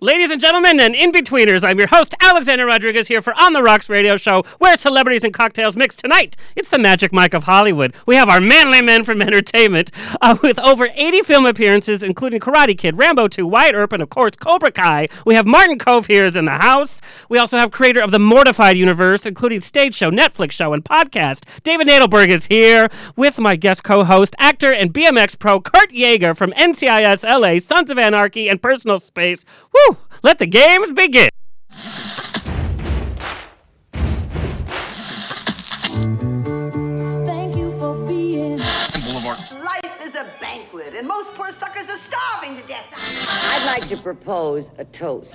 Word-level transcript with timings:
Ladies 0.00 0.30
and 0.30 0.40
gentlemen, 0.40 0.78
and 0.78 0.94
in 0.94 1.10
betweeners, 1.10 1.64
I'm 1.64 1.76
your 1.76 1.88
host, 1.88 2.14
Alexander 2.20 2.66
Rodriguez, 2.66 3.08
here 3.08 3.20
for 3.20 3.34
On 3.34 3.52
the 3.52 3.64
Rocks 3.64 3.90
radio 3.90 4.16
show, 4.16 4.44
where 4.58 4.76
celebrities 4.76 5.24
and 5.24 5.34
cocktails 5.34 5.76
mix 5.76 5.96
tonight. 5.96 6.36
It's 6.54 6.68
the 6.68 6.78
Magic 6.78 7.12
Mike 7.12 7.34
of 7.34 7.42
Hollywood. 7.42 7.96
We 8.06 8.14
have 8.14 8.28
our 8.28 8.40
manly 8.40 8.80
men 8.80 9.02
from 9.02 9.20
entertainment, 9.20 9.90
uh, 10.20 10.36
with 10.40 10.60
over 10.60 10.88
80 10.94 11.22
film 11.22 11.46
appearances, 11.46 12.04
including 12.04 12.38
Karate 12.38 12.78
Kid, 12.78 12.96
Rambo 12.96 13.26
2, 13.26 13.44
Wyatt 13.44 13.74
Earp, 13.74 13.92
and 13.92 14.00
of 14.00 14.08
course, 14.08 14.36
Cobra 14.36 14.70
Kai. 14.70 15.08
We 15.26 15.34
have 15.34 15.46
Martin 15.46 15.78
Kove 15.78 16.06
here 16.06 16.24
is 16.24 16.36
in 16.36 16.44
the 16.44 16.52
house. 16.52 17.00
We 17.28 17.38
also 17.38 17.58
have 17.58 17.72
creator 17.72 18.00
of 18.00 18.12
the 18.12 18.20
Mortified 18.20 18.76
universe, 18.76 19.26
including 19.26 19.62
stage 19.62 19.96
show, 19.96 20.12
Netflix 20.12 20.52
show, 20.52 20.74
and 20.74 20.84
podcast. 20.84 21.40
David 21.64 21.88
Nadelberg 21.88 22.28
is 22.28 22.46
here 22.46 22.88
with 23.16 23.40
my 23.40 23.56
guest 23.56 23.82
co-host, 23.82 24.36
actor 24.38 24.72
and 24.72 24.94
BMX 24.94 25.36
pro 25.36 25.60
Kurt 25.60 25.90
Yaeger 25.90 26.36
from 26.36 26.52
NCIS 26.52 27.24
LA, 27.24 27.58
Sons 27.58 27.90
of 27.90 27.98
Anarchy, 27.98 28.48
and 28.48 28.62
Personal 28.62 29.00
Space. 29.00 29.44
Woo! 29.74 29.87
Let 30.22 30.38
the 30.38 30.46
games 30.46 30.92
begin. 30.92 31.28
Thank 37.24 37.56
you 37.56 37.78
for 37.78 37.94
being. 38.06 38.58
Life 38.58 40.00
is 40.02 40.14
a 40.14 40.26
banquet, 40.40 40.94
and 40.94 41.06
most 41.06 41.32
poor 41.34 41.50
suckers 41.50 41.88
are 41.88 41.96
starving 41.96 42.56
to 42.56 42.66
death. 42.66 42.86
I'd 42.96 43.64
like 43.66 43.88
to 43.88 43.96
propose 43.96 44.70
a 44.78 44.84
toast. 44.84 45.34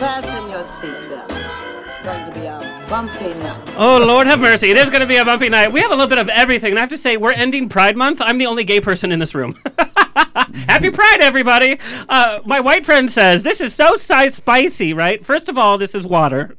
Fasten 0.00 0.48
your 0.48 0.60
seatbelts. 0.60 1.86
It's 1.86 2.02
going 2.02 2.24
to 2.24 2.40
be 2.40 2.46
a 2.46 2.86
bumpy 2.88 3.34
night. 3.34 3.74
Oh, 3.76 3.98
Lord 3.98 4.26
have 4.26 4.40
mercy. 4.40 4.70
It 4.70 4.78
is 4.78 4.88
going 4.88 5.02
to 5.02 5.06
be 5.06 5.16
a 5.16 5.26
bumpy 5.26 5.50
night. 5.50 5.70
We 5.72 5.80
have 5.82 5.90
a 5.90 5.94
little 5.94 6.08
bit 6.08 6.16
of 6.16 6.30
everything. 6.30 6.70
And 6.70 6.78
I 6.78 6.80
have 6.80 6.88
to 6.88 6.96
say, 6.96 7.18
we're 7.18 7.32
ending 7.32 7.68
Pride 7.68 7.98
Month. 7.98 8.22
I'm 8.22 8.38
the 8.38 8.46
only 8.46 8.64
gay 8.64 8.80
person 8.80 9.12
in 9.12 9.18
this 9.18 9.34
room. 9.34 9.54
Happy 10.66 10.90
Pride, 10.90 11.18
everybody. 11.20 11.78
Uh, 12.08 12.40
my 12.46 12.60
white 12.60 12.86
friend 12.86 13.10
says, 13.12 13.42
This 13.42 13.60
is 13.60 13.74
so 13.74 13.96
si- 13.96 14.30
spicy, 14.30 14.94
right? 14.94 15.22
First 15.22 15.50
of 15.50 15.58
all, 15.58 15.76
this 15.76 15.94
is 15.94 16.06
water. 16.06 16.56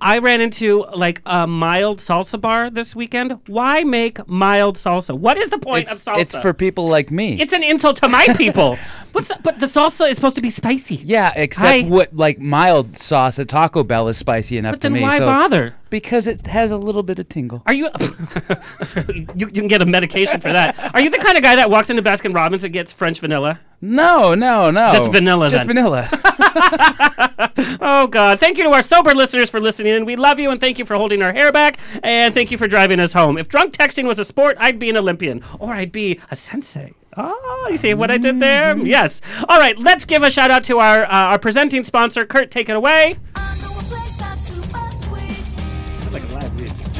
I 0.00 0.18
ran 0.18 0.40
into 0.40 0.84
like 0.94 1.22
a 1.26 1.46
mild 1.46 1.98
salsa 1.98 2.40
bar 2.40 2.70
this 2.70 2.94
weekend. 2.96 3.38
Why 3.46 3.84
make 3.84 4.26
mild 4.28 4.76
salsa? 4.76 5.18
What 5.18 5.38
is 5.38 5.50
the 5.50 5.58
point 5.58 5.88
It's, 5.88 6.06
of 6.06 6.14
salsa? 6.14 6.20
it's 6.20 6.36
for 6.36 6.52
people 6.54 6.88
like 6.88 7.10
me. 7.10 7.40
It's 7.40 7.52
an 7.52 7.62
insult 7.62 7.96
to 7.96 8.08
my 8.08 8.26
people. 8.36 8.76
What's 9.12 9.28
that? 9.28 9.42
But 9.42 9.60
the 9.60 9.66
salsa 9.66 10.08
is 10.08 10.16
supposed 10.16 10.36
to 10.36 10.42
be 10.42 10.50
spicy. 10.50 10.96
yeah, 10.96 11.32
except 11.36 11.66
I- 11.86 11.88
what 11.88 12.14
like 12.14 12.40
mild 12.40 12.96
sauce 12.98 13.38
at 13.38 13.48
Taco 13.48 13.82
Bell 13.84 14.08
is 14.08 14.16
spicy 14.18 14.58
enough 14.58 14.74
But 14.74 14.80
to 14.82 14.84
then 14.86 14.92
me. 14.94 15.00
why 15.02 15.18
so 15.18 15.26
bother? 15.26 15.74
Because 15.90 16.26
it 16.26 16.46
has 16.46 16.70
a 16.70 16.76
little 16.76 17.02
bit 17.02 17.18
of 17.18 17.28
tingle. 17.28 17.62
Are 17.66 17.72
you? 17.72 17.88
you? 19.14 19.26
You 19.34 19.46
can 19.48 19.68
get 19.68 19.80
a 19.82 19.86
medication 19.86 20.40
for 20.40 20.48
that. 20.52 20.94
Are 20.94 21.00
you 21.00 21.10
the 21.10 21.18
kind 21.18 21.36
of 21.36 21.42
guy 21.42 21.56
that 21.56 21.70
walks 21.70 21.90
into 21.90 22.02
Baskin 22.02 22.34
Robbins 22.34 22.64
and 22.64 22.72
gets 22.72 22.92
French 22.92 23.20
vanilla? 23.20 23.60
No, 23.80 24.34
no, 24.34 24.70
no. 24.70 24.90
Just 24.90 25.12
vanilla, 25.12 25.48
Just 25.50 25.66
then. 25.66 25.76
vanilla. 25.76 26.08
Oh 27.80 28.06
God! 28.06 28.38
Thank 28.38 28.58
you 28.58 28.64
to 28.64 28.70
our 28.70 28.82
sober 28.82 29.14
listeners 29.14 29.50
for 29.50 29.60
listening 29.60 29.94
in. 29.94 30.04
We 30.04 30.16
love 30.16 30.38
you 30.38 30.50
and 30.50 30.60
thank 30.60 30.78
you 30.78 30.84
for 30.84 30.94
holding 30.96 31.22
our 31.22 31.32
hair 31.32 31.50
back 31.52 31.78
and 32.02 32.34
thank 32.34 32.50
you 32.50 32.58
for 32.58 32.68
driving 32.68 33.00
us 33.00 33.12
home. 33.12 33.38
If 33.38 33.48
drunk 33.48 33.72
texting 33.72 34.06
was 34.06 34.18
a 34.18 34.24
sport, 34.24 34.56
I'd 34.60 34.78
be 34.78 34.90
an 34.90 34.96
Olympian 34.96 35.42
or 35.58 35.72
I'd 35.74 35.92
be 35.92 36.20
a 36.30 36.36
sensei. 36.36 36.92
Oh, 37.16 37.68
you 37.70 37.76
see 37.76 37.94
what 37.94 38.10
I 38.10 38.18
did 38.18 38.38
there? 38.38 38.76
Yes. 38.78 39.22
All 39.48 39.58
right, 39.58 39.76
let's 39.78 40.04
give 40.04 40.22
a 40.22 40.30
shout 40.30 40.50
out 40.50 40.62
to 40.64 40.78
our 40.78 41.04
uh, 41.04 41.08
our 41.08 41.38
presenting 41.38 41.82
sponsor, 41.84 42.24
Kurt. 42.24 42.50
Take 42.50 42.68
it 42.68 42.76
away. 42.76 43.16
I 43.34 43.57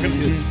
biz. 0.03 0.45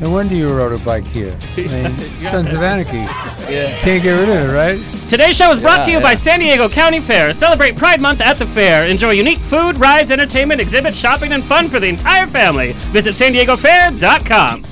No 0.00 0.10
wonder 0.10 0.34
you 0.34 0.48
rode 0.48 0.78
a 0.78 0.84
bike 0.84 1.06
here. 1.06 1.34
I 1.56 1.62
mean, 1.62 1.98
Sons 2.20 2.52
of 2.52 2.62
Anarchy. 2.62 3.06
Can't 3.46 4.02
get 4.02 4.12
rid 4.12 4.28
of 4.28 4.50
it, 4.50 4.52
right? 4.54 4.78
Today's 5.08 5.36
show 5.36 5.50
is 5.50 5.58
brought 5.58 5.84
to 5.84 5.90
you 5.90 5.96
Yeah, 5.98 6.02
by. 6.02 6.14
San 6.14 6.40
Diego 6.40 6.68
County 6.68 7.00
Fair. 7.00 7.32
Celebrate 7.32 7.76
Pride 7.76 8.00
Month 8.00 8.20
at 8.20 8.38
the 8.38 8.46
fair. 8.46 8.86
Enjoy 8.86 9.12
unique 9.12 9.38
food, 9.38 9.78
rides, 9.78 10.10
entertainment, 10.10 10.60
exhibits, 10.60 10.98
shopping, 10.98 11.32
and 11.32 11.42
fun 11.42 11.68
for 11.68 11.80
the 11.80 11.86
entire 11.86 12.26
family. 12.26 12.72
Visit 12.92 13.14
san 13.14 13.32
diego 13.32 13.56
fair.com. 13.56 14.64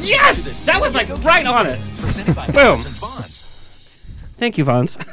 Yes! 0.00 0.66
That 0.66 0.80
was 0.80 0.94
like 0.94 1.08
right 1.24 1.46
on 1.46 1.66
it. 1.66 1.80
Boom. 2.52 2.78
Thank 4.38 4.56
you, 4.56 4.64
Vons. 4.64 4.96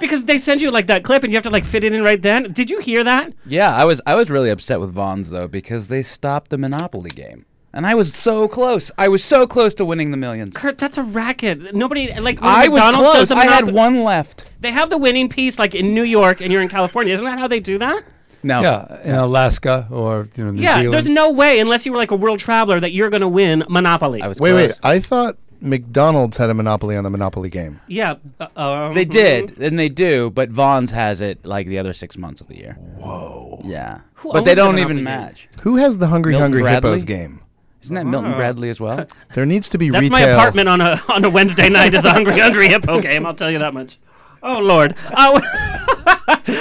because 0.00 0.24
they 0.26 0.38
send 0.38 0.60
you 0.62 0.70
like 0.70 0.86
that 0.88 1.02
clip 1.04 1.22
and 1.22 1.32
you 1.32 1.36
have 1.36 1.42
to 1.44 1.50
like 1.50 1.64
fit 1.64 1.84
it 1.84 1.92
in 1.92 2.02
right 2.02 2.20
then. 2.20 2.52
Did 2.52 2.70
you 2.70 2.80
hear 2.80 3.02
that? 3.04 3.32
yeah, 3.46 3.74
I 3.74 3.84
was 3.84 4.00
I 4.06 4.14
was 4.14 4.30
really 4.30 4.50
upset 4.50 4.80
with 4.80 4.92
Vons 4.92 5.30
though 5.30 5.48
because 5.48 5.88
they 5.88 6.02
stopped 6.02 6.50
the 6.50 6.58
Monopoly 6.58 7.10
game. 7.10 7.46
And 7.72 7.86
I 7.86 7.94
was 7.94 8.14
so 8.14 8.48
close. 8.48 8.90
I 8.96 9.08
was 9.08 9.22
so 9.22 9.46
close 9.46 9.74
to 9.74 9.84
winning 9.84 10.10
the 10.10 10.16
millions. 10.16 10.56
Kurt, 10.56 10.78
that's 10.78 10.96
a 10.96 11.02
racket. 11.02 11.74
Nobody 11.74 12.08
like 12.20 12.40
when 12.40 12.48
I 12.50 12.68
was 12.68 12.82
close. 12.96 13.14
does 13.14 13.30
a 13.32 13.36
I 13.36 13.44
had 13.46 13.70
one 13.70 14.02
left. 14.02 14.50
They 14.60 14.70
have 14.72 14.88
the 14.88 14.96
winning 14.98 15.28
piece 15.28 15.58
like 15.58 15.74
in 15.74 15.92
New 15.92 16.02
York 16.04 16.40
and 16.40 16.50
you're 16.52 16.62
in 16.62 16.68
California. 16.70 17.12
Isn't 17.12 17.26
that 17.26 17.38
how 17.38 17.48
they 17.48 17.60
do 17.60 17.76
that? 17.78 18.02
No. 18.42 18.62
Yeah, 18.62 19.02
in 19.02 19.14
Alaska 19.14 19.88
or 19.90 20.26
you 20.36 20.44
know 20.44 20.52
New 20.52 20.62
Yeah, 20.62 20.76
Zealand. 20.76 20.94
there's 20.94 21.08
no 21.08 21.32
way 21.32 21.58
unless 21.58 21.84
you 21.84 21.92
were 21.92 21.98
like 21.98 22.12
a 22.12 22.16
world 22.16 22.38
traveler 22.38 22.78
that 22.80 22.92
you're 22.92 23.10
going 23.10 23.22
to 23.22 23.28
win 23.28 23.64
Monopoly. 23.68 24.22
I 24.22 24.28
was 24.28 24.40
Wait, 24.40 24.50
close. 24.52 24.68
wait. 24.68 24.78
I 24.82 24.98
thought 25.00 25.36
McDonald's 25.60 26.36
had 26.36 26.50
a 26.50 26.54
monopoly 26.54 26.96
on 26.96 27.04
the 27.04 27.10
Monopoly 27.10 27.50
game. 27.50 27.80
Yeah. 27.88 28.14
Uh, 28.40 28.46
um, 28.56 28.94
They 28.94 29.04
did, 29.04 29.58
and 29.58 29.78
they 29.78 29.88
do, 29.88 30.30
but 30.30 30.50
Vons 30.50 30.92
has 30.92 31.20
it 31.20 31.44
like 31.46 31.66
the 31.66 31.78
other 31.78 31.92
six 31.92 32.16
months 32.16 32.40
of 32.40 32.46
the 32.48 32.56
year. 32.56 32.72
Whoa. 32.96 33.60
Yeah. 33.64 34.00
Who 34.14 34.32
but 34.32 34.44
they 34.44 34.50
owns 34.52 34.56
the 34.56 34.62
don't 34.62 34.74
Monopoly 34.74 34.82
even 34.82 34.96
game? 34.96 35.04
match. 35.04 35.48
Who 35.62 35.76
has 35.76 35.98
the 35.98 36.08
Hungry 36.08 36.32
Milton 36.32 36.42
Hungry 36.44 36.62
Bradley? 36.62 36.90
Hippos 36.90 37.04
game? 37.04 37.40
Isn't 37.82 37.94
that 37.94 38.06
Milton 38.06 38.32
Bradley 38.32 38.68
as 38.70 38.80
well? 38.80 39.06
There 39.34 39.46
needs 39.46 39.68
to 39.68 39.78
be 39.78 39.90
That's 39.90 40.02
retail. 40.04 40.18
my 40.26 40.32
apartment 40.32 40.68
on 40.68 40.80
a 40.80 41.00
on 41.08 41.24
a 41.24 41.30
Wednesday 41.30 41.68
night 41.68 41.94
is 41.94 42.02
the 42.02 42.10
Hungry 42.10 42.38
Hungry 42.38 42.66
Hippo 42.68 43.00
game. 43.00 43.24
I'll 43.24 43.34
tell 43.34 43.50
you 43.50 43.60
that 43.60 43.74
much. 43.74 43.98
Oh 44.42 44.60
Lord. 44.60 44.94
Uh, 45.06 45.40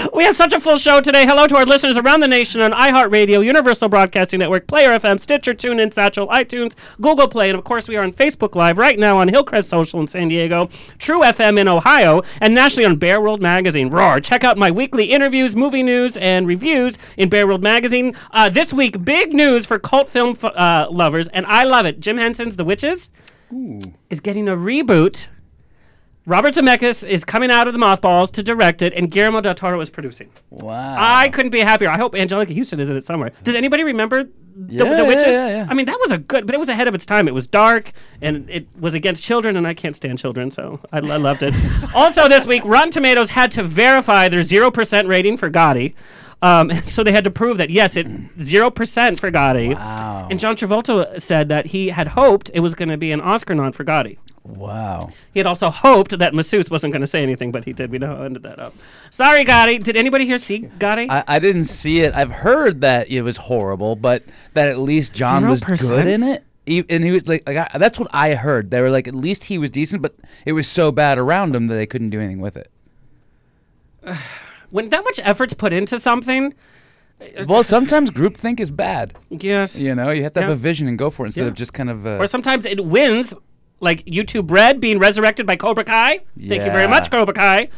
we 0.14 0.24
have 0.24 0.36
such 0.36 0.54
a 0.54 0.60
full 0.60 0.78
show 0.78 1.02
today. 1.02 1.26
Hello 1.26 1.46
to 1.46 1.56
our 1.56 1.66
listeners 1.66 1.98
around 1.98 2.22
the 2.22 2.28
nation 2.28 2.62
on 2.62 2.72
iHeartRadio, 2.72 3.44
Universal 3.46 3.90
Broadcasting 3.90 4.40
Network, 4.40 4.66
Player 4.66 4.90
FM, 4.98 5.20
Stitcher, 5.20 5.54
TuneIn, 5.54 5.94
Satchel, 5.94 6.28
iTunes, 6.30 6.76
Google 7.02 7.28
Play, 7.28 7.50
and 7.50 7.58
of 7.58 7.64
course 7.64 7.88
we 7.88 7.96
are 7.96 8.04
on 8.04 8.12
Facebook 8.12 8.56
Live 8.56 8.78
right 8.78 8.98
now 8.98 9.20
on 9.20 9.28
Hillcrest 9.28 9.70
Social 9.70 10.00
in 10.00 10.08
San 10.08 10.30
Diego, 10.30 10.68
True 10.98 11.22
FM 11.22 11.60
in 11.60 11.68
Ohio, 11.68 12.22
and 12.42 12.56
nationally 12.56 12.86
on 12.86 12.96
Bear 12.96 13.22
World 13.22 13.42
Magazine. 13.42 13.90
Roar! 13.90 14.20
Check 14.20 14.44
out 14.44 14.58
my 14.58 14.72
weekly 14.72 15.06
interviews, 15.12 15.56
movie 15.56 15.84
news, 15.84 16.18
and 16.18 16.48
reviews 16.48 16.98
in 17.18 17.30
Bear 17.30 17.46
World 17.46 17.62
Magazine. 17.64 18.16
Uh, 18.32 18.50
this 18.50 18.74
week, 18.74 19.04
big 19.04 19.34
news 19.34 19.66
for 19.66 19.78
cult 19.80 20.08
film 20.08 20.32
f- 20.32 20.46
uh, 20.46 20.88
lovers, 20.90 21.28
and 21.30 21.46
I 21.46 21.64
love 21.66 21.86
it. 21.86 22.00
Jim 22.00 22.18
Henson's 22.18 22.58
The 22.58 22.66
Witches 22.66 23.12
is 24.10 24.20
getting 24.22 24.48
a 24.48 24.56
reboot. 24.56 25.30
Robert 26.28 26.56
Zemeckis 26.56 27.08
is 27.08 27.24
coming 27.24 27.52
out 27.52 27.68
of 27.68 27.74
the 27.74 27.80
mothballs 27.80 28.32
to 28.32 28.42
direct 28.42 28.82
it, 28.82 28.94
and 28.94 29.12
Guillermo 29.12 29.42
del 29.42 29.54
Toro 29.54 29.80
is 29.80 29.92
producing. 29.92 30.32
Wow. 30.50 30.96
I 30.98 31.30
couldn't 31.30 31.52
be 31.52 31.60
happier. 31.60 31.90
I 31.90 31.98
hope 31.98 32.16
Anjelica 32.16 32.56
Huston 32.58 32.80
is 32.80 32.90
in 32.90 32.98
it 32.98 33.04
somewhere. 33.04 33.32
Does 33.44 33.54
anybody 33.54 33.84
remember 33.84 34.24
the, 34.24 34.86
Yeah, 34.86 34.96
the 34.96 35.06
Witches? 35.06 35.36
yeah, 35.36 35.48
yeah. 35.50 35.68
I 35.70 35.76
mean, 35.76 35.86
that 35.86 36.00
was 36.00 36.10
a 36.12 36.18
good, 36.18 36.48
but 36.48 36.56
it 36.56 36.58
was 36.58 36.68
ahead 36.70 36.88
of 36.88 36.96
its 36.96 37.06
time. 37.06 37.28
It 37.28 37.36
was 37.36 37.46
dark, 37.46 37.92
and 38.22 38.50
it 38.50 38.66
was 38.80 38.96
against 38.96 39.24
children, 39.24 39.56
and 39.56 39.68
I 39.68 39.76
can't 39.76 39.96
stand 39.96 40.18
children, 40.18 40.50
so 40.50 40.80
I, 40.92 40.98
I 40.98 41.18
loved 41.18 41.44
it. 41.44 41.54
also, 41.96 42.28
this 42.28 42.48
week, 42.48 42.64
Rotten 42.66 42.90
Tomatoes 42.90 43.30
had 43.30 43.52
to 43.52 43.62
verify 43.62 44.28
their 44.28 44.40
0% 44.42 45.08
rating 45.08 45.38
for 45.38 45.52
Gotti. 45.52 45.94
Um, 46.42 46.72
so 46.86 47.04
they 47.04 47.12
had 47.12 47.24
to 47.26 47.32
prove 47.32 47.60
that, 47.60 47.70
yes, 47.70 47.96
it 47.96 48.08
0% 48.08 49.20
for 49.20 49.30
Gotti. 49.32 49.76
Wow. 49.76 50.28
And 50.32 50.40
John 50.40 50.56
Travolta 50.56 51.22
said 51.22 51.50
that 51.50 51.68
he 51.68 51.90
had 51.90 52.08
hoped 52.10 52.50
it 52.54 52.62
was 52.62 52.74
going 52.74 52.90
to 52.90 52.98
be 52.98 53.12
an 53.12 53.22
Oscar 53.22 53.54
nod 53.54 53.76
for 53.76 53.84
Gotti. 53.84 54.18
Wow. 54.46 55.10
He 55.34 55.40
had 55.40 55.48
also 55.48 55.72
hoped 55.72 56.18
that 56.20 56.34
Masseuse 56.36 56.70
wasn't 56.70 56.94
going 56.94 57.02
to 57.02 57.08
say 57.08 57.24
anything, 57.24 57.52
but 57.52 57.66
he 57.66 57.74
did. 57.74 57.90
We 57.90 57.98
know 57.98 58.16
how 58.16 58.22
ended 58.24 58.44
that 58.44 58.60
up. 58.60 58.74
Sorry, 59.10 59.44
Gotti. 59.44 59.82
Did 59.84 59.98
anybody 59.98 60.26
here 60.28 60.38
see 60.38 60.60
Gotti? 60.62 61.10
I, 61.10 61.24
I 61.28 61.40
didn't 61.40 61.66
see 61.66 62.02
it. 62.02 62.14
I've 62.14 62.32
heard 62.32 62.82
that 62.82 63.10
it 63.10 63.24
was 63.24 63.38
horrible, 63.38 63.96
but 63.96 64.24
that 64.54 64.70
at 64.70 64.78
least 64.78 65.14
John 65.16 65.48
was 65.50 65.62
0%? 65.62 65.88
good 65.88 66.08
in 66.08 66.24
it. 66.24 66.44
He, 66.68 66.84
and 66.90 67.04
he 67.04 67.12
was 67.12 67.28
like, 67.28 67.44
like 67.48 67.58
I, 67.58 67.78
that's 67.78 68.00
what 68.00 68.08
I 68.14 68.36
heard. 68.36 68.70
They 68.72 68.82
were 68.82 68.90
like, 68.92 69.08
at 69.08 69.16
least 69.16 69.46
he 69.46 69.58
was 69.58 69.70
decent, 69.72 70.02
but 70.02 70.16
it 70.46 70.54
was 70.54 70.68
so 70.68 70.92
bad 70.92 71.18
around 71.18 71.56
him 71.56 71.68
that 71.68 71.76
they 71.76 71.86
couldn't 71.88 72.12
do 72.12 72.20
anything 72.20 72.40
with 72.40 72.56
it. 72.58 72.70
when 74.70 74.90
that 74.90 75.04
much 75.04 75.20
effort's 75.24 75.54
put 75.54 75.74
into 75.74 76.00
something, 76.00 76.54
Well, 77.48 77.64
sometimes 77.64 78.12
groupthink 78.12 78.60
is 78.60 78.72
bad. 78.72 79.14
yes, 79.30 79.80
You 79.80 79.96
know, 79.96 80.12
you 80.12 80.24
have 80.24 80.34
to 80.34 80.42
have 80.42 80.50
Yeah. 80.50 80.54
a 80.54 80.58
vision 80.58 80.88
and 80.88 80.98
go 80.98 81.10
for 81.10 81.24
it 81.26 81.30
instead 81.30 81.44
Yeah. 81.44 81.48
of 81.50 81.54
just 81.56 81.74
kind 81.74 81.90
of. 81.90 82.06
Uh, 82.06 82.18
or 82.18 82.28
sometimes 82.28 82.66
it 82.66 82.84
wins, 82.86 83.34
like 83.80 84.06
YouTube 84.06 84.52
Red 84.52 84.80
being 84.80 85.00
resurrected 85.00 85.46
by 85.46 85.56
Cobra 85.56 85.84
Kai. 85.84 86.20
Thank 86.40 86.64
you 86.64 86.72
very 86.72 86.84
Yeah. 86.84 86.88
much, 86.90 87.12
Cobra 87.12 87.34
Kai. 87.34 87.70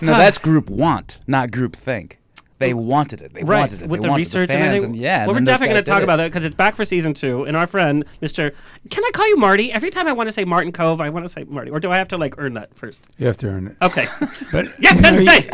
No, 0.00 0.12
that's 0.16 0.38
group 0.38 0.68
want, 0.70 1.18
not 1.26 1.50
group 1.52 1.76
think. 1.76 2.18
They 2.58 2.74
wanted 2.74 3.20
it. 3.22 3.34
They 3.34 3.42
Right, 3.42 3.58
wanted 3.60 3.82
it. 3.82 3.88
with 3.88 4.00
they 4.00 4.06
the 4.06 4.10
wanted 4.10 4.20
research 4.20 4.48
the 4.50 4.54
and 4.54 4.62
fans 4.70 4.82
everything. 4.84 5.02
yeah. 5.02 5.18
well, 5.26 5.28
we're 5.28 5.34
then 5.34 5.44
those 5.44 5.52
definitely 5.54 5.66
going 5.74 5.76
guys 5.78 5.84
to 5.84 5.90
talk 5.90 5.98
did 5.98 6.04
about 6.04 6.16
that 6.18 6.24
because 6.26 6.44
it's 6.44 6.54
back 6.54 6.76
for 6.76 6.84
season 6.84 7.12
two. 7.12 7.42
And 7.42 7.56
our 7.56 7.66
friend, 7.66 8.04
Mr. 8.22 8.54
Can 8.88 9.02
I 9.04 9.10
call 9.12 9.26
you 9.28 9.36
Marty? 9.36 9.72
Every 9.72 9.90
time 9.90 10.06
I 10.06 10.12
want 10.12 10.28
to 10.28 10.32
say 10.32 10.44
Martin 10.44 10.70
Kove, 10.70 11.00
I 11.00 11.08
want 11.10 11.24
to 11.24 11.28
say 11.28 11.42
Marty. 11.42 11.72
Or 11.72 11.80
do 11.80 11.90
I 11.90 11.96
have 11.98 12.06
to 12.08 12.16
like 12.16 12.36
earn 12.38 12.54
that 12.54 12.72
first? 12.76 13.02
You 13.18 13.26
have 13.26 13.36
to 13.38 13.48
earn 13.48 13.66
it. 13.66 13.76
Okay. 13.82 14.06
But 14.52 14.66
yes, 14.78 14.94
you 14.94 15.00
then 15.02 15.24
say. 15.26 15.48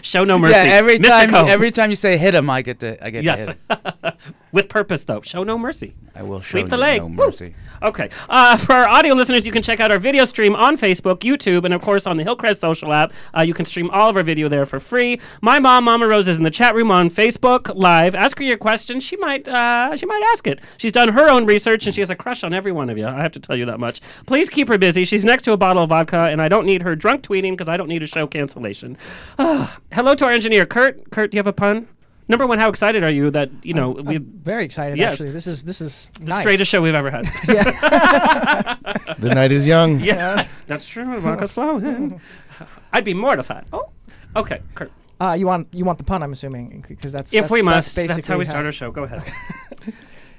Show 0.02 0.22
no 0.24 0.38
mercy. 0.38 0.54
Yeah, 0.54 0.74
every 0.74 0.98
Mr. 1.00 1.08
time, 1.08 1.30
Kove. 1.30 1.48
every 1.48 1.70
time 1.72 1.90
you 1.90 1.96
say 1.96 2.16
hit 2.16 2.34
him, 2.34 2.48
I 2.48 2.62
get 2.62 2.78
to, 2.80 3.04
I 3.04 3.10
get 3.10 3.24
Yes. 3.24 3.46
to 3.46 3.56
hit 3.68 3.84
him. 4.04 4.12
With 4.56 4.70
purpose, 4.70 5.04
though. 5.04 5.20
Show 5.20 5.44
no 5.44 5.58
mercy. 5.58 5.92
I 6.14 6.22
will 6.22 6.40
show 6.40 6.52
Sweep 6.52 6.70
the 6.70 6.78
leg. 6.78 7.02
no 7.02 7.08
Woo. 7.08 7.26
mercy. 7.26 7.54
Okay. 7.82 8.08
Uh, 8.26 8.56
for 8.56 8.72
our 8.72 8.86
audio 8.86 9.12
listeners, 9.12 9.44
you 9.44 9.52
can 9.52 9.60
check 9.62 9.80
out 9.80 9.90
our 9.90 9.98
video 9.98 10.24
stream 10.24 10.56
on 10.56 10.78
Facebook, 10.78 11.18
YouTube, 11.18 11.66
and 11.66 11.74
of 11.74 11.82
course 11.82 12.06
on 12.06 12.16
the 12.16 12.24
Hillcrest 12.24 12.62
social 12.62 12.90
app. 12.90 13.12
Uh, 13.36 13.42
you 13.42 13.52
can 13.52 13.66
stream 13.66 13.90
all 13.90 14.08
of 14.08 14.16
our 14.16 14.22
video 14.22 14.48
there 14.48 14.64
for 14.64 14.78
free. 14.78 15.20
My 15.42 15.58
mom, 15.58 15.84
Mama 15.84 16.06
Rose, 16.06 16.26
is 16.26 16.38
in 16.38 16.42
the 16.42 16.50
chat 16.50 16.74
room 16.74 16.90
on 16.90 17.10
Facebook 17.10 17.70
Live. 17.76 18.14
Ask 18.14 18.38
her 18.38 18.44
your 18.44 18.56
question. 18.56 18.98
She 18.98 19.18
might, 19.18 19.46
uh, 19.46 19.94
she 19.94 20.06
might 20.06 20.22
ask 20.32 20.46
it. 20.46 20.60
She's 20.78 20.92
done 20.92 21.10
her 21.10 21.28
own 21.28 21.44
research 21.44 21.84
and 21.84 21.94
she 21.94 22.00
has 22.00 22.08
a 22.08 22.16
crush 22.16 22.42
on 22.42 22.54
every 22.54 22.72
one 22.72 22.88
of 22.88 22.96
you. 22.96 23.06
I 23.06 23.20
have 23.20 23.32
to 23.32 23.40
tell 23.40 23.56
you 23.56 23.66
that 23.66 23.78
much. 23.78 24.00
Please 24.24 24.48
keep 24.48 24.68
her 24.68 24.78
busy. 24.78 25.04
She's 25.04 25.26
next 25.26 25.42
to 25.42 25.52
a 25.52 25.58
bottle 25.58 25.82
of 25.82 25.90
vodka, 25.90 26.28
and 26.30 26.40
I 26.40 26.48
don't 26.48 26.64
need 26.64 26.80
her 26.80 26.96
drunk 26.96 27.24
tweeting 27.24 27.50
because 27.50 27.68
I 27.68 27.76
don't 27.76 27.88
need 27.88 28.02
a 28.02 28.06
show 28.06 28.26
cancellation. 28.26 28.96
Hello 29.38 30.14
to 30.14 30.24
our 30.24 30.32
engineer, 30.32 30.64
Kurt. 30.64 31.10
Kurt, 31.10 31.30
do 31.30 31.36
you 31.36 31.40
have 31.40 31.46
a 31.46 31.52
pun? 31.52 31.88
Number 32.28 32.46
one, 32.46 32.58
how 32.58 32.68
excited 32.68 33.04
are 33.04 33.10
you 33.10 33.30
that 33.30 33.50
you 33.62 33.74
know 33.74 33.90
we 33.90 34.16
I'm 34.16 34.24
very 34.42 34.64
excited. 34.64 34.98
Yes. 34.98 35.14
Actually, 35.14 35.30
this 35.30 35.46
is 35.46 35.62
this 35.64 35.80
is 35.80 36.10
nice. 36.20 36.40
straightest 36.40 36.70
show 36.70 36.82
we've 36.82 36.94
ever 36.94 37.10
had? 37.10 37.26
The 39.18 39.34
night 39.34 39.52
is 39.52 39.66
young. 39.66 40.00
Yeah, 40.00 40.46
that's 40.66 40.84
true. 40.84 41.18
Vodka's 41.20 41.52
flowing. 41.52 42.20
I'd 42.92 43.04
be 43.04 43.14
mortified. 43.14 43.66
Oh, 43.72 43.90
okay, 44.34 44.60
Kurt. 44.74 44.90
Uh, 45.20 45.36
you 45.38 45.46
want 45.46 45.68
you 45.72 45.84
want 45.84 45.98
the 45.98 46.04
pun? 46.04 46.22
I'm 46.22 46.32
assuming 46.32 46.84
because 46.88 47.12
that's 47.12 47.32
If 47.32 47.42
that's, 47.42 47.50
we 47.50 47.60
that's 47.60 47.64
must, 47.64 47.96
that's, 47.96 48.08
basically 48.08 48.32
how 48.32 48.38
we 48.38 48.44
start 48.44 48.66
our 48.66 48.72
show. 48.72 48.90
Go 48.90 49.04
ahead. 49.04 49.22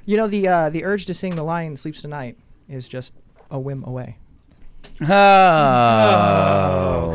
You 0.06 0.16
know 0.16 0.28
the 0.28 0.48
uh, 0.48 0.70
the 0.70 0.86
urge 0.86 1.06
to 1.08 1.14
sing 1.14 1.36
the 1.36 1.44
lion 1.44 1.76
"Sleeps 1.76 2.02
Tonight" 2.02 2.38
is 2.70 2.88
just 2.88 3.14
a 3.50 3.60
whim 3.60 3.84
away. 3.84 4.18
Oh. 5.02 5.06
oh 5.06 5.08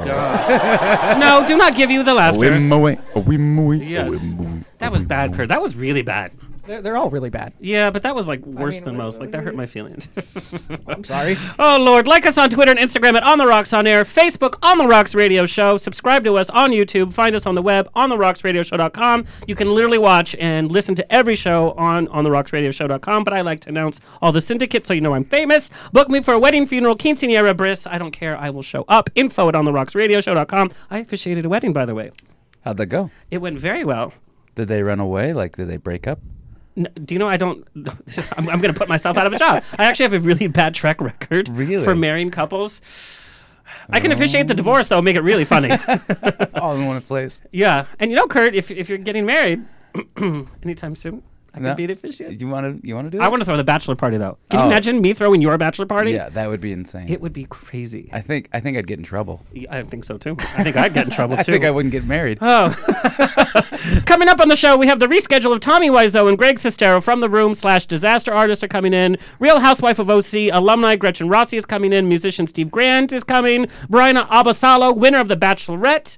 God 0.04 1.18
No, 1.18 1.46
do 1.46 1.56
not 1.56 1.74
give 1.74 1.90
you 1.90 2.02
the 2.02 2.14
laughter. 2.14 2.38
away. 2.72 2.98
A 3.14 3.20
whim 3.20 3.58
away. 3.58 3.76
Yes. 3.78 4.34
That 4.78 4.92
was 4.92 5.02
bad, 5.02 5.34
Kurt. 5.34 5.48
That 5.48 5.62
was 5.62 5.76
really 5.76 6.02
bad. 6.02 6.32
They're, 6.66 6.80
they're 6.80 6.96
all 6.96 7.10
really 7.10 7.30
bad. 7.30 7.52
Yeah, 7.58 7.90
but 7.90 8.02
that 8.04 8.14
was 8.14 8.28
like 8.28 8.44
worse 8.46 8.76
mean, 8.76 8.84
than 8.84 8.96
most. 8.96 9.20
Like 9.20 9.32
that 9.32 9.42
hurt 9.42 9.54
my 9.54 9.66
feelings. 9.72 10.08
I'm 10.86 11.02
sorry. 11.04 11.36
oh 11.58 11.78
Lord, 11.80 12.06
like 12.06 12.24
us 12.26 12.38
on 12.38 12.50
Twitter 12.50 12.70
and 12.70 12.78
Instagram 12.78 13.14
at 13.14 13.24
On 13.24 13.38
the 13.38 13.46
Rocks 13.46 13.72
on 13.72 13.86
Air, 13.86 14.04
Facebook 14.04 14.56
On 14.62 14.78
the 14.78 14.86
Rocks 14.86 15.14
Radio 15.14 15.44
Show. 15.44 15.76
Subscribe 15.76 16.24
to 16.24 16.36
us 16.36 16.50
on 16.50 16.70
YouTube. 16.70 17.12
Find 17.12 17.34
us 17.34 17.46
on 17.46 17.54
the 17.54 17.62
web 17.62 17.88
on 17.94 18.10
the 18.10 18.16
rocksradioshow.com. 18.16 19.24
You 19.46 19.54
can 19.54 19.72
literally 19.72 19.98
watch 19.98 20.36
and 20.36 20.70
listen 20.70 20.94
to 20.94 21.12
every 21.12 21.34
show 21.34 21.72
on 21.72 22.08
on 22.08 22.24
the 22.24 22.30
rocksradioshow.com. 22.30 23.24
But 23.24 23.34
I 23.34 23.40
like 23.40 23.60
to 23.60 23.68
announce 23.68 24.00
all 24.20 24.32
the 24.32 24.42
syndicates 24.42 24.88
so 24.88 24.94
you 24.94 25.00
know 25.00 25.14
I'm 25.14 25.24
famous. 25.24 25.70
Book 25.92 26.08
me 26.08 26.20
for 26.20 26.34
a 26.34 26.38
wedding, 26.38 26.66
funeral, 26.66 26.96
quinceanera, 26.96 27.56
bris. 27.56 27.86
I 27.86 27.98
don't 27.98 28.12
care. 28.12 28.36
I 28.36 28.50
will 28.50 28.62
show 28.62 28.84
up. 28.88 29.10
Info 29.14 29.48
at 29.48 29.54
on 29.54 29.64
the 29.64 29.72
rocksradioshow.com. 29.72 30.70
I 30.90 30.98
officiated 30.98 31.44
a 31.44 31.48
wedding, 31.48 31.72
by 31.72 31.86
the 31.86 31.94
way. 31.94 32.12
How'd 32.64 32.76
that 32.76 32.86
go? 32.86 33.10
It 33.30 33.38
went 33.38 33.58
very 33.58 33.84
well. 33.84 34.12
Did 34.54 34.68
they 34.68 34.82
run 34.82 35.00
away? 35.00 35.32
Like, 35.32 35.56
did 35.56 35.68
they 35.68 35.78
break 35.78 36.06
up? 36.06 36.20
Do 36.74 37.14
you 37.14 37.18
know 37.18 37.28
I 37.28 37.36
don't? 37.36 37.66
I'm, 38.36 38.48
I'm 38.48 38.60
going 38.60 38.72
to 38.72 38.78
put 38.78 38.88
myself 38.88 39.16
out 39.18 39.26
of 39.26 39.32
a 39.32 39.36
job. 39.36 39.62
I 39.78 39.84
actually 39.84 40.04
have 40.04 40.14
a 40.14 40.20
really 40.20 40.46
bad 40.46 40.74
track 40.74 41.00
record 41.00 41.48
Really? 41.50 41.84
for 41.84 41.94
marrying 41.94 42.30
couples. 42.30 42.80
I 43.90 44.00
can 44.00 44.12
officiate 44.12 44.48
the 44.48 44.54
divorce 44.54 44.88
though, 44.88 44.98
and 44.98 45.04
make 45.04 45.16
it 45.16 45.22
really 45.22 45.44
funny. 45.44 45.70
All 46.54 46.74
in 46.76 46.86
one 46.86 47.00
place. 47.02 47.42
yeah, 47.52 47.86
and 47.98 48.10
you 48.10 48.16
know, 48.16 48.26
Kurt, 48.26 48.54
if 48.54 48.70
if 48.70 48.88
you're 48.88 48.98
getting 48.98 49.26
married 49.26 49.64
anytime 50.62 50.94
soon, 50.96 51.22
I 51.54 51.60
No. 51.60 51.68
could 51.70 51.76
be 51.76 51.86
the 51.86 51.92
officiant. 51.92 52.40
You 52.40 52.48
want 52.48 52.80
to? 52.82 52.86
You 52.86 52.94
want 52.94 53.06
to 53.06 53.10
do 53.10 53.18
it? 53.18 53.24
I 53.24 53.28
want 53.28 53.40
to 53.42 53.44
throw 53.44 53.56
the 53.58 53.64
bachelor 53.64 53.94
party 53.94 54.16
though. 54.16 54.38
Can 54.48 54.60
you 54.60 54.64
Oh. 54.64 54.68
imagine 54.68 55.00
me 55.02 55.12
throwing 55.12 55.42
your 55.42 55.58
bachelor 55.58 55.84
party? 55.86 56.12
Yeah, 56.12 56.30
that 56.30 56.48
would 56.48 56.60
be 56.62 56.72
insane. 56.72 57.06
It 57.08 57.20
would 57.20 57.32
be 57.34 57.44
crazy. 57.44 58.08
I 58.12 58.20
think. 58.20 58.48
I 58.54 58.60
think 58.60 58.78
I'd 58.78 58.86
get 58.86 58.98
in 58.98 59.04
trouble. 59.04 59.44
I, 59.70 59.82
think 59.82 60.04
so 60.04 60.16
too. 60.16 60.36
I 60.56 60.62
think 60.64 60.76
I'd 60.76 60.94
get 60.94 61.04
in 61.04 61.10
trouble 61.10 61.36
too. 61.36 61.40
I 61.40 61.44
think 61.44 61.64
I 61.64 61.70
wouldn't 61.70 61.92
get 61.92 62.04
married. 62.06 62.38
Oh. 62.40 62.70
coming 64.06 64.28
up 64.28 64.40
on 64.40 64.48
the 64.48 64.56
show, 64.56 64.76
we 64.76 64.86
have 64.86 64.98
the 64.98 65.06
reschedule 65.06 65.52
of 65.52 65.60
Tommy 65.60 65.90
Wiseau 65.90 66.28
and 66.28 66.38
Greg 66.38 66.56
Sestero 66.56 67.02
from 67.02 67.20
the 67.20 67.28
room 67.28 67.54
slash 67.54 67.86
disaster 67.86 68.32
artists 68.32 68.62
are 68.64 68.68
coming 68.68 68.94
in. 68.94 69.18
Real 69.38 69.60
Housewife 69.60 69.98
of 69.98 70.08
OC 70.10 70.48
alumni 70.52 70.96
Gretchen 70.96 71.28
Rossi 71.28 71.56
is 71.56 71.66
coming 71.66 71.92
in. 71.92 72.08
Musician 72.08 72.46
Steve 72.46 72.70
Grant 72.70 73.12
is 73.12 73.24
coming. 73.24 73.66
Bryan 73.88 74.16
Abasolo, 74.16 74.96
winner 74.96 75.18
of 75.18 75.28
The 75.28 75.36
Bachelorette, 75.36 76.16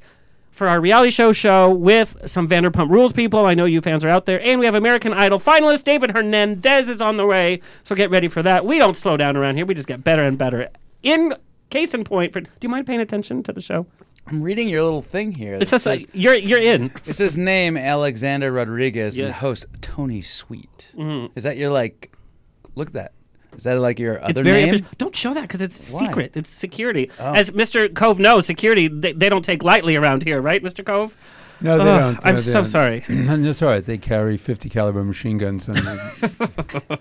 for 0.54 0.68
our 0.68 0.80
reality 0.80 1.10
show 1.10 1.32
show 1.32 1.68
with 1.74 2.16
some 2.26 2.48
Vanderpump 2.48 2.88
Rules 2.88 3.12
people. 3.12 3.44
I 3.44 3.54
know 3.54 3.64
you 3.64 3.80
fans 3.80 4.04
are 4.04 4.08
out 4.08 4.24
there. 4.24 4.40
And 4.40 4.60
we 4.60 4.66
have 4.66 4.74
American 4.76 5.12
Idol 5.12 5.38
finalist 5.40 5.82
David 5.84 6.12
Hernandez 6.12 6.88
is 6.88 7.00
on 7.00 7.16
the 7.16 7.26
way. 7.26 7.60
So 7.82 7.94
get 7.94 8.10
ready 8.10 8.28
for 8.28 8.42
that. 8.42 8.64
We 8.64 8.78
don't 8.78 8.96
slow 8.96 9.16
down 9.16 9.36
around 9.36 9.56
here. 9.56 9.66
We 9.66 9.74
just 9.74 9.88
get 9.88 10.04
better 10.04 10.22
and 10.22 10.38
better. 10.38 10.68
In 11.02 11.34
case 11.70 11.92
in 11.92 12.04
point, 12.04 12.32
for 12.32 12.40
do 12.40 12.48
you 12.60 12.68
mind 12.68 12.86
paying 12.86 13.00
attention 13.00 13.42
to 13.42 13.52
the 13.52 13.60
show? 13.60 13.86
I'm 14.26 14.42
reading 14.42 14.68
your 14.68 14.84
little 14.84 15.02
thing 15.02 15.32
here. 15.32 15.54
It's 15.56 15.70
that 15.70 15.76
just 15.78 15.86
uh, 15.86 15.94
says- 15.96 16.06
you're 16.14 16.34
you're 16.34 16.58
in. 16.60 16.92
It 17.04 17.16
says 17.16 17.36
name 17.36 17.76
Alexander 17.76 18.52
Rodriguez 18.52 19.18
and 19.18 19.32
host 19.34 19.66
Tony 19.82 20.22
Sweet. 20.22 20.92
Is 21.34 21.42
that 21.42 21.56
your 21.56 21.70
like? 21.70 22.14
Look 22.76 22.88
at 22.88 22.94
that. 22.94 23.12
Is 23.56 23.64
that 23.64 23.78
like 23.78 23.98
your 23.98 24.20
other 24.22 24.30
It's 24.30 24.40
very 24.40 24.62
name? 24.64 24.74
official. 24.76 24.86
Don't 24.98 25.14
show 25.16 25.34
that 25.34 25.42
because 25.42 25.60
it's 25.62 25.90
Why? 25.92 26.00
Oh. 26.02 26.06
secret. 26.06 26.36
It's 26.36 26.50
security. 26.50 27.10
Oh. 27.20 27.32
As 27.34 27.50
Mr. 27.50 27.88
Kove 27.88 28.18
knows, 28.18 28.46
security 28.46 28.88
they, 28.88 29.12
they 29.12 29.28
don't 29.28 29.44
take 29.44 29.62
lightly 29.62 29.96
around 29.96 30.22
here, 30.24 30.40
right, 30.40 30.62
Mr. 30.62 30.84
Kove? 30.84 31.14
No, 31.60 31.78
they 31.78 31.84
Ugh, 31.84 32.00
don't. 32.14 32.26
I'm 32.26 32.34
no, 32.34 32.40
they 32.40 32.42
so 32.42 32.52
don't. 32.54 32.66
sorry. 32.66 33.04
that's 33.08 33.62
all 33.62 33.68
right. 33.68 33.84
They 33.84 33.96
carry 33.96 34.36
50 34.36 34.68
caliber 34.68 35.04
machine 35.04 35.38
guns 35.38 35.68
and 35.68 35.78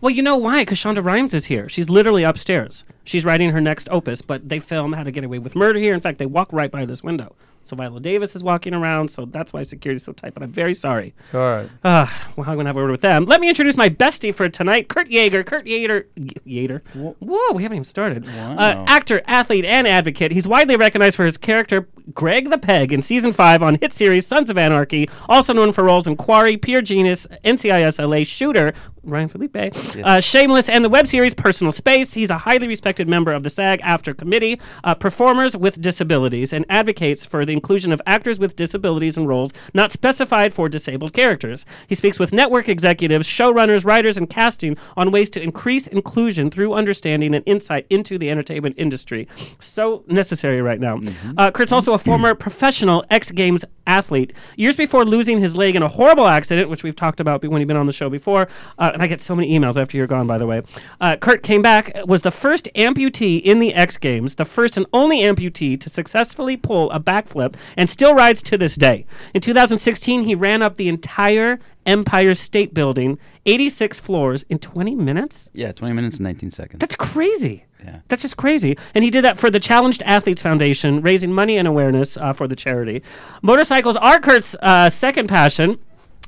Well, 0.00 0.10
you 0.10 0.22
know 0.22 0.36
why? 0.36 0.62
Because 0.62 0.78
Shonda 0.78 1.04
Rhimes 1.04 1.32
is 1.32 1.46
here. 1.46 1.68
She's 1.68 1.88
literally 1.88 2.24
upstairs. 2.24 2.82
She's 3.04 3.24
writing 3.24 3.50
her 3.50 3.60
next 3.60 3.88
opus, 3.90 4.22
but 4.22 4.48
they 4.48 4.60
film 4.60 4.92
How 4.92 5.02
to 5.04 5.10
Get 5.10 5.24
Away 5.24 5.38
with 5.38 5.56
Murder 5.56 5.78
here. 5.78 5.94
In 5.94 6.00
fact, 6.00 6.18
they 6.18 6.26
walk 6.26 6.52
right 6.52 6.70
by 6.70 6.84
this 6.84 7.02
window. 7.02 7.34
So 7.64 7.76
Viola 7.76 8.00
Davis 8.00 8.34
is 8.34 8.42
walking 8.42 8.74
around, 8.74 9.08
so 9.08 9.24
that's 9.24 9.52
why 9.52 9.62
security's 9.62 10.02
so 10.02 10.12
tight. 10.12 10.34
But 10.34 10.42
I'm 10.42 10.50
very 10.50 10.74
sorry. 10.74 11.14
it's 11.20 11.32
all 11.34 11.40
right. 11.40 11.70
Uh, 11.84 12.06
well, 12.34 12.48
I'm 12.48 12.56
going 12.56 12.64
to 12.64 12.68
have 12.70 12.76
a 12.76 12.80
word 12.80 12.90
with 12.90 13.02
them. 13.02 13.24
Let 13.24 13.40
me 13.40 13.48
introduce 13.48 13.76
my 13.76 13.88
bestie 13.88 14.34
for 14.34 14.48
tonight, 14.48 14.88
Kurt 14.88 15.08
Yaeger. 15.08 15.46
Kurt 15.46 15.66
Yaeger. 15.66 16.06
Yaeger. 16.44 16.82
Whoa, 17.20 17.52
we 17.54 17.62
haven't 17.62 17.76
even 17.76 17.84
started. 17.84 18.26
Uh, 18.28 18.84
actor, 18.88 19.22
athlete, 19.26 19.64
and 19.64 19.86
advocate. 19.86 20.32
He's 20.32 20.48
widely 20.48 20.74
recognized 20.74 21.14
for 21.16 21.24
his 21.24 21.36
character, 21.36 21.86
Greg 22.12 22.50
the 22.50 22.58
Peg, 22.58 22.92
in 22.92 23.00
season 23.00 23.32
five 23.32 23.62
on 23.62 23.76
hit 23.80 23.92
series 23.92 24.26
Sons 24.26 24.50
of 24.50 24.58
Anarchy, 24.58 25.08
also 25.28 25.52
known 25.52 25.70
for 25.70 25.84
roles 25.84 26.08
in 26.08 26.16
Quarry, 26.16 26.56
Pure 26.56 26.82
Genius, 26.82 27.28
NCIS 27.44 28.04
LA, 28.04 28.24
Shooter, 28.24 28.72
Ryan 29.04 29.28
Phillippe, 29.28 29.72
uh, 30.04 30.18
Shameless, 30.20 30.68
and 30.68 30.84
the 30.84 30.88
web 30.88 31.06
series 31.06 31.32
Personal 31.32 31.70
Space. 31.70 32.14
He's 32.14 32.30
a 32.30 32.38
highly 32.38 32.66
respected 32.66 32.91
member 33.00 33.32
of 33.32 33.42
the 33.42 33.50
SAG-AFTRA 33.50 34.16
committee, 34.16 34.60
uh, 34.84 34.94
performers 34.94 35.56
with 35.56 35.80
disabilities, 35.80 36.52
and 36.52 36.64
advocates 36.68 37.24
for 37.26 37.44
the 37.44 37.52
inclusion 37.52 37.92
of 37.92 38.00
actors 38.06 38.38
with 38.38 38.56
disabilities 38.56 39.16
in 39.16 39.26
roles 39.26 39.52
not 39.74 39.92
specified 39.92 40.52
for 40.52 40.68
disabled 40.68 41.12
characters. 41.12 41.64
He 41.86 41.94
speaks 41.94 42.18
with 42.18 42.32
network 42.32 42.68
executives, 42.68 43.28
showrunners, 43.28 43.84
writers, 43.84 44.16
and 44.16 44.28
casting 44.28 44.76
on 44.96 45.10
ways 45.10 45.30
to 45.30 45.42
increase 45.42 45.86
inclusion 45.86 46.50
through 46.50 46.74
understanding 46.74 47.34
and 47.34 47.42
insight 47.46 47.86
into 47.90 48.18
the 48.18 48.30
entertainment 48.30 48.74
industry. 48.78 49.28
So 49.60 50.04
necessary 50.06 50.62
right 50.62 50.80
now. 50.80 51.00
Uh, 51.36 51.50
Kurt's 51.50 51.72
also 51.72 51.92
a 51.92 51.98
former 51.98 52.34
professional 52.46 53.04
X 53.10 53.30
Games 53.30 53.64
athlete. 53.86 54.32
Years 54.56 54.76
before 54.76 55.04
losing 55.04 55.38
his 55.38 55.56
leg 55.56 55.76
in 55.76 55.82
a 55.82 55.88
horrible 55.88 56.26
accident, 56.26 56.70
which 56.70 56.82
we've 56.82 56.96
talked 56.96 57.20
about 57.20 57.42
when 57.42 57.60
you've 57.60 57.68
been 57.68 57.76
on 57.76 57.86
the 57.86 57.92
show 57.92 58.08
before, 58.08 58.48
uh, 58.78 58.90
and 58.92 59.02
I 59.02 59.06
get 59.06 59.20
so 59.20 59.34
many 59.34 59.58
emails 59.58 59.80
after 59.80 59.96
you're 59.96 60.06
gone, 60.06 60.26
by 60.26 60.38
the 60.38 60.46
way. 60.46 60.62
Uh, 61.00 61.16
Kurt 61.16 61.42
came 61.42 61.62
back, 61.62 61.92
was 62.06 62.22
the 62.22 62.30
first 62.30 62.68
amputee 62.82 63.40
in 63.40 63.58
the 63.58 63.74
X 63.74 63.96
Games, 63.98 64.34
the 64.34 64.44
first 64.44 64.76
and 64.76 64.86
only 64.92 65.20
amputee 65.20 65.78
to 65.80 65.88
successfully 65.88 66.56
pull 66.56 66.90
a 66.90 67.00
backflip, 67.00 67.54
and 67.76 67.88
still 67.88 68.14
rides 68.14 68.42
to 68.44 68.58
this 68.58 68.74
day. 68.74 69.06
In 69.34 69.40
2016, 69.40 70.24
he 70.24 70.34
ran 70.34 70.62
up 70.62 70.76
the 70.76 70.88
entire 70.88 71.58
Empire 71.86 72.34
State 72.34 72.74
Building, 72.74 73.18
86 73.46 74.00
floors, 74.00 74.44
in 74.44 74.58
20 74.58 74.94
minutes. 74.94 75.50
Yeah, 75.52 75.72
20 75.72 75.94
minutes 75.94 76.16
and 76.16 76.24
19 76.24 76.50
seconds. 76.50 76.80
That's 76.80 76.96
crazy. 76.96 77.66
Yeah. 77.84 78.00
That's 78.08 78.22
just 78.22 78.36
crazy. 78.36 78.78
And 78.94 79.02
he 79.02 79.10
did 79.10 79.24
that 79.24 79.38
for 79.38 79.50
the 79.50 79.60
Challenged 79.60 80.02
Athletes 80.02 80.42
Foundation, 80.42 81.00
raising 81.02 81.32
money 81.32 81.56
and 81.56 81.66
awareness 81.66 82.16
uh, 82.16 82.32
for 82.32 82.46
the 82.46 82.56
charity. 82.56 83.02
Motorcycles 83.42 83.96
are 83.96 84.20
Kurt's 84.20 84.54
uh, 84.62 84.88
second 84.88 85.28
passion. 85.28 85.78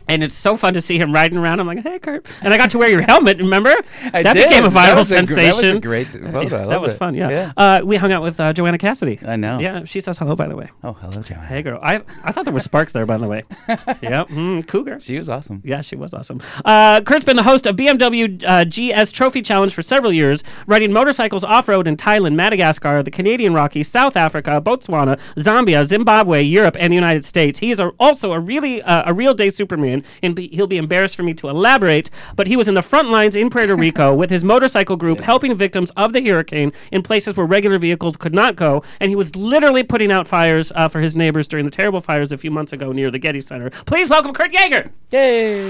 And 0.07 0.23
it's 0.23 0.35
so 0.35 0.57
fun 0.57 0.75
to 0.75 0.83
see 0.83 0.99
him 0.99 1.13
riding 1.13 1.39
around. 1.39 1.61
I'm 1.61 1.67
like, 1.67 1.83
hey, 1.83 1.99
Kurt. 1.99 2.27
And 2.43 2.53
I 2.53 2.59
got 2.59 2.71
to 2.71 2.79
wear 2.79 2.91
your 2.91 3.01
helmet, 3.03 3.39
remember? 3.39 3.75
I 4.13 4.23
that 4.23 4.35
did. 4.35 4.49
became 4.49 4.65
a 4.65 4.69
That 4.69 4.89
viral 4.97 5.01
a 5.01 5.05
gr- 5.07 5.15
sensation. 5.15 5.47
that 5.47 5.57
was 5.57 5.71
a 5.77 5.81
great 5.81 6.07
photo. 6.09 6.63
I 6.63 6.67
that 6.67 6.81
was 6.81 6.93
it. 6.93 6.99
fun, 6.99 7.15
yeah. 7.15 7.31
Yeah. 7.31 7.53
Uh, 7.57 7.81
we 7.85 7.97
hung 7.97 8.13
out 8.13 8.21
with 8.23 8.39
uh, 8.39 8.53
Joanna 8.53 8.77
Cassidy. 8.77 9.19
I 9.27 9.37
know. 9.37 9.59
Yeah, 9.59 9.85
she 9.85 10.01
says 10.01 10.19
hello, 10.19 10.37
by 10.37 10.47
the 10.47 10.57
way. 10.57 10.71
Oh, 10.83 10.93
hello, 10.93 11.23
Joanna. 11.23 11.47
Hey, 11.47 11.63
girl. 11.63 11.79
I, 11.83 12.03
I 12.23 12.33
thought 12.33 12.45
there 12.45 12.53
was 12.53 12.65
sparks 12.65 12.93
there, 12.93 13.07
by 13.07 13.17
the 13.17 13.27
way. 13.27 13.45
yep. 14.03 14.29
Mm, 14.29 14.67
cougar. 14.67 15.01
She 15.01 15.19
was 15.19 15.29
awesome. 15.31 15.63
Yeah, 15.65 15.81
she 15.81 15.97
was 15.97 16.13
awesome. 16.13 16.41
Uh, 16.67 17.01
Kurt's 17.01 17.25
been 17.25 17.37
the 17.37 17.43
host 17.43 17.67
of 17.67 17.77
BMW 17.77 18.43
uh, 18.47 18.65
GS 18.67 19.11
Trophy 19.13 19.41
Challenge 19.41 19.73
for 19.73 19.81
several 19.83 20.13
years, 20.13 20.45
riding 20.67 20.93
motorcycles 20.93 21.45
off 21.45 21.67
road 21.67 21.89
in 21.89 21.97
Thailand, 21.97 22.35
Madagascar, 22.35 23.03
the 23.03 23.11
Canadian 23.11 23.55
Rockies, 23.55 23.89
South 23.89 24.17
Africa, 24.19 24.61
Botswana, 24.63 25.19
Zambia, 25.37 25.83
Zimbabwe, 25.85 26.43
Europe, 26.43 26.77
and 26.79 26.91
the 26.93 26.95
United 26.95 27.25
States. 27.25 27.61
He 27.61 27.71
is 27.71 27.81
a, 27.81 27.89
also 27.99 28.33
a 28.33 28.39
really 28.41 28.83
uh, 28.83 29.05
a 29.07 29.15
real 29.15 29.33
day 29.35 29.49
Superman, 29.51 29.94
and 30.23 30.35
be, 30.35 30.49
he'll 30.49 30.67
be 30.67 30.79
embarrassed 30.79 31.17
for 31.17 31.23
me 31.23 31.35
to 31.35 31.49
elaborate, 31.49 32.11
but 32.35 32.47
he 32.47 32.57
was 32.57 32.69
in 32.69 32.75
the 32.75 32.83
front 32.83 33.11
lines 33.11 33.37
in 33.37 33.51
Puerto 33.51 33.77
Rico 33.85 34.15
with 34.15 34.31
his 34.31 34.43
motorcycle 34.43 34.97
group, 34.97 35.21
helping 35.21 35.55
victims 35.55 35.91
of 35.91 36.13
the 36.13 36.25
hurricane 36.25 36.73
in 36.91 37.03
places 37.03 37.37
where 37.37 37.47
regular 37.47 37.79
vehicles 37.79 38.17
could 38.17 38.35
not 38.35 38.57
go, 38.57 38.83
and 39.01 39.11
he 39.11 39.17
was 39.17 39.37
literally 39.37 39.83
putting 39.83 40.11
out 40.11 40.27
fires 40.27 40.73
uh, 40.75 40.89
for 40.89 41.01
his 41.01 41.15
neighbors 41.15 41.47
during 41.47 41.65
the 41.65 41.71
terrible 41.71 42.01
fires 42.01 42.33
a 42.33 42.39
few 42.39 42.51
months 42.51 42.73
ago 42.73 42.93
near 42.93 43.11
the 43.11 43.19
Getty 43.19 43.41
Center. 43.41 43.71
Please 43.87 44.09
welcome 44.09 44.33
Kurt 44.33 44.53
Yaeger. 44.53 44.91
Yay! 45.11 45.63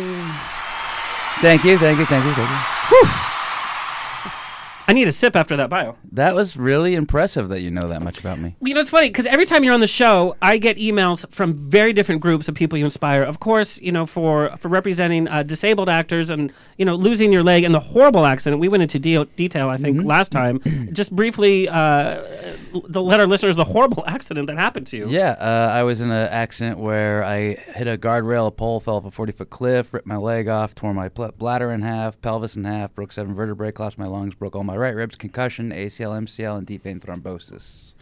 Thank 1.40 1.64
you, 1.64 1.76
thank 1.76 1.98
you, 1.98 2.06
thank 2.06 2.24
you, 2.24 2.32
thank 2.32 2.50
you. 2.90 3.30
I 4.86 4.92
need 4.92 5.08
a 5.08 5.12
sip 5.12 5.34
after 5.34 5.56
that 5.56 5.70
bio. 5.70 5.96
That 6.12 6.34
was 6.34 6.56
really 6.56 6.94
impressive 6.94 7.48
that 7.48 7.60
you 7.60 7.70
know 7.70 7.88
that 7.88 8.02
much 8.02 8.18
about 8.18 8.38
me. 8.38 8.54
You 8.60 8.74
know, 8.74 8.80
it's 8.80 8.90
funny 8.90 9.08
because 9.08 9.26
every 9.26 9.46
time 9.46 9.64
you're 9.64 9.72
on 9.72 9.80
the 9.80 9.86
show, 9.86 10.36
I 10.42 10.58
get 10.58 10.76
emails 10.76 11.30
from 11.32 11.54
very 11.54 11.92
different 11.92 12.20
groups 12.20 12.48
of 12.48 12.54
people 12.54 12.78
you 12.78 12.84
inspire. 12.84 13.22
Of 13.22 13.40
course, 13.40 13.80
you 13.80 13.92
know, 13.92 14.04
for 14.04 14.56
for 14.58 14.68
representing 14.68 15.26
uh, 15.28 15.42
disabled 15.42 15.88
actors 15.88 16.28
and 16.28 16.52
you 16.76 16.84
know 16.84 16.94
losing 16.94 17.32
your 17.32 17.42
leg 17.42 17.64
and 17.64 17.74
the 17.74 17.80
horrible 17.80 18.26
accident. 18.26 18.60
We 18.60 18.68
went 18.68 18.82
into 18.82 18.98
de- 18.98 19.24
detail, 19.36 19.68
I 19.68 19.76
think, 19.78 20.02
last 20.04 20.32
time. 20.32 20.60
Just 20.92 21.14
briefly, 21.16 21.68
uh, 21.68 22.22
the 22.86 23.02
let 23.02 23.20
our 23.20 23.26
listeners 23.26 23.56
the 23.56 23.64
horrible 23.64 24.04
accident 24.06 24.48
that 24.48 24.58
happened 24.58 24.86
to 24.88 24.96
you. 24.98 25.08
Yeah, 25.08 25.36
uh, 25.40 25.70
I 25.72 25.82
was 25.82 26.00
in 26.00 26.10
an 26.10 26.28
accident 26.28 26.78
where 26.78 27.24
I 27.24 27.54
hit 27.54 27.88
a 27.88 27.96
guardrail, 27.96 28.48
a 28.48 28.50
pole, 28.50 28.80
fell 28.80 28.96
off 28.96 29.06
a 29.06 29.10
40 29.10 29.32
foot 29.32 29.50
cliff, 29.50 29.94
ripped 29.94 30.06
my 30.06 30.16
leg 30.16 30.48
off, 30.48 30.74
tore 30.74 30.92
my 30.92 31.08
pl- 31.08 31.32
bladder 31.38 31.70
in 31.70 31.82
half, 31.82 32.20
pelvis 32.20 32.56
in 32.56 32.64
half, 32.64 32.94
broke 32.94 33.12
seven 33.12 33.34
vertebrae, 33.34 33.72
collapsed 33.72 33.98
my 33.98 34.06
lungs, 34.06 34.34
broke 34.34 34.54
all 34.54 34.64
my 34.64 34.73
right 34.78 34.94
ribs, 34.94 35.16
concussion, 35.16 35.70
ACL, 35.70 36.18
MCL, 36.18 36.58
and 36.58 36.66
deep 36.66 36.82
vein 36.84 37.00
thrombosis. 37.00 37.94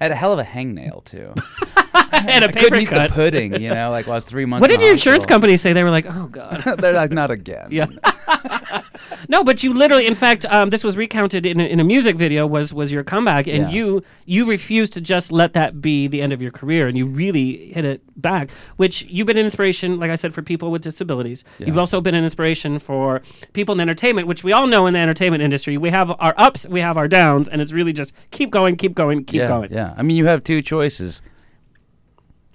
I 0.00 0.04
had 0.04 0.12
a 0.12 0.14
hell 0.14 0.32
of 0.32 0.38
a 0.38 0.44
hangnail 0.44 1.04
too. 1.04 1.32
and 2.12 2.44
a 2.44 2.48
I 2.48 2.52
paper 2.52 2.58
couldn't 2.60 2.80
eat 2.82 2.88
cut. 2.88 3.08
the 3.08 3.14
pudding, 3.14 3.60
you 3.60 3.70
know, 3.70 3.90
like 3.90 4.06
while 4.06 4.14
I 4.14 4.18
was 4.18 4.24
three 4.24 4.44
months. 4.46 4.60
What 4.60 4.68
did 4.70 4.80
your 4.80 4.92
insurance 4.92 5.26
company 5.26 5.56
say? 5.56 5.72
They 5.72 5.84
were 5.84 5.90
like, 5.90 6.06
"Oh 6.08 6.26
God." 6.28 6.62
They're 6.78 6.92
like, 6.92 7.10
not 7.10 7.30
again. 7.30 7.68
Yeah. 7.70 7.86
no, 9.28 9.42
but 9.44 9.62
you 9.62 9.72
literally, 9.72 10.06
in 10.06 10.14
fact, 10.14 10.44
um, 10.46 10.70
this 10.70 10.84
was 10.84 10.96
recounted 10.96 11.46
in 11.46 11.60
a, 11.60 11.64
in 11.64 11.80
a 11.80 11.84
music 11.84 12.16
video. 12.16 12.46
Was 12.46 12.72
was 12.72 12.92
your 12.92 13.04
comeback, 13.04 13.46
and 13.46 13.64
Yeah. 13.64 13.70
you 13.70 14.02
you 14.24 14.48
refused 14.48 14.92
to 14.94 15.00
just 15.00 15.32
let 15.32 15.52
that 15.54 15.80
be 15.80 16.06
the 16.06 16.22
end 16.22 16.32
of 16.32 16.42
your 16.42 16.50
career, 16.50 16.86
and 16.88 16.96
you 16.96 17.06
really 17.06 17.72
hit 17.72 17.84
it 17.84 18.02
back. 18.20 18.50
Which 18.76 19.04
you've 19.04 19.26
been 19.26 19.38
an 19.38 19.44
inspiration, 19.44 19.98
like 19.98 20.10
I 20.10 20.16
said, 20.16 20.34
for 20.34 20.42
people 20.42 20.70
with 20.70 20.82
disabilities. 20.82 21.44
You've 21.58 21.78
also 21.78 22.00
been 22.00 22.14
an 22.14 22.24
inspiration 22.24 22.78
for 22.78 23.22
people 23.52 23.74
in 23.74 23.80
entertainment, 23.80 24.26
which 24.26 24.44
we 24.44 24.52
all 24.52 24.66
know 24.66 24.86
in 24.86 24.94
the 24.94 25.00
entertainment 25.00 25.42
industry. 25.42 25.76
We 25.76 25.90
have 25.90 26.10
our 26.18 26.34
ups, 26.36 26.68
we 26.68 26.80
have 26.80 26.96
our 26.96 27.08
downs, 27.08 27.48
and 27.48 27.60
it's 27.62 27.72
really 27.72 27.92
just 27.92 28.14
keep 28.30 28.50
going, 28.50 28.76
keep 28.76 28.94
going, 28.94 29.24
keep 29.24 29.40
yeah, 29.40 29.48
going. 29.48 29.72
Yeah. 29.72 29.94
I 29.96 30.02
mean, 30.02 30.16
you 30.16 30.26
have 30.26 30.42
two 30.42 30.62
choices 30.62 31.22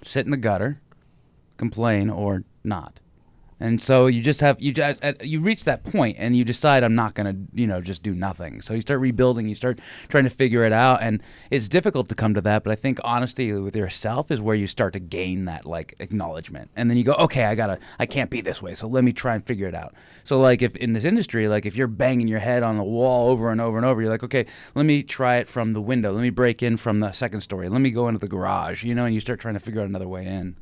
sit 0.02 0.26
in 0.26 0.30
the 0.30 0.36
gutter, 0.36 0.80
complain, 1.56 2.10
or 2.10 2.44
not. 2.62 3.00
And 3.64 3.82
so 3.82 4.08
you 4.08 4.20
just 4.20 4.42
have 4.42 4.60
you 4.60 4.74
just, 4.74 5.02
you 5.22 5.40
reach 5.40 5.64
that 5.64 5.84
point 5.84 6.16
and 6.18 6.36
you 6.36 6.44
decide 6.44 6.84
I'm 6.84 6.94
not 6.94 7.14
gonna 7.14 7.34
you 7.54 7.66
know 7.66 7.80
just 7.80 8.02
do 8.02 8.14
nothing. 8.14 8.60
So 8.60 8.74
you 8.74 8.82
start 8.82 9.00
rebuilding, 9.00 9.48
you 9.48 9.54
start 9.54 9.80
trying 10.08 10.24
to 10.24 10.30
figure 10.30 10.64
it 10.64 10.72
out, 10.74 11.00
and 11.00 11.22
it's 11.50 11.66
difficult 11.66 12.10
to 12.10 12.14
come 12.14 12.34
to 12.34 12.42
that. 12.42 12.62
But 12.62 12.72
I 12.72 12.74
think 12.74 12.98
honesty 13.02 13.54
with 13.54 13.74
yourself 13.74 14.30
is 14.30 14.38
where 14.42 14.54
you 14.54 14.66
start 14.66 14.92
to 14.92 15.00
gain 15.00 15.46
that 15.46 15.64
like 15.64 15.94
acknowledgement, 15.98 16.72
and 16.76 16.90
then 16.90 16.98
you 16.98 17.04
go, 17.04 17.14
okay, 17.14 17.46
I 17.46 17.54
gotta 17.54 17.78
I 17.98 18.04
can't 18.04 18.28
be 18.28 18.42
this 18.42 18.60
way, 18.60 18.74
so 18.74 18.86
let 18.86 19.02
me 19.02 19.14
try 19.14 19.34
and 19.34 19.46
figure 19.46 19.66
it 19.66 19.74
out. 19.74 19.94
So 20.24 20.38
like 20.38 20.60
if 20.60 20.76
in 20.76 20.92
this 20.92 21.04
industry, 21.04 21.48
like 21.48 21.64
if 21.64 21.74
you're 21.74 21.86
banging 21.86 22.28
your 22.28 22.40
head 22.40 22.62
on 22.62 22.76
the 22.76 22.84
wall 22.84 23.30
over 23.30 23.50
and 23.50 23.62
over 23.62 23.78
and 23.78 23.86
over, 23.86 24.02
you're 24.02 24.10
like, 24.10 24.24
okay, 24.24 24.44
let 24.74 24.84
me 24.84 25.02
try 25.02 25.36
it 25.36 25.48
from 25.48 25.72
the 25.72 25.80
window, 25.80 26.12
let 26.12 26.20
me 26.20 26.28
break 26.28 26.62
in 26.62 26.76
from 26.76 27.00
the 27.00 27.12
second 27.12 27.40
story, 27.40 27.70
let 27.70 27.80
me 27.80 27.90
go 27.90 28.08
into 28.08 28.20
the 28.20 28.28
garage, 28.28 28.84
you 28.84 28.94
know, 28.94 29.06
and 29.06 29.14
you 29.14 29.20
start 29.20 29.40
trying 29.40 29.54
to 29.54 29.60
figure 29.60 29.80
out 29.80 29.88
another 29.88 30.06
way 30.06 30.26
in. 30.26 30.54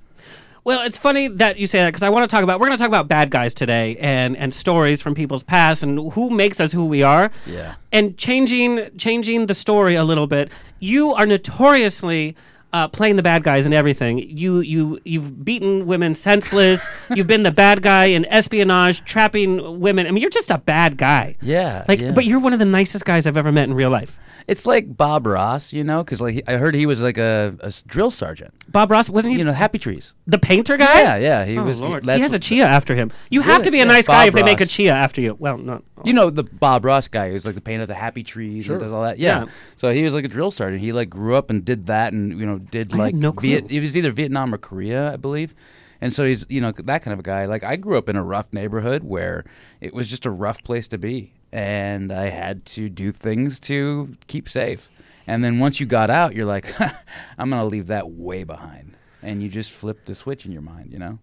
Well, 0.65 0.83
it's 0.83 0.97
funny 0.97 1.27
that 1.27 1.59
you 1.59 1.67
say 1.67 1.81
that 1.81 1.89
because 1.89 2.05
I 2.05 2.09
want 2.11 2.29
to 2.29 2.33
talk 2.33 2.45
about 2.45 2.61
we're 2.61 2.67
going 2.67 2.79
to 2.79 2.83
talk 2.83 2.89
about 2.89 3.09
bad 3.09 3.31
guys 3.31 3.53
today 3.53 3.97
and 3.97 4.37
and 4.37 4.55
stories 4.55 5.03
from 5.03 5.15
people's 5.15 5.43
past 5.43 5.83
and 5.83 6.13
who 6.13 6.31
makes 6.31 6.61
us 6.61 6.73
who 6.73 6.87
we 6.87 7.03
are. 7.03 7.33
Yeah. 7.47 7.75
And 7.91 8.17
changing 8.17 8.97
changing 8.97 9.47
the 9.47 9.55
story 9.55 9.97
a 9.97 10.05
little 10.05 10.29
bit. 10.29 10.53
You 10.79 11.15
are 11.15 11.27
notoriously 11.27 12.37
uh, 12.73 12.89
playing 12.89 13.17
the 13.17 13.23
bad 13.23 13.43
guys 13.43 13.65
and 13.65 13.75
everything. 13.75 14.19
You 14.19 14.61
you 14.61 14.99
you've 15.05 15.45
beaten 15.45 15.87
women 15.87 16.15
senseless. 16.15 16.89
you've 17.15 17.27
been 17.27 17.43
the 17.43 17.53
bad 17.53 17.83
guy 17.83 18.07
in 18.07 18.25
espionage, 18.27 19.05
trapping 19.05 19.81
women. 19.81 20.07
I 20.07 20.11
mean, 20.11 20.21
you're 20.23 20.31
just 20.31 20.51
a 20.51 20.59
bad 20.59 20.97
guy. 20.97 21.37
Yeah, 21.43 21.85
Like, 21.89 22.01
yeah. 22.01 22.13
but 22.13 22.25
you're 22.25 22.41
one 22.41 22.53
of 22.53 22.59
the 22.59 22.65
nicest 22.65 23.05
guys 23.05 23.27
I've 23.27 23.37
ever 23.37 23.53
met 23.53 23.69
in 23.69 23.75
real 23.75 23.91
life. 23.91 24.19
It's 24.49 24.67
like 24.67 24.97
Bob 24.97 25.27
Ross, 25.27 25.73
you 25.73 25.85
know, 25.85 26.03
because 26.03 26.21
like 26.21 26.35
he, 26.35 26.43
I 26.49 26.55
heard 26.57 26.75
he 26.75 26.87
was 26.87 27.01
like 27.01 27.19
a, 27.19 27.57
a, 27.61 27.73
drill 27.87 28.11
sergeant. 28.11 28.53
Bob 28.71 28.91
Ross 28.91 29.09
wasn't 29.09 29.33
he 29.33 29.39
You 29.39 29.45
know, 29.45 29.53
Happy 29.53 29.79
Trees. 29.79 30.15
the 30.27 30.39
painter 30.39 30.77
guy? 30.77 31.01
Yeah, 31.01 31.17
yeah, 31.17 31.45
he 31.45 31.59
oh, 31.59 31.65
was- 31.65 31.79
he- 31.79 31.85
Lord. 31.85 32.03
He, 32.03 32.07
that's 32.09 32.23
has 32.23 32.33
a 32.33 32.39
chia 32.39 32.67
after 32.67 32.95
him. 32.95 33.13
You 33.31 33.43
have 33.43 33.63
to 33.63 33.71
be 33.71 33.79
a 33.79 33.85
Yeah, 33.85 33.93
nice 33.93 34.09
guy 34.09 34.25
Bob 34.25 34.29
if 34.29 34.35
they 34.35 34.43
make 34.43 34.61
a 34.61 34.67
chia 34.67 34.93
after 34.93 35.21
you. 35.21 35.37
Well, 35.39 35.59
not. 35.59 35.85
You 36.05 36.13
know 36.13 36.31
the 36.31 36.43
Bob 36.43 36.85
Ross 36.85 37.07
guy 37.07 37.31
who's 37.31 37.47
like 37.47 37.55
the 37.55 37.61
painter 37.61 37.83
of 37.83 37.89
the 37.89 37.95
Happy 37.95 38.25
Trees 38.25 38.69
and 38.69 38.81
does 38.81 38.91
all 38.91 39.03
that. 39.03 39.19
Yeah. 39.21 39.45
Yeah. 39.45 39.51
So 39.77 39.93
he 39.93 40.03
was 40.03 40.15
like 40.15 40.25
a 40.25 40.29
drill 40.29 40.51
sergeant. 40.51 40.81
He 40.81 40.93
like 40.93 41.09
grew 41.09 41.37
up 41.37 41.49
and 41.49 41.65
did 41.65 41.87
that, 41.87 42.13
and 42.13 42.37
you 42.39 42.45
know 42.45 42.61
did 42.71 42.95
like 42.95 43.15
no 43.15 43.33
Viet. 43.33 43.71
It 43.71 43.81
was 43.81 43.97
either 43.97 44.11
Vietnam 44.13 44.55
or 44.55 44.59
Korea, 44.59 45.13
I 45.13 45.17
believe. 45.17 45.55
And 46.01 46.13
so 46.13 46.25
he's 46.25 46.45
you 46.49 46.61
know 46.61 46.73
that 46.73 47.03
kind 47.03 47.13
of 47.13 47.21
a 47.21 47.23
guy. 47.23 47.45
Like 47.47 47.63
I 47.65 47.77
grew 47.77 47.97
up 47.97 48.09
in 48.09 48.17
a 48.17 48.23
rough 48.23 48.53
neighborhood 48.53 49.05
where 49.05 49.45
it 49.81 49.95
was 49.95 50.09
just 50.09 50.27
a 50.27 50.31
rough 50.31 50.63
place 50.65 50.89
to 50.89 50.99
be, 50.99 51.33
and 51.53 52.11
I 52.13 52.29
had 52.29 52.65
to 52.67 52.89
do 52.89 53.13
things 53.13 53.61
to 53.61 54.17
keep 54.27 54.49
safe. 54.49 54.91
And 55.27 55.45
then 55.45 55.61
once 55.61 55.79
you 55.79 55.87
got 55.87 56.11
out, 56.11 56.35
you're 56.35 56.47
like, 56.47 56.67
I'm 57.39 57.51
gonna 57.51 57.65
leave 57.67 57.87
that 57.87 58.11
way 58.11 58.43
behind, 58.43 58.97
and 59.23 59.41
you 59.43 59.49
just 59.49 59.71
flip 59.71 60.05
the 60.05 60.15
switch 60.17 60.45
in 60.45 60.51
your 60.51 60.63
mind, 60.63 60.93
you 60.93 60.99
know. 60.99 61.21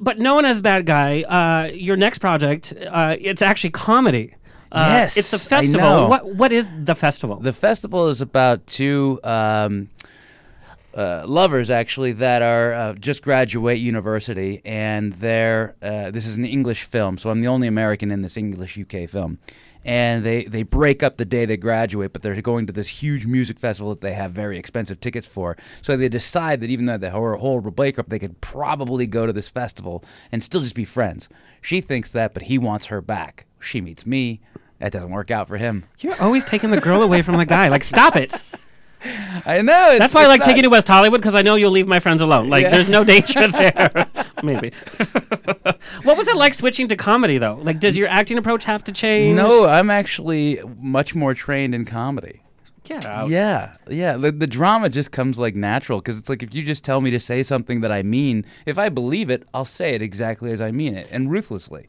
but 0.00 0.18
known 0.18 0.44
as 0.44 0.58
a 0.58 0.62
bad 0.62 0.84
guy, 0.86 1.22
uh, 1.22 1.70
your 1.72 1.96
next 1.96 2.18
project, 2.18 2.72
uh, 2.88 3.14
it's 3.20 3.42
actually 3.42 3.70
comedy. 3.70 4.34
Uh, 4.72 4.88
Yes, 4.90 5.16
it's 5.16 5.32
I 5.32 5.38
festival. 5.48 6.08
What 6.08 6.34
what 6.34 6.50
is 6.50 6.68
the 6.84 6.96
festival? 6.96 7.36
The 7.36 7.52
festival 7.52 8.08
is 8.08 8.20
about 8.20 8.66
two 8.66 9.20
um, 9.22 9.88
uh, 10.96 11.24
lovers 11.26 11.70
actually 11.70 12.12
that 12.12 12.40
are 12.40 12.72
uh, 12.72 12.94
just 12.94 13.22
graduate 13.22 13.78
university, 13.78 14.62
and 14.64 15.12
they're 15.14 15.76
uh, 15.82 16.10
this 16.10 16.26
is 16.26 16.36
an 16.36 16.46
English 16.46 16.84
film, 16.84 17.18
so 17.18 17.30
I'm 17.30 17.40
the 17.40 17.48
only 17.48 17.68
American 17.68 18.10
in 18.10 18.22
this 18.22 18.36
English 18.36 18.78
UK 18.78 19.08
film. 19.08 19.38
And 19.84 20.24
they, 20.24 20.42
they 20.42 20.64
break 20.64 21.04
up 21.04 21.16
the 21.16 21.24
day 21.24 21.44
they 21.44 21.56
graduate, 21.56 22.12
but 22.12 22.20
they're 22.20 22.42
going 22.42 22.66
to 22.66 22.72
this 22.72 22.88
huge 22.88 23.24
music 23.24 23.60
festival 23.60 23.90
that 23.90 24.00
they 24.00 24.14
have 24.14 24.32
very 24.32 24.58
expensive 24.58 24.98
tickets 24.98 25.28
for. 25.28 25.56
So 25.80 25.96
they 25.96 26.08
decide 26.08 26.60
that 26.60 26.70
even 26.70 26.86
though 26.86 26.96
they 26.96 27.12
were 27.12 27.34
a 27.34 27.38
horrible 27.38 27.70
breakup, 27.70 28.08
they 28.08 28.18
could 28.18 28.40
probably 28.40 29.06
go 29.06 29.26
to 29.26 29.32
this 29.32 29.48
festival 29.48 30.02
and 30.32 30.42
still 30.42 30.60
just 30.60 30.74
be 30.74 30.84
friends. 30.84 31.28
She 31.62 31.80
thinks 31.80 32.10
that, 32.10 32.34
but 32.34 32.44
he 32.44 32.58
wants 32.58 32.86
her 32.86 33.00
back. 33.00 33.46
She 33.60 33.80
meets 33.80 34.04
me. 34.06 34.40
That 34.80 34.90
doesn't 34.90 35.10
work 35.12 35.30
out 35.30 35.46
for 35.46 35.56
him. 35.56 35.84
You're 36.00 36.20
always 36.20 36.44
taking 36.44 36.72
the 36.72 36.80
girl 36.80 37.00
away 37.00 37.22
from 37.22 37.36
the 37.36 37.46
guy. 37.46 37.68
Like, 37.68 37.84
stop 37.84 38.16
it. 38.16 38.42
I 39.46 39.62
know. 39.62 39.90
It's, 39.90 39.98
That's 39.98 40.14
why 40.14 40.24
I 40.24 40.26
like 40.26 40.40
not- 40.40 40.46
taking 40.46 40.58
you 40.58 40.62
to 40.64 40.70
West 40.70 40.88
Hollywood 40.88 41.20
because 41.20 41.34
I 41.34 41.42
know 41.42 41.54
you'll 41.56 41.70
leave 41.70 41.86
my 41.86 42.00
friends 42.00 42.22
alone. 42.22 42.48
Like, 42.48 42.62
Yeah. 42.64 42.70
there's 42.70 42.88
no 42.88 43.04
danger 43.04 43.46
there. 43.48 44.06
Maybe. 44.42 44.72
what 46.02 46.16
was 46.16 46.28
it 46.28 46.36
like 46.36 46.54
switching 46.54 46.88
to 46.88 46.96
comedy 46.96 47.38
though? 47.38 47.54
Like, 47.62 47.80
does 47.80 47.96
your 47.96 48.08
acting 48.08 48.38
approach 48.38 48.64
have 48.64 48.84
to 48.84 48.92
change? 48.92 49.36
No, 49.36 49.66
I'm 49.66 49.90
actually 49.90 50.60
much 50.78 51.14
more 51.14 51.34
trained 51.34 51.74
in 51.74 51.84
comedy. 51.84 52.40
Get 52.86 53.04
out. 53.04 53.28
Yeah, 53.28 53.74
yeah. 53.88 54.16
The, 54.16 54.30
the 54.30 54.46
drama 54.46 54.88
just 54.88 55.10
comes 55.10 55.38
like 55.38 55.56
natural 55.56 55.98
because 55.98 56.16
it's 56.16 56.28
like 56.28 56.44
if 56.44 56.54
you 56.54 56.62
just 56.62 56.84
tell 56.84 57.00
me 57.00 57.10
to 57.10 57.18
say 57.18 57.42
something 57.42 57.80
that 57.80 57.90
I 57.90 58.04
mean, 58.04 58.44
if 58.64 58.78
I 58.78 58.88
believe 58.88 59.28
it, 59.28 59.42
I'll 59.52 59.64
say 59.64 59.94
it 59.96 60.02
exactly 60.02 60.52
as 60.52 60.60
I 60.60 60.70
mean 60.70 60.94
it 60.94 61.08
and 61.10 61.28
ruthlessly. 61.28 61.88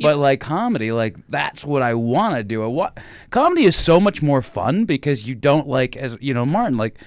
But 0.00 0.16
like 0.16 0.40
comedy, 0.40 0.90
like 0.90 1.16
that's 1.28 1.66
what 1.66 1.82
I 1.82 1.92
want 1.92 2.36
to 2.36 2.42
do. 2.42 2.64
I 2.64 2.66
wa- 2.66 2.92
comedy 3.28 3.64
is 3.64 3.76
so 3.76 4.00
much 4.00 4.22
more 4.22 4.40
fun 4.40 4.86
because 4.86 5.28
you 5.28 5.34
don't 5.34 5.68
like 5.68 5.96
as 5.96 6.16
you 6.20 6.32
know 6.32 6.46
Martin 6.46 6.78
like 6.78 6.98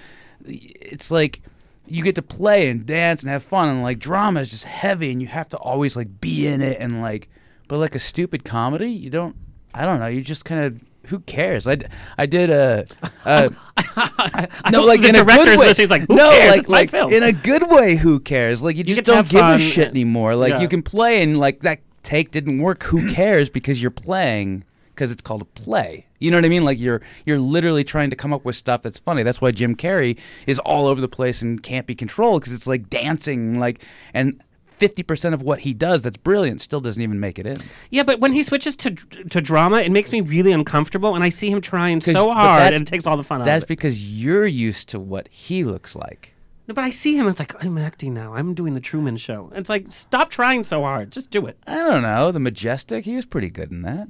it's 0.46 1.10
like 1.10 1.42
you 1.88 2.04
get 2.04 2.16
to 2.16 2.22
play 2.22 2.70
and 2.70 2.86
dance 2.86 3.24
and 3.24 3.32
have 3.32 3.44
fun 3.44 3.70
and 3.70 3.82
like 3.82 3.98
drama 3.98 4.40
is 4.40 4.52
just 4.52 4.66
heavy 4.66 5.12
and 5.12 5.22
you 5.22 5.28
have 5.28 5.50
to 5.50 5.58
always 5.58 5.96
like 5.96 6.22
be 6.22 6.48
in 6.48 6.62
it 6.62 6.80
and 6.80 7.02
like 7.02 7.28
but 7.68 7.80
like 7.80 7.96
a 7.96 8.00
stupid 8.00 8.44
comedy 8.44 8.90
you 8.92 9.10
don't 9.10 9.36
I 9.74 9.86
don't 9.86 10.00
know 10.00 10.08
you 10.08 10.22
just 10.22 10.46
kind 10.46 10.62
of 10.62 10.91
who 11.08 11.20
cares? 11.20 11.68
I, 11.68 11.78
I 12.18 12.26
did 12.26 12.50
a, 12.50 12.86
a 13.26 13.50
no, 14.72 14.84
like 14.84 15.02
the 15.02 15.10
in 15.10 15.16
a 15.16 15.20
good 15.20 15.26
director's 15.26 15.60
way. 15.60 15.66
listening, 15.68 15.90
like, 15.90 16.08
who 16.08 16.16
no, 16.16 16.32
cares? 16.32 16.70
like, 16.70 16.84
It's 16.86 16.94
like 16.94 17.12
in 17.12 17.24
a 17.24 17.34
good 17.34 17.70
way. 17.70 17.96
Who 17.96 18.20
cares? 18.20 18.64
Like 18.64 18.78
you 18.78 18.84
get 18.84 18.96
just 18.96 19.06
don't 19.06 19.28
give 19.28 19.42
fun 19.42 19.56
a 19.56 19.60
shit 19.60 19.90
anymore. 19.90 20.36
Like 20.36 20.54
yeah. 20.54 20.62
you 20.62 20.68
can 20.68 20.82
play 20.82 21.24
and 21.24 21.40
like 21.40 21.62
that 21.62 21.80
take 22.04 22.32
didn't 22.32 22.60
work. 22.62 22.84
Who 22.84 23.08
cares? 23.14 23.50
Because 23.50 23.82
you're 23.82 23.92
playing 23.92 24.64
because 24.90 25.12
it's 25.12 25.22
called 25.22 25.42
a 25.42 25.46
play. 25.46 26.06
You 26.20 26.30
know 26.30 26.38
what 26.38 26.46
I 26.46 26.50
mean? 26.50 26.64
Like 26.64 26.80
you're 26.80 27.02
you're 27.26 27.40
literally 27.40 27.84
trying 27.84 28.12
to 28.12 28.16
come 28.16 28.34
up 28.34 28.46
with 28.46 28.56
stuff 28.56 28.84
that's 28.84 29.00
funny. 29.00 29.24
That's 29.24 29.42
why 29.42 29.52
Jim 29.52 29.76
Carrey 29.76 30.20
is 30.46 30.60
all 30.60 30.88
over 30.88 31.02
the 31.02 31.08
place 31.08 31.42
and 31.42 31.62
can't 31.62 31.88
be 31.88 31.96
controlled 31.96 32.42
because 32.42 32.54
it's 32.54 32.68
like 32.68 32.90
dancing 32.90 33.60
like 33.60 33.84
and. 34.14 34.42
50% 34.82 35.34
of 35.34 35.44
what 35.44 35.60
he 35.60 35.74
does 35.74 36.02
that's 36.02 36.18
brilliant 36.18 36.60
still 36.62 36.82
doesn't 36.82 37.02
even 37.02 37.20
make 37.20 37.38
it 37.38 37.46
in. 37.46 37.58
Yeah, 37.92 38.04
but 38.04 38.20
when 38.20 38.34
he 38.34 38.42
switches 38.42 38.76
to 38.78 38.92
to 38.96 39.40
drama, 39.42 39.78
it 39.78 39.92
makes 39.92 40.12
me 40.12 40.22
really 40.22 40.52
uncomfortable, 40.52 41.14
and 41.16 41.24
I 41.24 41.30
see 41.30 41.50
him 41.52 41.62
trying 41.62 42.02
so 42.02 42.32
hard, 42.32 42.74
and 42.74 42.82
it 42.82 42.88
takes 42.88 43.06
all 43.06 43.16
the 43.18 43.24
fun 43.24 43.42
out 43.42 43.46
That's 43.46 43.64
of 43.64 43.70
it. 43.70 43.76
That's 43.76 43.82
because 43.82 44.24
you're 44.24 44.48
used 44.48 44.90
to 44.90 45.00
what 45.00 45.28
he 45.28 45.64
looks 45.64 45.96
like. 45.96 46.34
No, 46.68 46.74
but 46.74 46.84
I 46.84 46.90
see 46.90 47.16
him. 47.16 47.28
It's 47.28 47.40
like 47.40 47.64
I'm 47.64 47.78
acting 47.78 48.14
now. 48.14 48.34
I'm 48.34 48.54
doing 48.54 48.74
the 48.74 48.80
Truman 48.80 49.18
Show. 49.18 49.52
It's 49.54 49.70
like 49.70 49.92
stop 49.92 50.30
trying 50.30 50.64
so 50.64 50.82
hard. 50.82 51.12
Just 51.12 51.30
do 51.30 51.46
it. 51.46 51.58
I 51.68 51.76
don't 51.76 52.02
know. 52.02 52.32
The 52.32 52.40
Majestic, 52.40 53.06
he 53.06 53.16
was 53.16 53.26
pretty 53.26 53.50
good 53.50 53.72
in 53.72 53.82
that. 53.84 54.08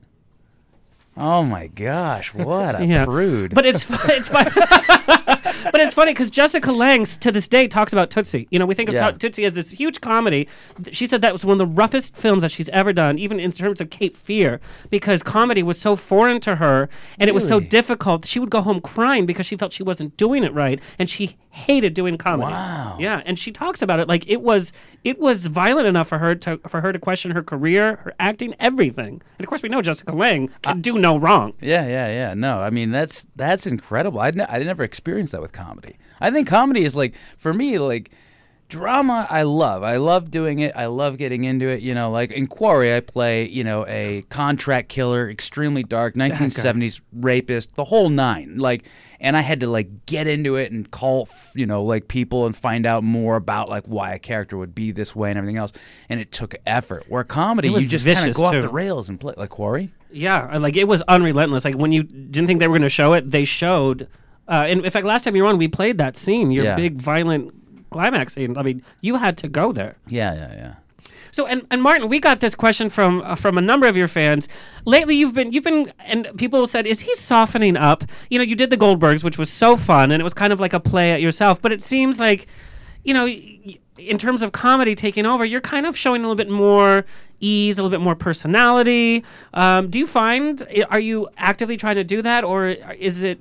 Oh 1.17 1.43
my 1.43 1.67
gosh, 1.67 2.33
what 2.33 2.79
a 2.79 2.85
Yeah. 2.85 3.05
prude. 3.05 3.53
But 3.53 3.65
it's 3.65 3.87
it's 4.09 4.29
fun. 4.29 4.45
but 5.63 5.75
it's 5.81 5.93
funny 5.93 6.11
because 6.13 6.29
Jessica 6.31 6.71
Lange 6.71 7.05
to 7.05 7.31
this 7.31 7.47
day 7.47 7.67
talks 7.67 7.93
about 7.93 8.09
Tootsie. 8.09 8.47
You 8.51 8.59
know, 8.59 8.65
we 8.65 8.75
think 8.75 8.89
of 8.89 8.95
Yeah. 8.95 9.11
To- 9.11 9.17
Tootsie 9.17 9.45
as 9.45 9.55
this 9.55 9.71
huge 9.71 10.01
comedy. 10.01 10.47
She 10.91 11.07
said 11.07 11.21
that 11.21 11.33
was 11.33 11.43
one 11.45 11.53
of 11.53 11.57
the 11.59 11.65
roughest 11.65 12.15
films 12.17 12.41
that 12.41 12.51
she's 12.51 12.69
ever 12.69 12.93
done, 12.93 13.17
even 13.19 13.39
in 13.39 13.51
terms 13.51 13.81
of 13.81 13.89
Cape 13.89 14.15
Fear, 14.15 14.59
because 14.89 15.23
comedy 15.23 15.63
was 15.63 15.79
so 15.79 15.95
foreign 15.95 16.39
to 16.41 16.55
her 16.55 16.89
and 17.19 17.29
it 17.29 17.33
was 17.33 17.47
so 17.47 17.59
difficult. 17.59 18.25
She 18.25 18.39
would 18.39 18.49
go 18.49 18.61
home 18.61 18.81
crying 18.81 19.25
because 19.25 19.45
she 19.45 19.55
felt 19.57 19.73
she 19.73 19.83
wasn't 19.83 20.17
doing 20.17 20.43
it 20.43 20.53
right, 20.53 20.79
and 20.97 21.09
she 21.09 21.35
hated 21.49 21.93
doing 21.93 22.17
comedy. 22.17 22.53
Wow. 22.53 22.95
Yeah, 22.99 23.21
and 23.25 23.37
she 23.37 23.51
talks 23.51 23.81
about 23.81 23.99
it 23.99 24.07
like 24.07 24.27
it 24.29 24.41
was 24.41 24.71
it 25.03 25.19
was 25.19 25.47
violent 25.47 25.87
enough 25.87 26.07
for 26.07 26.17
her 26.19 26.33
to 26.35 26.57
for 26.67 26.81
her 26.81 26.93
to 26.93 26.99
question 26.99 27.31
her 27.31 27.43
career, 27.43 27.97
her 28.03 28.13
acting, 28.19 28.55
everything. 28.59 29.21
And 29.37 29.45
of 29.45 29.47
course, 29.47 29.61
we 29.63 29.69
know 29.69 29.81
Jessica 29.81 30.13
Lange 30.15 30.49
can 30.61 30.81
do 30.81 30.97
no 30.97 31.17
wrong. 31.17 31.53
yeah, 31.59 31.85
yeah, 31.87 32.07
yeah. 32.07 32.33
No, 32.35 32.59
I 32.59 32.69
mean 32.69 32.91
that's 32.91 33.27
that's 33.35 33.65
incredible. 33.67 34.19
I 34.19 34.31
ne- 34.31 34.45
I 34.47 34.59
never 34.63 34.83
experienced 34.83 35.31
that 35.33 35.41
with 35.41 35.50
comedy. 35.51 35.97
I 36.19 36.31
think 36.31 36.47
comedy 36.47 36.83
is 36.83 36.95
like 36.95 37.15
for 37.15 37.53
me 37.53 37.77
like 37.77 38.11
drama 38.71 39.27
I 39.29 39.43
love. 39.43 39.83
I 39.83 39.97
love 39.97 40.31
doing 40.31 40.59
it. 40.59 40.71
I 40.75 40.85
love 40.85 41.17
getting 41.17 41.43
into 41.43 41.67
it, 41.67 41.81
you 41.81 41.93
know, 41.93 42.09
like 42.09 42.31
in 42.31 42.47
Quarry 42.47 42.95
I 42.95 43.01
play, 43.01 43.47
you 43.47 43.63
know, 43.63 43.85
a 43.87 44.23
contract 44.29 44.87
killer, 44.89 45.29
extremely 45.29 45.83
dark 45.83 46.15
1970s 46.15 47.01
rapist, 47.13 47.75
the 47.75 47.83
whole 47.83 48.09
nine. 48.09 48.57
Like 48.57 48.85
and 49.19 49.37
I 49.37 49.41
had 49.41 49.59
to 49.59 49.67
like 49.67 50.05
get 50.07 50.25
into 50.25 50.55
it 50.55 50.71
and 50.71 50.89
call, 50.89 51.23
f- 51.23 51.51
you 51.55 51.67
know, 51.67 51.83
like 51.83 52.07
people 52.07 52.47
and 52.47 52.55
find 52.55 52.85
out 52.85 53.03
more 53.03 53.35
about 53.35 53.69
like 53.69 53.83
why 53.85 54.13
a 54.13 54.19
character 54.19 54.57
would 54.57 54.73
be 54.73 54.91
this 54.91 55.15
way 55.15 55.29
and 55.29 55.37
everything 55.37 55.57
else. 55.57 55.73
And 56.09 56.19
it 56.19 56.31
took 56.31 56.55
effort. 56.65 57.05
Where 57.07 57.23
comedy, 57.23 57.69
you 57.69 57.79
just 57.87 58.05
kind 58.05 58.29
of 58.29 58.35
go 58.35 58.45
off 58.45 58.59
the 58.59 58.69
rails 58.69 59.09
and 59.09 59.19
play 59.19 59.35
like 59.37 59.51
Quarry. 59.51 59.93
Yeah, 60.11 60.57
like 60.57 60.75
it 60.75 60.87
was 60.87 61.01
unrelentless. 61.03 61.63
Like 61.65 61.75
when 61.75 61.91
you 61.91 62.03
didn't 62.03 62.47
think 62.47 62.59
they 62.59 62.67
were 62.67 62.73
going 62.73 62.81
to 62.81 62.89
show 62.89 63.13
it, 63.13 63.29
they 63.29 63.45
showed. 63.45 64.07
Uh, 64.47 64.65
and 64.67 64.83
in 64.83 64.91
fact, 64.91 65.05
last 65.05 65.23
time 65.23 65.35
you 65.35 65.43
were 65.43 65.49
on, 65.49 65.57
we 65.57 65.67
played 65.67 65.97
that 65.97 66.15
scene, 66.15 66.51
your 66.51 66.65
Yeah. 66.65 66.75
big 66.75 67.01
violent 67.01 67.53
climax 67.89 68.33
scene. 68.33 68.57
I 68.57 68.63
mean, 68.63 68.83
you 69.01 69.15
had 69.17 69.37
to 69.39 69.47
go 69.47 69.71
there. 69.71 69.95
Yeah, 70.07 70.33
yeah, 70.33 70.53
yeah. 70.53 70.73
So, 71.33 71.45
and, 71.47 71.65
and 71.71 71.81
Martin, 71.81 72.09
we 72.09 72.19
got 72.19 72.41
this 72.41 72.55
question 72.55 72.89
from 72.89 73.21
uh, 73.21 73.35
from 73.35 73.57
a 73.57 73.61
number 73.61 73.87
of 73.87 73.95
your 73.95 74.09
fans. 74.09 74.49
Lately, 74.83 75.15
you've 75.15 75.33
been 75.33 75.53
you've 75.53 75.63
been 75.63 75.93
and 76.05 76.27
people 76.37 76.67
said, 76.67 76.85
is 76.85 76.99
he 77.01 77.15
softening 77.15 77.77
up? 77.77 78.03
You 78.29 78.37
know, 78.37 78.43
you 78.43 78.55
did 78.55 78.69
the 78.69 78.75
Goldbergs, 78.77 79.23
which 79.23 79.37
was 79.37 79.49
so 79.49 79.77
fun, 79.77 80.11
and 80.11 80.19
it 80.21 80.25
was 80.25 80.33
kind 80.33 80.51
of 80.51 80.59
like 80.59 80.73
a 80.73 80.79
play 80.81 81.11
at 81.13 81.21
yourself. 81.21 81.61
But 81.61 81.71
it 81.71 81.81
seems 81.81 82.19
like, 82.19 82.47
you 83.05 83.13
know, 83.13 83.23
y- 83.25 83.77
in 83.97 84.17
terms 84.17 84.41
of 84.41 84.51
comedy 84.51 84.93
taking 84.93 85.25
over, 85.25 85.45
you're 85.45 85.61
kind 85.61 85.85
of 85.85 85.95
showing 85.95 86.21
a 86.21 86.23
little 86.27 86.35
bit 86.35 86.49
more 86.49 87.05
ease, 87.39 87.79
a 87.79 87.83
little 87.83 87.97
bit 87.97 88.03
more 88.03 88.15
personality. 88.15 89.23
Um, 89.53 89.89
do 89.89 89.99
you 89.99 90.07
find 90.07 90.61
are 90.89 90.99
you 90.99 91.29
actively 91.37 91.77
trying 91.77 91.95
to 91.95 92.03
do 92.03 92.21
that, 92.23 92.43
or 92.43 92.67
is 92.67 93.23
it 93.23 93.39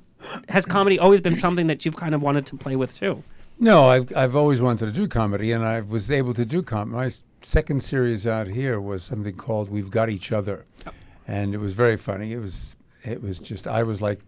has 0.49 0.67
comedy 0.67 0.99
always 0.99 1.21
been 1.21 1.37
something 1.37 1.67
that 1.69 1.85
you've 1.85 1.97
kind 1.97 2.15
of 2.15 2.23
wanted 2.23 2.47
to 2.47 2.57
play 2.57 2.77
with 2.77 2.95
too? 2.95 3.23
No, 3.59 3.87
I've 3.87 4.15
I've 4.17 4.35
always 4.35 4.63
wanted 4.63 4.87
to 4.87 4.93
do 4.93 5.07
comedy, 5.07 5.53
and 5.53 5.65
I 5.65 5.83
was 5.83 6.11
able 6.11 6.33
to 6.35 6.47
do 6.47 6.63
comedy. 6.63 6.97
My 6.97 7.11
second 7.43 7.83
series 7.83 8.27
out 8.27 8.47
here 8.47 8.81
was 8.81 9.03
something 9.03 9.35
called 9.35 9.71
"We've 9.71 9.91
Got 9.91 10.09
Each 10.09 10.33
Other," 10.33 10.65
oh. 10.87 10.93
and 11.29 11.55
it 11.55 11.59
was 11.59 11.75
very 11.75 11.99
funny. 11.99 12.33
It 12.33 12.39
was 12.39 12.77
it 13.05 13.23
was 13.23 13.39
just 13.39 13.69
I 13.69 13.83
was 13.83 14.01
like, 14.01 14.21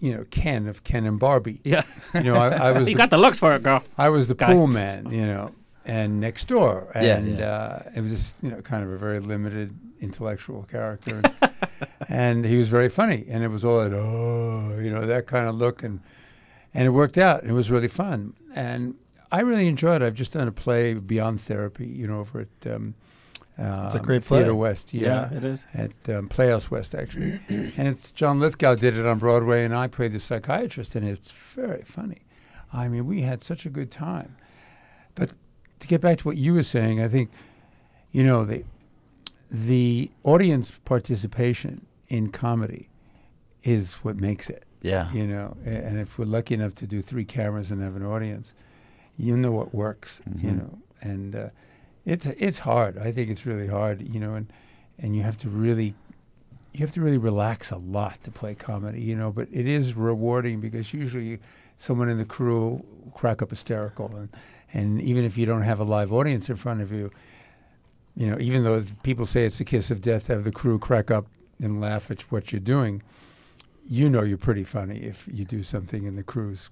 you 0.00 0.14
know, 0.14 0.24
Ken 0.30 0.68
of 0.68 0.84
Ken 0.84 1.06
and 1.06 1.18
Barbie. 1.18 1.60
Yeah. 1.64 1.84
You 2.14 2.24
know, 2.24 2.36
I, 2.36 2.68
I 2.68 2.72
was 2.78 2.88
you 2.88 2.94
the, 2.94 2.98
got 2.98 3.10
the 3.10 3.18
looks 3.18 3.38
for 3.38 3.54
it, 3.54 3.62
girl. 3.62 3.82
I 3.96 4.10
was 4.10 4.28
the 4.28 4.34
guy. 4.34 4.52
pool 4.52 4.66
man. 4.66 5.10
You 5.10 5.26
know, 5.26 5.52
and 5.86 6.20
next 6.20 6.48
door, 6.48 6.90
and 6.94 7.38
yeah. 7.38 7.46
Uh, 7.46 7.90
it 7.94 8.00
was 8.00 8.10
just 8.10 8.36
you 8.42 8.50
know 8.50 8.60
kind 8.60 8.84
of 8.84 8.90
a 8.90 8.96
very 8.96 9.20
limited 9.20 9.74
intellectual 10.00 10.64
character, 10.64 11.22
and, 11.22 11.50
and 12.08 12.44
he 12.44 12.56
was 12.56 12.68
very 12.68 12.88
funny, 12.88 13.24
and 13.28 13.44
it 13.44 13.48
was 13.48 13.64
all 13.64 13.78
that 13.82 13.96
oh, 13.96 14.78
you 14.80 14.90
know, 14.90 15.06
that 15.06 15.26
kind 15.26 15.48
of 15.48 15.54
look 15.54 15.82
and 15.82 16.00
and 16.74 16.86
it 16.86 16.90
worked 16.90 17.16
out. 17.16 17.42
and 17.42 17.50
It 17.50 17.54
was 17.54 17.70
really 17.70 17.88
fun, 17.88 18.34
and 18.54 18.96
I 19.30 19.40
really 19.40 19.68
enjoyed 19.68 20.02
it. 20.02 20.06
I've 20.06 20.14
just 20.14 20.32
done 20.32 20.48
a 20.48 20.52
play, 20.52 20.94
Beyond 20.94 21.40
Therapy, 21.40 21.86
you 21.86 22.06
know, 22.06 22.18
over 22.18 22.40
at 22.40 22.72
um, 22.74 22.94
uh, 23.58 23.90
a 23.94 24.00
great 24.00 24.24
play. 24.24 24.40
Theater. 24.40 24.54
West. 24.54 24.92
Yeah, 24.92 25.30
Yeah, 25.30 25.36
it 25.36 25.44
is. 25.44 25.66
at 25.72 26.08
um, 26.08 26.28
Playhouse 26.28 26.70
West 26.70 26.94
actually, 26.96 27.38
and 27.48 27.86
it's 27.88 28.10
John 28.10 28.40
Lithgow 28.40 28.74
did 28.74 28.98
it 28.98 29.06
on 29.06 29.18
Broadway, 29.20 29.64
and 29.64 29.74
I 29.74 29.86
played 29.86 30.12
the 30.12 30.20
psychiatrist, 30.20 30.96
and 30.96 31.06
it's 31.06 31.30
very 31.30 31.82
funny. 31.82 32.22
I 32.72 32.88
mean, 32.88 33.06
we 33.06 33.22
had 33.22 33.42
such 33.42 33.64
a 33.64 33.70
good 33.70 33.92
time. 33.92 34.36
But 35.14 35.32
to 35.80 35.86
get 35.88 36.00
back 36.00 36.18
to 36.18 36.24
what 36.24 36.36
you 36.36 36.54
were 36.54 36.62
saying, 36.62 37.00
I 37.00 37.08
think, 37.08 37.30
you 38.12 38.24
know, 38.24 38.44
the 38.44 38.64
the 39.50 40.10
audience 40.24 40.72
participation 40.84 41.86
in 42.08 42.30
comedy 42.30 42.88
is 43.62 43.94
what 44.04 44.16
makes 44.16 44.50
it 44.50 44.64
Yeah. 44.82 45.10
you 45.12 45.26
know 45.26 45.56
and 45.64 45.98
if 45.98 46.18
we're 46.18 46.24
lucky 46.24 46.54
enough 46.54 46.74
to 46.76 46.86
do 46.86 47.00
three 47.00 47.24
cameras 47.24 47.70
and 47.70 47.80
have 47.82 47.94
an 47.96 48.04
audience 48.04 48.54
you 49.16 49.36
know 49.36 49.52
what 49.52 49.72
works 49.74 50.20
you 50.36 50.50
Mhm. 50.50 50.58
know 50.58 50.78
and 51.00 51.34
uh, 51.36 51.48
it's 52.04 52.26
it's 52.26 52.60
hard 52.60 52.98
i 52.98 53.10
think 53.12 53.30
it's 53.30 53.46
really 53.46 53.68
hard 53.68 54.02
you 54.02 54.18
know 54.20 54.34
and 54.34 54.52
and 54.98 55.14
you 55.16 55.22
have 55.22 55.36
to 55.38 55.48
really 55.48 55.94
you 56.72 56.80
have 56.80 56.92
to 56.92 57.00
really 57.00 57.18
relax 57.18 57.70
a 57.70 57.76
lot 57.78 58.22
to 58.24 58.30
play 58.30 58.54
comedy 58.54 59.00
you 59.00 59.16
know 59.16 59.30
but 59.32 59.46
it 59.52 59.66
is 59.66 59.94
rewarding 59.94 60.60
because 60.60 60.92
usually 60.92 61.38
someone 61.76 62.08
in 62.08 62.18
the 62.18 62.24
crew 62.24 62.82
will 63.04 63.12
crack 63.12 63.42
up 63.42 63.50
hysterical 63.50 64.14
and 64.16 64.28
and 64.76 65.00
even 65.00 65.24
if 65.24 65.38
you 65.38 65.46
don't 65.46 65.62
have 65.62 65.80
a 65.80 65.84
live 65.84 66.12
audience 66.12 66.50
in 66.50 66.56
front 66.56 66.80
of 66.82 66.92
you 66.92 67.10
you 68.14 68.26
know 68.30 68.36
even 68.38 68.62
though 68.62 68.82
people 69.02 69.24
say 69.26 69.44
it's 69.44 69.58
the 69.58 69.64
kiss 69.64 69.90
of 69.90 70.00
death 70.00 70.26
to 70.26 70.34
have 70.34 70.44
the 70.44 70.52
crew 70.52 70.78
crack 70.78 71.10
up 71.10 71.26
and 71.60 71.80
laugh 71.80 72.10
at 72.10 72.20
what 72.30 72.52
you're 72.52 72.60
doing 72.60 73.02
you 73.84 74.10
know 74.10 74.22
you're 74.22 74.36
pretty 74.36 74.64
funny 74.64 74.98
if 74.98 75.28
you 75.32 75.44
do 75.44 75.62
something 75.62 76.06
and 76.06 76.18
the 76.18 76.22
crew's 76.22 76.70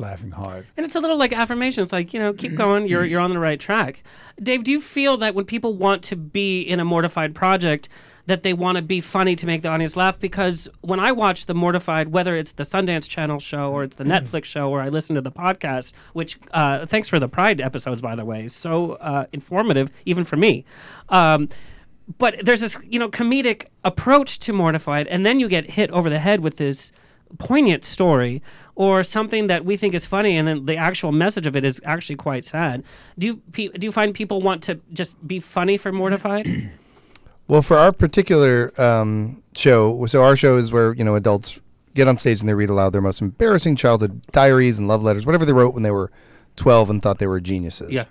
laughing 0.00 0.30
hard. 0.32 0.66
And 0.76 0.84
it's 0.84 0.94
a 0.94 1.00
little 1.00 1.16
like 1.16 1.32
affirmation. 1.32 1.82
It's 1.82 1.92
like, 1.92 2.12
you 2.12 2.20
know, 2.20 2.32
keep 2.32 2.54
going. 2.54 2.86
You're 2.86 3.04
you're 3.04 3.20
on 3.20 3.30
the 3.30 3.38
right 3.38 3.58
track. 3.58 4.02
Dave, 4.42 4.64
do 4.64 4.70
you 4.70 4.80
feel 4.80 5.16
that 5.18 5.34
when 5.34 5.44
people 5.44 5.74
want 5.74 6.02
to 6.04 6.16
be 6.16 6.62
in 6.62 6.80
a 6.80 6.84
mortified 6.84 7.34
project 7.34 7.88
that 8.28 8.42
they 8.42 8.52
want 8.52 8.76
to 8.76 8.82
be 8.82 9.00
funny 9.00 9.34
to 9.34 9.46
make 9.46 9.62
the 9.62 9.68
audience 9.68 9.96
laugh 9.96 10.20
because 10.20 10.68
when 10.82 11.00
I 11.00 11.12
watch 11.12 11.46
the 11.46 11.54
Mortified, 11.54 12.08
whether 12.08 12.36
it's 12.36 12.52
the 12.52 12.62
Sundance 12.62 13.08
Channel 13.08 13.38
show 13.38 13.72
or 13.72 13.84
it's 13.84 13.96
the 13.96 14.04
Netflix 14.04 14.44
show 14.44 14.68
or 14.68 14.82
I 14.82 14.90
listen 14.90 15.16
to 15.16 15.22
the 15.22 15.32
podcast, 15.32 15.94
which 16.12 16.38
uh, 16.52 16.84
thanks 16.84 17.08
for 17.08 17.18
the 17.18 17.26
Pride 17.26 17.58
episodes 17.58 18.02
by 18.02 18.14
the 18.14 18.26
way, 18.26 18.46
so 18.46 18.92
uh, 18.92 19.24
informative 19.32 19.90
even 20.04 20.24
for 20.24 20.36
me. 20.36 20.66
Um, 21.08 21.48
but 22.18 22.44
there's 22.44 22.60
this 22.60 22.78
you 22.84 22.98
know 22.98 23.08
comedic 23.08 23.68
approach 23.82 24.38
to 24.40 24.52
mortified 24.52 25.06
and 25.08 25.24
then 25.24 25.40
you 25.40 25.48
get 25.48 25.70
hit 25.70 25.90
over 25.90 26.10
the 26.10 26.18
head 26.18 26.40
with 26.40 26.58
this 26.58 26.92
poignant 27.38 27.84
story 27.84 28.42
or 28.74 29.02
something 29.04 29.48
that 29.48 29.64
we 29.64 29.76
think 29.76 29.94
is 29.94 30.06
funny 30.06 30.36
and 30.36 30.46
then 30.48 30.64
the 30.64 30.76
actual 30.76 31.12
message 31.12 31.46
of 31.46 31.54
it 31.56 31.64
is 31.64 31.80
actually 31.84 32.16
quite 32.16 32.44
sad 32.44 32.82
do 33.18 33.26
you 33.26 33.36
pe- 33.52 33.68
do 33.68 33.84
you 33.86 33.92
find 33.92 34.14
people 34.14 34.40
want 34.40 34.62
to 34.62 34.80
just 34.92 35.26
be 35.26 35.38
funny 35.40 35.76
for 35.76 35.92
mortified 35.92 36.46
Well, 37.48 37.62
for 37.62 37.78
our 37.78 37.92
particular 37.92 38.72
um, 38.78 39.42
show, 39.56 40.04
so 40.04 40.22
our 40.22 40.36
show 40.36 40.56
is 40.58 40.70
where 40.70 40.92
you 40.92 41.02
know 41.02 41.14
adults 41.14 41.60
get 41.94 42.06
on 42.06 42.18
stage 42.18 42.40
and 42.40 42.48
they 42.48 42.52
read 42.52 42.68
aloud 42.68 42.90
their 42.90 43.00
most 43.00 43.22
embarrassing 43.22 43.74
childhood 43.76 44.20
diaries 44.32 44.78
and 44.78 44.86
love 44.86 45.02
letters, 45.02 45.24
whatever 45.24 45.46
they 45.46 45.54
wrote 45.54 45.72
when 45.72 45.82
they 45.82 45.90
were 45.90 46.10
twelve 46.56 46.90
and 46.90 47.00
thought 47.02 47.18
they 47.18 47.26
were 47.26 47.40
geniuses. 47.40 47.90
yeah 47.90 48.04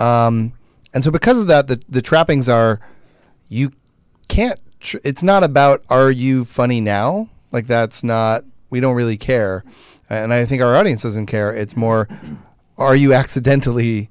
Um, 0.00 0.54
and 0.92 1.04
so 1.04 1.12
because 1.12 1.40
of 1.40 1.46
that, 1.46 1.68
the 1.68 1.80
the 1.88 2.02
trappings 2.02 2.48
are 2.48 2.80
you 3.48 3.70
can't. 4.28 4.58
Tr- 4.80 4.98
it's 5.04 5.22
not 5.22 5.44
about 5.44 5.84
are 5.88 6.10
you 6.10 6.44
funny 6.44 6.80
now? 6.80 7.28
Like 7.52 7.66
that's 7.66 8.02
not. 8.04 8.44
We 8.70 8.80
don't 8.80 8.94
really 8.94 9.16
care, 9.16 9.64
and 10.10 10.32
I 10.34 10.44
think 10.44 10.60
our 10.62 10.76
audience 10.76 11.02
doesn't 11.02 11.26
care. 11.26 11.54
It's 11.54 11.74
more, 11.76 12.06
are 12.76 12.94
you 12.94 13.14
accidentally 13.14 14.10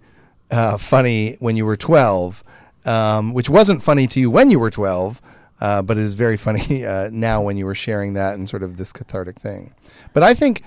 uh, 0.50 0.78
funny 0.78 1.36
when 1.39 1.56
you 1.56 1.65
were 1.65 1.78
twelve, 1.78 2.43
um, 2.86 3.34
which 3.34 3.50
wasn't 3.50 3.84
funny 3.84 4.08
to 4.08 4.19
you 4.19 4.32
when 4.32 4.50
you 4.50 4.60
were 4.60 4.71
twelve. 4.71 5.21
uh, 5.60 5.82
but 5.82 5.97
it 5.97 6.04
is 6.04 6.13
very 6.13 6.38
funny 6.47 6.86
uh, 6.86 7.10
now 7.12 7.41
when 7.41 7.58
you 7.58 7.65
were 7.65 7.76
sharing 7.76 8.13
that 8.13 8.36
and 8.36 8.47
sort 8.50 8.63
of 8.63 8.78
this 8.78 8.93
cathartic 8.93 9.39
thing. 9.39 9.73
But 10.13 10.23
I 10.23 10.34
think, 10.34 10.62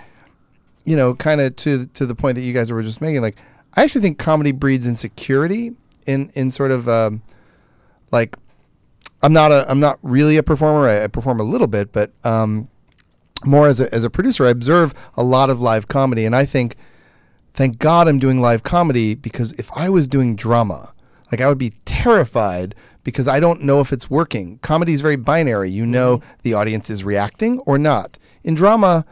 you 0.85 0.97
know, 0.97 1.15
kind 1.15 1.41
of 1.41 1.57
to 1.57 1.87
to 1.87 2.07
the 2.07 2.15
point 2.15 2.35
that 2.37 2.43
you 2.43 2.53
guys 2.53 2.71
were 2.73 2.83
just 2.83 3.01
making, 3.01 3.23
like 3.23 3.37
I 3.75 3.83
actually 3.85 4.03
think 4.03 4.19
comedy 4.19 4.53
breeds 4.53 4.87
insecurity 4.87 5.77
in 6.07 6.31
in 6.35 6.51
sort 6.51 6.71
of 6.71 6.89
um, 6.89 7.23
like 8.13 8.37
I'm 9.23 9.33
not 9.33 9.53
a 9.53 9.71
I'm 9.71 9.81
not 9.81 9.99
really 10.03 10.37
a 10.37 10.43
performer. 10.43 10.89
I, 10.89 11.05
I 11.05 11.07
perform 11.07 11.41
a 11.41 11.45
little 11.45 11.67
bit, 11.67 11.93
but 11.93 12.13
um, 12.25 12.69
more 13.45 13.67
as 13.67 13.81
a 13.81 13.93
as 13.95 14.05
a 14.05 14.11
producer, 14.11 14.45
I 14.45 14.51
observe 14.51 14.95
a 15.17 15.23
lot 15.23 15.51
of 15.51 15.61
live 15.61 15.89
comedy, 15.89 16.25
and 16.25 16.35
I 16.35 16.45
think, 16.45 16.77
thank 17.53 17.79
God 17.79 18.09
I'm 18.09 18.19
doing 18.19 18.41
live 18.41 18.63
comedy 18.63 19.15
because 19.15 19.53
if 19.59 19.71
I 19.77 19.89
was 19.89 20.09
doing 20.09 20.37
drama, 20.37 20.95
like 21.31 21.41
I 21.41 21.49
would 21.49 21.59
be 21.59 21.75
terrified 21.85 22.75
because 23.05 23.29
I 23.29 23.41
don't 23.41 23.63
know 23.63 23.81
if 23.81 23.93
it's 23.93 24.11
working. 24.11 24.59
Comedy 24.59 24.93
is 24.93 25.01
very 25.01 25.17
binary. 25.17 25.71
You 25.71 25.87
know 25.87 26.21
the 26.43 26.55
audience 26.55 26.91
is 26.91 27.05
reacting 27.05 27.59
or 27.61 27.79
not. 27.79 28.19
In 28.43 28.55
drama, 28.55 29.05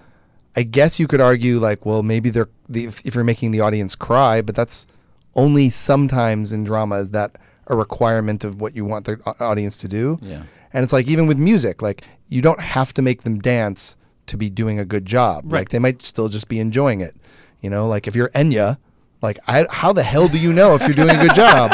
I 0.56 0.62
guess 0.62 0.98
you 0.98 1.06
could 1.06 1.20
argue 1.20 1.58
like, 1.58 1.86
well, 1.86 2.02
maybe 2.02 2.30
they're 2.30 2.48
the, 2.68 2.86
if, 2.86 3.04
if 3.06 3.14
you're 3.14 3.24
making 3.24 3.50
the 3.50 3.60
audience 3.60 3.94
cry, 3.94 4.42
but 4.42 4.54
that's 4.54 4.86
only 5.34 5.70
sometimes 5.70 6.52
in 6.52 6.64
drama 6.64 6.96
is 6.96 7.10
that 7.10 7.38
a 7.68 7.76
requirement 7.76 8.44
of 8.44 8.60
what 8.60 8.74
you 8.74 8.84
want 8.84 9.04
the 9.06 9.18
audience 9.40 9.76
to 9.78 9.88
do. 9.88 10.18
Yeah. 10.22 10.42
And 10.72 10.84
it's 10.84 10.92
like 10.92 11.06
even 11.08 11.26
with 11.26 11.38
music, 11.38 11.80
like 11.82 12.04
you 12.28 12.42
don't 12.42 12.60
have 12.60 12.92
to 12.94 13.02
make 13.02 13.22
them 13.22 13.38
dance 13.38 13.96
to 14.26 14.36
be 14.36 14.50
doing 14.50 14.78
a 14.78 14.84
good 14.84 15.06
job. 15.06 15.44
Right. 15.46 15.60
Like 15.60 15.68
they 15.70 15.78
might 15.78 16.02
still 16.02 16.28
just 16.28 16.48
be 16.48 16.60
enjoying 16.60 17.00
it. 17.00 17.14
You 17.60 17.70
know, 17.70 17.88
like 17.88 18.06
if 18.06 18.14
you're 18.14 18.28
Enya, 18.30 18.76
like 19.22 19.38
I, 19.48 19.66
how 19.70 19.92
the 19.92 20.02
hell 20.02 20.28
do 20.28 20.38
you 20.38 20.52
know 20.52 20.74
if 20.74 20.82
you're 20.82 20.94
doing 20.94 21.10
a 21.16 21.20
good 21.22 21.34
job? 21.34 21.70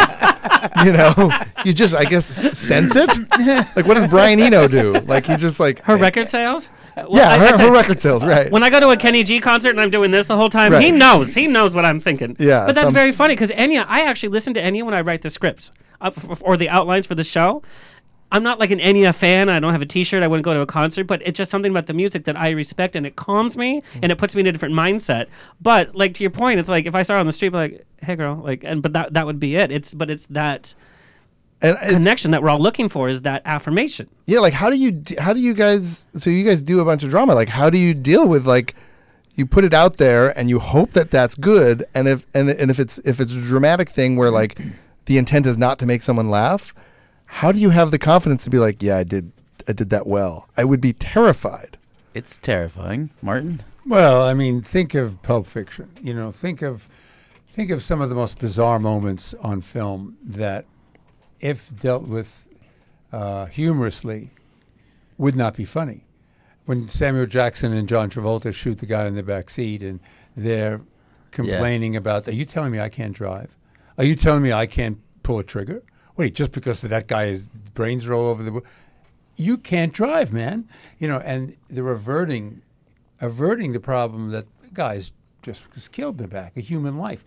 you 0.84 0.92
know, 0.92 1.30
you 1.64 1.72
just 1.74 1.94
I 1.94 2.04
guess 2.04 2.26
sense 2.56 2.94
it. 2.96 3.10
Like 3.76 3.86
what 3.86 3.94
does 3.94 4.06
Brian 4.06 4.40
Eno 4.40 4.68
do? 4.68 4.92
Like 5.00 5.26
he's 5.26 5.40
just 5.40 5.58
like 5.60 5.80
Her 5.80 5.96
record 5.96 6.28
sales? 6.28 6.70
Well, 6.96 7.08
Yeah, 7.10 7.30
I- 7.30 7.38
her, 7.38 7.58
her 7.58 7.68
a- 7.68 7.72
record 7.72 8.00
sales, 8.00 8.24
right? 8.24 8.50
When 8.52 8.62
I 8.62 8.70
go 8.70 8.78
to 8.80 8.90
a 8.90 8.96
Kenny 8.96 9.24
G 9.24 9.40
concert 9.40 9.70
and 9.70 9.80
I'm 9.80 9.90
doing 9.90 10.12
this 10.12 10.28
the 10.28 10.36
whole 10.36 10.48
time, 10.48 10.72
he 10.80 10.90
knows. 10.92 11.34
He 11.34 11.48
knows 11.48 11.74
what 11.74 11.84
I'm 11.84 11.98
thinking. 12.00 12.36
Yeah, 12.38 12.66
But 12.66 12.74
that's 12.76 12.84
thumbs- 12.86 12.94
very 12.94 13.10
funny 13.12 13.34
because 13.34 13.50
Enya, 13.50 13.84
I 13.88 14.02
actually 14.02 14.28
listen 14.30 14.54
to 14.54 14.60
Enya 14.62 14.84
when 14.84 14.94
I 14.94 15.00
write 15.00 15.22
the 15.22 15.30
scripts 15.30 15.70
uh, 15.70 15.72
f- 15.72 15.74
f- 15.74 15.83
or 16.40 16.56
the 16.56 16.68
outlines 16.68 17.06
for 17.06 17.14
the 17.14 17.24
show. 17.24 17.62
I'm 18.32 18.42
not 18.42 18.58
like 18.58 18.72
an 18.72 18.80
Enya 18.80 19.14
fan. 19.14 19.48
I 19.48 19.60
don't 19.60 19.70
have 19.70 19.82
a 19.82 19.86
T-shirt. 19.86 20.22
I 20.22 20.26
wouldn't 20.26 20.44
go 20.44 20.54
to 20.54 20.60
a 20.60 20.66
concert, 20.66 21.04
but 21.04 21.22
it's 21.24 21.38
just 21.38 21.52
something 21.52 21.70
about 21.70 21.86
the 21.86 21.94
music 21.94 22.24
that 22.24 22.36
I 22.36 22.50
respect, 22.50 22.96
and 22.96 23.06
it 23.06 23.14
calms 23.14 23.56
me 23.56 23.80
mm. 23.80 24.00
and 24.02 24.10
it 24.10 24.18
puts 24.18 24.34
me 24.34 24.40
in 24.40 24.46
a 24.48 24.52
different 24.52 24.74
mindset. 24.74 25.28
But 25.60 25.94
like 25.94 26.14
to 26.14 26.24
your 26.24 26.30
point, 26.30 26.58
it's 26.58 26.68
like 26.68 26.86
if 26.86 26.96
I 26.96 27.02
saw 27.02 27.14
her 27.14 27.20
on 27.20 27.26
the 27.26 27.32
street, 27.32 27.52
like, 27.52 27.86
"Hey, 28.02 28.16
girl," 28.16 28.34
like, 28.34 28.64
and 28.64 28.82
but 28.82 28.92
that 28.92 29.14
that 29.14 29.26
would 29.26 29.38
be 29.38 29.54
it. 29.54 29.70
It's 29.70 29.94
but 29.94 30.10
it's 30.10 30.26
that 30.26 30.74
and 31.62 31.78
connection 31.78 32.32
that 32.32 32.42
we're 32.42 32.50
all 32.50 32.58
looking 32.58 32.88
for 32.88 33.08
is 33.08 33.22
that 33.22 33.42
affirmation. 33.44 34.08
yeah, 34.26 34.40
like 34.40 34.52
how 34.52 34.68
do 34.68 34.76
you 34.76 35.02
how 35.18 35.32
do 35.32 35.40
you 35.40 35.54
guys? 35.54 36.08
So 36.12 36.28
you 36.28 36.44
guys 36.44 36.62
do 36.62 36.80
a 36.80 36.84
bunch 36.84 37.04
of 37.04 37.10
drama. 37.10 37.34
Like 37.34 37.48
how 37.48 37.70
do 37.70 37.78
you 37.78 37.94
deal 37.94 38.26
with 38.26 38.46
like? 38.46 38.74
You 39.36 39.46
put 39.46 39.64
it 39.64 39.74
out 39.74 39.96
there 39.96 40.36
and 40.38 40.48
you 40.48 40.60
hope 40.60 40.90
that 40.90 41.10
that's 41.10 41.34
good, 41.34 41.84
and 41.92 42.06
if 42.06 42.24
and, 42.34 42.48
and 42.48 42.70
if 42.70 42.78
it's 42.78 42.98
if 42.98 43.20
it's 43.20 43.32
a 43.32 43.40
dramatic 43.40 43.88
thing 43.88 44.16
where 44.16 44.30
like 44.30 44.58
the 45.06 45.18
intent 45.18 45.46
is 45.46 45.58
not 45.58 45.78
to 45.78 45.86
make 45.86 46.02
someone 46.02 46.30
laugh, 46.30 46.74
how 47.26 47.52
do 47.52 47.58
you 47.58 47.70
have 47.70 47.90
the 47.90 47.98
confidence 47.98 48.44
to 48.44 48.50
be 48.50 48.58
like, 48.58 48.82
yeah, 48.82 48.98
I 48.98 49.04
did 49.04 49.32
I 49.66 49.72
did 49.72 49.90
that 49.90 50.06
well? 50.06 50.48
I 50.56 50.64
would 50.64 50.80
be 50.80 50.92
terrified. 50.92 51.78
It's 52.12 52.38
terrifying, 52.38 53.10
Martin. 53.22 53.62
Well, 53.86 54.22
I 54.22 54.34
mean, 54.34 54.60
think 54.60 54.94
of 54.94 55.20
Pulp 55.22 55.46
Fiction. 55.46 55.90
You 56.00 56.14
know, 56.14 56.30
think 56.30 56.62
of 56.62 56.88
think 57.48 57.70
of 57.70 57.82
some 57.82 58.00
of 58.00 58.08
the 58.08 58.14
most 58.14 58.38
bizarre 58.38 58.78
moments 58.78 59.34
on 59.34 59.60
film 59.60 60.16
that, 60.24 60.64
if 61.40 61.74
dealt 61.78 62.04
with 62.04 62.46
uh, 63.12 63.46
humorously, 63.46 64.30
would 65.18 65.36
not 65.36 65.56
be 65.56 65.64
funny. 65.64 66.02
When 66.66 66.88
Samuel 66.88 67.26
Jackson 67.26 67.72
and 67.72 67.88
John 67.88 68.08
Travolta 68.10 68.54
shoot 68.54 68.78
the 68.78 68.86
guy 68.86 69.06
in 69.06 69.16
the 69.16 69.22
back 69.22 69.50
seat, 69.50 69.82
and 69.82 70.00
they're 70.36 70.80
complaining 71.30 71.94
about, 71.94 72.26
"Are 72.26 72.32
you 72.32 72.44
telling 72.44 72.72
me 72.72 72.80
I 72.80 72.88
can't 72.88 73.12
drive? 73.12 73.54
Are 73.98 74.04
you 74.04 74.14
telling 74.14 74.42
me 74.42 74.52
I 74.52 74.66
can't 74.66 74.98
pull 75.22 75.38
a 75.38 75.44
trigger? 75.44 75.82
Wait, 76.16 76.34
just 76.34 76.52
because 76.52 76.82
that 76.82 77.06
guy's 77.06 77.48
brains 77.48 78.06
are 78.06 78.14
all 78.14 78.26
over 78.26 78.42
the." 78.42 78.62
You 79.36 79.58
can't 79.58 79.92
drive, 79.92 80.32
man. 80.32 80.68
You 80.98 81.08
know, 81.08 81.18
and 81.18 81.56
they're 81.68 81.88
averting 81.88 82.62
averting 83.20 83.72
the 83.72 83.80
problem 83.80 84.30
that 84.30 84.46
the 84.62 84.70
guy's 84.70 85.12
just 85.42 85.72
was 85.74 85.88
killed 85.88 86.20
in 86.20 86.22
the 86.22 86.28
back, 86.28 86.56
a 86.56 86.60
human 86.60 86.96
life. 86.96 87.24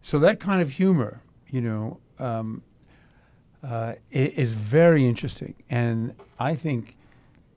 So 0.00 0.18
that 0.18 0.40
kind 0.40 0.60
of 0.60 0.70
humor, 0.70 1.22
you 1.48 1.60
know, 1.60 2.00
um, 2.18 2.62
uh, 3.62 3.94
is 4.10 4.54
very 4.54 5.06
interesting, 5.06 5.54
and 5.70 6.14
I 6.38 6.54
think 6.56 6.96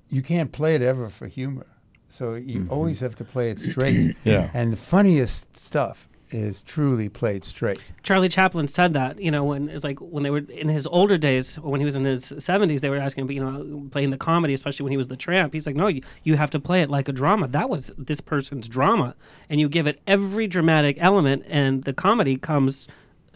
you 0.09 0.21
can't 0.21 0.51
play 0.51 0.75
it 0.75 0.81
ever 0.81 1.09
for 1.09 1.27
humor. 1.27 1.65
So 2.09 2.35
you 2.35 2.67
always 2.69 2.99
have 2.99 3.15
to 3.15 3.25
play 3.25 3.49
it 3.49 3.59
straight. 3.59 4.15
Yeah. 4.23 4.49
And 4.53 4.71
the 4.71 4.77
funniest 4.77 5.57
stuff 5.57 6.07
is 6.35 6.61
truly 6.61 7.07
played 7.07 7.45
straight. 7.45 7.79
Charlie 8.03 8.29
Chaplin 8.29 8.67
said 8.67 8.93
that, 8.93 9.19
you 9.19 9.31
know, 9.31 9.43
when 9.43 9.69
it's 9.69 9.83
like 9.83 9.99
when 9.99 10.23
they 10.23 10.29
were 10.29 10.43
in 10.49 10.67
his 10.67 10.85
older 10.85 11.17
days, 11.17 11.55
when 11.59 11.79
he 11.79 11.85
was 11.85 11.95
in 11.95 12.03
his 12.03 12.25
70s, 12.25 12.81
they 12.81 12.89
were 12.89 12.97
asking 12.97 13.25
him, 13.25 13.31
you 13.31 13.43
know, 13.43 13.87
playing 13.91 14.09
the 14.09 14.17
comedy, 14.17 14.53
especially 14.53 14.83
when 14.83 14.91
he 14.91 14.97
was 14.97 15.07
the 15.07 15.15
tramp. 15.15 15.53
He's 15.53 15.65
like, 15.65 15.75
no, 15.75 15.87
you, 15.87 16.01
you 16.23 16.35
have 16.35 16.51
to 16.51 16.59
play 16.59 16.81
it 16.81 16.89
like 16.89 17.07
a 17.07 17.13
drama. 17.13 17.47
That 17.47 17.69
was 17.69 17.93
this 17.97 18.19
person's 18.21 18.67
drama. 18.67 19.15
And 19.49 19.59
you 19.59 19.69
give 19.69 19.87
it 19.87 20.01
every 20.05 20.47
dramatic 20.47 20.97
element, 20.99 21.45
and 21.47 21.83
the 21.83 21.93
comedy 21.93 22.35
comes. 22.37 22.87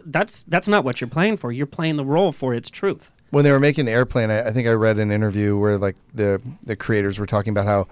That's 0.05 0.43
that's 0.43 0.67
not 0.67 0.83
what 0.83 0.99
you're 0.99 1.09
playing 1.09 1.38
for. 1.38 1.51
You're 1.51 1.67
playing 1.67 1.95
the 1.95 2.05
role 2.05 2.31
for 2.31 2.53
its 2.53 2.69
truth. 2.69 3.12
when 3.31 3.43
they 3.43 3.51
were 3.51 3.59
making 3.59 3.88
Airplane, 3.88 4.31
I, 4.31 4.47
I 4.47 4.51
think 4.51 4.67
I 4.67 4.71
read 4.71 4.97
an 4.97 5.12
interview 5.12 5.57
where 5.57 5.77
like 5.77 5.95
the 6.13 6.41
the 6.65 6.75
creators 6.75 7.19
were 7.19 7.25
talking 7.25 7.51
about 7.51 7.65
how 7.65 7.88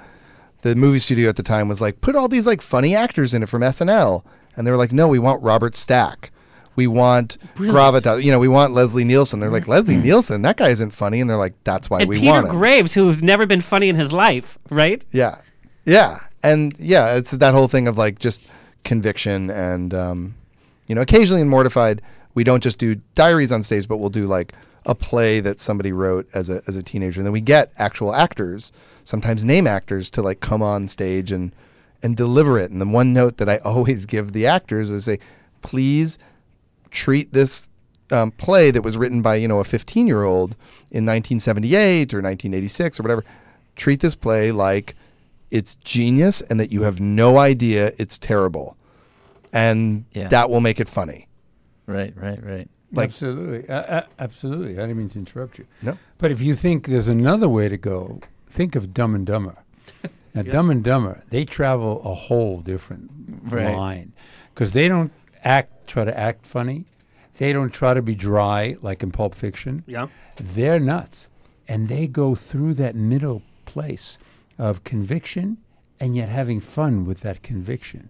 the 0.62 0.76
movie 0.76 1.00
studio 1.00 1.30
at 1.30 1.36
the 1.36 1.44
time 1.44 1.68
was 1.68 1.82
like, 1.82 2.02
put 2.02 2.16
all 2.16 2.28
these 2.28 2.48
like 2.48 2.62
funny 2.62 2.96
actors 2.96 3.34
in 3.34 3.44
it 3.44 3.50
from 3.50 3.62
SNL, 3.62 4.26
and 4.56 4.66
they 4.66 4.72
were 4.72 4.78
like, 4.78 4.92
no, 4.92 5.08
we 5.08 5.20
want 5.20 5.42
Robert 5.44 5.76
Stack, 5.76 6.32
we 6.76 6.88
want 6.88 7.38
Gravitas, 7.56 8.24
you 8.24 8.32
know, 8.32 8.40
we 8.40 8.48
want 8.48 8.74
Leslie 8.74 9.04
Nielsen. 9.04 9.40
They're 9.40 9.50
like, 9.52 9.68
Leslie 9.68 9.98
Nielsen, 9.98 10.42
that 10.44 10.58
guy 10.58 10.70
isn't 10.70 10.92
funny, 10.92 11.22
and 11.22 11.30
they're 11.30 11.38
like, 11.38 11.54
that's 11.64 11.90
why 11.90 12.00
And 12.02 12.10
we 12.10 12.20
Peter 12.20 12.32
want 12.32 12.48
him. 12.48 12.56
Graves, 12.56 12.94
who's 12.94 13.22
never 13.24 13.46
been 13.46 13.62
funny 13.62 13.90
in 13.90 13.96
his 13.96 14.12
life, 14.12 14.58
right? 14.70 15.04
Yeah, 15.12 15.42
yeah, 15.86 16.20
and 16.44 16.74
yeah, 16.80 17.16
it's 17.16 17.32
that 17.32 17.54
whole 17.54 17.68
thing 17.68 17.88
of 17.88 17.98
like 17.98 18.20
just 18.20 18.52
conviction 18.84 19.50
and 19.50 19.94
um, 19.94 20.36
you 20.88 20.96
know, 20.96 21.02
occasionally 21.02 21.42
in 21.42 21.50
Mortified, 21.50 22.02
we 22.34 22.44
don't 22.44 22.64
just 22.64 22.78
do 22.78 22.96
diaries 23.16 23.52
on 23.52 23.64
stage, 23.64 23.88
but 23.88 23.98
we'll 23.98 24.10
do 24.10 24.26
like 24.26 24.54
a 24.88 24.96
play 24.96 25.40
that 25.42 25.60
somebody 25.60 25.92
wrote 25.92 26.28
as 26.34 26.50
a 26.50 26.62
as 26.68 26.76
a 26.76 26.82
teenager, 26.82 27.20
and 27.20 27.26
then 27.28 27.34
we 27.34 27.42
get 27.42 27.72
actual 27.78 28.16
actors, 28.16 28.72
sometimes 29.04 29.46
name 29.46 29.68
actors, 29.68 30.10
to 30.12 30.22
like 30.24 30.40
come 30.40 30.64
on 30.64 30.88
stage 30.88 31.32
and 31.32 31.52
and 32.02 32.16
deliver 32.18 32.58
it. 32.58 32.72
And 32.72 32.80
the 32.82 32.88
one 32.88 33.14
note 33.14 33.38
that 33.38 33.50
I 33.50 33.58
always 33.66 34.06
give 34.06 34.32
the 34.34 34.48
actors 34.48 34.90
is 34.90 35.06
say, 35.06 35.20
please 35.62 36.18
treat 36.90 37.34
this 37.34 37.68
um, 38.12 38.32
play 38.32 38.72
that 38.72 38.82
was 38.82 38.98
written 38.98 39.22
by 39.22 39.36
you 39.36 39.48
know 39.48 39.60
a 39.60 39.66
15 39.66 40.08
year 40.08 40.24
old 40.24 40.52
in 40.92 41.06
1978 41.06 42.14
or 42.14 42.18
1986 42.22 43.00
or 43.00 43.04
whatever 43.04 43.26
treat 43.76 44.00
this 44.00 44.16
play 44.16 44.50
like 44.54 44.96
it's 45.52 45.76
genius 45.76 46.42
and 46.42 46.58
that 46.62 46.72
you 46.72 46.84
have 46.84 47.02
no 47.02 47.38
idea 47.38 47.92
it's 47.98 48.18
terrible 48.18 48.78
and 49.52 50.06
Yeah. 50.14 50.30
that 50.30 50.50
will 50.50 50.62
make 50.62 50.80
it 50.80 50.88
funny 50.88 51.28
Right, 51.86 52.14
right, 52.16 52.42
right. 52.44 52.70
Like- 52.92 53.06
absolutely, 53.10 53.68
uh, 53.70 54.04
absolutely. 54.20 54.74
I 54.78 54.82
didn't 54.88 54.98
mean 54.98 55.10
to 55.10 55.20
interrupt 55.20 55.60
you. 55.60 55.66
No. 55.82 55.98
But 56.18 56.32
if 56.32 56.42
you 56.42 56.56
think 56.56 56.88
there's 56.88 57.08
another 57.10 57.50
way 57.50 57.68
to 57.70 57.78
go, 57.78 58.20
think 58.50 58.76
of 58.76 58.94
Dumb 58.94 59.14
and 59.16 59.26
Dumber. 59.26 59.56
Now, 60.36 60.44
Dumb 60.44 60.70
and 60.70 60.84
Dumber, 60.84 61.24
they 61.32 61.46
travel 61.46 62.00
a 62.04 62.14
whole 62.14 62.62
different 62.62 63.10
Right. 63.44 63.76
line 63.76 64.14
because 64.54 64.74
they 64.74 64.88
don't 64.88 65.12
act, 65.44 65.88
try 65.88 66.06
to 66.06 66.16
act 66.18 66.46
funny. 66.46 66.86
They 67.38 67.52
don't 67.54 67.74
try 67.74 67.96
to 67.96 68.04
be 68.04 68.14
dry 68.14 68.76
like 68.84 69.02
in 69.02 69.10
Pulp 69.12 69.34
Fiction. 69.34 69.84
Yeah. 69.88 70.08
They're 70.40 70.80
nuts, 70.80 71.30
and 71.68 71.88
they 71.88 72.08
go 72.08 72.36
through 72.36 72.76
that 72.76 72.96
middle 72.96 73.42
place 73.66 74.20
of 74.60 74.84
conviction 74.84 75.58
and 76.00 76.16
yet 76.16 76.30
having 76.30 76.60
fun 76.60 77.04
with 77.06 77.22
that 77.22 77.42
conviction. 77.42 78.10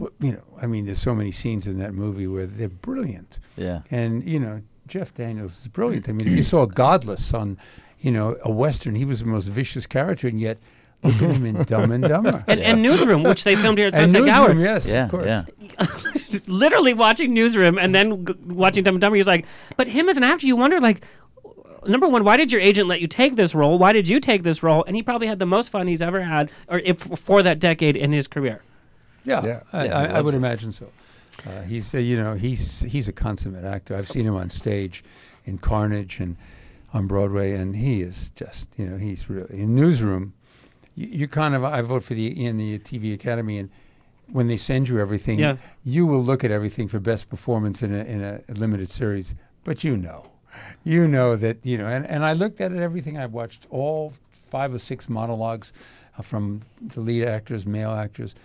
Wh- 0.00 0.12
You 0.24 0.32
know, 0.32 0.42
I 0.60 0.66
mean, 0.66 0.86
there's 0.86 1.00
so 1.00 1.14
many 1.14 1.30
scenes 1.30 1.66
in 1.66 1.78
that 1.78 1.94
movie 1.94 2.26
where 2.26 2.46
they're 2.46 2.68
brilliant. 2.68 3.38
Yeah. 3.56 3.82
And 3.90 4.24
you 4.24 4.40
know, 4.40 4.62
Jeff 4.86 5.14
Daniels 5.14 5.60
is 5.62 5.68
brilliant. 5.68 6.08
I 6.08 6.12
mean, 6.12 6.26
if 6.28 6.34
you 6.34 6.42
saw 6.54 6.66
Godless 6.66 7.32
on, 7.34 7.58
you 8.00 8.10
know, 8.10 8.36
a 8.44 8.50
western, 8.50 8.94
he 8.94 9.04
was 9.04 9.20
the 9.20 9.26
most 9.26 9.46
vicious 9.48 9.86
character, 9.86 10.28
and 10.28 10.40
yet 10.40 10.58
look 11.02 11.14
at 11.22 11.36
him 11.36 11.46
in 11.46 11.62
Dumb 11.64 11.90
and 11.92 12.02
Dumber. 12.04 12.44
And, 12.48 12.60
and 12.60 12.82
Newsroom, 12.82 13.22
which 13.24 13.44
they 13.44 13.56
filmed 13.56 13.78
here 13.78 13.88
at 13.88 13.94
And 13.98 14.10
Sunset 14.10 14.26
Gower. 14.34 14.48
Newsroom, 14.54 14.64
yes, 14.64 14.90
Yeah, 14.90 15.04
of 15.04 15.10
course. 15.10 15.26
yeah. 15.26 15.44
literally 16.46 16.94
watching 16.94 17.32
Newsroom 17.34 17.78
and 17.78 17.94
then 17.94 18.24
g- 18.24 18.34
watching 18.46 18.82
Dumb 18.84 18.94
and 18.96 19.00
Dumber. 19.00 19.16
He 19.16 19.20
was 19.20 19.26
like, 19.26 19.46
but 19.76 19.86
him 19.88 20.08
as 20.08 20.16
an 20.16 20.22
actor, 20.24 20.46
you 20.46 20.56
wonder 20.56 20.80
like, 20.80 21.04
number 21.86 22.08
one, 22.08 22.24
why 22.24 22.36
did 22.36 22.50
your 22.52 22.60
agent 22.60 22.88
let 22.88 23.00
you 23.00 23.06
take 23.06 23.36
this 23.36 23.54
role? 23.54 23.78
Why 23.78 23.92
did 23.92 24.08
you 24.08 24.18
take 24.20 24.42
this 24.42 24.62
role? 24.62 24.82
And 24.86 24.96
he 24.96 25.02
probably 25.02 25.26
had 25.26 25.38
the 25.38 25.46
most 25.46 25.68
fun 25.68 25.86
he's 25.86 26.02
ever 26.02 26.22
had, 26.22 26.50
or 26.68 26.78
if 26.80 26.98
for 27.00 27.42
that 27.42 27.58
decade 27.58 27.96
in 27.96 28.12
his 28.12 28.26
career. 28.26 28.62
Yeah, 29.24 29.42
Yeah. 29.44 29.60
I, 29.72 29.84
Yeah, 29.86 29.98
I, 29.98 30.04
I 30.18 30.20
would 30.20 30.34
it. 30.34 30.38
imagine 30.38 30.72
so. 30.72 30.86
Uh, 31.46 31.62
he's, 31.62 31.94
uh, 31.94 31.98
you 31.98 32.16
know, 32.16 32.34
he's 32.34 32.82
he's 32.82 33.08
a 33.08 33.12
consummate 33.12 33.64
actor. 33.64 33.96
I've 33.96 34.08
seen 34.08 34.24
him 34.26 34.36
on 34.36 34.50
stage 34.50 35.02
in 35.44 35.58
Carnage 35.58 36.20
and 36.20 36.36
on 36.92 37.06
Broadway, 37.08 37.52
and 37.52 37.74
he 37.76 38.02
is 38.02 38.30
just 38.30 38.78
you 38.78 38.86
know 38.86 38.96
he's 38.98 39.28
really 39.28 39.60
in 39.60 39.74
newsroom. 39.74 40.32
You, 40.94 41.08
you 41.08 41.28
kind 41.28 41.54
of 41.56 41.64
I 41.64 41.80
vote 41.82 42.04
for 42.04 42.14
the 42.14 42.46
in 42.46 42.56
the 42.56 42.78
TV 42.78 43.12
Academy, 43.12 43.58
and 43.58 43.68
when 44.30 44.46
they 44.46 44.56
send 44.56 44.88
you 44.88 45.00
everything, 45.00 45.38
Yeah. 45.40 45.56
you 45.82 46.06
will 46.06 46.22
look 46.22 46.44
at 46.44 46.50
everything 46.52 46.86
for 46.88 47.00
best 47.00 47.28
performance 47.28 47.82
in 47.82 47.92
a 47.92 48.04
in 48.04 48.22
a 48.22 48.40
limited 48.54 48.90
series. 48.90 49.34
But 49.64 49.82
you 49.82 49.96
know, 49.96 50.30
you 50.84 51.08
know 51.08 51.34
that 51.36 51.66
you 51.66 51.76
know, 51.78 51.86
and, 51.88 52.06
and 52.06 52.24
I 52.24 52.32
looked 52.32 52.60
at 52.60 52.70
it 52.70 52.78
everything. 52.78 53.18
I 53.18 53.26
watched 53.26 53.66
all 53.70 54.12
five 54.30 54.72
or 54.72 54.78
six 54.78 55.08
monologues 55.08 55.72
uh, 56.16 56.22
from 56.22 56.60
the 56.80 57.00
lead 57.00 57.24
actors, 57.24 57.66
male 57.66 57.90
actors, 57.90 58.36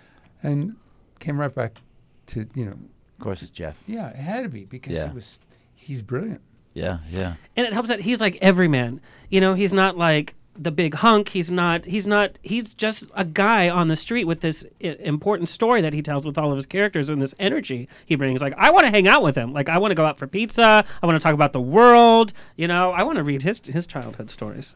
and 0.43 0.75
came 1.19 1.39
right 1.39 1.53
back 1.53 1.79
to 2.27 2.47
you 2.55 2.65
know, 2.65 2.71
Of 3.17 3.23
course, 3.23 3.41
it's 3.41 3.51
Jeff. 3.51 3.83
yeah, 3.87 4.09
it 4.09 4.15
had 4.17 4.43
to 4.43 4.49
be 4.49 4.65
because 4.65 4.93
Yeah. 4.93 5.09
he 5.09 5.15
was 5.15 5.39
he's 5.75 6.01
brilliant. 6.01 6.41
Yeah, 6.73 6.99
yeah. 7.09 7.33
and 7.57 7.65
it 7.65 7.73
helps 7.73 7.89
that 7.89 8.01
he's 8.01 8.21
like 8.21 8.37
every 8.41 8.67
man. 8.67 9.01
You 9.29 9.41
know, 9.41 9.53
he's 9.55 9.73
not 9.73 9.97
like 9.97 10.35
the 10.55 10.71
big 10.71 10.93
hunk. 10.95 11.29
He's 11.29 11.49
not. 11.49 11.85
He's 11.85 12.05
not. 12.05 12.37
He's 12.43 12.73
just 12.73 13.09
a 13.15 13.25
guy 13.25 13.69
on 13.69 13.87
the 13.87 13.95
street 13.95 14.25
with 14.25 14.41
this 14.41 14.63
important 14.79 15.49
story 15.49 15.81
that 15.81 15.93
he 15.93 16.01
tells 16.01 16.25
with 16.25 16.37
all 16.37 16.51
of 16.51 16.55
his 16.57 16.65
characters 16.65 17.09
and 17.09 17.21
this 17.21 17.33
energy 17.39 17.87
he 18.05 18.15
brings. 18.15 18.41
Like 18.41 18.53
I 18.57 18.69
want 18.69 18.85
to 18.85 18.91
hang 18.91 19.07
out 19.07 19.23
with 19.23 19.35
him. 19.35 19.51
Like 19.51 19.67
I 19.67 19.77
want 19.77 19.91
to 19.91 19.95
go 19.95 20.05
out 20.05 20.17
for 20.17 20.27
pizza. 20.27 20.85
I 21.01 21.05
want 21.05 21.17
to 21.19 21.23
talk 21.23 21.33
about 21.33 21.53
the 21.53 21.61
world. 21.61 22.33
You 22.55 22.67
know, 22.67 22.91
I 22.91 23.03
want 23.03 23.17
to 23.17 23.23
read 23.23 23.41
his 23.41 23.59
his 23.65 23.87
childhood 23.87 24.29
stories. 24.29 24.75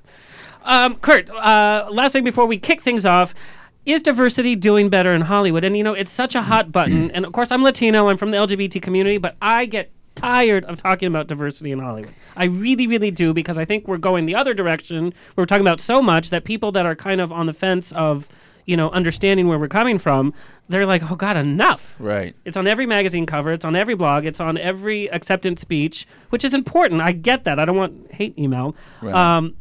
Um, 0.63 0.95
Kurt, 0.95 1.30
uh, 1.30 1.89
last 1.91 2.13
thing 2.13 2.23
before 2.23 2.45
we 2.45 2.58
kick 2.58 2.82
things 2.82 3.06
off. 3.06 3.36
Is 3.85 4.01
diversity 4.01 4.55
doing 4.55 4.89
better 4.89 5.11
in 5.11 5.21
Hollywood? 5.21 5.63
And 5.63 5.75
you 5.75 5.83
know, 5.83 5.93
it's 5.93 6.11
such 6.11 6.35
a 6.35 6.43
hot 6.43 6.71
button. 6.71 7.11
And 7.11 7.25
of 7.25 7.33
course, 7.33 7.51
I'm 7.51 7.63
Latino. 7.63 8.07
I'm 8.07 8.17
from 8.17 8.31
the 8.31 8.37
LGBT 8.37 8.81
community, 8.81 9.17
but 9.17 9.35
I 9.41 9.65
get 9.65 9.91
tired 10.15 10.63
of 10.65 10.77
talking 10.77 11.07
about 11.07 11.27
diversity 11.27 11.71
in 11.71 11.79
Hollywood. 11.79 12.13
I 12.35 12.45
really, 12.45 12.87
really 12.87 13.11
do 13.11 13.33
because 13.33 13.57
I 13.57 13.65
think 13.65 13.87
we're 13.87 13.97
going 13.97 14.25
the 14.25 14.35
other 14.35 14.53
direction. 14.53 15.13
We're 15.35 15.45
talking 15.45 15.65
about 15.65 15.81
so 15.81 16.01
much 16.01 16.29
that 16.29 16.43
people 16.43 16.71
that 16.71 16.85
are 16.85 16.95
kind 16.95 17.19
of 17.19 17.31
on 17.31 17.45
the 17.45 17.53
fence 17.53 17.91
of, 17.91 18.29
you 18.65 18.77
know, 18.77 18.89
understanding 18.91 19.47
where 19.47 19.59
we're 19.59 19.67
coming 19.67 19.97
from, 19.97 20.33
they're 20.69 20.85
like, 20.85 21.11
oh 21.11 21.15
God, 21.15 21.35
enough. 21.35 21.95
Right. 21.99 22.35
It's 22.45 22.55
on 22.55 22.67
every 22.67 22.85
magazine 22.85 23.25
cover. 23.25 23.51
It's 23.51 23.65
on 23.65 23.75
every 23.75 23.95
blog. 23.95 24.25
It's 24.25 24.39
on 24.39 24.57
every 24.57 25.11
acceptance 25.11 25.61
speech, 25.61 26.07
which 26.29 26.45
is 26.45 26.53
important. 26.53 27.01
I 27.01 27.11
get 27.11 27.43
that. 27.43 27.59
I 27.59 27.65
don't 27.65 27.75
want 27.75 28.13
hate 28.13 28.37
email. 28.39 28.75
Right. 29.01 29.13
Um, 29.13 29.55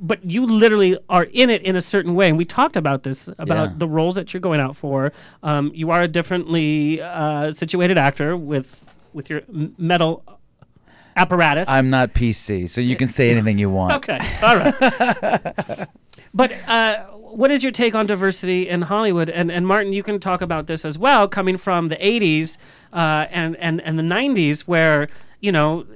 but 0.00 0.24
you 0.24 0.46
literally 0.46 0.96
are 1.08 1.24
in 1.24 1.50
it 1.50 1.62
in 1.62 1.76
a 1.76 1.80
certain 1.80 2.14
way, 2.14 2.28
and 2.28 2.38
we 2.38 2.44
talked 2.44 2.76
about 2.76 3.02
this 3.02 3.28
about 3.38 3.68
Yeah. 3.70 3.74
the 3.78 3.88
roles 3.88 4.14
that 4.14 4.32
you're 4.32 4.40
going 4.40 4.60
out 4.60 4.76
for. 4.76 5.12
Um, 5.42 5.70
you 5.74 5.90
are 5.90 6.02
a 6.02 6.08
differently 6.08 7.00
uh, 7.02 7.52
situated 7.52 7.98
actor 7.98 8.36
with 8.36 8.96
with 9.12 9.28
your 9.30 9.42
m- 9.48 9.74
metal 9.78 10.22
apparatus. 11.16 11.68
I'm 11.68 11.90
not 11.90 12.14
PC, 12.14 12.68
so 12.68 12.80
you 12.80 12.96
can 12.96 13.08
say 13.08 13.30
anything 13.30 13.58
you 13.58 13.70
want. 13.70 13.92
Okay, 13.94 14.18
all 14.42 14.56
right. 14.56 15.86
but 16.34 16.52
uh, 16.68 17.04
what 17.06 17.50
is 17.50 17.62
your 17.62 17.72
take 17.72 17.94
on 17.94 18.06
diversity 18.06 18.68
in 18.68 18.82
Hollywood? 18.82 19.28
And 19.30 19.50
and 19.50 19.66
Martin, 19.66 19.92
you 19.92 20.02
can 20.02 20.20
talk 20.20 20.40
about 20.42 20.66
this 20.66 20.84
as 20.84 20.98
well, 20.98 21.26
coming 21.28 21.56
from 21.56 21.88
the 21.88 21.96
'80s 21.96 22.56
uh, 22.92 23.26
and 23.30 23.56
and 23.56 23.80
and 23.80 23.98
the 23.98 24.02
'90s, 24.04 24.60
where 24.62 25.08
you 25.40 25.50
know 25.52 25.86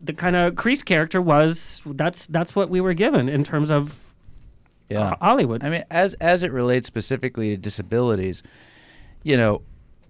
the 0.00 0.12
kind 0.12 0.36
of 0.36 0.54
Kreese 0.54 0.84
character 0.84 1.20
was 1.20 1.82
that's 1.86 2.26
that's 2.26 2.54
what 2.56 2.70
we 2.70 2.80
were 2.80 2.94
given 2.94 3.28
in 3.28 3.44
terms 3.44 3.70
of 3.70 4.00
Yeah. 4.88 5.14
Hollywood. 5.20 5.62
I 5.64 5.70
mean, 5.70 5.84
as 5.90 6.14
as 6.14 6.42
it 6.42 6.52
relates 6.52 6.86
specifically 6.86 7.50
to 7.50 7.56
disabilities, 7.56 8.42
you 9.22 9.36
know, 9.36 9.62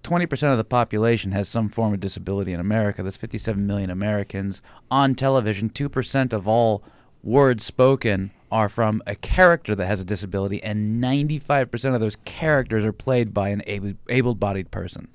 twenty 0.03 0.25
percent 0.25 0.51
of 0.51 0.57
the 0.57 0.63
population 0.63 1.31
has 1.33 1.49
some 1.49 1.69
form 1.69 1.93
of 1.93 1.99
disability 1.99 2.53
in 2.53 2.59
America. 2.59 3.03
That's 3.03 3.17
fifty-seven 3.17 3.67
million 3.67 3.89
Americans 3.89 4.61
on 4.89 5.13
television. 5.15 5.69
Two 5.69 5.89
percent 5.89 6.33
of 6.33 6.47
all 6.47 6.83
words 7.23 7.63
spoken 7.63 8.31
are 8.51 8.67
from 8.67 9.01
a 9.07 9.15
character 9.15 9.75
that 9.75 9.85
has 9.85 10.01
a 10.01 10.03
disability, 10.05 10.63
and 10.63 10.99
ninety-five 11.01 11.69
percent 11.69 11.95
of 11.95 12.01
those 12.01 12.15
characters 12.25 12.83
are 12.85 12.93
played 12.93 13.33
by 13.33 13.49
an 13.49 13.61
able, 13.67 13.93
able-bodied 14.09 14.71
person. 14.71 15.07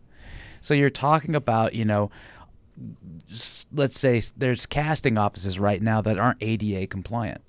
So 0.62 0.74
you're 0.74 0.90
talking 0.90 1.36
about, 1.36 1.74
you 1.74 1.84
know, 1.84 2.10
s- 2.36 2.36
let's 3.72 3.98
say 3.98 4.20
there's 4.36 4.66
casting 4.66 5.18
offices 5.18 5.58
right 5.58 5.82
now 5.82 6.00
that 6.02 6.18
aren't 6.18 6.42
ADA 6.42 6.86
compliant. 6.86 7.42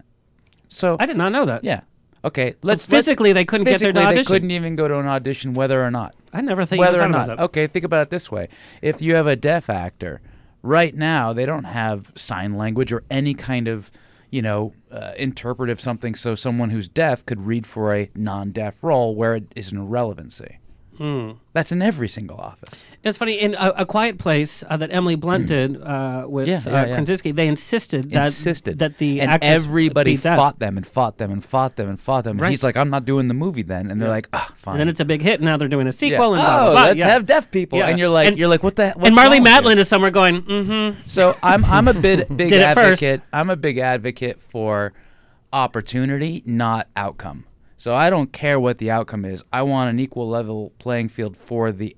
So 0.69 0.97
I 0.99 1.05
did 1.05 1.17
not 1.17 1.31
know 1.31 1.45
that. 1.45 1.63
yeah. 1.63 1.81
Okay. 2.25 2.51
So 2.51 2.57
let's 2.63 2.85
physically 2.85 3.31
they 3.33 3.45
couldn't 3.45 3.65
get 3.65 3.79
there 3.79 3.93
to 3.93 3.99
physically 3.99 4.15
they 4.15 4.23
couldn't 4.25 4.51
even 4.51 4.75
go 4.75 4.87
to 4.87 4.99
an 4.99 5.07
audition 5.07 5.53
whether 5.53 5.83
or 5.83 5.91
not. 5.91 6.15
I 6.33 6.41
never 6.41 6.65
think 6.65 6.79
whether 6.81 7.01
or 7.01 7.07
not. 7.07 7.39
Okay, 7.39 7.67
think 7.67 7.85
about 7.85 8.03
it 8.03 8.09
this 8.09 8.31
way. 8.31 8.49
If 8.81 9.01
you 9.01 9.15
have 9.15 9.27
a 9.27 9.35
deaf 9.35 9.69
actor, 9.69 10.21
right 10.61 10.93
now 10.93 11.33
they 11.33 11.45
don't 11.45 11.63
have 11.63 12.11
sign 12.15 12.55
language 12.55 12.91
or 12.91 13.03
any 13.09 13.33
kind 13.33 13.67
of, 13.67 13.91
you 14.29 14.41
know, 14.41 14.73
uh, 14.91 15.13
interpretive 15.17 15.79
something 15.79 16.15
so 16.15 16.35
someone 16.35 16.69
who's 16.69 16.89
deaf 16.89 17.25
could 17.25 17.41
read 17.41 17.65
for 17.65 17.95
a 17.95 18.09
non-deaf 18.15 18.83
role 18.83 19.15
where 19.15 19.35
it 19.35 19.45
is 19.55 19.71
an 19.71 19.77
irrelevancy. 19.77 20.59
Hmm. 20.97 21.31
That's 21.53 21.71
in 21.71 21.81
every 21.81 22.07
single 22.07 22.37
office. 22.37 22.85
It's 23.03 23.17
funny 23.17 23.33
in 23.39 23.55
a, 23.55 23.73
a 23.77 23.85
Quiet 23.85 24.17
Place 24.17 24.63
uh, 24.69 24.77
that 24.77 24.91
Emily 24.91 25.15
Blunt 25.15 25.47
did 25.47 25.81
uh, 25.81 26.25
with 26.27 26.47
Yeah, 26.47 26.61
uh, 26.65 26.69
yeah, 26.69 26.85
yeah. 26.87 26.95
Krasinski. 26.95 27.31
They 27.31 27.47
insisted 27.47 28.11
that 28.11 28.25
insisted 28.27 28.79
that 28.79 28.97
the 28.97 29.21
and 29.21 29.41
everybody 29.43 30.15
fought 30.17 30.59
them 30.59 30.77
and 30.77 30.85
fought 30.85 31.17
them 31.17 31.31
and 31.31 31.43
fought 31.43 31.75
them 31.75 31.89
and 31.89 31.99
fought 31.99 32.23
them. 32.23 32.37
Right. 32.37 32.47
And 32.47 32.51
he's 32.51 32.63
like, 32.63 32.77
I'm 32.77 32.89
not 32.89 33.05
doing 33.05 33.27
the 33.27 33.33
movie 33.33 33.61
then, 33.63 33.89
and 33.91 34.01
they're 34.01 34.09
like, 34.09 34.27
ah, 34.33 34.51
fine. 34.55 34.73
And 34.73 34.81
then 34.81 34.87
it's 34.89 34.99
a 34.99 35.05
big 35.05 35.21
hit. 35.21 35.41
Now 35.41 35.57
they're 35.57 35.67
doing 35.67 35.87
a 35.87 35.89
Yeah. 35.89 35.91
sequel. 35.91 36.33
And 36.33 36.41
oh, 36.41 36.45
blah, 36.45 36.57
blah, 36.59 36.71
blah. 36.71 36.83
let's 36.85 36.99
Yeah. 36.99 37.07
have 37.07 37.25
deaf 37.25 37.49
people, 37.51 37.79
Yeah. 37.79 37.87
and 37.89 37.99
you're 37.99 38.09
like, 38.09 38.27
And- 38.27 38.37
you're 38.37 38.49
like, 38.49 38.63
what 38.63 38.75
the? 38.75 38.93
and 38.97 39.15
Marlee? 39.15 39.39
Matlin 39.39 39.77
is 39.77 39.87
somewhere 39.87 40.11
going, 40.11 40.41
mm-hmm. 40.43 41.01
So 41.05 41.35
I'm 41.43 41.63
I'm 41.65 41.87
a 41.87 41.93
bit 41.93 42.27
big 42.35 42.49
Did 42.49 42.61
it 42.61 42.73
first. 42.73 43.01
advocate. 43.03 43.21
I'm 43.31 43.49
a 43.49 43.55
big 43.55 43.77
advocate 43.77 44.41
for 44.41 44.93
opportunity, 45.53 46.43
not 46.45 46.87
outcome. 46.95 47.45
So 47.77 47.93
I 47.93 48.09
don't 48.09 48.33
care 48.33 48.59
what 48.59 48.79
the 48.79 48.89
outcome 48.89 49.23
is. 49.23 49.43
I 49.53 49.61
want 49.61 49.91
an 49.91 49.99
equal 49.99 50.27
level 50.27 50.73
playing 50.79 51.09
field 51.09 51.37
for 51.37 51.71
the 51.71 51.95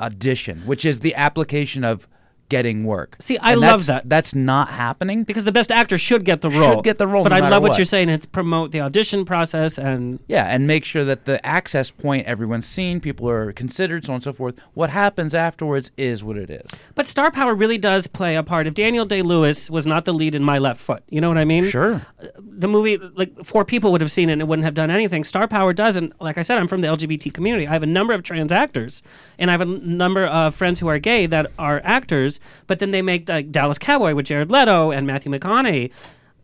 audition, 0.00 0.60
which 0.60 0.84
is 0.84 1.00
the 1.00 1.14
application 1.14 1.84
of 1.84 2.08
getting 2.54 2.84
work. 2.84 3.16
See, 3.18 3.36
I 3.38 3.52
And 3.52 3.60
love 3.62 3.86
that. 3.86 4.08
That's 4.08 4.32
not 4.32 4.68
happening. 4.68 5.24
Because 5.24 5.44
the 5.44 5.50
best 5.50 5.72
actor 5.72 5.98
should 5.98 6.24
get 6.24 6.40
the 6.40 6.50
role. 6.50 6.76
Should 6.76 6.84
get 6.84 6.98
the 6.98 7.08
role 7.08 7.24
But 7.24 7.30
no 7.30 7.36
I 7.36 7.48
love 7.48 7.62
what. 7.64 7.70
what. 7.70 7.78
you're 7.78 7.84
saying. 7.84 8.08
It's 8.10 8.26
promote 8.26 8.70
the 8.70 8.80
audition 8.80 9.24
process 9.24 9.76
and 9.76 10.20
Yeah, 10.28 10.44
and 10.46 10.68
make 10.68 10.84
sure 10.84 11.02
that 11.04 11.24
the 11.24 11.44
access 11.44 11.90
point 11.90 12.26
everyone's 12.28 12.66
seen, 12.66 13.00
people 13.00 13.28
are 13.28 13.50
considered, 13.52 14.04
so 14.04 14.12
on 14.12 14.16
and 14.18 14.22
so 14.22 14.32
forth. 14.32 14.60
What 14.74 14.90
happens 14.90 15.34
afterwards 15.34 15.90
is 15.96 16.22
what 16.22 16.36
it 16.36 16.48
is. 16.48 16.66
But 16.94 17.08
star 17.08 17.32
power 17.32 17.54
really 17.56 17.78
does 17.78 18.06
play 18.06 18.36
a 18.36 18.44
part. 18.44 18.68
If 18.68 18.74
Daniel 18.74 19.04
Day 19.04 19.22
Lewis 19.22 19.68
was 19.68 19.84
not 19.84 20.04
the 20.04 20.14
lead 20.14 20.36
in 20.36 20.44
My 20.44 20.58
Left 20.58 20.80
Foot, 20.80 21.02
you 21.08 21.20
know 21.20 21.28
what 21.28 21.38
I 21.38 21.44
mean? 21.44 21.64
Sure. 21.64 21.94
Uh, 22.22 22.26
the 22.38 22.68
movie, 22.68 22.98
like 22.98 23.32
four 23.44 23.64
people 23.64 23.90
would 23.90 24.00
have 24.00 24.12
seen 24.12 24.28
it 24.28 24.34
and 24.34 24.42
it 24.42 24.46
wouldn't 24.46 24.64
have 24.64 24.74
done 24.74 24.90
anything. 24.90 25.24
Star 25.24 25.48
power 25.48 25.72
does, 25.72 25.96
and 25.96 26.12
like 26.20 26.38
I 26.38 26.42
said, 26.42 26.58
I'm 26.58 26.68
from 26.68 26.82
the 26.82 26.88
LGBT 26.88 27.34
community. 27.34 27.66
I 27.66 27.72
have 27.72 27.82
a 27.82 27.86
number 27.98 28.14
of 28.14 28.22
trans 28.22 28.52
actors, 28.52 29.02
and 29.40 29.50
I 29.50 29.54
have 29.54 29.60
a 29.60 29.64
number 29.64 30.24
of 30.24 30.54
friends 30.54 30.78
who 30.80 30.86
are 30.88 30.98
gay 31.00 31.26
that 31.26 31.50
are 31.58 31.80
actors. 31.84 32.38
But 32.66 32.78
then 32.78 32.90
they 32.90 33.02
make 33.02 33.28
like 33.28 33.50
Dallas 33.52 33.78
Cowboy 33.78 34.14
with 34.14 34.26
Jared 34.26 34.50
Leto 34.50 34.90
and 34.90 35.06
Matthew 35.06 35.30
McConaughey. 35.32 35.90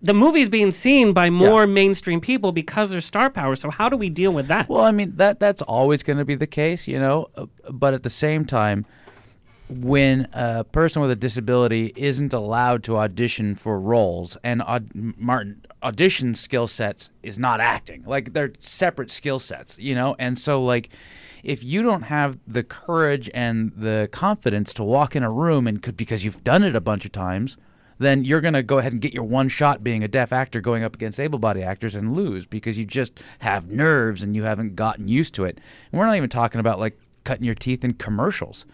The 0.03 0.15
movie's 0.15 0.49
being 0.49 0.71
seen 0.71 1.13
by 1.13 1.29
more 1.29 1.67
mainstream 1.67 2.21
people 2.23 2.53
because 2.53 2.91
there's 2.91 3.05
star 3.05 3.29
power. 3.29 3.55
So 3.55 3.69
how 3.71 3.89
do 3.91 3.97
we 3.99 4.09
deal 4.09 4.33
with 4.33 4.47
that? 4.49 4.69
Well, 4.69 4.85
I 4.85 4.93
mean 4.93 5.17
that 5.17 5.39
that's 5.41 5.61
always 5.63 6.03
going 6.03 6.19
to 6.19 6.25
be 6.25 6.35
the 6.35 6.47
case, 6.47 6.89
you 6.89 6.99
know. 6.99 7.27
uh, 7.37 7.47
But 7.71 7.93
at 7.93 8.03
the 8.03 8.09
same 8.11 8.47
time, 8.47 8.87
when 9.69 10.27
a 10.33 10.65
person 10.65 11.01
with 11.01 11.11
a 11.13 11.17
disability 11.17 11.93
isn't 11.95 12.33
allowed 12.33 12.83
to 12.85 12.97
audition 12.97 13.55
for 13.55 13.79
roles, 13.79 14.37
and 14.43 14.63
aud- 14.63 14.91
Martin 14.95 15.63
audition 15.83 16.35
skill 16.35 16.67
sets 16.67 17.11
is 17.23 17.39
not 17.39 17.61
acting, 17.61 18.03
like 18.05 18.33
they're 18.33 18.53
separate 18.59 19.11
skill 19.13 19.39
sets, 19.39 19.79
you 19.79 19.95
know. 19.95 20.17
And 20.19 20.39
so, 20.39 20.65
like, 20.65 20.89
if 21.43 21.65
you 21.65 21.83
don't 21.83 22.03
have 22.03 22.39
the 22.47 22.63
courage 22.63 23.31
and 23.35 23.73
the 23.77 24.09
confidence 24.13 24.73
to 24.75 24.85
walk 24.85 25.17
in 25.17 25.23
a 25.23 25.31
room 25.31 25.67
and 25.67 25.83
could 25.83 25.97
because 25.97 26.25
you've 26.25 26.43
done 26.45 26.63
it 26.63 26.75
a 26.75 26.81
bunch 26.81 27.05
of 27.05 27.13
times 27.13 27.57
then 28.01 28.25
you're 28.25 28.41
going 28.41 28.55
to 28.55 28.63
go 28.63 28.79
ahead 28.79 28.93
and 28.93 29.03
get 29.03 29.13
your 29.13 29.25
one 29.25 29.47
shot 29.49 29.85
being 29.85 30.03
a 30.03 30.09
deaf 30.09 30.33
actor 30.33 30.63
going 30.63 30.83
up 30.83 30.95
against 30.95 31.21
able 31.21 31.39
bodied 31.39 31.63
actors 31.63 31.95
and 31.95 32.17
lose 32.17 32.47
because 32.47 32.79
you 32.79 32.85
just 32.87 33.23
have 33.41 33.71
nerves 33.71 34.23
and 34.23 34.35
you 34.35 34.43
haven't 34.43 34.75
gotten 34.75 35.07
used 35.07 35.35
to 35.35 35.45
it. 35.45 35.61
And 35.93 35.99
we're 36.01 36.07
not 36.07 36.17
even 36.17 36.31
talking 36.31 36.61
about 36.61 36.81
like 36.81 36.99
cutting 37.25 37.45
your 37.45 37.55
teeth 37.55 37.85
in 37.85 37.93
commercials. 37.93 38.65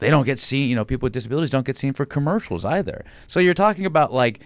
They 0.00 0.10
don't 0.10 0.26
get 0.26 0.40
seen, 0.40 0.68
you 0.68 0.74
know, 0.74 0.84
people 0.84 1.06
with 1.06 1.12
disabilities 1.12 1.50
don't 1.50 1.64
get 1.64 1.76
seen 1.76 1.92
for 1.92 2.04
commercials 2.04 2.64
either. 2.64 3.04
So 3.28 3.38
you're 3.38 3.54
talking 3.54 3.86
about 3.86 4.12
like 4.12 4.40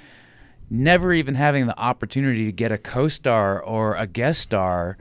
never 0.69 1.15
even 1.15 1.35
having 1.35 1.67
the 1.67 1.79
opportunity 1.79 2.45
to 2.45 2.53
get 2.53 2.71
a 2.71 2.77
co 2.77 3.09
star 3.09 3.63
or 3.63 3.95
a 3.95 4.07
guest 4.07 4.43
star 4.43 4.99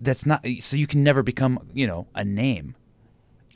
that's 0.00 0.26
not, 0.26 0.46
so 0.60 0.76
you 0.76 0.86
can 0.86 1.02
never 1.02 1.22
become, 1.22 1.60
you 1.72 1.86
know, 1.86 2.06
a 2.14 2.24
name. 2.24 2.74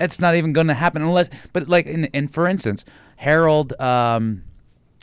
It's 0.00 0.20
not 0.20 0.34
even 0.34 0.52
going 0.52 0.66
to 0.66 0.74
happen 0.74 1.02
unless, 1.02 1.28
but 1.52 1.68
like, 1.68 1.86
in, 1.86 2.06
in 2.06 2.28
for 2.28 2.46
instance, 2.46 2.84
Harold, 3.16 3.78
um, 3.80 4.44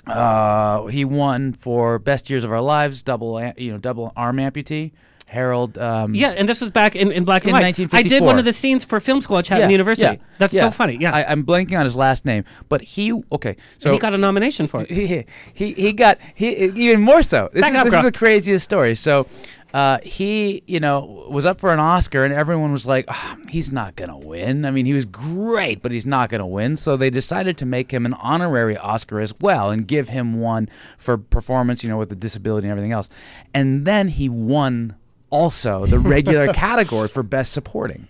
uh, 0.07 0.85
he 0.87 1.05
won 1.05 1.53
for 1.53 1.99
best 1.99 2.29
years 2.29 2.43
of 2.43 2.51
our 2.51 2.61
lives, 2.61 3.03
double, 3.03 3.41
you 3.57 3.71
know, 3.71 3.77
double 3.77 4.11
arm 4.15 4.37
amputee. 4.37 4.91
Harold. 5.29 5.77
Um, 5.77 6.13
Yeah, 6.13 6.29
and 6.31 6.49
this 6.49 6.59
was 6.59 6.71
back 6.71 6.95
in, 6.95 7.11
in 7.11 7.23
black 7.23 7.43
and 7.43 7.49
In 7.49 7.53
white. 7.53 7.93
I 7.93 8.03
did 8.03 8.23
one 8.23 8.39
of 8.39 8.45
the 8.45 8.53
scenes 8.53 8.83
for 8.83 8.99
film 8.99 9.21
school 9.21 9.37
at 9.37 9.45
Chapman 9.45 9.69
University. 9.69 10.17
yeah, 10.19 10.25
That's 10.37 10.53
yeah. 10.53 10.61
so 10.61 10.71
funny. 10.71 10.97
Yeah. 10.99 11.13
I, 11.13 11.31
I'm 11.31 11.43
blanking 11.45 11.77
on 11.77 11.85
his 11.85 11.95
last 11.95 12.25
name, 12.25 12.43
but 12.67 12.81
he 12.81 13.13
okay. 13.31 13.55
So 13.77 13.93
he 13.93 13.99
got 13.99 14.13
a 14.13 14.17
nomination 14.17 14.67
for 14.67 14.81
it. 14.81 14.89
he 14.91 15.25
he 15.53 15.73
he 15.73 15.93
got 15.93 16.17
he 16.35 16.65
even 16.65 17.01
more 17.01 17.21
so. 17.21 17.49
This 17.53 17.61
Back 17.61 17.71
is 17.71 17.77
up, 17.77 17.83
this 17.85 17.93
girl. 17.93 17.99
is 18.05 18.11
the 18.11 18.17
craziest 18.17 18.63
story. 18.65 18.95
So. 18.95 19.27
Uh, 19.73 19.99
he, 20.01 20.63
you 20.65 20.79
know, 20.79 21.27
was 21.29 21.45
up 21.45 21.59
for 21.59 21.71
an 21.71 21.79
Oscar, 21.79 22.23
and 22.23 22.33
everyone 22.33 22.71
was 22.71 22.87
like, 22.87 23.05
"Ah, 23.07 23.37
"He's 23.49 23.71
not 23.71 23.95
gonna 23.95 24.17
win." 24.17 24.65
I 24.65 24.71
mean, 24.71 24.85
he 24.85 24.93
was 24.93 25.05
great, 25.05 25.81
but 25.81 25.91
he's 25.91 26.05
not 26.05 26.29
gonna 26.29 26.47
win. 26.47 26.75
So 26.75 26.97
they 26.97 27.09
decided 27.09 27.57
to 27.59 27.65
make 27.65 27.91
him 27.91 28.05
an 28.05 28.13
honorary 28.13 28.77
Oscar 28.77 29.19
as 29.19 29.33
well, 29.41 29.69
and 29.69 29.87
give 29.87 30.09
him 30.09 30.39
one 30.39 30.69
for 30.97 31.17
performance, 31.17 31.83
you 31.83 31.89
know, 31.89 31.97
with 31.97 32.09
the 32.09 32.15
disability 32.15 32.67
and 32.67 32.71
everything 32.71 32.93
else. 32.93 33.09
And 33.53 33.85
then 33.85 34.07
he 34.07 34.27
won 34.27 34.95
also 35.29 35.85
the 35.85 35.99
regular 35.99 36.51
category 36.53 37.07
for 37.07 37.21
Best 37.21 37.53
Supporting. 37.53 38.07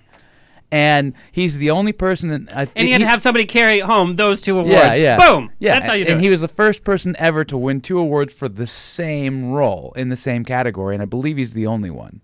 And 0.71 1.15
he's 1.31 1.57
the 1.57 1.71
only 1.71 1.93
person. 1.93 2.29
In, 2.29 2.49
I 2.53 2.61
And 2.61 2.69
think 2.69 2.85
he 2.87 2.91
had 2.91 3.01
to 3.01 3.07
have 3.07 3.21
somebody 3.23 3.45
carry 3.45 3.79
home 3.79 4.15
those 4.15 4.39
two 4.41 4.59
awards. 4.59 4.71
yeah, 4.73 4.93
yeah. 4.95 5.17
Boom. 5.17 5.49
Yeah. 5.57 5.73
That's 5.73 5.87
how 5.87 5.93
you 5.93 6.05
do 6.05 6.11
and 6.11 6.19
it. 6.19 6.23
he 6.23 6.29
was 6.29 6.41
the 6.41 6.47
first 6.47 6.83
person 6.83 7.15
ever 7.17 7.43
to 7.45 7.57
win 7.57 7.81
two 7.81 7.97
awards 7.97 8.33
for 8.33 8.47
the 8.47 8.67
same 8.67 9.51
role 9.51 9.93
in 9.95 10.09
the 10.09 10.15
same 10.15 10.45
category, 10.45 10.93
and 10.95 11.01
I 11.01 11.05
believe 11.07 11.37
he's 11.37 11.53
the 11.53 11.65
only 11.65 11.89
one. 11.89 12.21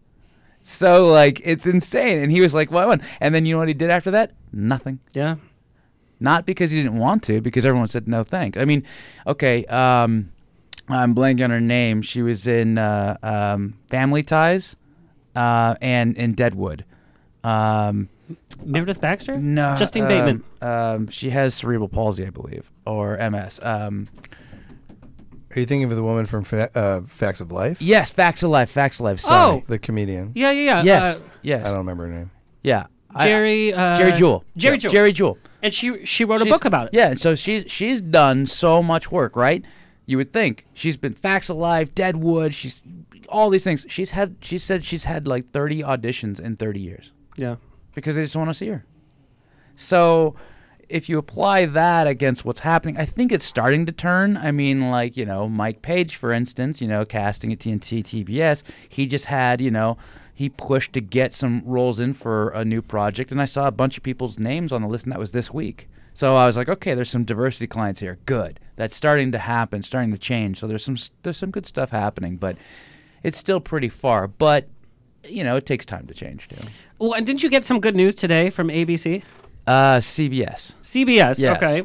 So 0.62 1.08
like 1.10 1.42
it's 1.44 1.66
insane. 1.66 2.20
And 2.22 2.32
he 2.32 2.40
was 2.42 2.54
like, 2.54 2.70
Well, 2.72 2.84
I 2.84 2.86
won. 2.86 3.02
And 3.20 3.34
then 3.34 3.46
you 3.48 3.54
know 3.56 3.60
what 3.60 3.68
he 3.68 3.74
did 3.74 3.90
after 3.90 4.12
that? 4.12 4.32
Nothing. 4.54 5.00
yeah. 5.14 5.36
Not 6.20 6.46
because 6.46 6.72
he 6.72 6.82
didn't 6.82 6.98
want 6.98 7.24
to, 7.24 7.42
because 7.42 7.66
everyone 7.66 7.88
said 7.90 8.08
no 8.08 8.24
thanks. 8.24 8.58
I 8.58 8.66
mean, 8.66 8.84
okay, 9.28 9.66
um 9.66 10.32
I'm 10.88 11.16
blanking 11.16 11.44
on 11.46 11.50
her 11.50 11.60
name. 11.60 12.04
She 12.04 12.22
was 12.22 12.46
in 12.46 12.78
uh, 12.78 13.18
um, 13.24 13.74
Family 13.90 14.22
Ties 14.22 14.76
uh, 15.36 15.74
and 15.82 16.16
in 16.16 16.34
Deadwood. 16.34 16.86
Um, 17.44 18.08
Meredith 18.64 19.02
Baxter? 19.02 19.38
no, 19.38 19.76
Justine 19.76 20.04
um, 20.04 20.08
Bateman. 20.10 20.44
Um, 20.62 21.08
she 21.10 21.30
has 21.32 21.54
cerebral 21.54 21.90
palsy, 21.90 22.26
I 22.26 22.30
believe, 22.30 22.72
or 22.86 23.18
MS. 23.18 23.60
Um, 23.62 24.08
Are 25.56 25.60
you 25.60 25.66
thinking 25.66 25.84
of 25.90 25.96
the 25.96 26.04
woman 26.04 26.26
from 26.26 26.44
Fa- 26.44 26.70
uh, 26.78 27.02
Facts 27.02 27.42
of 27.42 27.52
Life? 27.52 27.82
yes, 27.82 28.12
Facts 28.12 28.44
of 28.44 28.50
Life. 28.50 28.70
Facts 28.70 29.00
of 29.00 29.06
Life. 29.06 29.20
Sorry. 29.20 29.62
Oh. 29.62 29.64
The 29.68 29.80
comedian. 29.80 30.32
Yeah, 30.36 30.52
yeah, 30.52 30.62
yeah. 30.62 30.84
Yes. 30.84 31.22
Uh, 31.22 31.26
yes. 31.42 31.66
I 31.66 31.70
don't 31.70 31.80
remember 31.80 32.08
her 32.08 32.12
name. 32.14 32.32
Yeah. 32.64 32.88
I- 33.14 33.26
Geri. 33.26 33.74
Uh, 33.74 33.96
Geri 33.96 34.12
Jewell. 34.12 34.44
Geri 34.58 34.76
Yeah, 34.76 34.80
Jewell. 34.80 34.92
Geri 34.92 35.12
Jewell. 35.14 35.38
And 35.64 35.74
she 35.74 36.06
she 36.06 36.26
wrote 36.26 36.42
a 36.42 36.46
book 36.46 36.66
about 36.66 36.88
it. 36.88 36.94
Yeah, 36.94 37.10
and 37.10 37.20
so 37.20 37.34
she's 37.36 37.66
she's 37.68 38.02
done 38.02 38.46
so 38.46 38.84
much 38.84 39.12
work, 39.12 39.36
right? 39.36 39.64
You 40.06 40.18
would 40.18 40.32
think 40.32 40.66
she's 40.74 40.98
been 40.98 41.14
Facts 41.14 41.50
Alive, 41.50 41.88
Life, 41.88 41.96
Deadwood. 41.96 42.54
She's 42.54 42.82
all 43.30 43.50
these 43.50 43.64
things. 43.64 43.86
She's 43.90 44.12
had. 44.12 44.36
She 44.42 44.58
said 44.60 44.86
she's 44.86 45.06
had 45.06 45.28
like 45.28 45.50
30 45.52 45.82
auditions 45.82 46.40
in 46.40 46.56
30 46.58 46.80
years 46.82 47.14
Yeah. 47.38 47.56
Because 47.96 48.14
they 48.16 48.22
just 48.22 48.36
want 48.36 48.50
to 48.50 48.54
see 48.54 48.68
her. 48.68 48.86
So 49.76 50.36
if 50.88 51.10
you 51.10 51.18
apply 51.18 51.66
that 51.66 52.08
against 52.08 52.46
what's 52.46 52.60
happening, 52.60 52.98
I 52.98 53.06
think 53.06 53.32
it's 53.32 53.46
starting 53.46 53.86
to 53.88 53.92
turn. 53.92 54.38
I 54.38 54.52
mean, 54.52 54.90
like, 54.90 55.18
you 55.18 55.26
know, 55.26 55.50
Mike 55.50 55.82
Page, 55.82 56.16
for 56.16 56.32
instance, 56.32 56.82
you 56.82 56.88
know, 56.88 57.06
casting 57.06 57.52
at 57.52 57.60
TNT 57.60 58.04
TBS, 58.04 58.64
he 58.88 59.08
just 59.08 59.26
had, 59.26 59.62
you 59.62 59.72
know, 59.72 59.98
he 60.34 60.50
pushed 60.50 60.94
to 60.94 61.02
get 61.02 61.34
some 61.34 61.64
roles 61.66 62.00
in 62.00 62.14
for 62.14 62.50
a 62.50 62.66
new 62.66 62.82
project, 62.82 63.32
and 63.32 63.42
I 63.42 63.46
saw 63.46 63.68
a 63.68 63.72
bunch 63.72 63.98
of 63.98 64.04
people's 64.04 64.38
names 64.38 64.72
on 64.72 64.82
the 64.82 64.88
list, 64.88 65.06
and 65.06 65.14
that 65.14 65.20
was 65.20 65.32
this 65.32 65.52
week. 65.52 65.88
So 66.14 66.36
I 66.36 66.46
was 66.46 66.56
like, 66.56 66.70
okay, 66.70 66.94
there's 66.94 67.10
some 67.10 67.26
diversity 67.26 67.68
clients 67.68 68.00
here. 68.00 68.20
Good. 68.26 68.60
That's 68.76 68.96
starting 68.96 69.32
to 69.32 69.38
happen, 69.38 69.82
starting 69.82 70.12
to 70.12 70.18
change. 70.18 70.60
So 70.60 70.68
there's 70.68 70.84
some 70.84 70.98
there's 71.24 71.38
some 71.38 71.52
good 71.52 71.66
stuff 71.66 71.90
happening, 71.90 72.38
but 72.38 72.58
it's 73.24 73.38
still 73.38 73.60
pretty 73.60 73.90
far. 73.90 74.28
But 74.28 74.70
you 75.30 75.44
know, 75.44 75.56
it 75.56 75.66
takes 75.66 75.86
time 75.86 76.08
to 76.08 76.14
change 76.14 76.48
too. 76.48 76.58
Well, 77.00 77.14
and 77.14 77.26
didn't 77.26 77.44
you 77.44 77.50
get 77.50 77.66
some 77.66 77.80
good 77.80 77.96
news 77.96 78.16
today 78.16 78.50
from 78.50 78.70
ABC? 78.70 79.24
Uh, 79.68 79.98
CBS. 80.00 80.76
CBS. 80.84 81.40
Yes. 81.40 81.58
Okay. 81.58 81.84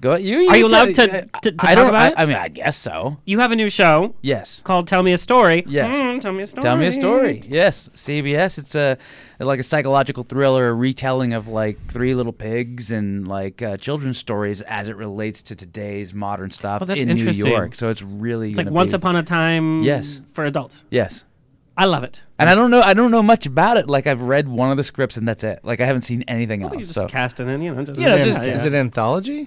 Go. 0.00 0.14
You. 0.14 0.48
Are 0.48 0.56
you 0.56 0.66
allowed 0.68 0.94
to- 0.94 1.26
to- 1.42 1.50
to 1.50 1.54
I 1.66 1.74
talk 1.74 1.88
about 1.88 1.94
I, 1.94 2.08
it? 2.08 2.14
I 2.18 2.26
mean, 2.26 2.36
I 2.36 2.46
guess 2.46 2.76
so. 2.76 3.16
You 3.24 3.40
have 3.40 3.50
a 3.50 3.56
new 3.56 3.68
show 3.68 4.14
Yes. 4.22 4.60
called 4.62 4.86
Tell 4.86 5.02
Me 5.02 5.12
a 5.12 5.18
Story. 5.18 5.64
Yes. 5.66 5.92
Mm, 5.96 6.20
tell 6.20 6.30
me 6.32 6.44
a 6.44 6.46
story. 6.46 6.62
Tell 6.62 6.76
me 6.76 6.86
a 6.86 6.92
story. 6.92 7.40
Yes, 7.48 7.90
CBS. 7.96 8.58
It's 8.58 8.76
a 8.76 8.96
like 9.40 9.58
a 9.58 9.64
psychological 9.64 10.22
thriller, 10.22 10.68
a 10.68 10.74
retelling 10.74 11.32
of 11.32 11.48
like 11.48 11.78
Three 11.88 12.14
Little 12.14 12.32
Pigs 12.32 12.92
and 12.92 13.26
like 13.26 13.60
uh, 13.60 13.76
children's 13.76 14.18
stories 14.18 14.60
as 14.62 14.86
it 14.86 14.96
relates 14.96 15.42
to 15.42 15.56
today's 15.56 16.14
modern 16.14 16.52
stuff 16.52 16.84
Oh, 16.88 16.92
in 16.92 17.08
New. 17.08 17.30
York. 17.32 17.74
So 17.74 17.88
it's 17.90 18.02
really 18.02 18.50
It's 18.50 18.58
like 18.58 18.70
Once 18.70 18.92
be- 18.92 18.96
Upon 18.98 19.16
a 19.16 19.24
Time. 19.24 19.82
Yes. 19.82 20.22
For 20.32 20.44
adults. 20.44 20.84
Yes. 20.90 21.24
I 21.78 21.84
love 21.84 22.02
it. 22.04 22.20
And 22.40 22.50
I 22.50 22.54
don't 22.56 22.70
know. 22.72 22.80
I 22.80 22.92
don't 22.92 23.10
know 23.12 23.22
much 23.22 23.46
about 23.46 23.76
it. 23.76 23.88
Like 23.88 24.06
I've 24.08 24.22
read 24.22 24.48
one 24.48 24.70
of 24.72 24.76
the 24.76 24.84
scripts 24.84 25.16
and 25.16 25.26
that's 25.28 25.44
it. 25.44 25.60
Like 25.62 25.80
I 25.80 25.86
haven't 25.86 26.02
seen 26.02 26.24
anything 26.26 26.60
Well, 26.62 26.72
you 26.74 26.78
else. 26.80 26.88
just 26.88 26.94
So 26.98 27.06
cast 27.06 27.38
it 27.40 27.46
in, 27.48 27.62
you 27.62 27.72
know. 27.74 27.84
Just, 27.84 27.98
Yeah, 28.00 28.16
yeah, 28.16 28.24
just- 28.24 28.42
yeah. 28.42 28.48
Is 28.52 28.64
it 28.64 28.74
anthology? 28.74 29.42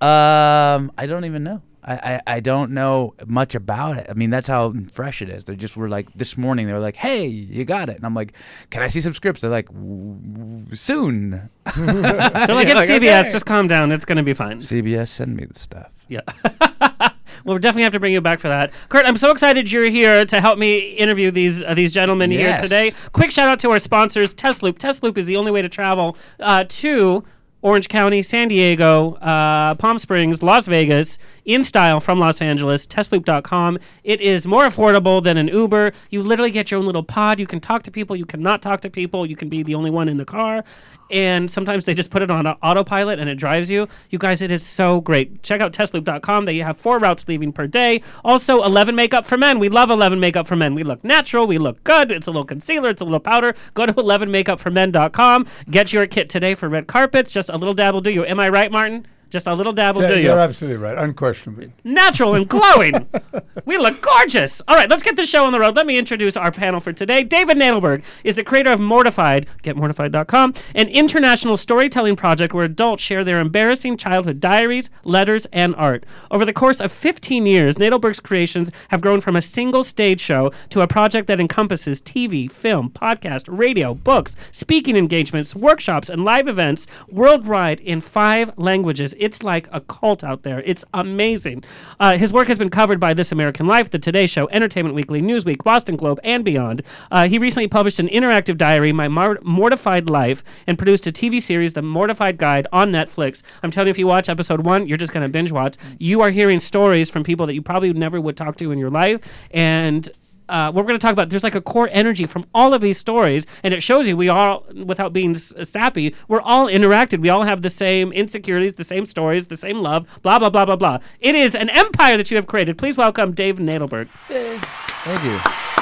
Um, 0.00 0.92
I 0.96 1.06
don't 1.06 1.24
even 1.24 1.42
know. 1.42 1.62
I, 1.82 1.94
I, 1.94 2.20
I 2.36 2.40
don't 2.40 2.72
know 2.72 3.14
much 3.26 3.54
about 3.54 3.96
it. 3.96 4.06
I 4.10 4.12
mean, 4.12 4.28
that's 4.28 4.46
how 4.46 4.74
fresh 4.92 5.22
it 5.22 5.30
is. 5.30 5.44
They 5.44 5.56
just 5.56 5.76
were 5.78 5.88
like 5.88 6.12
this 6.12 6.36
morning. 6.36 6.66
They 6.66 6.74
were 6.74 6.78
like, 6.78 6.96
"Hey, 6.96 7.26
you 7.26 7.64
got 7.64 7.88
it," 7.88 7.96
and 7.96 8.04
I'm 8.04 8.14
like, 8.14 8.34
"Can 8.68 8.82
I 8.82 8.86
see 8.88 9.00
some 9.00 9.14
scripts?" 9.14 9.40
They're 9.40 9.50
like, 9.50 9.66
"W- 9.68 10.14
w- 10.32 10.74
"Soon." 10.76 11.30
They're 11.30 11.86
like, 11.86 12.48
You're 12.48 12.58
it's 12.60 12.74
like, 12.74 12.88
CBS. 12.90 13.20
okay. 13.22 13.32
Just 13.32 13.46
calm 13.46 13.66
down. 13.66 13.92
It's 13.92 14.04
going 14.04 14.16
to 14.18 14.22
be 14.22 14.34
fine. 14.34 14.58
CBS, 14.58 15.08
send 15.08 15.34
me 15.36 15.46
the 15.46 15.58
stuff. 15.58 16.04
Yeah. 16.06 16.20
well, 17.44 17.54
we'll 17.54 17.58
definitely 17.58 17.84
have 17.84 17.92
to 17.92 18.00
bring 18.00 18.12
you 18.12 18.20
back 18.20 18.40
for 18.40 18.48
that. 18.48 18.72
Kurt, 18.88 19.06
I'm 19.06 19.16
so 19.16 19.30
excited 19.30 19.70
you're 19.70 19.84
here 19.84 20.24
to 20.24 20.40
help 20.40 20.58
me 20.58 20.90
interview 20.90 21.30
these 21.30 21.62
uh, 21.62 21.74
these 21.74 21.92
gentlemen 21.92 22.30
here 22.30 22.56
today. 22.58 22.92
Quick 23.12 23.30
shout 23.30 23.48
out 23.48 23.58
to 23.60 23.70
our 23.70 23.78
sponsors, 23.78 24.34
Tesloop. 24.34 24.78
Tesloop 24.78 25.16
is 25.16 25.26
the 25.26 25.36
only 25.36 25.50
way 25.50 25.62
to 25.62 25.68
travel 25.68 26.16
uh, 26.40 26.64
to 26.68 27.24
Orange 27.62 27.88
County, 27.88 28.22
San 28.22 28.48
Diego, 28.48 29.14
uh, 29.14 29.74
Palm 29.74 29.98
Springs, 29.98 30.42
Las 30.42 30.66
Vegas, 30.66 31.18
in 31.44 31.62
style 31.62 32.00
from 32.00 32.18
Los 32.18 32.40
Angeles. 32.40 32.86
Tesloop.com. 32.86 33.78
It 34.02 34.20
is 34.20 34.46
more 34.46 34.64
affordable 34.64 35.22
than 35.22 35.36
an 35.36 35.48
Uber. 35.48 35.92
You 36.08 36.22
literally 36.22 36.50
get 36.50 36.70
your 36.70 36.80
own 36.80 36.86
little 36.86 37.02
pod. 37.02 37.38
You 37.38 37.46
can 37.46 37.60
talk 37.60 37.82
to 37.82 37.90
people. 37.90 38.16
You 38.16 38.24
cannot 38.24 38.62
talk 38.62 38.80
to 38.82 38.90
people. 38.90 39.26
You 39.26 39.36
can 39.36 39.48
be 39.48 39.62
the 39.62 39.74
only 39.74 39.90
one 39.90 40.08
in 40.08 40.16
the 40.16 40.24
car. 40.24 40.64
And 41.10 41.50
sometimes 41.50 41.84
they 41.84 41.94
just 41.94 42.10
put 42.10 42.22
it 42.22 42.30
on 42.30 42.46
autopilot 42.46 43.18
and 43.18 43.28
it 43.28 43.36
drives 43.36 43.70
you. 43.70 43.88
You 44.10 44.18
guys, 44.18 44.42
it 44.42 44.50
is 44.50 44.64
so 44.64 45.00
great. 45.00 45.42
Check 45.42 45.60
out 45.60 45.72
tesloop.com. 45.72 46.44
They 46.44 46.58
have 46.58 46.76
four 46.76 46.98
routes 46.98 47.26
leaving 47.28 47.52
per 47.52 47.66
day. 47.66 48.02
Also, 48.24 48.62
11 48.62 48.94
makeup 48.94 49.26
for 49.26 49.36
men. 49.36 49.58
We 49.58 49.68
love 49.68 49.90
11 49.90 50.20
makeup 50.20 50.46
for 50.46 50.56
men. 50.56 50.74
We 50.74 50.82
look 50.82 51.02
natural. 51.04 51.46
We 51.46 51.58
look 51.58 51.82
good. 51.84 52.10
It's 52.10 52.26
a 52.26 52.30
little 52.30 52.44
concealer. 52.44 52.90
It's 52.90 53.00
a 53.00 53.04
little 53.04 53.20
powder. 53.20 53.54
Go 53.74 53.86
to 53.86 53.92
11makeupformen.com. 53.92 55.46
Get 55.70 55.92
your 55.92 56.06
kit 56.06 56.28
today 56.28 56.54
for 56.54 56.68
red 56.68 56.86
carpets. 56.86 57.30
Just 57.30 57.48
a 57.48 57.56
little 57.56 57.74
dab 57.74 57.94
will 57.94 58.00
do 58.00 58.10
you. 58.10 58.24
Am 58.24 58.40
I 58.40 58.48
right, 58.48 58.70
Martin? 58.70 59.06
Just 59.30 59.46
a 59.46 59.54
little 59.54 59.72
dab 59.72 59.94
will 59.94 60.02
Yeah, 60.02 60.08
do 60.08 60.16
you 60.18 60.22
you're 60.24 60.38
absolutely 60.38 60.78
right, 60.82 60.98
unquestionably. 60.98 61.72
natural 61.84 62.34
and 62.34 62.48
glowing. 62.48 63.08
we 63.64 63.78
look 63.78 64.00
gorgeous. 64.00 64.60
All 64.68 64.76
right, 64.76 64.90
let's 64.90 65.02
get 65.02 65.16
the 65.16 65.24
show 65.26 65.44
on 65.46 65.52
the 65.52 65.60
road. 65.60 65.76
Let 65.76 65.86
me 65.86 65.96
introduce 65.98 66.36
our 66.36 66.50
panel 66.50 66.80
for 66.80 66.92
today. 66.92 67.22
David 67.24 67.56
Nadelberg 67.56 68.02
is 68.24 68.34
the 68.34 68.44
creator 68.44 68.70
of 68.72 68.80
Mortified, 68.80 69.46
getmortified.com, 69.62 70.54
an 70.74 70.88
international 70.88 71.56
storytelling 71.56 72.16
project 72.16 72.52
where 72.52 72.64
adults 72.64 73.02
share 73.02 73.24
their 73.24 73.40
embarrassing 73.40 73.96
childhood 73.96 74.40
diaries, 74.40 74.90
letters, 75.04 75.46
and 75.52 75.74
art. 75.76 76.04
Over 76.30 76.44
the 76.44 76.52
course 76.52 76.80
of 76.80 76.90
15 76.92 77.46
years, 77.46 77.76
Nadelberg's 77.76 78.20
creations 78.20 78.70
have 78.88 79.00
grown 79.00 79.20
from 79.20 79.36
a 79.36 79.42
single 79.42 79.84
stage 79.84 80.20
show 80.20 80.50
to 80.70 80.80
a 80.80 80.88
project 80.88 81.26
that 81.28 81.40
encompasses 81.40 82.02
TV, 82.02 82.50
film, 82.50 82.90
podcast, 82.90 83.46
radio, 83.48 83.94
books, 83.94 84.36
speaking 84.50 84.96
engagements, 84.96 85.54
workshops, 85.54 86.08
and 86.08 86.24
live 86.24 86.48
events 86.48 86.86
worldwide 87.08 87.80
in 87.80 88.00
five 88.00 88.52
languages. 88.58 89.14
It's 89.20 89.42
like 89.42 89.68
a 89.70 89.80
cult 89.80 90.24
out 90.24 90.42
there. 90.42 90.62
It's 90.64 90.84
amazing. 90.94 91.62
Uh, 92.00 92.16
his 92.16 92.32
work 92.32 92.48
has 92.48 92.58
been 92.58 92.70
covered 92.70 92.98
by 92.98 93.14
This 93.14 93.30
American 93.30 93.66
Life, 93.66 93.90
The 93.90 93.98
Today 93.98 94.26
Show, 94.26 94.48
Entertainment 94.48 94.94
Weekly, 94.94 95.20
Newsweek, 95.20 95.62
Boston 95.62 95.96
Globe, 95.96 96.18
and 96.24 96.44
beyond. 96.44 96.82
Uh, 97.10 97.28
he 97.28 97.38
recently 97.38 97.68
published 97.68 97.98
an 97.98 98.08
interactive 98.08 98.56
diary, 98.56 98.92
My 98.92 99.08
Mortified 99.08 100.08
Life, 100.08 100.42
and 100.66 100.78
produced 100.78 101.06
a 101.06 101.12
TV 101.12 101.40
series, 101.40 101.74
The 101.74 101.82
Mortified 101.82 102.38
Guide, 102.38 102.66
on 102.72 102.90
Netflix. 102.90 103.42
I'm 103.62 103.70
telling 103.70 103.88
you, 103.88 103.90
if 103.90 103.98
you 103.98 104.06
watch 104.06 104.28
episode 104.28 104.64
one, 104.64 104.88
you're 104.88 104.96
just 104.96 105.12
going 105.12 105.26
to 105.26 105.30
binge 105.30 105.52
watch. 105.52 105.76
You 105.98 106.22
are 106.22 106.30
hearing 106.30 106.58
stories 106.58 107.10
from 107.10 107.22
people 107.22 107.46
that 107.46 107.54
you 107.54 107.62
probably 107.62 107.92
never 107.92 108.20
would 108.20 108.36
talk 108.36 108.56
to 108.56 108.72
in 108.72 108.78
your 108.78 108.90
life, 108.90 109.20
and 109.50 110.08
uh, 110.50 110.70
we're 110.74 110.82
going 110.82 110.94
to 110.94 110.98
talk 110.98 111.12
about, 111.12 111.30
there's 111.30 111.44
like 111.44 111.54
a 111.54 111.60
core 111.60 111.88
energy 111.92 112.26
from 112.26 112.44
all 112.54 112.74
of 112.74 112.80
these 112.80 112.98
stories, 112.98 113.46
and 113.62 113.72
it 113.72 113.82
shows 113.82 114.08
you 114.08 114.16
we 114.16 114.28
all, 114.28 114.66
without 114.84 115.12
being 115.12 115.34
sappy, 115.34 116.14
we're 116.28 116.40
all 116.42 116.66
interacted. 116.66 117.20
We 117.20 117.28
all 117.28 117.44
have 117.44 117.62
the 117.62 117.70
same 117.70 118.12
insecurities, 118.12 118.74
the 118.74 118.84
same 118.84 119.06
stories, 119.06 119.46
the 119.46 119.56
same 119.56 119.80
love, 119.80 120.06
blah, 120.22 120.38
blah, 120.38 120.50
blah, 120.50 120.64
blah, 120.64 120.76
blah. 120.76 120.98
It 121.20 121.34
is 121.34 121.54
an 121.54 121.70
empire 121.70 122.16
that 122.16 122.30
you 122.30 122.36
have 122.36 122.46
created. 122.46 122.76
Please 122.76 122.96
welcome 122.96 123.32
Dave 123.32 123.56
Nadelberg. 123.58 124.08
Thank 124.28 125.24
you. 125.24 125.79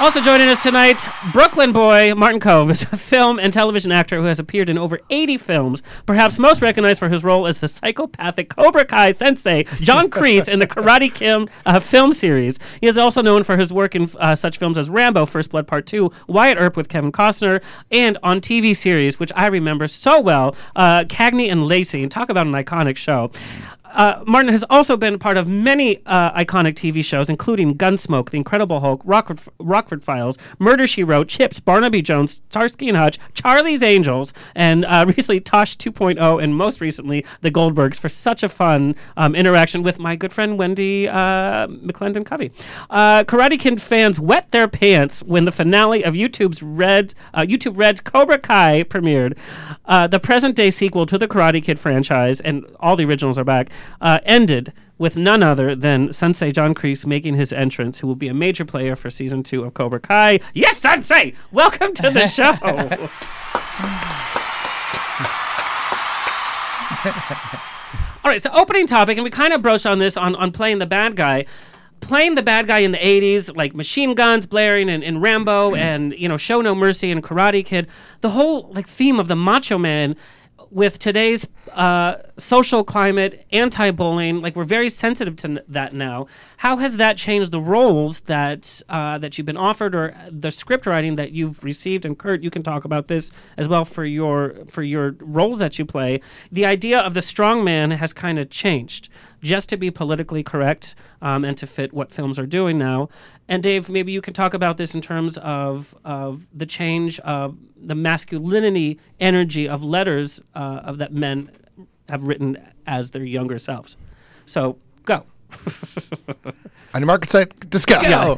Also 0.00 0.22
joining 0.22 0.48
us 0.48 0.58
tonight, 0.58 1.04
Brooklyn 1.30 1.72
boy 1.72 2.14
Martin 2.14 2.40
Kove 2.40 2.70
is 2.70 2.84
a 2.84 2.96
film 2.96 3.38
and 3.38 3.52
television 3.52 3.92
actor 3.92 4.16
who 4.16 4.24
has 4.24 4.38
appeared 4.38 4.70
in 4.70 4.78
over 4.78 4.98
80 5.10 5.36
films, 5.36 5.82
perhaps 6.06 6.38
most 6.38 6.62
recognized 6.62 6.98
for 6.98 7.10
his 7.10 7.22
role 7.22 7.46
as 7.46 7.60
the 7.60 7.68
psychopathic 7.68 8.48
Cobra 8.48 8.86
Kai 8.86 9.10
sensei, 9.10 9.64
John 9.74 10.08
Kreese, 10.08 10.48
in 10.48 10.58
the 10.58 10.66
Karate 10.66 11.12
Kid 11.12 11.50
uh, 11.66 11.80
film 11.80 12.14
series. 12.14 12.58
He 12.80 12.86
is 12.86 12.96
also 12.96 13.20
known 13.20 13.42
for 13.42 13.58
his 13.58 13.74
work 13.74 13.94
in 13.94 14.08
uh, 14.18 14.34
such 14.36 14.56
films 14.56 14.78
as 14.78 14.88
Rambo, 14.88 15.26
First 15.26 15.50
Blood 15.50 15.66
Part 15.66 15.84
2, 15.84 16.10
Wyatt 16.28 16.56
Earp 16.56 16.78
with 16.78 16.88
Kevin 16.88 17.12
Costner, 17.12 17.62
and 17.90 18.16
on 18.22 18.40
TV 18.40 18.74
series, 18.74 19.20
which 19.20 19.32
I 19.36 19.48
remember 19.48 19.86
so 19.86 20.18
well, 20.18 20.56
uh, 20.74 21.04
Cagney 21.04 21.52
and 21.52 21.66
Lacey. 21.66 22.02
And 22.02 22.10
talk 22.10 22.30
about 22.30 22.46
an 22.46 22.54
iconic 22.54 22.96
show. 22.96 23.30
Uh, 23.92 24.22
Martin 24.26 24.52
has 24.52 24.64
also 24.70 24.96
been 24.96 25.18
part 25.18 25.36
of 25.36 25.48
many 25.48 26.00
uh, 26.06 26.32
iconic 26.32 26.74
TV 26.74 27.04
shows, 27.04 27.28
including 27.28 27.76
Gunsmoke, 27.76 28.30
The 28.30 28.36
Incredible 28.36 28.80
Hulk, 28.80 29.02
Rockford, 29.04 29.40
Rockford 29.58 30.04
Files, 30.04 30.38
Murder 30.58 30.86
She 30.86 31.02
Wrote, 31.02 31.28
Chips, 31.28 31.60
Barnaby 31.60 32.02
Jones, 32.02 32.42
Starsky 32.48 32.88
and 32.88 32.96
Hutch, 32.96 33.18
Charlie's 33.34 33.82
Angels, 33.82 34.32
and 34.54 34.84
uh, 34.84 35.04
recently 35.16 35.40
Tosh 35.40 35.76
2.0, 35.76 36.42
and 36.42 36.56
most 36.56 36.80
recently 36.80 37.24
The 37.40 37.50
Goldbergs 37.50 37.98
for 37.98 38.08
such 38.08 38.42
a 38.42 38.48
fun 38.48 38.94
um, 39.16 39.34
interaction 39.34 39.82
with 39.82 39.98
my 39.98 40.16
good 40.16 40.32
friend 40.32 40.58
Wendi 40.58 41.08
uh, 41.08 41.66
McLendon-Covey. 41.68 42.52
Uh, 42.88 43.24
Karate 43.24 43.58
Kid 43.58 43.82
fans 43.82 44.20
wet 44.20 44.50
their 44.52 44.68
pants 44.68 45.22
when 45.22 45.44
the 45.44 45.52
finale 45.52 46.04
of 46.04 46.14
YouTube's 46.14 46.62
Red 46.62 47.14
uh, 47.34 47.40
YouTube 47.40 47.76
Red's 47.76 48.00
Cobra 48.00 48.38
Kai 48.38 48.84
premiered. 48.84 49.36
The 50.10 50.20
present 50.20 50.56
day 50.56 50.70
sequel 50.70 51.06
to 51.06 51.18
the 51.18 51.28
Karate 51.28 51.62
Kid 51.62 51.78
franchise, 51.78 52.40
and 52.40 52.64
all 52.78 52.96
the 52.96 53.04
originals 53.04 53.38
are 53.38 53.44
back, 53.44 53.70
uh, 54.00 54.18
ended 54.24 54.72
with 55.00 55.16
none 55.16 55.42
other 55.42 55.74
than 55.74 56.12
Sensei 56.12 56.52
John 56.52 56.74
Kreese 56.74 57.06
making 57.06 57.34
his 57.34 57.54
entrance, 57.54 58.00
who 58.00 58.06
will 58.06 58.14
be 58.14 58.28
a 58.28 58.34
major 58.34 58.66
player 58.66 58.94
for 58.94 59.08
season 59.08 59.42
two 59.42 59.64
of 59.64 59.72
Cobra 59.72 59.98
Kai. 59.98 60.40
Yes, 60.52 60.78
Sensei! 60.78 61.32
Welcome 61.50 61.94
to 61.94 62.10
the 62.10 62.26
show. 62.26 62.52
All 68.22 68.30
right, 68.30 68.42
so 68.42 68.50
opening 68.52 68.86
topic, 68.86 69.16
and 69.16 69.24
we 69.24 69.30
kind 69.30 69.54
of 69.54 69.62
broached 69.62 69.86
on 69.86 69.98
this 69.98 70.18
on, 70.18 70.36
on 70.36 70.52
playing 70.52 70.78
the 70.78 70.86
bad 70.86 71.16
guy. 71.16 71.46
Playing 72.00 72.34
the 72.34 72.42
bad 72.42 72.66
guy 72.66 72.80
in 72.80 72.92
the 72.92 72.98
80s, 72.98 73.56
like 73.56 73.74
machine 73.74 74.14
guns 74.14 74.44
blaring 74.44 74.90
in, 74.90 75.02
in 75.02 75.20
Rambo 75.20 75.74
and, 75.74 76.12
you 76.14 76.28
know, 76.28 76.36
Show 76.36 76.60
No 76.60 76.74
Mercy 76.74 77.10
and 77.10 77.22
Karate 77.22 77.64
Kid, 77.64 77.88
the 78.20 78.30
whole 78.30 78.70
like 78.72 78.86
theme 78.86 79.18
of 79.18 79.28
the 79.28 79.36
macho 79.36 79.78
man 79.78 80.16
with 80.70 80.98
today's 80.98 81.48
uh, 81.72 82.16
social 82.36 82.84
climate, 82.84 83.46
anti-bullying, 83.52 84.40
like 84.40 84.56
we're 84.56 84.64
very 84.64 84.90
sensitive 84.90 85.36
to 85.36 85.48
n- 85.48 85.60
that 85.68 85.92
now. 85.92 86.26
How 86.58 86.76
has 86.76 86.96
that 86.96 87.16
changed 87.16 87.52
the 87.52 87.60
roles 87.60 88.20
that 88.22 88.82
uh, 88.88 89.18
that 89.18 89.36
you've 89.36 89.46
been 89.46 89.56
offered, 89.56 89.94
or 89.94 90.14
the 90.30 90.50
script 90.50 90.86
writing 90.86 91.16
that 91.16 91.32
you've 91.32 91.62
received? 91.62 92.04
And 92.04 92.18
Kurt, 92.18 92.42
you 92.42 92.50
can 92.50 92.62
talk 92.62 92.84
about 92.84 93.08
this 93.08 93.32
as 93.56 93.68
well 93.68 93.84
for 93.84 94.04
your 94.04 94.54
for 94.68 94.82
your 94.82 95.16
roles 95.20 95.58
that 95.58 95.78
you 95.78 95.84
play. 95.84 96.20
The 96.50 96.66
idea 96.66 96.98
of 97.00 97.14
the 97.14 97.22
strong 97.22 97.64
man 97.64 97.92
has 97.92 98.12
kind 98.12 98.38
of 98.38 98.50
changed, 98.50 99.08
just 99.42 99.68
to 99.70 99.76
be 99.76 99.90
politically 99.90 100.42
correct 100.42 100.94
um, 101.22 101.44
and 101.44 101.56
to 101.56 101.66
fit 101.66 101.92
what 101.92 102.12
films 102.12 102.38
are 102.38 102.46
doing 102.46 102.78
now. 102.78 103.08
And 103.48 103.62
Dave, 103.62 103.88
maybe 103.88 104.12
you 104.12 104.20
can 104.20 104.34
talk 104.34 104.54
about 104.54 104.76
this 104.76 104.94
in 104.94 105.00
terms 105.00 105.38
of 105.38 105.96
of 106.04 106.46
the 106.52 106.66
change 106.66 107.18
of 107.20 107.56
the 107.76 107.94
masculinity 107.94 108.98
energy 109.18 109.68
of 109.68 109.82
letters 109.82 110.40
uh, 110.54 110.80
of 110.84 110.98
that 110.98 111.12
men 111.12 111.50
have 112.08 112.22
written 112.22 112.58
as 112.86 113.12
their 113.12 113.24
younger 113.24 113.58
selves. 113.58 113.96
So 114.46 114.78
go. 115.04 115.24
On 116.94 117.00
your 117.00 117.06
market 117.06 117.30
site, 117.30 117.70
discuss. 117.70 118.08
Yeah. 118.08 118.36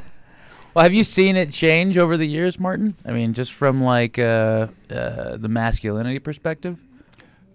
Well, 0.75 0.85
have 0.85 0.95
you 0.95 1.05
seen 1.05 1.37
it 1.37 1.51
change 1.53 1.99
over 1.99 2.17
the 2.17 2.27
years, 2.27 2.59
Martin? 2.59 2.95
I 3.05 3.13
mean, 3.13 3.35
just 3.35 3.53
from 3.53 3.83
like 3.83 4.19
uh, 4.19 4.69
uh, 4.91 5.37
the 5.37 5.49
masculinity 5.49 6.19
perspective. 6.19 6.79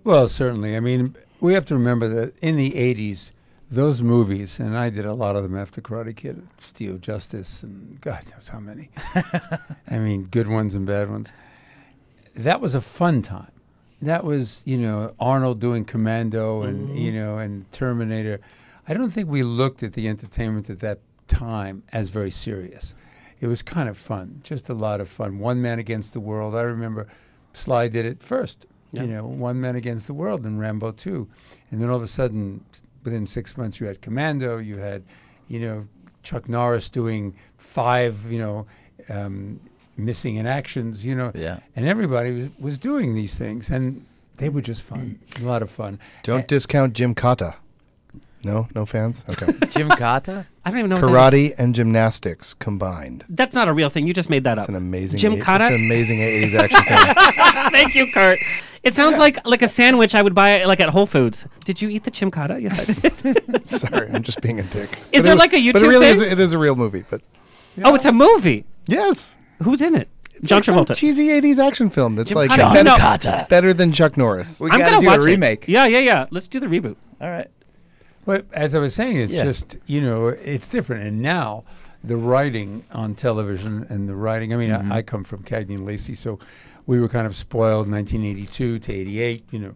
Well, 0.03 0.27
certainly. 0.27 0.75
I 0.75 0.79
mean, 0.79 1.15
we 1.39 1.53
have 1.53 1.65
to 1.65 1.73
remember 1.73 2.07
that 2.07 2.37
in 2.39 2.55
the 2.55 2.71
80s, 2.71 3.31
those 3.69 4.01
movies, 4.01 4.59
and 4.59 4.77
I 4.77 4.89
did 4.89 5.05
a 5.05 5.13
lot 5.13 5.35
of 5.35 5.43
them 5.43 5.57
after 5.57 5.81
Karate 5.81 6.15
Kid, 6.15 6.47
Steel 6.57 6.97
Justice, 6.97 7.63
and 7.63 7.99
God 7.99 8.23
knows 8.31 8.47
how 8.47 8.59
many. 8.59 8.89
I 9.89 9.99
mean, 9.99 10.23
good 10.23 10.47
ones 10.47 10.73
and 10.73 10.85
bad 10.85 11.09
ones. 11.09 11.33
That 12.35 12.61
was 12.61 12.75
a 12.75 12.81
fun 12.81 13.21
time. 13.21 13.51
That 14.01 14.23
was, 14.23 14.61
you 14.65 14.77
know, 14.77 15.13
Arnold 15.19 15.59
doing 15.59 15.83
Commando 15.83 16.61
and, 16.61 16.89
mm-hmm. 16.89 16.97
you 16.97 17.11
know, 17.11 17.39
and 17.39 17.69
Terminator. 17.71 18.39
I 18.87 18.93
don't 18.93 19.09
think 19.09 19.27
we 19.27 19.43
looked 19.43 19.83
at 19.83 19.93
the 19.93 20.07
entertainment 20.07 20.69
at 20.69 20.79
that 20.79 20.99
time 21.27 21.83
as 21.91 22.09
very 22.09 22.31
serious. 22.31 22.95
It 23.41 23.47
was 23.47 23.61
kind 23.61 23.89
of 23.89 23.97
fun, 23.97 24.41
just 24.43 24.69
a 24.69 24.73
lot 24.73 25.01
of 25.01 25.09
fun. 25.09 25.39
One 25.39 25.61
man 25.61 25.77
against 25.77 26.13
the 26.13 26.19
world. 26.19 26.55
I 26.55 26.61
remember 26.61 27.07
Sly 27.53 27.87
did 27.89 28.05
it 28.05 28.23
first. 28.23 28.65
Yeah. 28.91 29.01
You 29.01 29.07
know, 29.07 29.25
one 29.25 29.59
man 29.59 29.75
against 29.75 30.07
the 30.07 30.13
world 30.13 30.45
and 30.45 30.59
Rambo 30.59 30.91
2. 30.91 31.27
And 31.71 31.81
then 31.81 31.89
all 31.89 31.97
of 31.97 32.03
a 32.03 32.07
sudden, 32.07 32.63
within 33.03 33.25
six 33.25 33.57
months, 33.57 33.79
you 33.79 33.87
had 33.87 34.01
Commando, 34.01 34.57
you 34.57 34.77
had, 34.77 35.03
you 35.47 35.59
know, 35.59 35.87
Chuck 36.23 36.49
Norris 36.49 36.89
doing 36.89 37.35
five, 37.57 38.31
you 38.31 38.39
know, 38.39 38.67
um, 39.09 39.59
missing 39.95 40.35
in 40.35 40.45
actions, 40.45 41.05
you 41.05 41.15
know. 41.15 41.31
Yeah. 41.33 41.59
And 41.75 41.85
everybody 41.85 42.31
was, 42.31 42.49
was 42.59 42.79
doing 42.79 43.13
these 43.13 43.35
things, 43.35 43.69
and 43.69 44.05
they 44.37 44.49
were 44.49 44.61
just 44.61 44.81
fun, 44.81 45.19
a 45.39 45.43
lot 45.43 45.61
of 45.61 45.71
fun. 45.71 45.99
Don't 46.23 46.47
discount 46.47 46.93
Gymkata. 46.93 47.55
No, 48.43 48.67
no 48.75 48.85
fans. 48.85 49.25
Okay. 49.27 49.45
Gymkata. 49.73 50.45
I 50.67 50.69
don't 50.69 50.79
even 50.79 50.89
know. 50.89 50.95
what 50.95 51.13
that 51.13 51.33
is. 51.33 51.51
Karate 51.53 51.59
and 51.59 51.73
gymnastics 51.73 52.53
combined. 52.53 53.23
That's 53.29 53.55
not 53.55 53.67
a 53.67 53.73
real 53.73 53.89
thing. 53.89 54.05
You 54.07 54.13
just 54.13 54.29
made 54.29 54.43
that 54.43 54.57
up. 54.57 54.63
It's 54.63 54.69
an 54.69 54.75
amazing. 54.75 55.19
Jim 55.19 55.33
eight- 55.33 55.41
Kata. 55.41 55.63
It's 55.63 55.73
an 55.73 55.85
amazing 55.85 56.19
'80s 56.19 56.53
action 56.55 56.83
film. 56.87 57.71
Thank 57.71 57.95
you, 57.95 58.11
Kurt. 58.11 58.37
It 58.83 58.93
sounds 58.93 59.17
like 59.17 59.45
like 59.45 59.61
a 59.61 59.67
sandwich 59.67 60.13
I 60.13 60.21
would 60.21 60.33
buy 60.35 60.63
like 60.65 60.79
at 60.79 60.89
Whole 60.89 61.05
Foods. 61.05 61.47
Did 61.65 61.81
you 61.81 61.89
eat 61.89 62.03
the 62.03 62.11
chimkata? 62.11 62.61
Yes, 62.61 63.03
I 63.03 63.09
did. 63.31 63.67
Sorry, 63.67 64.09
I'm 64.11 64.23
just 64.23 64.41
being 64.41 64.59
a 64.59 64.63
dick. 64.63 64.89
Is 65.13 65.23
there 65.23 65.35
like 65.35 65.53
a 65.53 65.57
YouTube? 65.57 65.73
But 65.73 65.81
YouTube 65.81 65.85
it 65.85 65.87
really 65.89 66.05
thing? 66.07 66.15
is. 66.15 66.21
It 66.21 66.39
is 66.39 66.53
a 66.53 66.57
real 66.57 66.75
movie. 66.75 67.03
But 67.09 67.21
oh, 67.83 67.95
it's 67.95 68.05
a 68.05 68.11
movie. 68.13 68.65
yes, 68.87 69.37
Who's 69.63 69.81
in 69.81 69.95
it? 69.95 70.09
it's 70.35 70.47
John 70.47 70.57
like 70.57 70.63
some 70.65 70.75
Travolta. 70.75 70.95
cheesy 70.95 71.27
'80s 71.29 71.57
action 71.59 71.89
film 71.89 72.15
that's 72.15 72.31
like 72.33 72.49
Kata. 72.51 72.61
better, 72.73 72.83
No. 72.83 72.95
Kata. 72.97 73.47
better 73.49 73.73
than 73.73 73.91
Chuck 73.91 74.15
Norris. 74.17 74.59
We 74.61 74.69
I'm 74.69 74.79
gotta 74.79 74.91
gonna 74.91 75.01
do 75.01 75.07
watch 75.07 75.19
a 75.21 75.23
remake. 75.23 75.63
It. 75.63 75.69
Yeah, 75.71 75.87
yeah, 75.87 75.99
yeah. 75.99 76.25
Let's 76.29 76.47
do 76.47 76.59
the 76.59 76.67
reboot. 76.67 76.95
All 77.19 77.29
right. 77.29 77.47
Well, 78.27 78.41
as 78.51 78.75
I 78.75 78.79
was 78.79 78.93
saying, 78.93 79.15
it's 79.15 79.31
Yeah. 79.31 79.45
just 79.45 79.77
you 79.87 80.01
know 80.01 80.27
it's 80.27 80.67
different, 80.67 81.03
and 81.03 81.21
now 81.21 81.63
the 82.03 82.17
writing 82.17 82.83
on 82.91 83.15
television 83.15 83.85
and 83.89 84.07
the 84.07 84.15
writing. 84.15 84.53
I 84.53 84.57
mean, 84.57 84.71
I, 84.71 84.79
mm-hmm. 84.79 84.91
I 84.91 85.01
come 85.01 85.23
from 85.23 85.43
Cagney 85.43 85.75
and 85.75 85.85
Lacey, 85.85 86.13
so 86.13 86.37
we 86.85 86.99
were 86.99 87.07
kind 87.07 87.25
of 87.25 87.35
spoiled. 87.35 87.89
1982 87.89 88.79
to 88.79 88.93
88, 88.93 89.45
you 89.51 89.59
know, 89.59 89.75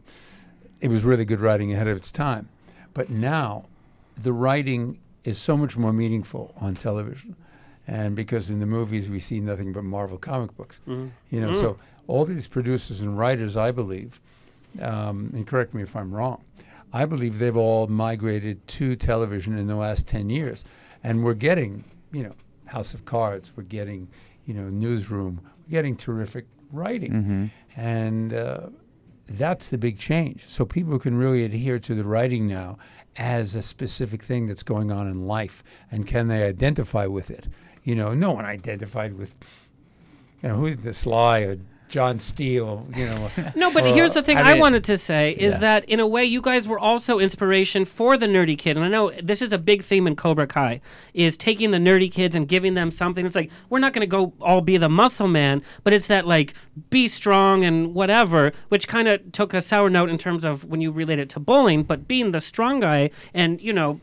it 0.82 0.90
was 0.90 1.06
really 1.06 1.24
good 1.26 1.40
writing 1.40 1.72
ahead 1.72 1.88
of 1.88 1.96
its 1.96 2.12
time. 2.12 2.50
But 2.94 3.10
now, 3.10 3.66
the 4.22 4.34
writing 4.34 5.00
is 5.24 5.38
so 5.38 5.56
much 5.56 5.78
more 5.78 5.94
meaningful 5.94 6.54
on 6.60 6.76
television, 6.76 7.38
and 7.88 8.18
because 8.18 8.50
in 8.50 8.60
the 8.60 8.66
movies 8.66 9.10
we 9.10 9.22
see 9.22 9.40
nothing 9.40 9.72
but 9.72 9.86
Marvel 9.86 10.18
comic 10.18 10.58
books, 10.58 10.82
mm-hmm. 10.86 11.08
you 11.30 11.40
know, 11.40 11.52
mm-hmm. 11.52 11.60
so 11.60 11.78
all 12.06 12.26
these 12.26 12.48
producers 12.48 13.00
and 13.00 13.18
writers, 13.18 13.56
I 13.56 13.72
believe, 13.72 14.20
um, 14.82 15.32
and 15.34 15.48
correct 15.48 15.74
me 15.74 15.84
if 15.84 15.96
I'm 15.96 16.14
wrong, 16.14 16.44
I 16.94 17.06
believe 17.06 17.40
they've 17.40 17.56
all 17.56 17.88
migrated 17.88 18.68
to 18.68 18.96
television 18.96 19.58
in 19.58 19.68
the 19.68 19.76
last 19.76 20.08
10 20.08 20.30
years. 20.30 20.66
And 21.04 21.24
we're 21.24 21.34
getting, 21.34 21.84
you 22.12 22.24
know, 22.24 22.34
House 22.68 22.94
of 22.94 23.06
Cards, 23.06 23.54
we're 23.56 23.64
getting, 23.64 24.10
you 24.46 24.54
know, 24.54 24.70
Newsroom, 24.70 25.42
we're 25.66 25.72
getting 25.72 25.96
terrific 25.96 26.46
writing. 26.72 27.52
And 27.76 28.34
uh, 28.34 28.70
that's 29.28 29.70
the 29.70 29.78
big 29.78 29.98
change. 30.00 30.46
So 30.48 30.66
people 30.66 31.00
can 31.00 31.18
really 31.18 31.44
adhere 31.46 31.80
to 31.80 31.96
the 31.96 32.04
writing 32.04 32.48
now 32.48 32.78
as 33.16 33.56
a 33.56 33.62
specific 33.62 34.22
thing 34.22 34.46
that's 34.46 34.64
going 34.64 34.92
on 34.92 35.08
in 35.08 35.28
life. 35.28 35.64
And 35.90 36.06
can 36.06 36.28
they 36.28 36.44
identify 36.44 37.06
with 37.08 37.32
it? 37.32 37.48
You 37.84 37.96
know, 37.96 38.14
no 38.14 38.32
one 38.32 38.46
identified 38.46 39.18
with, 39.18 39.36
you 40.44 40.50
know, 40.50 40.56
who's 40.56 40.78
the 40.78 40.94
Sly 40.94 41.40
or 41.42 41.58
John 41.92 42.18
Steele, 42.20 42.88
you 42.96 43.06
know. 43.06 43.30
No, 43.56 43.72
but 43.72 43.84
or- 43.84 43.94
here's 43.94 44.14
the 44.16 44.24
thing 44.24 44.38
I 44.38 44.42
I, 44.42 44.52
mean- 44.54 44.62
wanted 44.62 44.84
to 44.86 44.98
say 44.98 45.32
is 45.34 45.54
Yeah. 45.54 45.60
that 45.60 45.86
in 45.86 46.00
a 46.00 46.08
way 46.08 46.24
you 46.24 46.42
guys 46.42 46.68
were 46.68 46.80
also 46.80 47.20
inspiration 47.20 47.86
for 47.86 48.18
the 48.18 48.26
nerdy 48.26 48.58
kid. 48.58 48.78
And 48.78 48.86
I 48.86 48.90
know 48.90 49.12
this 49.12 49.42
is 49.42 49.52
a 49.54 49.60
big 49.60 49.84
theme 49.84 50.08
in 50.08 50.16
Cobra 50.16 50.48
Kai 50.48 50.80
is 51.14 51.36
taking 51.38 51.72
the 51.72 51.78
nerdy 51.78 52.12
kids 52.12 52.34
and 52.34 52.48
giving 52.48 52.74
them 52.74 52.90
something. 52.92 53.26
It's 53.26 53.36
like 53.36 53.52
we're 53.70 53.80
not 53.80 53.94
going 53.94 54.02
to 54.02 54.08
go 54.08 54.34
all 54.42 54.62
be 54.62 54.78
the 54.78 54.90
muscle 54.90 55.28
man, 55.28 55.62
but 55.84 55.92
it's 55.94 56.08
that 56.08 56.26
like 56.26 56.54
be 56.90 57.08
strong 57.10 57.64
and 57.66 57.94
whatever, 57.94 58.54
which 58.70 58.88
kind 58.88 59.08
of 59.08 59.32
took 59.34 59.54
a 59.54 59.60
sour 59.62 59.90
note 59.90 60.10
in 60.10 60.18
terms 60.18 60.46
of 60.46 60.64
when 60.66 60.80
you 60.82 60.92
relate 60.92 61.20
it 61.20 61.30
to 61.30 61.40
bullying, 61.40 61.84
but 61.84 62.08
being 62.08 62.32
the 62.32 62.40
strong 62.40 62.80
guy 62.80 63.10
and 63.34 63.62
you 63.62 63.74
know 63.74 64.00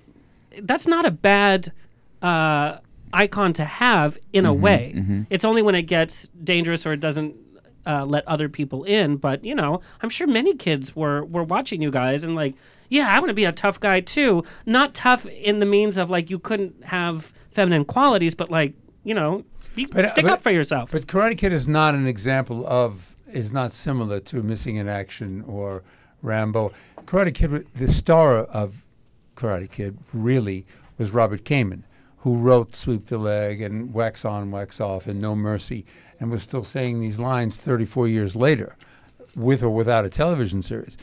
that's 0.62 0.86
not 0.86 1.07
a 1.07 1.11
bad 1.11 1.72
uh, 2.22 2.78
icon 3.12 3.53
to 3.55 3.64
have 3.64 4.18
in 4.32 4.45
a 4.45 4.53
way. 4.53 5.24
It's 5.30 5.45
only 5.45 5.62
when 5.62 5.74
it 5.74 5.82
gets 5.82 6.28
dangerous 6.28 6.84
or 6.86 6.93
it 6.93 7.01
doesn't 7.01 7.34
uh, 7.89 8.05
let 8.05 8.26
other 8.28 8.49
people 8.49 8.84
in. 8.84 9.16
But 9.16 9.45
you 9.45 9.55
know, 9.55 9.80
I'm 10.03 10.11
sure 10.11 10.26
many 10.28 10.55
kids 10.55 10.95
were 10.95 11.24
were 11.24 11.43
watching 11.45 11.82
you 11.82 11.91
guys 11.91 12.22
and 12.22 12.34
like, 12.36 12.55
yeah, 12.91 13.09
I 13.09 13.18
want 13.18 13.30
to 13.30 13.34
be 13.34 13.45
a 13.47 13.53
tough 13.53 13.80
guy 13.80 14.01
too. 14.01 14.45
Not 14.66 14.95
tough 14.95 15.26
in 15.26 15.59
the 15.59 15.66
means 15.66 15.97
of 15.97 16.11
like 16.11 16.30
you 16.30 16.39
couldn't 16.39 16.84
have 16.84 17.32
feminine 17.51 17.84
qualities, 17.84 18.34
but 18.34 18.51
like 18.51 18.74
you 19.05 19.14
know, 19.14 19.45
You 19.74 19.89
But, 19.89 20.05
stick 20.11 20.24
but- 20.24 20.34
up 20.34 20.41
for 20.41 20.51
yourself. 20.51 20.93
But 20.93 21.07
Karate 21.07 21.39
Kid 21.39 21.53
is 21.53 21.66
not 21.66 21.95
an 21.95 22.07
example 22.07 22.66
of, 22.66 23.16
is 23.32 23.53
not 23.53 23.72
similar 23.72 24.20
to 24.20 24.43
Missing 24.43 24.76
in 24.76 24.86
Action 24.89 25.43
or 25.47 25.82
Rambo. 26.20 26.72
Karate 27.07 27.32
Kid, 27.32 27.66
the 27.74 27.89
star 27.91 28.39
of 28.39 28.84
Karate 29.36 29.70
Kid 29.70 29.97
really 30.12 30.66
was 30.99 31.12
Robert 31.12 31.45
Kamen, 31.45 31.84
who 32.21 32.37
wrote 32.37 32.75
Sweep 32.75 33.07
the 33.07 33.19
Leg 33.19 33.61
and 33.62 33.95
Wax 33.95 34.25
On, 34.25 34.51
Wax 34.51 34.81
Off 34.81 35.07
and 35.07 35.21
No 35.21 35.37
Mercy, 35.37 35.85
and 36.19 36.31
was 36.31 36.43
still 36.43 36.64
saying 36.64 37.01
these 37.01 37.19
lines 37.21 37.57
34 37.57 38.09
years 38.09 38.35
later, 38.35 38.77
with 39.37 39.62
or 39.62 39.71
without 39.71 40.05
a 40.05 40.09
television 40.09 40.62
series. 40.62 40.97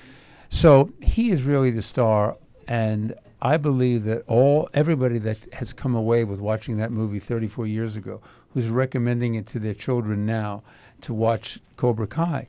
So 0.49 0.89
he 1.01 1.31
is 1.31 1.43
really 1.43 1.71
the 1.71 1.81
star, 1.81 2.37
and 2.67 3.15
I 3.41 3.57
believe 3.57 4.03
that 4.05 4.23
all 4.27 4.69
everybody 4.73 5.17
that 5.19 5.47
has 5.53 5.71
come 5.73 5.95
away 5.95 6.23
with 6.23 6.39
watching 6.39 6.77
that 6.77 6.91
movie 6.91 7.19
34 7.19 7.67
years 7.67 7.95
ago, 7.95 8.21
who's 8.53 8.69
recommending 8.69 9.35
it 9.35 9.45
to 9.47 9.59
their 9.59 9.73
children 9.73 10.25
now 10.25 10.63
to 11.01 11.13
watch 11.13 11.59
Cobra 11.77 12.07
Kai, 12.07 12.47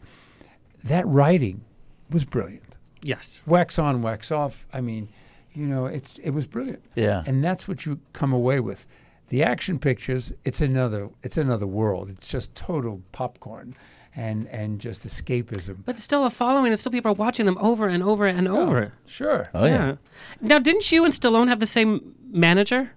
that 0.83 1.07
writing 1.07 1.63
was 2.11 2.25
brilliant. 2.25 2.77
yes. 3.03 3.43
Wax 3.47 3.79
on, 3.79 4.03
wax 4.03 4.31
off. 4.31 4.67
I 4.73 4.81
mean, 4.81 5.09
you 5.57 5.67
know, 5.67 5.87
it's 5.87 6.19
it 6.19 6.31
was 6.31 6.47
brilliant. 6.47 6.85
Yeah. 6.95 7.23
and 7.27 7.43
that's 7.43 7.67
what 7.67 7.87
you 7.87 7.99
come 8.13 8.33
away 8.33 8.61
with. 8.61 8.87
The 9.29 9.43
action 9.43 9.79
pictures, 9.79 10.33
it's 10.45 10.61
another 10.61 11.09
it's 11.23 11.37
another 11.37 11.67
world. 11.67 12.11
It's 12.11 12.29
just 12.29 12.55
total 12.55 13.03
popcorn, 13.11 13.75
and 14.15 14.47
and 14.49 14.81
just 14.81 15.07
escapism. 15.07 15.79
But 15.85 15.99
still 15.99 16.25
a 16.25 16.31
following, 16.31 16.71
and 16.71 16.79
still 16.79 16.93
people 16.93 17.11
are 17.11 17.15
watching 17.15 17.47
them 17.47 17.59
over 17.59 17.89
and 17.89 18.03
over 18.03 18.27
and 18.27 18.47
oh, 18.47 18.61
over. 18.61 18.93
Sure. 19.07 19.49
Oh 19.55 19.65
yeah. 19.67 19.97
Now, 20.41 20.59
didn't 20.59 20.93
you 20.93 21.05
and 21.05 21.13
Stallone 21.13 21.49
have 21.49 21.59
the 21.59 21.67
same 21.67 22.15
manager? 22.31 22.93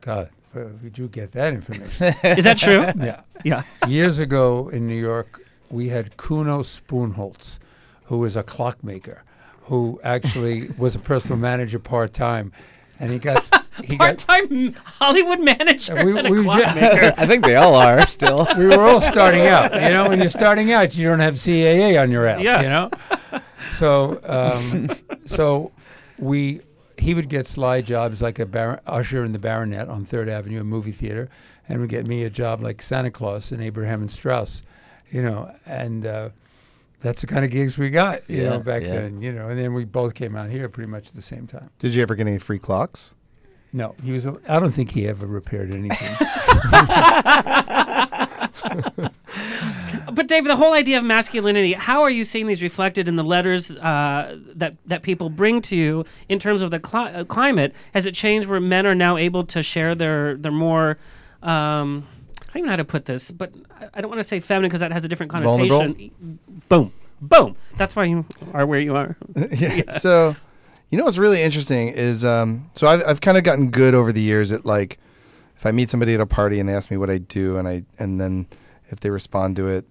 God, 0.00 0.28
where 0.52 0.68
did 0.68 0.98
you 0.98 1.08
get 1.08 1.32
that 1.32 1.54
information? 1.54 2.14
Is 2.24 2.44
that 2.44 2.58
true? 2.58 2.82
yeah. 3.02 3.22
yeah. 3.44 3.62
Years 3.88 4.18
ago 4.18 4.68
in 4.68 4.86
New 4.86 5.00
York, 5.00 5.42
we 5.70 5.88
had 5.88 6.16
Kuno 6.16 6.60
Spoonholtz, 6.60 7.58
who 8.04 8.18
was 8.18 8.36
a 8.36 8.42
clockmaker, 8.42 9.22
who 9.64 10.00
actually 10.04 10.68
was 10.78 10.94
a 10.94 10.98
personal 10.98 11.38
manager 11.38 11.78
part 11.78 12.12
time, 12.12 12.52
and 13.00 13.10
he 13.12 13.18
got 13.18 13.50
he. 13.84 13.96
Part-time 13.96 14.74
Hollywood 14.84 15.40
manager 15.40 15.94
We- 16.04 16.16
and 16.18 16.26
a 16.28 16.30
we 16.30 16.42
ju- 16.42 16.46
I 16.52 17.26
think 17.26 17.44
they 17.44 17.56
all 17.56 17.74
are 17.74 18.06
still. 18.08 18.46
We 18.58 18.66
were 18.66 18.80
all 18.82 19.00
starting 19.00 19.46
out, 19.46 19.72
you 19.74 19.88
know. 19.90 20.08
When 20.08 20.20
you're 20.20 20.28
starting 20.30 20.72
out, 20.72 20.96
you 20.96 21.08
don't 21.08 21.20
have 21.20 21.34
CAA 21.34 22.00
on 22.00 22.10
your 22.10 22.26
ass, 22.26 22.42
Yeah. 22.44 22.62
you 22.62 22.68
know. 22.68 22.90
So, 23.70 24.20
um, 24.24 24.88
so 25.26 25.72
we 26.18 26.60
he 26.98 27.12
would 27.14 27.28
get 27.28 27.46
sly 27.46 27.80
jobs 27.82 28.22
like 28.22 28.38
a 28.38 28.46
bar- 28.46 28.80
usher 28.86 29.24
in 29.24 29.32
the 29.32 29.38
Baronet 29.38 29.88
on 29.88 30.04
Third 30.04 30.28
Avenue, 30.28 30.60
a 30.60 30.64
movie 30.64 30.92
theater, 30.92 31.28
and 31.68 31.80
would 31.80 31.90
get 31.90 32.06
me 32.06 32.22
a 32.24 32.30
job 32.30 32.60
like 32.62 32.80
Santa 32.80 33.10
Claus 33.10 33.50
in 33.52 33.60
Abraham 33.60 34.00
and 34.00 34.10
Straus, 34.10 34.62
you 35.10 35.20
know, 35.22 35.50
and 35.66 36.06
uh, 36.06 36.28
that's 37.04 37.20
the 37.20 37.28
kind 37.28 37.44
of 37.44 37.52
gigs 37.52 37.78
we 37.78 37.90
got, 37.90 38.28
you 38.28 38.42
Yeah, 38.42 38.48
know, 38.50 38.58
back 38.60 38.82
yeah. 38.82 38.94
then, 38.94 39.20
you 39.22 39.30
know. 39.32 39.48
And 39.48 39.58
then 39.60 39.74
we 39.74 39.84
both 39.84 40.14
came 40.14 40.34
out 40.34 40.50
here 40.50 40.68
pretty 40.68 40.90
much 40.90 41.08
at 41.10 41.14
the 41.14 41.22
same 41.22 41.46
time. 41.46 41.68
Did 41.78 41.94
you 41.94 42.02
ever 42.02 42.16
get 42.16 42.26
any 42.26 42.38
free 42.38 42.58
clocks? 42.58 43.14
No, 43.72 43.94
he 44.02 44.10
was. 44.12 44.24
A, 44.26 44.36
I 44.48 44.58
don't 44.60 44.70
think 44.72 44.90
he 44.92 45.06
ever 45.06 45.26
repaired 45.26 45.70
anything. 45.72 46.14
But 50.12 50.28
Dave, 50.28 50.44
the 50.44 50.54
whole 50.56 50.74
idea 50.74 50.98
of 50.98 51.04
masculinity, 51.04 51.72
how 51.72 52.02
are 52.02 52.10
you 52.10 52.24
seeing 52.24 52.46
these 52.46 52.62
reflected 52.62 53.08
in 53.08 53.16
the 53.16 53.24
letters 53.24 53.72
uh, 53.72 54.38
that 54.54 54.76
that 54.86 55.02
people 55.02 55.28
bring 55.28 55.60
to 55.62 55.74
you 55.76 56.04
in 56.28 56.38
terms 56.38 56.62
of 56.62 56.70
the 56.70 56.78
cli- 56.78 57.12
uh, 57.12 57.24
climate? 57.24 57.74
Has 57.94 58.06
it 58.06 58.14
changed 58.14 58.48
where 58.48 58.60
men 58.60 58.86
are 58.86 58.94
now 58.94 59.16
able 59.16 59.42
to 59.46 59.60
share 59.62 59.94
their 59.96 60.36
their 60.36 60.52
more 60.52 60.98
um, 61.42 62.06
I 62.12 62.13
don't 62.54 62.60
even 62.60 62.66
know 62.66 62.72
how 62.72 62.76
to 62.76 62.84
put 62.84 63.04
this, 63.06 63.30
but 63.30 63.52
I- 63.80 63.88
I 63.94 64.00
don't 64.00 64.08
want 64.10 64.20
to 64.20 64.24
say 64.24 64.40
feminine 64.40 64.68
because 64.68 64.80
that 64.80 64.92
has 64.92 65.04
a 65.04 65.08
different 65.08 65.30
connotation. 65.30 65.68
Vulnerable? 65.68 66.38
Boom, 66.68 66.92
boom. 67.20 67.56
That's 67.76 67.94
why 67.96 68.04
you 68.04 68.24
are 68.52 68.64
where 68.66 68.80
you 68.80 68.96
are. 68.96 69.16
yeah. 69.56 69.90
So, 69.90 70.34
you 70.90 70.98
know 70.98 71.04
what's 71.04 71.18
really 71.18 71.42
interesting 71.42 71.88
is 71.88 72.24
um, 72.24 72.70
so 72.74 72.86
I've 72.86 73.02
I've 73.06 73.20
kind 73.20 73.36
of 73.36 73.44
gotten 73.44 73.70
good 73.70 73.94
over 73.94 74.12
the 74.12 74.20
years 74.20 74.52
at 74.52 74.64
like 74.64 74.98
if 75.56 75.66
I 75.66 75.72
meet 75.72 75.88
somebody 75.90 76.14
at 76.14 76.20
a 76.20 76.26
party 76.26 76.60
and 76.60 76.68
they 76.68 76.74
ask 76.74 76.90
me 76.90 76.96
what 76.96 77.10
I 77.10 77.18
do 77.18 77.56
and 77.56 77.66
I 77.68 77.84
and 77.98 78.20
then 78.20 78.46
if 78.90 79.00
they 79.00 79.10
respond 79.10 79.56
to 79.56 79.66
it, 79.68 79.84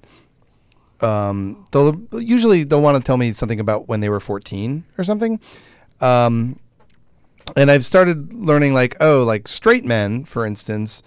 um, 1.01 1.66
they'll 1.72 2.01
usually 2.14 2.64
they'll 2.64 2.82
want 2.82 2.97
to 2.97 3.03
tell 3.03 3.18
me 3.18 3.32
something 3.34 3.59
about 3.59 3.88
when 3.89 3.99
they 3.99 4.09
were 4.09 4.20
14 4.20 4.86
or 4.97 5.03
something. 5.03 5.39
Um, 5.99 6.59
and 7.57 7.70
I've 7.70 7.84
started 7.86 8.34
learning 8.34 8.74
like 8.74 8.95
oh 9.01 9.24
like 9.24 9.47
straight 9.47 9.84
men 9.84 10.24
for 10.26 10.45
instance 10.45 11.03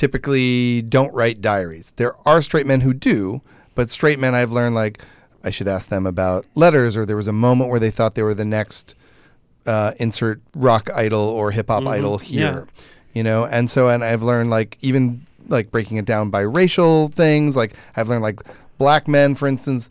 typically 0.00 0.80
don't 0.80 1.12
write 1.12 1.42
diaries. 1.42 1.92
There 1.96 2.14
are 2.26 2.40
straight 2.40 2.64
men 2.64 2.80
who 2.80 2.94
do, 2.94 3.42
but 3.74 3.90
straight 3.90 4.18
men 4.18 4.34
I've 4.34 4.50
learned 4.50 4.74
like 4.74 4.98
I 5.44 5.50
should 5.50 5.68
ask 5.68 5.90
them 5.90 6.06
about 6.06 6.46
letters 6.54 6.96
or 6.96 7.04
there 7.04 7.16
was 7.16 7.28
a 7.28 7.34
moment 7.34 7.68
where 7.68 7.78
they 7.78 7.90
thought 7.90 8.14
they 8.14 8.22
were 8.22 8.32
the 8.32 8.46
next 8.46 8.94
uh, 9.66 9.92
insert 9.98 10.40
rock 10.54 10.88
idol 10.94 11.20
or 11.20 11.50
hip 11.50 11.68
hop 11.68 11.86
idol 11.86 12.16
here. 12.16 12.66
You 13.12 13.22
know, 13.24 13.44
and 13.44 13.68
so 13.68 13.90
and 13.90 14.02
I've 14.02 14.22
learned 14.22 14.48
like 14.48 14.78
even 14.80 15.26
like 15.48 15.70
breaking 15.70 15.98
it 15.98 16.06
down 16.06 16.30
by 16.30 16.40
racial 16.40 17.08
things. 17.08 17.54
Like 17.54 17.74
I've 17.94 18.08
learned 18.08 18.22
like 18.22 18.40
black 18.78 19.06
men, 19.06 19.34
for 19.34 19.46
instance, 19.48 19.90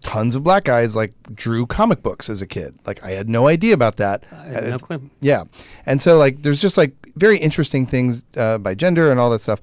tons 0.00 0.34
of 0.36 0.42
black 0.42 0.64
guys 0.64 0.96
like 0.96 1.12
drew 1.34 1.66
comic 1.66 2.02
books 2.02 2.30
as 2.30 2.40
a 2.40 2.46
kid. 2.46 2.74
Like 2.86 3.04
I 3.04 3.10
had 3.10 3.28
no 3.28 3.46
idea 3.46 3.74
about 3.74 3.96
that. 3.96 4.24
no 4.32 4.78
clue. 4.78 5.10
Yeah, 5.20 5.44
and 5.84 6.00
so 6.00 6.16
like 6.16 6.40
there's 6.40 6.62
just 6.62 6.78
like 6.78 6.92
very 7.16 7.38
interesting 7.38 7.86
things 7.86 8.24
uh, 8.36 8.58
by 8.58 8.74
gender 8.74 9.10
and 9.10 9.20
all 9.20 9.30
that 9.30 9.40
stuff. 9.40 9.60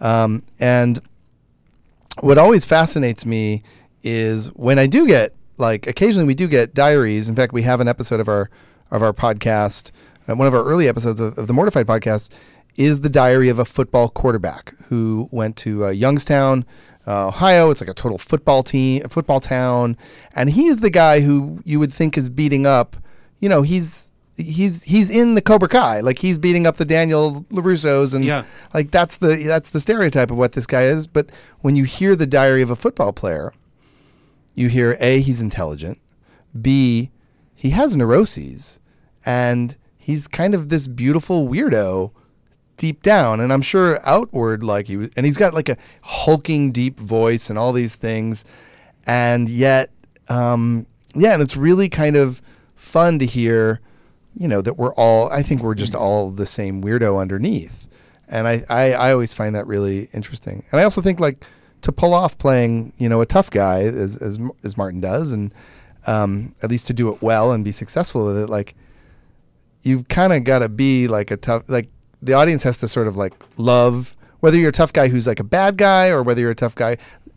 Um, 0.00 0.44
and 0.58 1.00
what 2.20 2.38
always 2.38 2.66
fascinates 2.66 3.26
me 3.26 3.62
is 4.02 4.48
when 4.54 4.78
I 4.78 4.86
do 4.86 5.06
get 5.06 5.34
like 5.56 5.86
occasionally 5.86 6.26
we 6.26 6.34
do 6.34 6.48
get 6.48 6.74
diaries. 6.74 7.28
In 7.28 7.36
fact, 7.36 7.52
we 7.52 7.62
have 7.62 7.80
an 7.80 7.88
episode 7.88 8.20
of 8.20 8.28
our 8.28 8.50
of 8.90 9.02
our 9.02 9.12
podcast, 9.12 9.90
uh, 10.28 10.34
one 10.34 10.46
of 10.46 10.54
our 10.54 10.64
early 10.64 10.88
episodes 10.88 11.20
of, 11.20 11.36
of 11.38 11.46
the 11.46 11.52
Mortified 11.52 11.86
podcast, 11.86 12.32
is 12.76 13.00
the 13.00 13.08
diary 13.08 13.48
of 13.48 13.58
a 13.58 13.64
football 13.64 14.08
quarterback 14.08 14.74
who 14.84 15.28
went 15.32 15.56
to 15.56 15.86
uh, 15.86 15.90
Youngstown, 15.90 16.64
uh, 17.06 17.28
Ohio. 17.28 17.70
It's 17.70 17.80
like 17.80 17.90
a 17.90 17.94
total 17.94 18.18
football 18.18 18.62
team, 18.62 19.02
a 19.04 19.08
football 19.08 19.40
town, 19.40 19.96
and 20.34 20.50
he's 20.50 20.78
the 20.78 20.90
guy 20.90 21.20
who 21.20 21.60
you 21.64 21.78
would 21.78 21.92
think 21.92 22.16
is 22.16 22.30
beating 22.30 22.66
up. 22.66 22.96
You 23.40 23.48
know, 23.48 23.62
he's 23.62 24.10
he's 24.36 24.82
he's 24.84 25.10
in 25.10 25.34
the 25.34 25.42
Cobra 25.42 25.68
Kai, 25.68 26.00
like 26.00 26.18
he's 26.18 26.38
beating 26.38 26.66
up 26.66 26.76
the 26.76 26.84
Daniel 26.84 27.44
LaRussos, 27.52 28.14
and 28.14 28.24
Yeah. 28.24 28.44
like 28.72 28.90
that's 28.90 29.16
the 29.18 29.36
that's 29.46 29.70
the 29.70 29.80
stereotype 29.80 30.30
of 30.30 30.36
what 30.36 30.52
this 30.52 30.66
guy 30.66 30.82
is. 30.84 31.06
But 31.06 31.30
when 31.60 31.76
you 31.76 31.84
hear 31.84 32.16
the 32.16 32.26
diary 32.26 32.62
of 32.62 32.70
a 32.70 32.76
football 32.76 33.12
player, 33.12 33.52
you 34.54 34.68
hear 34.68 34.96
a 35.00 35.20
he's 35.20 35.40
intelligent, 35.42 35.98
b 36.60 37.10
he 37.54 37.70
has 37.70 37.96
neuroses, 37.96 38.80
and 39.24 39.76
he's 39.96 40.28
kind 40.28 40.54
of 40.54 40.68
this 40.68 40.86
beautiful 40.88 41.48
weirdo 41.48 42.10
deep 42.76 43.02
down. 43.02 43.38
And 43.40 43.52
i'm 43.52 43.62
sure 43.62 44.00
outward 44.04 44.62
like 44.64 44.88
he 44.88 44.96
was 44.96 45.10
and 45.16 45.24
he's 45.24 45.36
got 45.38 45.54
like 45.54 45.68
a 45.68 45.76
hulking 46.02 46.72
deep 46.72 46.98
voice 46.98 47.48
and 47.50 47.58
all 47.58 47.72
these 47.72 47.94
things. 47.94 48.44
And 49.06 49.48
yet 49.48 49.90
um 50.28 50.86
yeah 51.14 51.32
and 51.34 51.42
it's 51.42 51.56
really 51.56 51.88
kind 51.88 52.16
of 52.16 52.42
fun 52.74 53.18
to 53.20 53.26
hear 53.26 53.80
you 54.36 54.48
know 54.48 54.60
that 54.60 54.74
we're 54.74 54.94
all 54.94 55.30
i 55.30 55.42
think 55.42 55.62
we're 55.62 55.74
just 55.74 55.94
all 55.94 56.30
the 56.30 56.46
same 56.46 56.82
weirdo 56.82 57.20
underneath. 57.20 57.88
And 58.28 58.48
i 58.48 58.62
i, 58.68 58.92
I 58.92 59.12
always 59.12 59.34
find 59.34 59.54
that 59.54 59.66
really 59.66 60.08
interesting. 60.12 60.64
And 60.70 60.80
i 60.80 60.84
also 60.84 61.00
think 61.00 61.20
like 61.20 61.44
to 61.82 61.92
pull 61.92 62.14
off 62.14 62.38
playing 62.38 62.92
you 62.98 63.08
know 63.08 63.20
a 63.20 63.26
tough 63.26 63.50
guy 63.50 63.80
as 63.80 64.20
as, 64.20 64.40
as 64.64 64.76
martin 64.76 65.00
does 65.00 65.32
and 65.32 65.52
um, 66.06 66.54
at 66.62 66.70
least 66.70 66.86
to 66.88 66.92
do 66.92 67.10
it 67.10 67.22
well 67.22 67.52
and 67.52 67.64
be 67.64 67.72
successful 67.72 68.26
with 68.26 68.38
it 68.38 68.50
like 68.50 68.74
you've 69.82 70.08
kind 70.08 70.32
of 70.32 70.44
got 70.44 70.58
to 70.58 70.68
be 70.68 71.08
like 71.08 71.30
a 71.30 71.36
tough 71.36 71.68
like 71.68 71.88
the 72.22 72.34
audience 72.34 72.62
has 72.62 72.78
to 72.78 72.88
sort 72.88 73.06
of 73.06 73.16
like 73.16 73.32
love 73.56 74.16
whether 74.40 74.58
you're 74.58 74.70
a 74.70 74.72
tough 74.72 74.92
guy 74.92 75.08
who's 75.08 75.26
like 75.26 75.40
a 75.40 75.44
bad 75.44 75.76
guy 75.76 76.08
or 76.08 76.22
whether 76.22 76.40
you're 76.40 76.50
a 76.50 76.54
tough 76.54 76.74
guy 76.74 76.96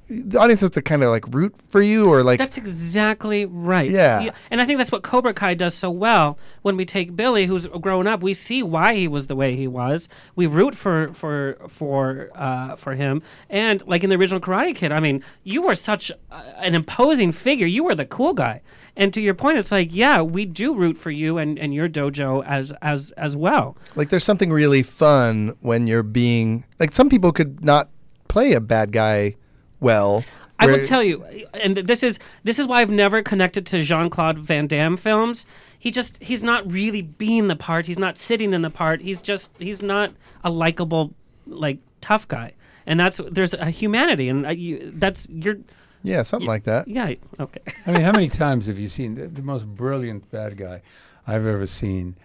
the 0.09 0.39
audience 0.39 0.61
has 0.61 0.69
to 0.71 0.81
kind 0.81 1.03
of 1.03 1.09
like 1.09 1.25
root 1.33 1.57
for 1.57 1.81
you 1.81 2.07
or 2.09 2.23
like 2.23 2.39
That's 2.39 2.57
exactly 2.57 3.45
right. 3.45 3.89
Yeah. 3.89 4.29
And 4.49 4.61
I 4.61 4.65
think 4.65 4.77
that's 4.77 4.91
what 4.91 5.03
Cobra 5.03 5.33
Kai 5.33 5.53
does 5.53 5.73
so 5.73 5.91
well. 5.91 6.37
When 6.61 6.77
we 6.77 6.85
take 6.85 7.15
Billy, 7.15 7.45
who's 7.45 7.67
grown 7.67 8.07
up, 8.07 8.21
we 8.21 8.33
see 8.33 8.63
why 8.63 8.95
he 8.95 9.07
was 9.07 9.27
the 9.27 9.35
way 9.35 9.55
he 9.55 9.67
was. 9.67 10.07
We 10.35 10.47
root 10.47 10.75
for 10.75 11.09
for 11.13 11.57
for 11.67 12.29
uh, 12.35 12.75
for 12.75 12.95
him. 12.95 13.21
And 13.49 13.85
like 13.85 14.03
in 14.03 14.09
the 14.09 14.15
original 14.15 14.39
Karate 14.39 14.75
Kid, 14.75 14.91
I 14.91 14.99
mean, 14.99 15.23
you 15.43 15.61
were 15.61 15.75
such 15.75 16.11
an 16.31 16.75
imposing 16.75 17.31
figure. 17.31 17.67
You 17.67 17.83
were 17.83 17.95
the 17.95 18.05
cool 18.05 18.33
guy. 18.33 18.61
And 18.95 19.13
to 19.13 19.21
your 19.21 19.35
point, 19.35 19.59
it's 19.59 19.71
like, 19.71 19.89
yeah, 19.91 20.21
we 20.23 20.45
do 20.45 20.73
root 20.73 20.97
for 20.97 21.11
you 21.11 21.37
and, 21.37 21.59
and 21.59 21.73
your 21.73 21.87
dojo 21.87 22.43
as 22.45 22.71
as 22.81 23.11
as 23.11 23.35
well. 23.35 23.77
like 23.95 24.09
there's 24.09 24.23
something 24.23 24.51
really 24.51 24.83
fun 24.83 25.53
when 25.61 25.85
you're 25.87 26.03
being 26.03 26.63
like 26.79 26.93
some 26.93 27.09
people 27.09 27.31
could 27.31 27.63
not 27.63 27.89
play 28.27 28.53
a 28.53 28.61
bad 28.61 28.91
guy 28.91 29.35
well 29.79 30.23
I 30.59 30.65
where- 30.65 30.77
will 30.77 30.85
tell 30.85 31.03
you, 31.03 31.23
and 31.53 31.77
this 31.77 32.01
is 32.01 32.17
this 32.43 32.57
is 32.57 32.65
why 32.67 32.81
I've 32.81 32.89
never 32.89 33.21
connected 33.21 33.65
to 33.67 33.83
Jean 33.83 34.09
Claude 34.09 34.39
Van 34.39 34.65
Damme 34.65 34.97
films. 34.97 35.45
He 35.77 35.91
just 35.91 36.21
he's 36.23 36.43
not 36.43 36.71
really 36.71 37.03
being 37.03 37.47
the 37.47 37.55
part. 37.55 37.85
He's 37.85 37.99
not 37.99 38.17
sitting 38.17 38.53
in 38.53 38.61
the 38.63 38.71
part. 38.71 39.01
He's 39.01 39.21
just 39.21 39.51
he's 39.59 39.81
not 39.83 40.11
a 40.43 40.49
likable 40.49 41.13
like 41.45 41.77
tough 42.01 42.27
guy. 42.27 42.53
and 42.87 42.99
that's 42.99 43.17
there's 43.31 43.53
a 43.53 43.69
humanity, 43.69 44.29
and 44.29 44.47
uh, 44.47 44.49
you, 44.49 44.91
that's 44.95 45.29
you're 45.29 45.57
Yeah, 46.03 46.23
something 46.23 46.47
like 46.47 46.63
that. 46.63 46.87
yeah 46.87 47.13
okay. 47.39 47.61
I 47.85 47.91
mean, 47.91 48.01
how 48.01 48.11
many 48.13 48.27
times 48.29 48.65
have 48.65 48.79
you 48.79 48.87
seen 48.89 49.13
the, 49.13 49.27
the 49.27 49.43
most 49.43 49.67
brilliant 49.67 50.31
bad 50.31 50.57
guy 50.57 50.81
I've 51.27 51.45
ever 51.45 51.67
seen 51.67 52.15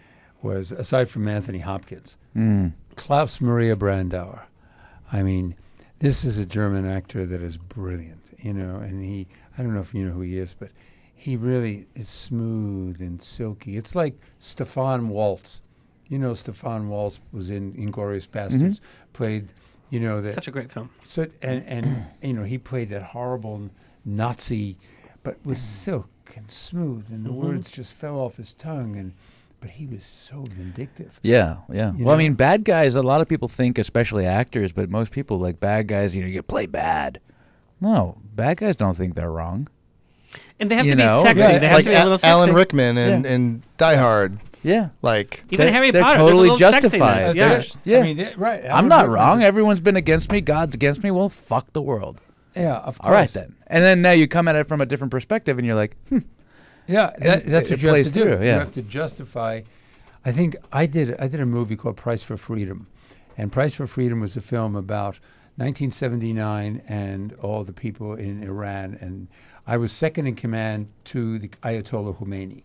was, 0.41 0.73
aside 0.73 1.11
from 1.11 1.29
Anthony 1.29 1.59
Hopkins, 1.59 2.17
Klaus 2.97 3.41
Maria 3.43 3.77
Brandauer. 3.77 4.45
I 5.13 5.23
mean, 5.23 5.55
this 6.03 6.25
is 6.25 6.37
a 6.39 6.45
German 6.45 6.85
actor 6.85 7.25
that 7.25 7.41
is 7.41 7.57
brilliant, 7.57 8.33
you 8.39 8.53
know, 8.53 8.77
and 8.77 9.03
he, 9.05 9.27
I 9.57 9.63
don't 9.63 9.73
know 9.73 9.81
if 9.81 9.95
you 9.95 10.05
know 10.05 10.13
who 10.13 10.21
he 10.21 10.37
is, 10.37 10.53
but 10.53 10.71
he 11.15 11.37
really 11.37 11.87
is 11.95 12.09
smooth 12.09 13.01
and 13.01 13.23
silky. 13.23 13.77
It's 13.77 13.95
like 13.95 14.15
Stefan 14.39 15.09
Waltz. 15.09 15.63
You 16.09 16.19
know, 16.19 16.35
Stefan 16.35 16.89
Waltz 16.89 17.21
was 17.33 17.49
in 17.49 17.73
Inglourious 17.75 18.29
Basterds, 18.29 18.81
played, 19.15 19.53
you 19.91 20.01
know, 20.01 20.21
the, 20.21 20.33
Such 20.33 20.49
a 20.49 20.51
great 20.51 20.71
film. 20.71 20.91
so 21.01 21.27
and 21.41 21.65
and 21.67 22.05
you 22.23 22.35
know 22.35 22.43
he 22.43 22.59
played 22.59 22.89
that 22.91 23.03
horrible 23.03 23.71
Nazi, 24.05 24.77
but 25.23 25.39
with 25.45 25.59
silk 25.59 26.11
and 26.37 26.51
smooth, 26.51 27.07
and 27.11 27.25
the 27.25 27.31
Mm-hmm. 27.31 27.47
words 27.47 27.71
just 27.71 27.95
fell 27.95 28.19
off 28.21 28.37
his 28.37 28.53
tongue. 28.53 28.97
And 28.97 29.15
but 29.63 29.71
he 29.71 29.87
was 29.87 30.05
so 30.05 30.45
vindictive. 30.51 31.19
Yeah, 31.23 31.59
yeah. 31.73 31.95
You 31.95 32.05
well, 32.05 32.15
I 32.15 32.19
mean, 32.19 32.35
bad 32.35 32.65
guys. 32.67 32.95
A 32.95 33.01
lot 33.03 33.21
of 33.23 33.29
people 33.29 33.49
think, 33.49 33.79
especially 33.79 34.27
actors, 34.27 34.73
but 34.73 34.91
most 34.91 35.11
people 35.13 35.39
like 35.39 35.59
bad 35.61 35.87
guys. 35.89 36.15
You 36.15 36.23
know, 36.23 36.29
you 36.29 36.43
play 36.43 36.67
bad. 36.67 37.21
No, 37.81 38.19
bad 38.35 38.59
guys 38.59 38.77
don't 38.77 38.95
think 38.95 39.15
they're 39.15 39.31
wrong. 39.33 39.69
And 40.61 40.71
they 40.71 40.77
have 40.77 40.85
You 40.85 40.91
to 40.93 40.97
be 40.97 41.03
sexy. 41.09 41.41
yeah, 41.41 41.59
they 41.59 41.67
have 41.69 41.77
like 41.77 41.85
to 41.85 41.91
be 41.91 41.97
a 41.97 42.03
little 42.03 42.19
sexy. 42.19 42.31
Alan 42.31 42.53
Rickman 42.55 42.99
and, 42.99 43.25
and 43.27 43.63
Die 43.79 43.97
Hard. 43.97 44.39
Yeah, 44.65 44.91
Like, 45.03 45.43
Even 45.51 45.67
They're- 45.67 45.73
Harry 45.75 45.91
they're 45.91 46.03
Potter. 46.05 46.19
totally 46.19 46.51
a 46.51 46.57
justified. 46.57 47.21
sexiness, 47.21 47.35
That's 47.35 47.77
Yeah. 47.85 47.97
Yeah. 47.97 47.99
I 47.99 48.03
mean, 48.05 48.17
yeah, 48.19 48.33
right. 48.37 48.65
I'm 48.65 48.71
Alan 48.71 48.89
not 48.89 48.97
Rickman's 49.01 49.15
wrong. 49.17 49.43
a- 49.43 49.47
Everyone's 49.47 49.81
been 49.81 49.97
against 49.97 50.31
me. 50.31 50.41
God's 50.41 50.77
against 50.77 51.03
me. 51.03 51.11
Well, 51.11 51.29
fuck 51.29 51.73
the 51.73 51.83
world. 51.83 52.21
yeah, 52.55 52.77
of 52.77 52.97
course. 52.99 53.07
All 53.09 53.13
right 53.13 53.29
then. 53.31 53.57
And 53.67 53.83
then 53.83 54.03
now 54.03 54.13
you 54.13 54.29
come 54.29 54.47
at 54.47 54.55
it 54.55 54.69
from 54.69 54.81
a 54.81 54.87
different 54.87 55.11
perspective, 55.11 55.59
and 55.59 55.67
you're 55.67 55.75
like, 55.77 55.97
hmm, 56.09 56.19
Yeah, 56.87 57.13
that, 57.19 57.47
that's 57.47 57.71
it- 57.71 57.73
what 57.73 57.79
it 57.79 57.83
you 57.83 57.89
have 57.95 58.05
to 58.07 58.13
do. 58.13 58.23
through, 58.23 58.33
yeah. 58.47 58.55
You 58.55 58.59
have 58.61 58.71
to 58.73 58.83
justify. 58.83 59.63
I 60.25 60.33
think 60.33 60.57
I 60.73 60.87
did. 60.87 61.19
I 61.21 61.29
did 61.29 61.41
a 61.41 61.47
movie 61.47 61.77
called 61.77 61.97
Price 61.97 62.23
for 62.23 62.37
Freedom, 62.37 62.87
and 63.37 63.51
Price 63.53 63.75
for 63.75 63.87
Freedom 63.87 64.21
was 64.21 64.37
a 64.37 64.41
film 64.41 64.77
about 64.77 65.19
1979 65.57 66.83
and 66.89 67.33
all 67.35 67.65
the 67.65 67.73
people 67.73 68.15
in 68.15 68.43
Iran. 68.43 68.97
And 69.01 69.29
I 69.67 69.77
was 69.77 69.93
second 69.93 70.27
in 70.27 70.35
command 70.35 70.89
to 71.07 71.39
the 71.39 71.49
Ayatollah 71.49 72.17
Khomeini, 72.17 72.63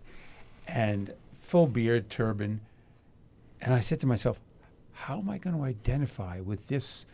and 0.68 1.14
full 1.32 1.68
beard, 1.68 2.10
turban. 2.10 2.62
And 3.62 3.74
I 3.74 3.80
said 3.80 4.00
to 4.02 4.08
myself, 4.08 4.40
how 4.94 5.18
am 5.20 5.30
I 5.30 5.38
going 5.40 5.56
to 5.56 5.64
identify 5.64 6.42
with 6.42 6.68
this 6.68 7.06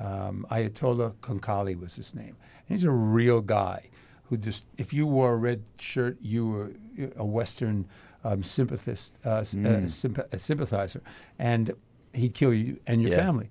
um, 0.00 0.44
Ayatollah 0.50 1.14
Khalkhali 1.20 1.78
was 1.80 1.94
his 1.94 2.14
name. 2.14 2.36
And 2.68 2.76
he's 2.76 2.84
a 2.84 2.90
real 2.90 3.40
guy 3.40 3.90
who 4.24 4.36
just, 4.36 4.64
if 4.78 4.92
you 4.92 5.06
wore 5.06 5.34
a 5.34 5.36
red 5.36 5.62
shirt, 5.78 6.16
you 6.20 6.48
were 6.48 6.72
a 7.16 7.24
Western 7.24 7.86
um, 8.24 8.42
sympathist, 8.42 9.18
uh, 9.24 9.28
uh, 9.28 9.40
sympa- 9.42 10.32
a 10.32 10.38
sympathizer, 10.38 11.02
and 11.38 11.72
he'd 12.14 12.32
kill 12.34 12.54
you 12.54 12.78
and 12.86 13.02
your 13.02 13.10
Yeah. 13.10 13.16
family. 13.18 13.50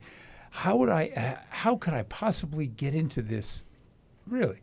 How 0.49 0.75
would 0.77 0.89
I? 0.89 1.11
h- 1.15 1.37
How 1.49 1.75
could 1.77 1.93
I 1.93 2.03
possibly 2.03 2.67
get 2.67 2.93
into 2.95 3.21
this? 3.21 3.65
Really, 4.27 4.59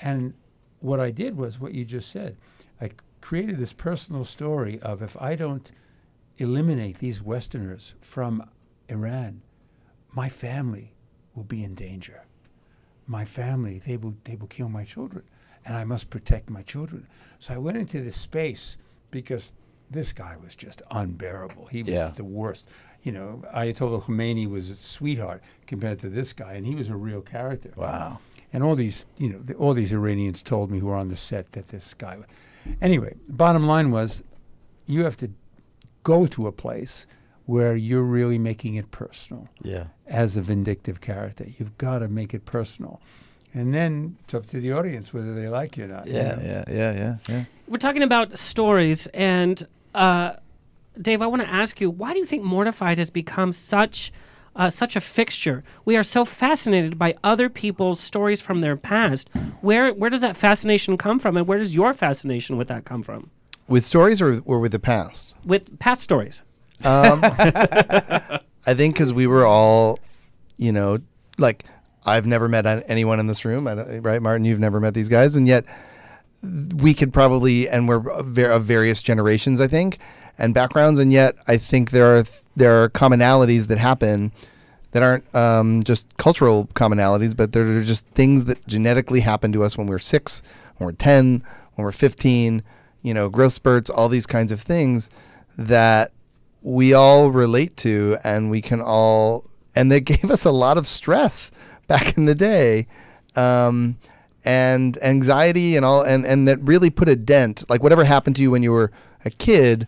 and 0.00 0.32
what 0.80 1.00
I 1.00 1.10
did 1.10 1.36
was 1.36 1.58
what 1.60 1.74
you 1.74 1.84
just 1.84 2.10
said. 2.10 2.36
I 2.80 2.90
created 3.20 3.58
this 3.58 3.72
personal 3.72 4.24
story 4.24 4.80
of 4.80 5.02
if 5.02 5.20
I 5.20 5.36
don't 5.36 5.70
eliminate 6.38 6.98
these 6.98 7.22
Westerners 7.22 7.94
from 8.00 8.48
Iran, 8.88 9.42
my 10.14 10.28
family 10.28 10.94
will 11.34 11.44
be 11.44 11.62
in 11.64 11.74
danger. 11.74 12.22
My 13.06 13.24
family, 13.24 13.78
they 13.78 13.96
will, 13.96 14.14
they 14.24 14.36
will 14.36 14.46
kill 14.48 14.68
my 14.68 14.84
children, 14.84 15.24
and 15.64 15.76
I 15.76 15.84
must 15.84 16.10
protect 16.10 16.50
my 16.50 16.62
children. 16.62 17.06
So 17.38 17.54
I 17.54 17.58
went 17.58 17.78
into 17.78 18.00
this 18.00 18.16
space 18.16 18.78
because 19.10 19.54
this 19.90 20.12
guy 20.12 20.36
was 20.42 20.54
just 20.54 20.80
unbearable. 20.90 21.66
He 21.66 21.82
was 21.82 21.92
Yeah. 21.94 22.12
the 22.16 22.24
worst. 22.24 22.68
You 23.02 23.12
know, 23.12 23.42
Ayatollah 23.54 24.02
Khomeini 24.02 24.48
was 24.48 24.70
a 24.70 24.76
sweetheart 24.76 25.42
compared 25.66 25.98
to 26.00 26.08
this 26.08 26.32
guy, 26.32 26.54
and 26.54 26.66
he 26.66 26.74
was 26.74 26.88
a 26.88 26.96
real 26.96 27.20
character. 27.20 27.72
wow. 27.76 28.18
And 28.54 28.62
all 28.62 28.74
these, 28.76 29.06
you 29.18 29.30
know, 29.30 29.38
the, 29.38 29.54
all 29.54 29.72
these 29.74 29.92
Iranians 29.94 30.42
told 30.42 30.70
me 30.70 30.78
who 30.78 30.86
were 30.86 30.94
on 30.96 31.08
the 31.08 31.16
set 31.16 31.52
that 31.52 31.68
this 31.68 31.94
guy. 31.94 32.16
Was. 32.16 32.26
Anyway, 32.82 33.16
bottom 33.28 33.66
line 33.66 33.90
was, 33.90 34.22
you 34.86 35.04
have 35.04 35.16
to 35.18 35.30
go 36.02 36.26
to 36.26 36.46
a 36.46 36.52
place 36.52 37.06
where 37.46 37.74
you're 37.76 38.02
really 38.02 38.38
making 38.38 38.74
it 38.74 38.90
personal 38.90 39.48
Yeah. 39.62 39.86
as 40.06 40.36
a 40.36 40.42
vindictive 40.42 41.00
character. 41.00 41.46
You've 41.58 41.76
got 41.78 42.00
to 42.00 42.08
make 42.08 42.34
it 42.34 42.44
personal, 42.44 43.00
and 43.54 43.72
then 43.74 44.16
it's 44.24 44.34
up 44.34 44.46
to 44.46 44.60
the 44.60 44.72
audience 44.72 45.12
whether 45.12 45.34
they 45.34 45.48
like 45.48 45.76
you 45.76 45.84
or 45.84 45.88
not. 45.88 46.06
you 46.06 46.14
Yeah, 46.14 46.34
know? 46.36 46.42
yeah, 46.42 46.64
yeah, 46.68 46.92
yeah, 46.94 47.16
yeah. 47.28 47.44
We're 47.68 47.76
talking 47.78 48.02
about 48.02 48.38
stories, 48.38 49.06
and 49.08 49.66
uh, 49.94 50.34
Dave, 51.00 51.22
I 51.22 51.26
want 51.26 51.42
to 51.42 51.48
ask 51.48 51.80
you, 51.80 51.90
why 51.90 52.12
do 52.12 52.18
you 52.18 52.26
think 52.26 52.42
Mortified 52.42 52.98
has 52.98 53.10
become 53.10 53.52
such 53.52 54.12
uh, 54.54 54.68
such 54.68 54.96
a 54.96 55.00
fixture? 55.00 55.64
We 55.86 55.96
are 55.96 56.02
so 56.02 56.24
fascinated 56.26 56.98
by 56.98 57.14
other 57.24 57.48
people's 57.48 57.98
stories 58.00 58.42
from 58.42 58.60
their 58.60 58.76
past. 58.76 59.30
Where 59.62 59.92
where 59.94 60.10
does 60.10 60.20
that 60.20 60.36
fascination 60.36 60.96
come 60.98 61.18
from, 61.18 61.36
and 61.36 61.46
where 61.46 61.58
does 61.58 61.74
your 61.74 61.94
fascination 61.94 62.56
with 62.56 62.68
that 62.68 62.84
come 62.84 63.02
from? 63.02 63.30
with 63.68 63.84
stories 63.84 64.20
or, 64.20 64.42
or 64.44 64.58
with 64.58 64.72
the 64.72 64.78
past? 64.78 65.34
With 65.46 65.78
past 65.78 66.02
stories. 66.02 66.42
I 66.84 68.40
think 68.74 68.94
because 68.94 69.14
we 69.14 69.26
were 69.26 69.46
all, 69.46 69.98
you 70.58 70.72
know, 70.72 70.98
like 71.38 71.64
I've 72.04 72.26
never 72.26 72.48
met 72.48 72.66
anyone 72.88 73.20
in 73.20 73.26
this 73.26 73.44
room, 73.44 73.66
right, 73.66 74.22
Martin? 74.22 74.44
You've 74.44 74.60
never 74.60 74.80
met 74.80 74.94
these 74.94 75.08
guys, 75.08 75.36
and 75.36 75.46
yet 75.46 75.64
we 76.76 76.94
could 76.94 77.12
probably, 77.12 77.68
and 77.68 77.88
we're 77.88 78.08
of 78.10 78.64
various 78.64 79.02
generations, 79.02 79.60
I 79.60 79.68
think, 79.68 79.98
and 80.38 80.54
backgrounds, 80.54 80.98
and 80.98 81.12
yet 81.12 81.36
I 81.46 81.56
think 81.56 81.90
there 81.90 82.16
are 82.16 82.24
there 82.56 82.82
are 82.82 82.88
commonalities 82.88 83.68
that 83.68 83.78
happen 83.78 84.32
that 84.90 85.02
aren't 85.02 85.34
um, 85.34 85.82
just 85.82 86.16
cultural 86.16 86.66
commonalities, 86.74 87.36
but 87.36 87.52
they're 87.52 87.82
just 87.82 88.06
things 88.08 88.44
that 88.46 88.66
genetically 88.66 89.20
happen 89.20 89.52
to 89.52 89.62
us 89.62 89.78
when 89.78 89.86
we're 89.86 89.98
six, 89.98 90.42
when 90.76 90.86
we're 90.86 90.92
ten, 90.92 91.42
when 91.74 91.84
we're 91.84 91.92
fifteen. 91.92 92.62
You 93.02 93.14
know, 93.14 93.28
growth 93.28 93.52
spurts, 93.52 93.90
all 93.90 94.08
these 94.08 94.26
kinds 94.26 94.52
of 94.52 94.60
things 94.60 95.10
that 95.58 96.12
we 96.62 96.94
all 96.94 97.30
relate 97.30 97.76
to 97.76 98.16
and 98.22 98.50
we 98.50 98.62
can 98.62 98.80
all 98.80 99.44
and 99.74 99.90
they 99.90 100.00
gave 100.12 100.30
us 100.30 100.44
a 100.44 100.50
lot 100.50 100.78
of 100.78 100.86
stress 100.86 101.50
back 101.86 102.16
in 102.16 102.24
the 102.24 102.34
day 102.34 102.86
um, 103.36 103.96
and 104.44 104.98
anxiety 105.02 105.76
and 105.76 105.84
all 105.84 106.02
and 106.02 106.24
and 106.26 106.48
that 106.48 106.58
really 106.60 106.90
put 106.90 107.08
a 107.08 107.16
dent. 107.16 107.68
Like 107.68 107.82
whatever 107.82 108.04
happened 108.04 108.36
to 108.36 108.42
you 108.42 108.50
when 108.50 108.62
you 108.62 108.72
were 108.72 108.90
a 109.24 109.30
kid 109.30 109.86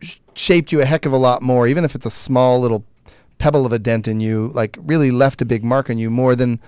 sh- 0.00 0.18
shaped 0.34 0.72
you 0.72 0.80
a 0.80 0.84
heck 0.84 1.06
of 1.06 1.12
a 1.12 1.16
lot 1.16 1.42
more 1.42 1.66
even 1.66 1.84
if 1.84 1.94
it's 1.94 2.06
a 2.06 2.10
small 2.10 2.60
little 2.60 2.84
pebble 3.38 3.66
of 3.66 3.72
a 3.72 3.78
dent 3.78 4.06
in 4.06 4.20
you 4.20 4.48
like 4.54 4.76
really 4.80 5.10
left 5.10 5.42
a 5.42 5.44
big 5.44 5.64
mark 5.64 5.90
on 5.90 5.98
you 5.98 6.10
more 6.10 6.34
than 6.34 6.60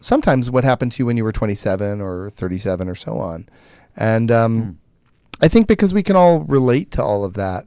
sometimes 0.00 0.50
what 0.50 0.64
happened 0.64 0.92
to 0.92 1.02
you 1.02 1.06
when 1.06 1.16
you 1.16 1.24
were 1.24 1.32
27 1.32 2.00
or 2.00 2.30
37 2.30 2.88
or 2.88 2.94
so 2.94 3.18
on. 3.18 3.48
And 3.96 4.30
um, 4.30 4.78
i 5.40 5.48
think 5.48 5.66
because 5.66 5.92
we 5.94 6.02
can 6.02 6.16
all 6.16 6.40
relate 6.40 6.90
to 6.92 7.02
all 7.02 7.24
of 7.24 7.34
that 7.34 7.64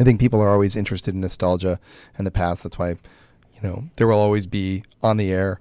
I 0.00 0.02
think 0.02 0.18
people 0.18 0.40
are 0.40 0.48
always 0.48 0.76
interested 0.76 1.14
in 1.14 1.20
nostalgia 1.20 1.78
and 2.16 2.26
the 2.26 2.30
past. 2.30 2.62
That's 2.62 2.78
why, 2.78 2.96
you 3.62 3.68
know, 3.68 3.84
there 3.96 4.06
will 4.06 4.18
always 4.18 4.46
be 4.46 4.82
on 5.02 5.16
the 5.16 5.32
air, 5.32 5.60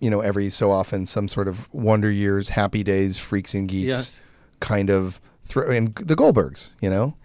you 0.00 0.10
know, 0.10 0.20
every 0.20 0.48
so 0.48 0.70
often 0.70 1.06
some 1.06 1.28
sort 1.28 1.48
of 1.48 1.72
Wonder 1.72 2.10
Years, 2.10 2.50
Happy 2.50 2.82
Days, 2.82 3.18
Freaks 3.18 3.54
and 3.54 3.68
Geeks 3.68 3.86
Yes. 3.86 4.20
kind 4.60 4.90
of 4.90 5.20
throw 5.44 5.70
and 5.70 5.94
the 5.94 6.14
Goldbergs, 6.16 6.72
you 6.80 6.90
know. 6.90 7.16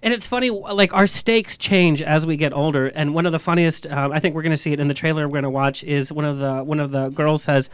And 0.00 0.14
it's 0.14 0.28
funny, 0.28 0.50
like 0.50 0.92
our 0.94 1.08
stakes 1.08 1.56
change 1.56 2.02
as 2.02 2.24
we 2.24 2.36
get 2.36 2.52
older. 2.52 2.86
And 2.86 3.14
one 3.14 3.26
of 3.26 3.32
the 3.32 3.38
funniest, 3.40 3.84
um, 3.88 4.12
I 4.12 4.20
think 4.20 4.34
we're 4.34 4.42
going 4.42 4.52
to 4.52 4.56
see 4.56 4.72
it 4.72 4.78
in 4.78 4.86
the 4.86 4.94
trailer 4.94 5.22
we're 5.22 5.32
going 5.32 5.42
to 5.42 5.50
watch, 5.50 5.82
is 5.82 6.12
one 6.12 6.24
of 6.24 6.38
the 6.38 6.62
one 6.62 6.78
of 6.78 6.92
the 6.92 7.08
girls 7.08 7.42
says, 7.42 7.68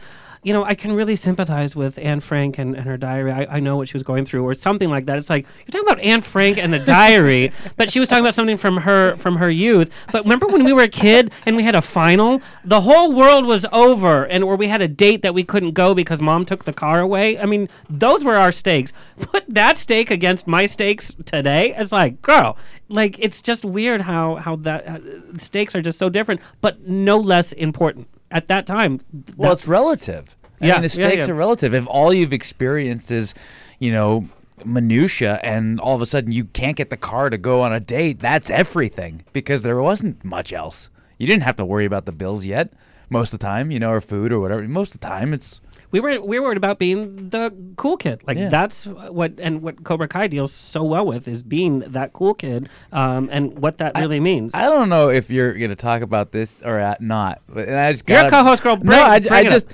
"You 0.45 0.53
know, 0.53 0.63
I 0.63 0.75
can 0.75 0.93
really 0.93 1.15
sympathize 1.15 1.75
with 1.75 1.97
Anne 1.97 2.19
Frank 2.19 2.57
and, 2.57 2.75
and 2.75 2.85
her 2.85 2.97
diary. 2.97 3.31
I, 3.31 3.57
I 3.57 3.59
know 3.59 3.77
what 3.77 3.87
she 3.87 3.95
was 3.95 4.03
going 4.03 4.25
through, 4.25 4.43
or 4.43 4.53
something 4.53 4.89
like 4.89 5.05
that." 5.07 5.17
It's 5.17 5.29
like 5.29 5.45
you're 5.59 5.71
talking 5.71 5.87
about 5.87 5.99
Anne 5.99 6.21
Frank 6.21 6.57
and 6.57 6.71
the 6.71 6.79
diary, 6.79 7.51
but 7.77 7.91
she 7.91 7.99
was 7.99 8.07
talking 8.07 8.23
about 8.23 8.35
something 8.35 8.57
from 8.57 8.77
her 8.77 9.15
from 9.15 9.37
her 9.37 9.49
youth. 9.49 9.89
But 10.11 10.23
remember 10.23 10.47
when 10.47 10.63
we 10.63 10.71
were 10.71 10.83
a 10.83 10.87
kid 10.87 11.33
and 11.45 11.55
we 11.55 11.63
had 11.63 11.75
a 11.75 11.81
final, 11.81 12.41
the 12.63 12.81
whole 12.81 13.13
world 13.13 13.45
was 13.45 13.65
over, 13.71 14.25
and 14.25 14.43
or 14.43 14.55
we 14.55 14.67
had 14.67 14.81
a 14.81 14.87
date 14.87 15.23
that 15.23 15.33
we 15.33 15.43
couldn't 15.43 15.71
go 15.71 15.95
because 15.95 16.21
mom 16.21 16.45
took 16.45 16.65
the 16.65 16.73
car 16.73 16.99
away. 16.99 17.39
I 17.39 17.45
mean, 17.45 17.67
those 17.89 18.23
were 18.23 18.35
our 18.35 18.51
stakes. 18.51 18.93
Put 19.19 19.43
that 19.47 19.77
stake 19.77 20.11
against 20.11 20.47
my 20.47 20.67
stakes 20.67 21.15
today. 21.25 21.73
It's 21.75 21.91
like, 21.91 22.21
girl, 22.21 22.57
like 22.87 23.17
it's 23.19 23.41
just 23.41 23.65
weird 23.65 24.01
how 24.01 24.35
how 24.35 24.57
that 24.57 24.87
uh, 24.87 24.99
stakes 25.39 25.75
are 25.75 25.81
just 25.81 25.97
so 25.97 26.09
different, 26.09 26.41
but 26.61 26.87
no 26.87 27.17
less 27.17 27.51
important 27.51 28.07
at 28.35 28.49
that 28.49 28.67
time. 28.67 28.99
Well, 29.37 29.53
it's 29.53 29.67
relative. 29.67 30.35
I 30.61 30.67
Yeah, 30.67 30.73
mean, 30.73 30.81
the 30.83 31.01
yeah, 31.01 31.07
stakes 31.09 31.27
yeah. 31.27 31.33
are 31.33 31.37
relative. 31.37 31.73
If 31.73 31.87
all 31.87 32.13
you've 32.13 32.33
experienced 32.33 33.09
is, 33.09 33.33
you 33.79 33.91
know, 33.91 34.27
minutia, 34.63 35.39
and 35.41 35.79
all 35.79 35.95
of 35.95 36.01
a 36.01 36.05
sudden 36.05 36.31
you 36.31 36.45
can't 36.45 36.77
get 36.77 36.89
the 36.89 36.97
car 36.97 37.29
to 37.29 37.37
go 37.37 37.61
on 37.61 37.73
a 37.73 37.79
date, 37.79 38.19
that's 38.19 38.49
everything 38.49 39.23
because 39.33 39.63
there 39.63 39.81
wasn't 39.81 40.23
much 40.23 40.53
else. 40.53 40.89
You 41.17 41.27
didn't 41.27 41.43
have 41.43 41.55
to 41.55 41.65
worry 41.65 41.85
about 41.85 42.05
the 42.05 42.11
bills 42.11 42.45
yet. 42.45 42.73
Most 43.09 43.33
of 43.33 43.39
the 43.39 43.45
time, 43.45 43.71
you 43.71 43.79
know, 43.79 43.91
or 43.91 44.01
food 44.01 44.31
or 44.31 44.39
whatever. 44.39 44.61
Most 44.63 44.93
of 44.95 44.99
the 44.99 45.07
time, 45.07 45.33
it's 45.33 45.61
We 45.95 46.01
were 46.01 46.19
we 46.19 46.39
were 46.39 46.47
worried 46.47 46.57
about 46.57 46.77
being 46.77 47.29
the 47.29 47.53
cool 47.77 47.95
kid. 47.95 48.21
Like 48.27 48.37
Yeah. 48.37 48.49
that's 48.49 48.85
what 48.85 49.39
and 49.39 49.61
what 49.61 49.85
Cobra 49.85 50.09
Kai 50.09 50.27
deals 50.27 50.51
so 50.51 50.83
well 50.83 51.05
with 51.05 51.25
is 51.25 51.41
being 51.41 51.79
that 51.79 52.11
cool 52.11 52.33
kid, 52.33 52.67
um, 52.91 53.29
and 53.31 53.57
what 53.59 53.77
that 53.77 53.93
really 53.95 54.19
means. 54.19 54.53
I 54.53 54.63
don't 54.63 54.89
know 54.89 55.07
if 55.09 55.31
you're 55.31 55.53
gonna 55.53 55.73
talk 55.77 56.01
about 56.01 56.33
this 56.33 56.61
or 56.63 56.95
not, 56.99 57.39
but 57.47 57.69
and 57.69 57.77
I 57.77 57.93
just 57.93 58.09
You're 58.09 58.25
a 58.25 58.29
co-host, 58.29 58.61
girl. 58.61 58.75
no, 58.83 59.01
I, 59.01 59.19
bring 59.21 59.31
I 59.31 59.39
it 59.41 59.45
up. 59.47 59.51
just 59.53 59.73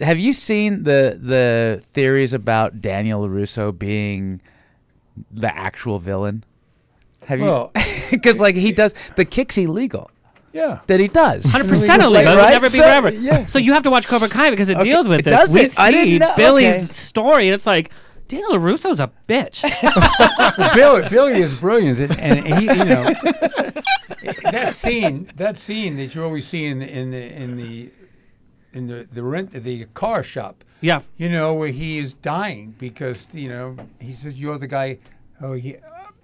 have 0.00 0.18
you 0.18 0.32
seen 0.32 0.82
the 0.82 1.16
the 1.22 1.80
theories 1.92 2.32
about 2.32 2.80
Daniel 2.82 3.24
LaRusso 3.28 3.70
being 3.78 4.40
the 5.30 5.56
actual 5.56 6.00
villain? 6.00 6.42
Have 7.26 7.38
Well- 7.40 7.70
you? 7.76 7.82
Because 8.10 8.40
like 8.40 8.56
he 8.56 8.72
does 8.72 8.92
the 9.14 9.24
kick's 9.24 9.56
illegal 9.56 10.10
Yeah. 10.52 10.80
that 10.86 10.98
he 11.00 11.08
does. 11.08 11.44
Hundred 11.44 11.68
percent 11.68 11.98
Like, 12.00 12.06
illegal. 12.06 12.32
It'll 12.32 12.44
right? 12.44 12.50
never 12.52 12.66
be 12.66 12.70
So- 12.70 12.82
forever. 12.82 13.10
yeah. 13.10 13.46
So 13.46 13.58
you 13.58 13.72
have 13.72 13.82
to 13.84 13.90
watch 13.90 14.06
Cobra 14.08 14.28
Kai 14.28 14.50
because 14.50 14.68
it 14.68 14.76
Okay, 14.78 14.90
deals 14.90 15.06
with 15.06 15.20
it 15.20 15.24
this. 15.24 15.52
we 15.52 15.60
it? 15.60 15.78
I 15.78 15.90
didn't 15.92 16.06
see 16.08 16.18
know- 16.18 16.32
Billy's 16.36 16.66
okay. 16.74 16.78
story, 16.84 17.46
and 17.48 17.54
it's 17.54 17.66
like 17.66 17.90
Daniel 18.28 18.58
Russo's 18.58 19.00
a 19.00 19.10
bitch. 19.28 19.62
Billy, 20.74 21.08
Billy 21.08 21.32
is 21.40 21.54
brilliant, 21.54 21.98
and, 22.00 22.12
and 22.20 22.38
he, 22.58 22.62
you 22.66 22.84
know, 22.84 23.12
that 24.52 24.70
scene, 24.74 25.28
that 25.36 25.58
scene 25.58 25.96
that 25.96 26.14
you 26.14 26.22
always 26.24 26.46
see 26.46 26.66
in 26.66 26.78
the 26.80 26.88
in 26.98 27.10
the 27.10 27.32
in 27.42 27.56
the 27.56 27.90
in 28.72 28.86
the 28.86 29.06
the 29.12 29.22
rent 29.22 29.52
the 29.52 29.84
car 29.94 30.22
shop. 30.22 30.64
yeah. 30.80 31.00
You 31.16 31.28
know 31.28 31.54
where 31.54 31.68
he 31.68 31.98
is 31.98 32.14
dying 32.14 32.74
because 32.78 33.28
you 33.34 33.48
know 33.48 33.76
he 34.00 34.12
says 34.12 34.40
you're 34.40 34.58
the 34.58 34.68
guy. 34.68 34.98
Oh, 35.40 35.54
he, 35.54 35.76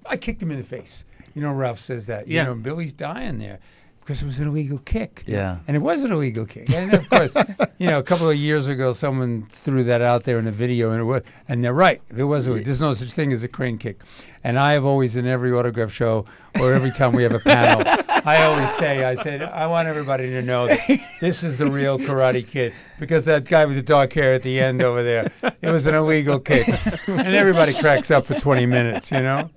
I 0.09 0.17
kicked 0.17 0.43
him 0.43 0.51
in 0.51 0.59
the 0.59 0.65
face. 0.65 1.05
You 1.35 1.43
know, 1.43 1.53
Ralph 1.53 1.79
says 1.79 2.07
that. 2.07 2.29
Yeah. 2.29 2.43
You 2.43 2.49
know, 2.51 2.55
Billy's 2.55 2.93
dying 2.93 3.39
there 3.39 3.59
because 4.07 4.23
it 4.23 4.27
was 4.27 4.39
an 4.39 4.47
illegal 4.47 4.79
kick. 4.85 5.25
Yeah. 5.27 5.59
and 5.67 5.77
it 5.77 5.81
was 5.81 6.05
an 6.05 6.13
illegal 6.13 6.47
kick. 6.47 6.71
And 6.73 6.95
of 6.95 7.11
course, 7.11 7.35
you 7.79 7.89
know, 7.89 7.99
a 7.99 8.05
couple 8.05 8.31
of 8.31 8.37
years 8.37 8.69
ago, 8.69 8.93
someone 8.93 9.47
threw 9.51 9.83
that 9.83 10.01
out 10.01 10.23
there 10.23 10.39
in 10.39 10.47
a 10.47 10.53
video, 10.53 10.93
and 10.93 11.01
it 11.01 11.05
was, 11.05 11.23
and 11.49 11.65
they're 11.65 11.75
right. 11.75 12.01
It 12.17 12.23
was, 12.23 12.47
a- 12.47 12.53
there's 12.63 12.81
no 12.81 12.93
such 12.95 13.11
thing 13.11 13.33
as 13.33 13.43
a 13.43 13.49
crane 13.49 13.79
kick. 13.79 14.01
And 14.45 14.61
I 14.61 14.75
have 14.75 14.85
always, 14.85 15.17
in 15.17 15.27
every 15.27 15.51
autograph 15.53 15.91
show 15.91 16.25
or 16.61 16.73
every 16.73 16.93
time 16.93 17.15
we 17.15 17.25
have 17.25 17.33
a 17.35 17.41
panel, 17.41 17.83
I 18.25 18.45
always 18.45 18.71
say, 18.71 19.03
I 19.05 19.17
said, 19.17 19.43
I 19.43 19.67
want 19.67 19.89
everybody 19.89 20.29
to 20.31 20.43
know 20.43 20.69
that 20.69 20.79
this 21.21 21.43
is 21.43 21.59
the 21.59 21.69
real 21.69 21.99
Karate 21.99 22.47
Kid 22.47 22.73
because 23.01 23.25
that 23.25 23.47
guy 23.47 23.65
with 23.65 23.75
the 23.75 23.83
dark 23.83 24.13
hair 24.13 24.35
at 24.35 24.43
the 24.43 24.61
end 24.61 24.83
over 24.83 25.03
there, 25.03 25.33
it 25.63 25.69
was 25.71 25.87
an 25.89 25.97
illegal 25.97 26.39
kick, 26.39 26.69
and 27.09 27.35
everybody 27.35 27.75
cracks 27.75 28.13
up 28.13 28.25
for 28.25 28.35
20 28.39 28.67
minutes, 28.67 29.11
you 29.11 29.19
know. 29.21 29.51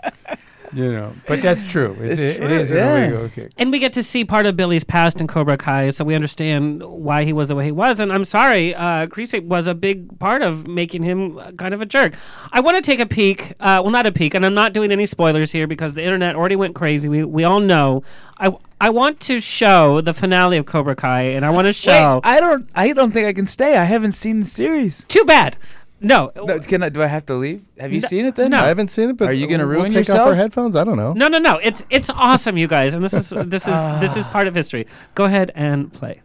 You 0.72 0.92
know, 0.92 1.14
but 1.28 1.42
that's 1.42 1.70
true. 1.70 1.98
It's, 2.00 2.20
It's 2.20 2.38
it, 2.38 2.44
it 2.44 2.48
true, 2.48 2.58
is 2.58 2.72
yeah. 2.72 2.96
an 2.96 3.12
illegal 3.14 3.30
kick. 3.30 3.52
And 3.58 3.72
we 3.72 3.80
get 3.80 3.94
to 3.94 4.04
see 4.04 4.24
part 4.24 4.46
of 4.46 4.56
Billy's 4.56 4.84
past 4.84 5.20
in 5.20 5.28
Cobra 5.28 5.58
Kai, 5.58 5.90
so 5.90 6.06
we 6.06 6.14
understand 6.14 6.84
why 6.84 7.24
he 7.24 7.34
was 7.34 7.48
the 7.48 7.56
way 7.56 7.66
he 7.66 7.72
was. 7.72 8.00
And 8.00 8.14
I'm 8.14 8.26
sorry, 8.26 8.76
uh, 8.76 9.08
Kreese 9.08 9.44
was 9.44 9.68
a 9.68 9.74
big 9.74 10.20
part 10.20 10.42
of 10.42 10.68
making 10.68 11.04
him 11.04 11.38
uh, 11.38 11.52
kind 11.54 11.74
of 11.74 11.82
a 11.82 11.86
jerk. 11.86 12.14
I 12.52 12.60
want 12.60 12.76
to 12.78 12.82
take 12.82 13.00
a 13.00 13.06
peek. 13.06 13.52
Uh, 13.60 13.82
well, 13.84 13.90
not 13.90 14.06
a 14.06 14.12
peek, 14.12 14.34
and 14.34 14.46
I'm 14.46 14.54
not 14.54 14.74
doing 14.74 14.92
any 14.92 15.06
spoilers 15.06 15.52
here 15.52 15.66
because 15.68 15.96
the 15.96 16.04
internet 16.04 16.36
already 16.36 16.56
went 16.56 16.76
crazy. 16.76 17.10
We 17.10 17.24
we 17.24 17.44
all 17.44 17.60
know. 17.60 18.04
I 18.38 18.56
I 18.80 18.90
want 18.92 19.20
to 19.22 19.40
show 19.42 20.02
the 20.02 20.14
finale 20.14 20.58
of 20.58 20.66
Cobra 20.66 20.96
Kai, 20.96 21.22
and 21.22 21.46
I 21.46 21.50
want 21.50 21.66
to 21.66 21.74
show. 21.74 22.22
Wait, 22.24 22.30
I 22.30 22.40
don't. 22.40 22.70
I 22.76 22.94
don't 22.94 23.12
think 23.12 23.28
I 23.28 23.34
can 23.34 23.48
stay. 23.48 23.76
I 23.76 23.84
haven't 23.84 24.14
seen 24.14 24.40
the 24.40 24.48
series. 24.48 25.04
Too 25.06 25.26
bad. 25.26 25.58
No. 26.02 26.32
No, 26.36 26.60
can 26.60 26.82
I? 26.84 26.90
Do 26.90 27.04
I 27.04 27.08
have 27.08 27.26
to 27.26 27.34
leave? 27.36 27.66
Have 27.78 27.92
you 27.92 28.02
No- 28.02 28.08
seen 28.08 28.26
it 28.26 28.36
then? 28.36 28.52
no. 28.52 28.60
I 28.60 28.68
haven't 28.68 28.90
seen 28.90 29.10
it, 29.10 29.18
but 29.18 29.28
Are 29.30 29.34
you 29.34 29.48
gonna 29.48 29.68
we'll 29.68 29.80
ruin 29.80 29.90
take 29.92 30.10
off 30.10 30.28
our 30.28 30.36
headphones? 30.36 30.76
I 30.76 30.84
don't 30.86 30.96
know. 30.98 31.12
No, 31.14 31.28
no, 31.28 31.40
no. 31.40 31.58
It's 31.62 31.86
it's 31.90 32.10
awesome, 32.10 32.58
you 32.58 32.68
guys, 32.68 32.94
and 32.96 33.04
this 33.04 33.14
is 33.14 33.30
this 33.50 33.68
is 33.68 33.88
this 34.00 34.16
is 34.16 34.24
part 34.28 34.48
of 34.48 34.56
history. 34.56 34.88
Go 35.16 35.26
ahead 35.26 35.52
and 35.56 35.92
play. 35.92 36.22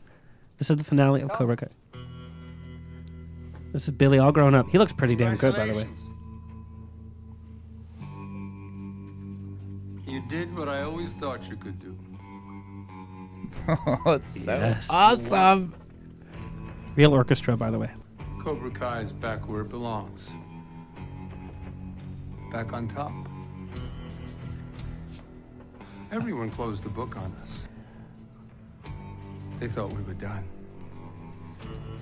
This 0.59 0.71
is 0.71 0.77
the 0.77 0.85
finale 0.85 1.23
of 1.23 1.31
Cobra 1.31 1.57
Kai. 1.57 1.69
This 3.73 3.89
is 3.89 3.93
Billy 3.95 4.21
all 4.21 4.31
grown 4.31 4.55
up. 4.55 4.69
He 4.71 4.79
looks 4.79 4.93
pretty 4.93 5.17
damn 5.17 5.37
good, 5.37 5.57
by 5.57 5.67
the 5.67 5.75
way. 5.75 5.89
You 10.07 10.23
did 10.29 10.55
what 10.57 10.69
I 10.69 10.83
always 10.83 11.15
thought 11.15 11.49
you 11.49 11.57
could 11.57 11.79
do. 11.81 11.99
Oh, 14.07 14.13
it's 14.13 14.45
so 14.45 14.53
Yes. 14.57 14.89
awesome. 14.91 15.75
Real 16.97 17.13
orchestra, 17.13 17.57
by 17.57 17.71
the 17.71 17.79
way. 17.79 17.91
Cobra 18.45 18.71
Kai 18.71 19.01
is 19.01 19.11
back 19.11 19.49
where 19.49 19.63
it 19.63 19.71
belongs. 19.71 20.29
Back 22.53 22.75
on 22.75 22.87
top. 22.87 23.11
Everyone 26.13 26.51
closed 26.51 26.83
the 26.83 26.91
book 26.91 27.17
on 27.17 27.35
us. 27.41 27.61
They 29.61 29.67
thought 29.67 29.95
we 29.95 30.03
were 30.03 30.13
done. 30.13 30.45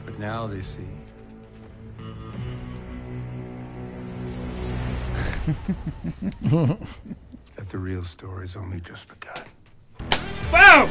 But 0.05 0.19
now 0.19 0.49
they 0.49 0.63
see. 0.63 0.83
that 7.55 7.69
the 7.69 7.79
real 7.79 8.03
story's 8.03 8.57
only 8.57 8.81
just 8.81 9.07
begun. 9.07 9.45
Boom! 10.51 10.91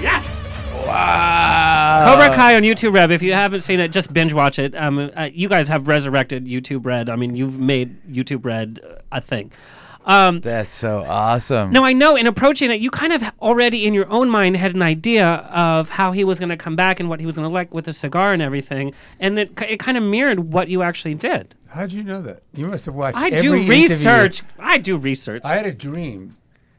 Yes. 0.00 0.50
Wow. 0.86 2.04
Cobra 2.04 2.34
Kai 2.34 2.56
on 2.56 2.62
YouTube 2.62 2.92
Red. 2.94 3.10
If 3.10 3.22
you 3.22 3.32
haven't 3.32 3.60
seen 3.60 3.78
it, 3.78 3.92
just 3.92 4.12
binge 4.12 4.32
watch 4.32 4.58
it. 4.58 4.74
Um, 4.74 5.10
uh, 5.16 5.30
you 5.32 5.48
guys 5.48 5.68
have 5.68 5.86
resurrected 5.86 6.46
YouTube 6.46 6.84
Red. 6.84 7.08
I 7.08 7.16
mean, 7.16 7.36
you've 7.36 7.58
made 7.58 8.02
YouTube 8.10 8.44
Red 8.44 8.80
a 9.12 9.20
thing. 9.20 9.52
Um, 10.04 10.40
That's 10.40 10.70
so 10.70 11.04
awesome. 11.06 11.70
Now 11.70 11.84
I 11.84 11.92
know 11.92 12.16
in 12.16 12.26
approaching 12.26 12.70
it, 12.72 12.80
you 12.80 12.90
kind 12.90 13.12
of 13.12 13.22
already 13.40 13.86
in 13.86 13.94
your 13.94 14.10
own 14.10 14.28
mind 14.30 14.56
had 14.56 14.74
an 14.74 14.82
idea 14.82 15.26
of 15.26 15.90
how 15.90 16.10
he 16.10 16.24
was 16.24 16.40
going 16.40 16.48
to 16.48 16.56
come 16.56 16.74
back 16.74 16.98
and 16.98 17.08
what 17.08 17.20
he 17.20 17.26
was 17.26 17.36
going 17.36 17.48
to 17.48 17.52
like 17.52 17.72
with 17.72 17.84
the 17.84 17.92
cigar 17.92 18.32
and 18.32 18.42
everything, 18.42 18.92
and 19.20 19.38
that 19.38 19.50
it 19.62 19.78
kind 19.78 19.96
of 19.96 20.02
mirrored 20.02 20.52
what 20.52 20.68
you 20.68 20.82
actually 20.82 21.14
did. 21.14 21.54
How'd 21.68 21.92
you 21.92 22.02
know 22.02 22.20
that? 22.22 22.42
You 22.52 22.66
must 22.66 22.86
have 22.86 22.96
watched. 22.96 23.16
I 23.16 23.28
every 23.28 23.40
do 23.40 23.54
interview. 23.54 23.72
research. 23.72 24.42
I 24.58 24.78
do 24.78 24.96
research. 24.96 25.42
I 25.44 25.54
had 25.54 25.66
a 25.66 25.72
dream, 25.72 26.36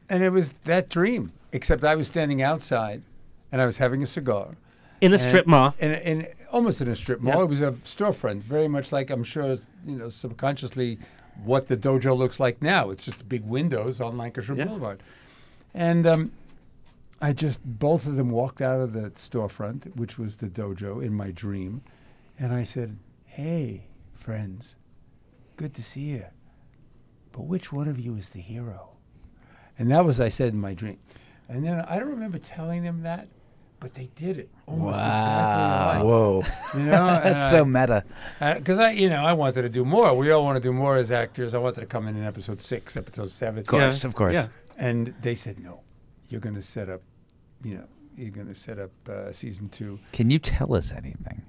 and 0.09 0.21
it 0.21 0.31
was 0.31 0.51
that 0.53 0.89
dream. 0.89 1.31
Except 1.53 1.83
I 1.83 1.95
was 1.95 2.07
standing 2.07 2.41
outside, 2.41 3.03
and 3.51 3.61
I 3.61 3.65
was 3.65 3.77
having 3.77 4.01
a 4.03 4.05
cigar 4.07 4.57
in 4.99 5.11
the 5.11 5.15
and- 5.17 5.21
strip 5.27 5.47
mall. 5.47 5.73
in, 5.79 5.91
in 5.93 6.27
almost 6.51 6.81
in 6.81 6.87
a 6.89 6.95
strip 6.95 7.21
mall. 7.21 7.37
Yeah. 7.37 7.43
It 7.43 7.49
was 7.49 7.61
a 7.61 7.71
storefront, 7.71 8.41
very 8.43 8.67
much 8.67 8.91
like 8.91 9.09
I'm 9.09 9.23
sure 9.23 9.55
you 9.85 9.95
know 9.95 10.09
subconsciously 10.09 10.99
what 11.43 11.67
the 11.67 11.77
dojo 11.77 12.17
looks 12.17 12.39
like 12.39 12.61
now. 12.61 12.89
It's 12.89 13.05
just 13.05 13.29
big 13.29 13.43
windows 13.45 14.01
on 14.01 14.15
Lankershim 14.17 14.57
Yeah. 14.57 14.65
Boulevard, 14.65 15.03
and 15.73 16.05
um, 16.07 16.31
I 17.21 17.33
just 17.33 17.63
both 17.63 18.07
of 18.07 18.15
them 18.15 18.31
walked 18.31 18.59
out 18.61 18.81
of 18.81 18.93
the 18.93 19.11
storefront, 19.11 19.95
which 19.95 20.17
was 20.17 20.37
the 20.37 20.49
dojo 20.49 21.03
in 21.03 21.13
my 21.13 21.29
dream, 21.31 21.81
and 22.39 22.51
I 22.51 22.63
said, 22.63 22.97
"Hey, 23.25 23.85
friends, 24.11 24.75
good 25.55 25.73
to 25.75 25.83
see 25.83 26.01
you. 26.15 26.25
But 27.31 27.45
which 27.45 27.71
one 27.71 27.87
of 27.87 27.99
you 27.99 28.15
is 28.15 28.29
the 28.29 28.41
hero?" 28.41 28.89
And 29.77 29.89
that 29.91 30.05
was 30.05 30.19
I 30.19 30.29
said 30.29 30.53
in 30.53 30.59
my 30.59 30.73
dream. 30.73 30.97
And 31.49 31.65
then 31.65 31.81
I 31.81 31.99
don't 31.99 32.09
remember 32.09 32.37
telling 32.39 32.83
them 32.83 33.03
that, 33.03 33.27
but 33.79 33.93
they 33.93 34.09
did 34.15 34.37
it 34.37 34.49
almost 34.65 34.97
exactly 34.97 35.63
alike. 35.63 36.03
Whoa. 36.03 36.43
You 36.75 36.85
know, 36.85 37.05
That's 37.23 37.51
so 37.51 37.65
meta. 37.65 38.03
because 38.39 38.79
I, 38.79 38.91
you 38.91 39.09
know, 39.09 39.23
I 39.23 39.33
wanted 39.33 39.63
to 39.63 39.69
do 39.69 39.83
more. 39.85 40.15
We 40.15 40.31
all 40.31 40.43
want 40.43 40.55
to 40.55 40.61
do 40.61 40.71
more 40.73 40.95
as 40.95 41.11
actors. 41.11 41.53
I 41.53 41.57
wanted 41.59 41.81
to 41.81 41.85
come 41.87 42.07
in 42.07 42.15
in 42.15 42.23
episode 42.23 42.61
six, 42.61 42.95
episode 42.95 43.29
seven, 43.29 43.59
Of 43.59 43.67
course, 43.67 44.03
Yeah. 44.03 44.07
of 44.07 44.15
course. 44.15 44.33
Yeah. 44.35 44.47
and 44.77 45.13
they 45.21 45.35
said 45.35 45.59
no. 45.59 45.81
You're 46.29 46.41
going 46.41 46.55
to 46.55 46.61
set 46.61 46.89
up, 46.89 47.01
you 47.63 47.75
know, 47.75 47.87
you're 48.15 48.31
going 48.31 48.47
to 48.47 48.55
set 48.55 48.79
up 48.79 48.91
uh, 49.09 49.31
season 49.31 49.69
two. 49.69 49.99
Can 50.13 50.29
you 50.31 50.39
tell 50.39 50.73
us 50.73 50.91
anything? 50.91 51.41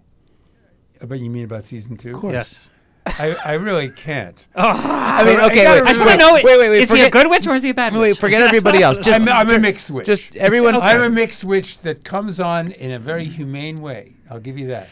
Uh, 1.00 1.06
But 1.06 1.20
you 1.20 1.30
mean 1.30 1.44
about 1.44 1.64
season 1.64 1.96
two? 1.96 2.16
Of 2.16 2.32
Yes. 2.32 2.68
I, 3.06 3.36
I 3.44 3.52
really 3.54 3.90
can't. 3.90 4.46
Oh, 4.56 4.62
I 4.66 5.24
mean, 5.24 5.40
okay, 5.40 5.62
gotta 5.62 5.82
wait, 5.82 5.82
I 5.82 5.86
just 5.88 6.00
wait, 6.00 6.06
want 6.06 6.20
to 6.20 6.26
know: 6.26 6.34
wait, 6.34 6.44
wait, 6.44 6.58
wait. 6.58 6.82
is 6.82 6.90
he 6.90 7.02
a 7.02 7.10
good 7.10 7.28
witch 7.28 7.46
or 7.46 7.54
is 7.54 7.62
he 7.62 7.70
a 7.70 7.74
bad 7.74 7.92
wait, 7.92 8.00
witch? 8.00 8.18
forget 8.18 8.40
everybody 8.48 8.82
else. 8.82 8.98
Just, 8.98 9.20
I'm, 9.20 9.28
I'm 9.28 9.50
a 9.50 9.58
mixed 9.58 9.90
witch. 9.90 10.06
just 10.06 10.34
everyone. 10.36 10.74
I'm 10.76 11.02
a 11.02 11.10
mixed 11.10 11.44
witch 11.44 11.78
that 11.80 12.02
comes 12.02 12.40
on 12.40 12.72
in 12.72 12.90
a 12.90 12.98
very 12.98 13.24
humane 13.24 13.76
way. 13.76 14.14
I'll 14.30 14.40
give 14.40 14.58
you 14.58 14.68
that. 14.68 14.88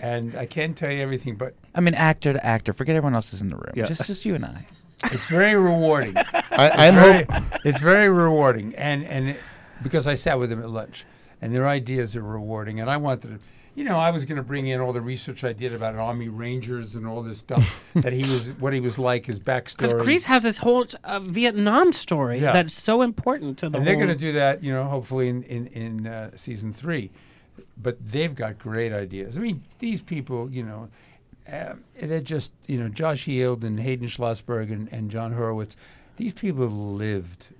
And 0.00 0.34
I 0.34 0.46
can't 0.46 0.76
tell 0.76 0.90
you 0.90 1.00
everything, 1.02 1.36
but 1.36 1.54
I 1.74 1.80
mean, 1.80 1.94
actor 1.94 2.32
to 2.32 2.44
actor. 2.44 2.72
Forget 2.72 2.96
everyone 2.96 3.14
else 3.14 3.32
is 3.32 3.42
in 3.42 3.48
the 3.48 3.56
room. 3.56 3.72
Yeah. 3.74 3.84
Just, 3.84 4.06
just 4.06 4.24
you 4.24 4.34
and 4.34 4.44
I. 4.44 4.66
it's 5.04 5.26
very 5.26 5.54
rewarding. 5.56 6.16
I, 6.16 6.70
I'm 6.70 6.94
very, 6.94 7.24
hope. 7.24 7.44
it's 7.64 7.80
very 7.80 8.08
rewarding, 8.08 8.74
and 8.76 9.04
and 9.04 9.30
it, 9.30 9.40
because 9.82 10.06
I 10.06 10.14
sat 10.14 10.38
with 10.38 10.50
them 10.50 10.60
at 10.60 10.70
lunch, 10.70 11.04
and 11.42 11.54
their 11.54 11.66
ideas 11.66 12.16
are 12.16 12.22
rewarding, 12.22 12.80
and 12.80 12.88
I 12.88 12.96
wanted 12.96 13.22
to, 13.22 13.44
you 13.74 13.84
know, 13.84 13.98
I 13.98 14.10
was 14.10 14.24
going 14.24 14.36
to 14.36 14.42
bring 14.42 14.66
in 14.68 14.80
all 14.80 14.92
the 14.92 15.00
research 15.00 15.42
I 15.44 15.52
did 15.52 15.72
about 15.74 15.94
Army 15.96 16.28
Rangers 16.28 16.94
and 16.94 17.06
all 17.06 17.22
this 17.22 17.38
stuff 17.38 17.84
that 17.94 18.12
he 18.12 18.20
was, 18.20 18.50
what 18.60 18.72
he 18.72 18.80
was 18.80 18.98
like, 18.98 19.26
his 19.26 19.40
backstory. 19.40 19.76
Because 19.78 19.92
Kreese 19.94 20.24
has 20.26 20.42
this 20.44 20.58
whole 20.58 20.86
uh, 21.02 21.18
Vietnam 21.20 21.90
story 21.92 22.38
Yeah. 22.38 22.52
that's 22.52 22.72
so 22.74 23.02
important 23.02 23.58
to 23.58 23.68
the 23.68 23.78
and 23.78 23.86
they're 23.86 23.96
going 23.96 24.08
to 24.08 24.14
do 24.14 24.32
that, 24.32 24.62
you 24.62 24.72
know, 24.72 24.84
hopefully 24.84 25.28
in 25.28 25.42
in, 25.44 25.66
in 25.68 26.06
uh, 26.06 26.30
season 26.36 26.72
three. 26.72 27.10
But 27.76 27.96
they've 28.04 28.34
got 28.34 28.58
great 28.58 28.92
ideas. 28.92 29.36
I 29.36 29.40
mean, 29.40 29.62
these 29.78 30.00
people, 30.00 30.50
you 30.50 30.62
know, 30.62 30.88
um, 31.52 31.84
they're 32.00 32.20
just, 32.20 32.52
you 32.66 32.78
know, 32.78 32.88
Josh 32.88 33.24
Heald 33.26 33.64
and 33.64 33.78
Hayden 33.80 34.06
Schlossberg 34.08 34.72
and, 34.72 34.92
and 34.92 35.10
Jon 35.10 35.34
Hurwitz. 35.34 35.76
These 36.16 36.32
people 36.34 36.66
lived 36.68 37.50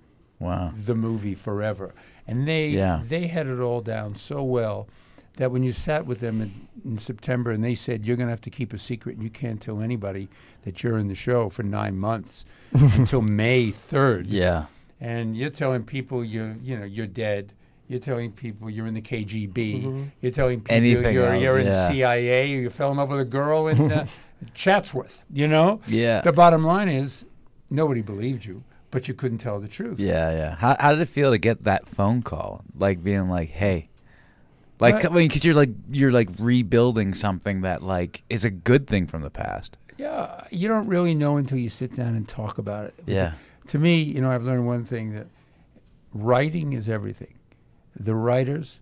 Wow. 0.41 0.73
the 0.77 0.95
movie 0.95 1.35
forever. 1.35 1.95
And 2.27 2.47
they 2.47 2.69
Yeah. 2.69 3.03
they 3.07 3.27
had 3.29 3.47
it 3.47 3.61
all 3.61 3.81
down 3.81 4.15
so 4.15 4.43
well 4.43 4.89
that 5.37 5.51
when 5.51 5.63
you 5.63 5.73
sat 5.73 6.07
with 6.07 6.21
them 6.21 6.41
in, 6.41 6.69
in 6.85 6.99
September 6.99 7.51
and 7.51 7.63
they 7.65 7.75
said 7.75 8.07
you're 8.07 8.17
going 8.17 8.27
to 8.29 8.33
have 8.33 8.41
to 8.43 8.51
keep 8.51 8.73
a 8.73 8.79
secret 8.79 9.17
and 9.17 9.25
you 9.25 9.31
can't 9.31 9.61
tell 9.61 9.81
anybody 9.81 10.29
that 10.63 10.83
you're 10.83 10.99
in 10.99 11.09
the 11.09 11.15
show 11.15 11.49
for 11.49 11.63
9 11.63 11.97
months 11.97 12.45
until 12.73 13.23
May 13.23 13.69
3rd. 13.69 14.27
Yeah. 14.29 14.67
And 15.01 15.37
you're 15.37 15.51
telling 15.51 15.85
people 15.85 16.25
you're 16.25 16.57
you 16.63 16.79
know 16.79 16.85
you're 16.85 17.07
dead. 17.07 17.53
You're 17.89 18.01
telling 18.01 18.33
people 18.33 18.71
you're 18.71 18.87
in 18.87 18.95
the 18.95 19.03
KGB. 19.03 20.11
You're 20.23 20.33
telling 20.33 20.61
people 20.61 20.75
Anything 20.75 21.15
you're, 21.15 21.27
else, 21.27 21.43
you're 21.43 21.59
in 21.59 21.67
yeah. 21.67 21.89
CIA 21.89 22.49
you 22.49 22.71
fell 22.71 22.91
in 22.93 22.97
love 22.97 23.11
with 23.11 23.21
a 23.21 23.27
girl 23.27 23.69
in 23.69 23.93
uh, 23.93 24.07
Chatsworth. 24.55 25.25
You 25.31 25.49
know. 25.49 25.81
Yeah. 25.87 26.23
The 26.23 26.33
bottom 26.33 26.65
line 26.65 26.89
is 26.89 27.27
nobody 27.69 28.01
believed 28.01 28.47
you, 28.47 28.65
but 28.91 29.09
you 29.09 29.15
couldn't 29.15 29.39
tell 29.39 29.61
the 29.61 29.69
truth. 29.69 29.99
Yeah, 29.99 30.31
yeah. 30.31 30.57
How, 30.57 30.77
how 30.81 30.93
did 30.93 31.01
it 31.03 31.09
feel 31.09 31.31
to 31.33 31.39
get 31.39 31.65
that 31.65 31.87
phone 31.87 32.23
call? 32.23 32.63
Like 32.75 33.03
being 33.03 33.29
like, 33.29 33.51
"Hey," 33.51 33.91
like 34.81 35.05
I 35.05 35.09
mean, 35.09 35.29
because 35.29 35.45
you're 35.45 35.55
like 35.55 35.71
you're 35.91 36.13
like 36.13 36.29
rebuilding 36.39 37.15
something 37.15 37.63
that 37.63 37.83
like 37.83 38.23
is 38.29 38.45
a 38.45 38.51
good 38.51 38.87
thing 38.87 39.07
from 39.07 39.23
the 39.23 39.31
past. 39.31 39.79
Yeah, 39.97 40.47
you 40.51 40.69
don't 40.69 40.89
really 40.89 41.15
know 41.15 41.37
until 41.37 41.59
you 41.59 41.69
sit 41.69 41.95
down 41.95 42.15
and 42.15 42.29
talk 42.29 42.59
about 42.59 42.87
it. 42.87 42.95
Yeah. 43.07 43.33
To 43.69 43.79
me, 43.79 44.03
you 44.03 44.21
know, 44.21 44.31
I've 44.31 44.43
learned 44.43 44.67
one 44.67 44.85
thing 44.85 45.15
that 45.15 45.27
writing 46.13 46.73
is 46.73 46.89
everything. 46.89 47.35
The 47.95 48.15
writers, 48.15 48.81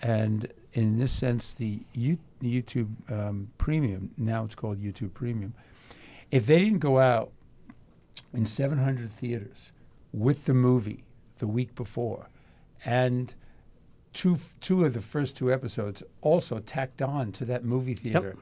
and 0.00 0.50
in 0.72 0.98
this 0.98 1.12
sense, 1.12 1.52
the 1.52 1.80
you, 1.92 2.18
YouTube 2.40 3.10
um, 3.10 3.50
Premium, 3.58 4.12
now 4.16 4.44
it's 4.44 4.54
called 4.54 4.80
YouTube 4.80 5.14
Premium, 5.14 5.54
if 6.30 6.46
they 6.46 6.60
didn't 6.60 6.78
go 6.78 6.98
out 6.98 7.32
in 8.32 8.46
700 8.46 9.10
theaters 9.10 9.72
with 10.12 10.44
the 10.44 10.54
movie 10.54 11.04
the 11.38 11.48
week 11.48 11.74
before, 11.74 12.28
and 12.84 13.34
two 14.12 14.38
two 14.60 14.84
of 14.84 14.94
the 14.94 15.00
first 15.00 15.36
two 15.36 15.52
episodes 15.52 16.02
also 16.20 16.58
tacked 16.60 17.02
on 17.02 17.32
to 17.32 17.44
that 17.46 17.64
movie 17.64 17.94
theater. 17.94 18.36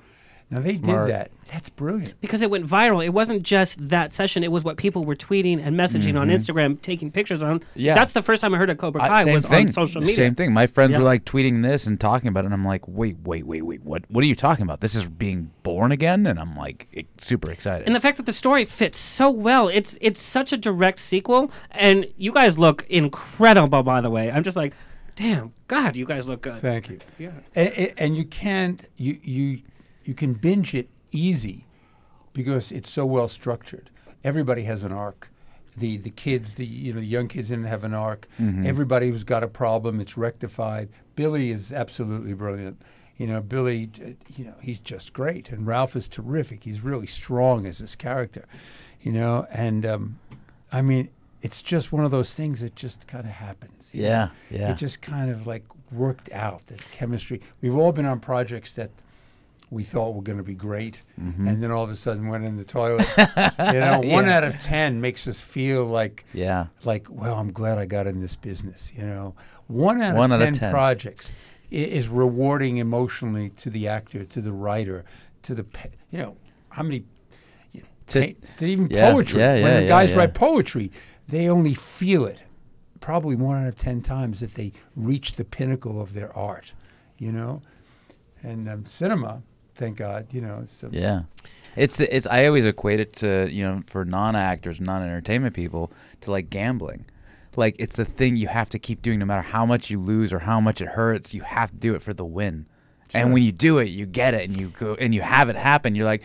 Now 0.53 0.59
they 0.59 0.73
Smart. 0.73 1.07
did 1.07 1.15
that. 1.15 1.31
That's 1.53 1.69
brilliant. 1.69 2.21
because 2.21 2.43
it 2.43 2.51
went 2.51 2.67
viral. 2.67 3.05
It 3.05 3.11
wasn't 3.11 3.45
just 3.45 3.89
that 3.91 4.11
session; 4.11 4.43
it 4.43 4.51
was 4.51 4.65
what 4.65 4.77
people 4.77 5.05
were 5.05 5.15
tweeting 5.15 5.65
and 5.65 5.77
messaging 5.77 6.19
on 6.21 6.29
Instagram, 6.29 6.83
taking 6.83 7.13
pictures 7.13 7.41
on. 7.41 7.61
Mm-hmm. 7.61 7.69
Yeah. 7.77 7.95
that's 7.95 8.15
the 8.15 8.21
first 8.23 8.41
time 8.41 8.53
I 8.53 8.59
heard 8.59 8.69
of 8.69 8.77
Cobra 8.77 9.01
I- 9.01 9.07
Kai 9.09 9.25
same 9.27 9.35
was 9.35 9.47
thing. 9.47 9.69
on 9.69 9.73
social 9.73 10.01
media. 10.01 10.17
Same 10.17 10.35
thing. 10.35 10.53
My 10.53 10.67
friends 10.67 10.91
Yeah. 10.91 10.99
were 10.99 11.05
like 11.05 11.25
tweeting 11.25 11.63
this 11.63 11.87
and 11.87 12.01
talking 12.01 12.27
about 12.27 12.41
it, 12.43 12.47
and 12.47 12.55
I'm 12.55 12.65
like, 12.65 12.83
"Wait, 12.89 13.19
wait, 13.23 13.47
wait, 13.47 13.63
wait. 13.63 13.85
What? 13.85 14.03
What 14.11 14.25
are 14.25 14.27
you 14.27 14.35
talking 14.35 14.65
about? 14.65 14.81
This 14.81 14.97
is 14.97 15.09
being 15.09 15.53
born 15.63 15.93
again?" 15.93 16.27
And 16.27 16.37
I'm 16.41 16.57
like, 16.57 17.07
super 17.19 17.53
excited. 17.53 17.87
And 17.87 17.95
the 17.95 18.01
fact 18.01 18.17
that 18.17 18.27
the 18.27 18.33
story 18.33 18.65
fits 18.65 18.99
so 18.99 19.31
well, 19.31 19.69
it's 19.69 19.97
it's 20.01 20.21
such 20.21 20.53
a 20.53 20.57
direct 20.57 20.99
sequel, 20.99 21.53
and 21.71 22.09
you 22.17 22.33
guys 22.33 22.59
look 22.59 22.85
incredible. 22.91 23.85
By 23.85 24.01
the 24.01 24.11
way, 24.11 24.33
I'm 24.33 24.43
just 24.43 24.57
like, 24.57 24.75
damn, 25.21 25.53
God, 25.69 25.97
you 25.97 26.07
guys 26.07 26.27
look 26.27 26.43
good. 26.43 26.61
Thank 26.61 26.89
you. 26.89 26.99
Yeah. 27.19 27.33
And, 27.55 27.93
and 27.99 28.17
you 28.17 28.25
can't 28.25 28.89
you 28.97 29.19
you 29.23 29.61
you 30.05 30.15
can 30.15 30.33
binge 30.35 30.75
it 30.75 30.89
easy 31.13 31.67
because 32.33 32.73
it's 32.73 32.91
so 32.91 33.05
well 33.05 33.29
structured. 33.29 33.91
Everybody 34.25 34.63
has 34.63 34.83
an 34.83 34.93
arc. 34.93 35.31
The 35.77 35.99
the 35.99 36.11
kids, 36.11 36.55
the 36.55 36.67
you 36.67 36.93
know, 36.93 37.01
the 37.01 37.07
young 37.07 37.29
kids 37.29 37.51
didn't 37.51 37.67
have 37.67 37.85
an 37.85 37.95
arc. 37.95 38.29
Everybody 38.39 39.11
who's 39.11 39.25
got 39.25 39.43
a 39.43 39.49
problem, 39.49 40.01
it's 40.01 40.17
rectified. 40.17 40.89
Billy 41.17 41.51
is 41.51 41.73
absolutely 41.73 42.35
brilliant. 42.35 42.81
You 43.17 43.27
know, 43.27 43.43
Billy, 43.43 43.91
uh, 44.03 44.11
you 44.35 44.47
know, 44.47 44.55
he's 44.63 44.79
just 44.79 45.13
great, 45.13 45.51
and 45.51 45.67
Ralph 45.67 45.95
is 45.95 46.09
terrific. 46.09 46.65
He's 46.65 46.81
really 46.81 47.07
strong 47.07 47.67
as 47.67 47.79
his 47.79 47.95
character, 47.95 48.47
you 49.03 49.13
know, 49.13 49.47
and 49.53 49.85
um, 49.85 50.19
I 50.73 50.81
mean, 50.81 51.11
it's 51.43 51.63
just 51.63 51.93
one 51.93 52.05
of 52.05 52.11
those 52.11 52.35
things 52.35 52.61
that 52.61 52.75
just 52.77 53.07
kind 53.09 53.25
of 53.25 53.31
happens. 53.33 53.95
you 53.95 54.03
know? 54.03 54.09
Yeah, 54.09 54.29
yeah. 54.51 54.71
It 54.73 54.77
just 54.77 55.01
kind 55.03 55.31
of 55.31 55.47
like 55.47 55.65
worked 55.91 56.31
out 56.33 56.67
the 56.67 56.75
chemistry. 56.93 57.41
We've 57.63 57.75
all 57.77 57.93
been 57.93 58.07
on 58.07 58.21
projects 58.21 58.73
that 58.75 58.91
we 59.71 59.85
thought 59.85 60.15
were 60.17 60.23
going 60.23 60.39
to 60.39 60.45
be 60.45 60.55
great, 60.55 61.03
Mm-hmm. 61.21 61.47
and 61.47 61.63
then 61.63 61.71
all 61.71 61.85
of 61.85 61.91
a 61.91 61.97
sudden 61.97 62.27
went 62.29 62.45
in 62.45 62.57
the 62.57 62.65
toilet. 62.65 63.07
you 63.17 63.81
know, 63.81 64.01
one 64.05 64.29
out 64.29 64.43
of 64.45 64.61
ten 64.61 65.01
makes 65.01 65.29
us 65.29 65.41
feel 65.41 65.85
like 65.87 66.25
yeah. 66.35 66.67
like, 66.85 67.07
well, 67.09 67.37
I'm 67.37 67.53
glad 67.53 67.79
I 67.79 67.87
got 67.87 68.07
in 68.09 68.21
this 68.21 68.35
business. 68.37 68.93
You 68.97 69.05
know, 69.05 69.35
one 69.69 70.03
out, 70.03 70.17
One 70.17 70.33
of, 70.33 70.41
out 70.41 70.49
of 70.49 70.55
10 70.55 70.61
10. 70.61 70.73
projects 70.73 71.31
is 71.71 72.09
rewarding 72.09 72.79
emotionally 72.79 73.51
to 73.51 73.71
the 73.71 73.87
actor, 73.87 74.25
to 74.25 74.41
the 74.41 74.51
writer, 74.51 75.05
to 75.43 75.55
the 75.55 75.63
pa- 75.63 75.89
you 76.11 76.19
know 76.19 76.37
how 76.71 76.83
many 76.83 77.05
To- 78.09 78.35
to 78.57 78.67
even 78.67 78.89
yeah, 78.91 79.13
poetry. 79.13 79.39
yeah, 79.41 79.53
when 79.55 79.63
yeah, 79.63 79.75
the 79.77 79.83
yeah, 79.83 79.89
guys 79.89 80.11
yeah. 80.11 80.19
write 80.19 80.35
poetry, 80.35 80.91
they 81.31 81.49
only 81.49 81.75
feel 81.75 82.25
it 82.25 82.43
probably 83.01 83.35
one 83.35 83.63
out 83.63 83.69
of 83.69 83.77
ten 83.77 84.03
times 84.03 84.41
that 84.41 84.55
they 84.55 84.73
reach 84.95 85.35
the 85.35 85.45
pinnacle 85.45 86.01
of 86.01 86.15
their 86.15 86.37
art. 86.37 86.75
You 87.19 87.33
know, 87.33 87.63
and 88.43 88.69
um, 88.69 88.85
cinema, 88.85 89.43
thank 89.75 89.99
God, 89.99 90.33
you 90.33 90.41
know, 90.41 90.61
it's 90.63 90.83
a, 90.83 90.89
Yeah. 90.91 91.23
It's 91.77 92.01
it's 92.01 92.27
I 92.27 92.47
always 92.47 92.65
equate 92.65 93.01
it 93.01 93.15
to, 93.17 93.49
you 93.51 93.63
know, 93.63 93.83
for 93.87 94.05
non-actors, 94.05 94.81
non-entertainment 94.81 95.55
people 95.55 95.93
to 96.23 96.31
like 96.31 96.51
gambling. 96.51 97.07
Like 97.57 97.77
it's 97.79 97.97
the 97.97 98.05
thing 98.05 98.37
you 98.37 98.49
have 98.49 98.71
to 98.71 98.79
keep 98.79 99.03
doing 99.03 99.19
no 99.19 99.27
matter 99.27 99.43
how 99.43 99.67
much 99.67 99.91
you 99.91 99.99
lose 99.99 100.33
or 100.33 100.41
how 100.41 100.61
much 100.61 100.81
it 100.81 100.89
hurts, 100.89 101.35
you 101.35 101.43
have 101.43 101.71
to 101.71 101.77
do 101.77 101.95
it 101.95 102.03
for 102.03 102.13
the 102.13 102.25
win. 102.25 102.67
And 103.13 103.33
when 103.33 103.43
you 103.43 103.53
do 103.53 103.79
it, 103.79 103.89
you 103.89 104.07
get 104.07 104.35
it 104.35 104.49
and 104.49 104.57
you 104.57 104.69
go 104.79 104.95
and 104.95 105.15
you 105.15 105.21
have 105.21 105.49
it 105.49 105.57
happen, 105.57 105.95
you're 105.95 106.05
like, 106.05 106.23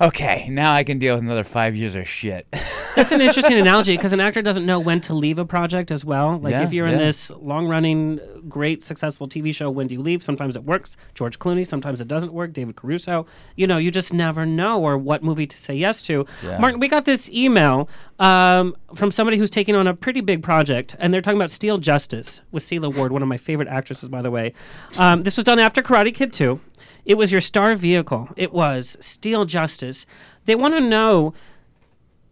"Okay, 0.00 0.46
now 0.50 0.72
I 0.72 0.84
can 0.84 0.98
deal 0.98 1.14
with 1.14 1.24
another 1.24 1.44
5 1.44 1.76
years 1.76 1.94
of 1.94 2.08
shit." 2.08 2.46
That's 2.96 3.12
an 3.12 3.20
interesting 3.20 3.58
analogy 3.58 3.94
because 3.94 4.12
an 4.12 4.20
actor 4.20 4.40
doesn't 4.40 4.64
know 4.64 4.80
when 4.80 5.00
to 5.02 5.12
leave 5.12 5.38
a 5.38 5.44
project 5.44 5.90
as 5.90 6.04
well. 6.04 6.38
Like 6.38 6.52
Yeah, 6.52 6.64
if 6.64 6.72
you're 6.72 6.86
in 6.86 6.96
this 6.96 7.30
long-running, 7.30 8.20
great, 8.48 8.82
successful 8.82 9.28
TV 9.28 9.54
show, 9.54 9.70
when 9.70 9.86
do 9.86 9.94
you 9.94 10.00
leave? 10.00 10.22
Sometimes 10.22 10.56
it 10.56 10.64
works. 10.64 10.96
George 11.14 11.38
Clooney. 11.38 11.66
Sometimes 11.66 12.00
it 12.00 12.08
doesn't 12.08 12.32
work. 12.32 12.54
David 12.54 12.74
Caruso. 12.76 13.26
You 13.54 13.66
know, 13.66 13.76
you 13.76 13.90
just 13.90 14.14
never 14.14 14.46
know 14.46 14.82
or 14.82 14.96
what 14.96 15.22
movie 15.22 15.46
to 15.46 15.56
say 15.56 15.74
yes 15.74 16.00
to. 16.02 16.24
Yeah. 16.42 16.58
Martin, 16.58 16.80
we 16.80 16.88
got 16.88 17.04
this 17.04 17.28
email 17.30 17.88
um, 18.18 18.74
from 18.94 19.10
somebody 19.10 19.36
who's 19.36 19.50
taking 19.50 19.74
on 19.74 19.86
a 19.86 19.94
pretty 19.94 20.22
big 20.22 20.42
project, 20.42 20.96
and 20.98 21.12
they're 21.12 21.20
talking 21.20 21.38
about 21.38 21.50
Steel 21.50 21.76
Justice 21.76 22.40
with 22.50 22.62
Sela 22.62 22.94
Ward, 22.96 23.12
one 23.12 23.20
of 23.22 23.28
my 23.28 23.36
favorite 23.36 23.68
actresses, 23.68 24.08
by 24.08 24.22
the 24.22 24.30
way. 24.30 24.54
Um, 24.98 25.22
this 25.22 25.36
was 25.36 25.44
done 25.44 25.58
after 25.58 25.82
Karate 25.82 26.14
Kid 26.14 26.32
2. 26.32 26.60
It 27.06 27.16
was 27.16 27.30
your 27.30 27.40
star 27.40 27.76
vehicle. 27.76 28.28
It 28.36 28.52
was 28.52 28.96
Steel 29.00 29.44
Justice. 29.44 30.06
They 30.44 30.56
want 30.56 30.74
to 30.74 30.80
know 30.80 31.32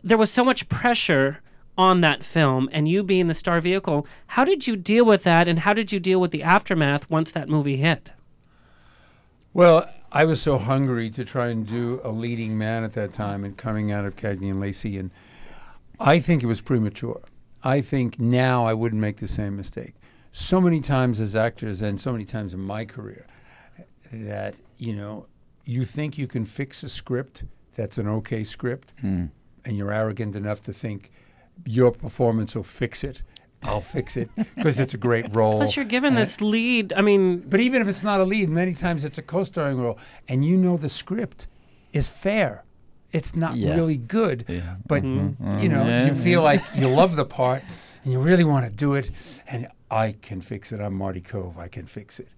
there 0.02 0.18
was 0.18 0.30
so 0.30 0.44
much 0.44 0.68
pressure 0.68 1.40
on 1.78 2.00
that 2.02 2.22
film 2.22 2.68
and 2.72 2.88
you 2.88 3.02
being 3.02 3.26
the 3.26 3.34
star 3.34 3.60
vehicle 3.60 4.06
how 4.28 4.44
did 4.44 4.64
you 4.64 4.76
deal 4.76 5.04
with 5.04 5.24
that 5.24 5.48
and 5.48 5.60
how 5.60 5.72
did 5.72 5.90
you 5.90 5.98
deal 5.98 6.20
with 6.20 6.30
the 6.30 6.40
aftermath 6.40 7.10
once 7.10 7.32
that 7.32 7.48
movie 7.48 7.78
hit 7.78 8.12
Well, 9.52 9.88
I 10.12 10.24
was 10.24 10.40
so 10.40 10.56
hungry 10.56 11.10
to 11.10 11.24
try 11.24 11.48
and 11.48 11.66
do 11.66 12.00
a 12.04 12.12
leading 12.12 12.56
man 12.56 12.84
at 12.84 12.92
that 12.92 13.12
time 13.12 13.42
and 13.42 13.56
coming 13.56 13.90
out 13.90 14.04
of 14.04 14.14
Cagney 14.14 14.48
and 14.48 14.60
Lacey, 14.60 14.96
and 14.96 15.10
I 15.98 16.20
think 16.20 16.44
it 16.44 16.46
was 16.46 16.60
premature. 16.60 17.20
I 17.64 17.80
think 17.80 18.20
now 18.20 18.64
I 18.64 18.74
wouldn't 18.74 19.00
make 19.00 19.16
the 19.16 19.26
same 19.26 19.56
mistake. 19.56 19.94
So 20.30 20.60
many 20.60 20.80
times 20.80 21.20
as 21.20 21.34
actors 21.34 21.82
and 21.82 22.00
so 22.00 22.12
many 22.12 22.24
times 22.24 22.54
in 22.54 22.60
my 22.60 22.84
career 22.84 23.26
that, 24.12 24.54
you 24.78 24.94
know, 24.94 25.26
you 25.64 25.84
think 25.84 26.18
you 26.18 26.26
can 26.26 26.44
fix 26.44 26.82
a 26.82 26.88
script 26.88 27.44
that's 27.76 27.98
an 27.98 28.08
okay 28.08 28.44
script, 28.44 28.92
and 29.02 29.30
you're 29.64 29.92
arrogant 29.92 30.34
enough 30.36 30.60
to 30.62 30.72
think 30.72 31.10
your 31.64 31.90
performance 31.92 32.54
will 32.54 32.64
fix 32.64 33.02
it. 33.04 33.22
I'll 33.62 33.80
fix 33.80 34.16
it 34.18 34.28
because 34.56 34.78
it's 34.78 34.92
a 34.92 34.98
great 34.98 35.34
role. 35.36 35.56
plus 35.56 35.74
you're 35.74 35.86
given 35.86 36.08
And- 36.08 36.18
this 36.18 36.40
lead 36.42 36.92
i 36.92 37.00
mean 37.00 37.38
but 37.48 37.60
even 37.60 37.80
if 37.80 37.88
it's 37.88 38.02
not 38.02 38.20
a 38.20 38.24
lead, 38.24 38.50
many 38.50 38.74
times 38.74 39.04
it's 39.06 39.16
a 39.18 39.22
co-starring 39.22 39.80
role, 39.80 39.98
and 40.28 40.44
you 40.44 40.56
know 40.56 40.76
the 40.76 40.90
script 40.90 41.46
is 41.92 42.10
fair. 42.10 42.64
It's 43.12 43.34
not 43.34 43.56
Yeah. 43.56 43.74
really 43.74 43.96
good, 43.96 44.44
but 44.86 45.02
Mm-hmm. 45.02 45.58
you 45.60 45.68
know 45.70 45.86
Yeah, 45.86 46.06
you 46.08 46.14
feel 46.14 46.42
like 46.42 46.62
you 46.76 46.88
love 46.88 47.16
the 47.16 47.24
part, 47.24 47.62
and 48.04 48.12
you 48.12 48.18
really 48.18 48.44
want 48.44 48.66
to 48.66 48.72
do 48.72 48.94
it. 48.94 49.10
And 49.48 49.68
I 49.90 50.14
can 50.20 50.40
fix 50.42 50.70
it. 50.72 50.80
I'm 50.80 50.94
Marty 50.94 51.20
Kove. 51.22 51.56
I 51.56 51.68
can 51.68 51.86
fix 51.86 52.18
it. 52.20 52.28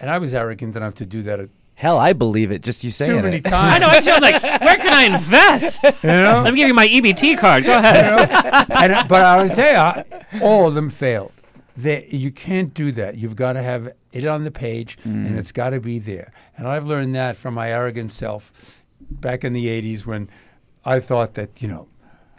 And 0.00 0.10
I 0.10 0.18
was 0.18 0.34
arrogant 0.34 0.74
enough 0.76 0.94
to 0.94 1.06
do 1.06 1.22
that 1.22 1.38
at 1.40 1.48
Hell, 1.76 1.98
I 1.98 2.12
believe 2.12 2.50
it 2.52 2.62
just 2.62 2.84
you 2.84 2.90
saying 2.90 3.10
too 3.10 3.22
many 3.22 3.38
it. 3.38 3.52
i 3.52 3.78
know 3.78 3.88
i 3.88 4.00
feel 4.00 4.20
like 4.20 4.40
where 4.62 4.76
can 4.76 4.92
i 4.92 5.02
invest 5.02 5.82
You 6.02 6.08
know? 6.08 6.42
let 6.44 6.52
me 6.54 6.58
give 6.60 6.68
you 6.68 6.74
my 6.74 6.86
ebt 6.86 7.36
card 7.38 7.64
go 7.64 7.76
ahead 7.76 8.30
and, 8.70 8.92
uh, 8.92 9.04
but 9.08 9.20
I 9.22 9.42
would 9.42 9.54
tell 9.54 9.72
you, 9.72 9.78
I- 9.78 10.04
all 10.40 10.68
of 10.68 10.74
them 10.74 10.88
failed. 10.90 11.32
They, 11.76 12.06
you 12.06 12.30
can't 12.30 12.72
do 12.72 12.92
that. 12.92 13.16
You've 13.18 13.34
got 13.34 13.54
to 13.54 13.62
have 13.62 13.92
it 14.12 14.24
on 14.24 14.44
the 14.44 14.50
page, 14.52 14.96
Mm. 14.98 15.26
and 15.26 15.38
it's 15.38 15.50
got 15.50 15.70
to 15.70 15.80
be 15.80 15.98
there. 15.98 16.32
And 16.56 16.68
I've 16.68 16.86
learned 16.86 17.14
that 17.16 17.36
from 17.36 17.54
my 17.54 17.70
arrogant 17.72 18.12
self 18.12 18.78
back 19.00 19.42
in 19.42 19.52
the 19.52 19.66
'80s 19.66 20.06
when 20.06 20.28
I 20.84 21.00
thought 21.00 21.34
that 21.34 21.60
you 21.60 21.66
know 21.68 21.88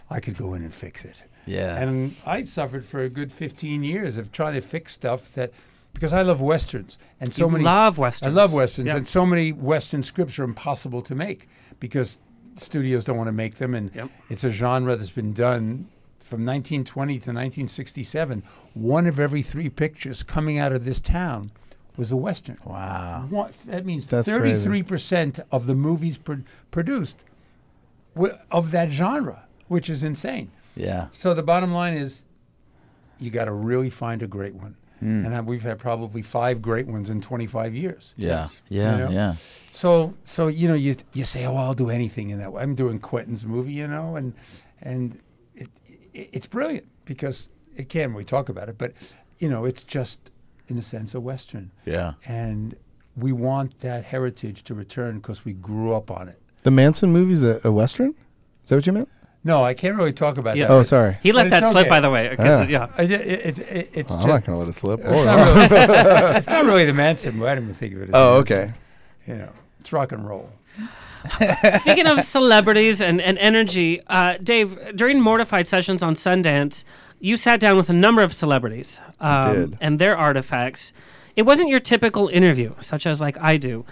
I 0.09 0.21
could 0.21 0.37
go 0.37 0.53
in 0.53 0.61
and 0.63 0.73
fix 0.73 1.03
it. 1.03 1.17
Yeah. 1.45 1.75
And 1.77 2.15
I 2.25 2.43
suffered 2.43 2.85
for 2.85 3.01
a 3.01 3.09
good 3.09 3.31
15 3.31 3.83
years 3.83 4.15
of 4.17 4.31
trying 4.31 4.53
to 4.53 4.61
fix 4.61 4.93
stuff 4.93 5.31
that 5.33 5.51
because 5.95 6.13
I 6.13 6.21
love 6.21 6.39
westerns 6.41 6.99
and 7.19 7.33
so 7.33 7.45
You 7.45 7.51
many 7.53 7.63
love 7.63 7.97
westerns. 7.97 8.31
I 8.31 8.35
love 8.35 8.53
westerns 8.53 8.89
Yeah. 8.89 8.97
and 8.97 9.07
so 9.07 9.25
many 9.25 9.51
western 9.51 10.03
scripts 10.03 10.37
are 10.37 10.43
impossible 10.43 11.01
to 11.01 11.15
make 11.15 11.47
because 11.79 12.19
studios 12.55 13.03
don't 13.05 13.17
want 13.17 13.27
to 13.27 13.33
make 13.33 13.55
them 13.55 13.73
and 13.73 13.89
Yep. 13.95 14.09
it's 14.29 14.43
a 14.43 14.49
genre 14.51 14.95
that's 14.95 15.09
been 15.09 15.33
done 15.33 15.87
from 16.19 16.43
1920 16.45 17.13
to 17.19 17.31
1967, 17.31 18.43
one 18.73 19.05
of 19.07 19.19
every 19.19 19.41
three 19.41 19.69
pictures 19.69 20.21
coming 20.23 20.57
out 20.57 20.71
of 20.71 20.83
this 20.85 20.99
town 20.99 21.51
was 21.97 22.11
a 22.11 22.15
western. 22.17 22.57
Wow. 22.65 23.25
One, 23.29 23.51
that 23.67 23.85
means 23.85 24.05
That's 24.07 24.27
crazy. 24.29 24.67
33% 24.67 25.39
of 25.51 25.65
the 25.67 25.75
movies 25.75 26.17
pro- 26.17 26.41
produced 26.71 27.23
wi- 28.15 28.37
of 28.51 28.71
that 28.71 28.89
genre, 28.89 29.43
which 29.67 29.89
is 29.89 30.03
insane. 30.03 30.49
Yeah. 30.75 31.07
So 31.13 31.33
the 31.33 31.43
bottom 31.43 31.71
line 31.73 31.93
is, 31.93 32.25
you 33.19 33.29
got 33.31 33.45
to 33.45 33.53
really 33.53 33.89
find 33.89 34.21
a 34.23 34.27
great 34.27 34.55
one. 34.55 34.75
Hmm. 34.99 35.25
And 35.25 35.47
we've 35.47 35.61
had 35.61 35.79
probably 35.79 36.21
five 36.21 36.61
great 36.61 36.87
ones 36.87 37.09
in 37.09 37.21
25 37.21 37.75
years. 37.75 38.13
Yeah. 38.17 38.47
Yeah. 38.69 38.91
You 38.91 39.03
know? 39.03 39.09
Yeah. 39.11 39.35
So 39.71 40.15
so 40.23 40.47
you 40.47 40.67
know 40.67 40.73
you 40.73 40.95
you 41.13 41.25
say 41.25 41.45
oh 41.45 41.55
I'll 41.55 41.73
do 41.73 41.89
anything 41.89 42.29
in 42.29 42.39
that 42.39 42.53
way. 42.53 42.63
I'm 42.63 42.75
doing 42.75 42.99
Quentin's 42.99 43.45
movie, 43.45 43.73
you 43.73 43.87
know, 43.87 44.15
and 44.15 44.33
and 44.81 45.19
it, 45.53 45.69
it 45.85 46.29
it's 46.31 46.45
brilliant 46.45 46.87
because 47.05 47.49
it 47.75 47.89
can 47.89 48.13
we 48.13 48.23
talk 48.23 48.49
about 48.49 48.69
it, 48.69 48.77
but 48.77 48.93
you 49.37 49.49
know 49.49 49.65
it's 49.65 49.83
just 49.83 50.31
in 50.67 50.77
a 50.77 50.81
sense 50.81 51.13
a 51.13 51.19
western. 51.19 51.71
Yeah. 51.85 52.13
And 52.25 52.75
we 53.15 53.31
want 53.31 53.79
that 53.79 54.05
heritage 54.05 54.63
to 54.63 54.73
return 54.73 55.17
because 55.17 55.45
we 55.45 55.53
grew 55.53 55.93
up 55.93 56.11
on 56.11 56.27
it. 56.27 56.41
The 56.63 56.71
Manson 56.71 57.11
movie's 57.11 57.43
a, 57.43 57.61
a 57.63 57.71
western. 57.71 58.15
Is 58.63 58.69
that 58.69 58.75
what 58.75 58.87
you 58.87 58.93
meant? 58.93 59.09
No, 59.45 59.63
I 59.63 59.73
can't 59.75 59.95
really 59.95 60.11
talk 60.11 60.37
about 60.39 60.57
Yeah. 60.57 60.67
that. 60.67 60.73
Oh, 60.73 60.81
sorry. 60.83 61.17
He 61.21 61.31
let 61.31 61.45
But 61.45 61.61
that 61.61 61.69
slip, 61.71 61.81
okay. 61.83 61.89
by 61.89 61.99
the 62.01 62.09
way. 62.09 62.35
Yeah. 62.37 62.63
yeah. 62.67 62.87
I, 62.97 63.03
it, 63.03 63.11
it, 63.11 63.59
it, 63.59 63.89
it's 63.93 64.11
Oh, 64.11 64.15
I'm 64.15 64.19
just, 64.21 64.27
not 64.27 64.43
gonna 64.45 64.57
let 64.57 64.67
it 64.67 64.73
slip. 64.73 64.99
it's, 65.03 65.07
not 65.25 65.37
really, 65.37 66.35
it's 66.37 66.47
not 66.47 66.65
really 66.65 66.85
the 66.85 66.93
Manson. 66.93 67.41
I 67.43 67.53
didn't 67.55 67.65
even 67.65 67.75
think 67.75 67.93
of 67.93 68.01
it. 68.01 68.09
as 68.09 68.15
Oh, 68.15 68.35
Manson. 68.37 68.57
okay. 68.57 68.73
You 69.27 69.35
know, 69.35 69.49
it's 69.79 69.93
rock 69.93 70.11
and 70.11 70.27
roll. 70.27 70.51
Speaking 71.79 72.07
of 72.07 72.23
celebrities 72.23 73.01
and, 73.01 73.21
and 73.21 73.37
energy, 73.37 74.01
uh, 74.07 74.37
Dave, 74.41 74.95
during 74.95 75.19
Mortified 75.21 75.67
sessions 75.67 76.03
on 76.03 76.13
Sundance, 76.15 76.83
you 77.19 77.37
sat 77.37 77.59
down 77.59 77.77
with 77.77 77.89
a 77.89 77.93
number 77.93 78.21
of 78.21 78.33
celebrities 78.33 78.99
um, 79.19 79.53
did. 79.53 79.77
and 79.81 79.99
their 79.99 80.17
artifacts. 80.17 80.91
It 81.35 81.43
wasn't 81.43 81.69
your 81.69 81.79
typical 81.79 82.27
interview, 82.29 82.75
such 82.79 83.05
as 83.05 83.21
like 83.21 83.37
I 83.39 83.57
do. 83.57 83.85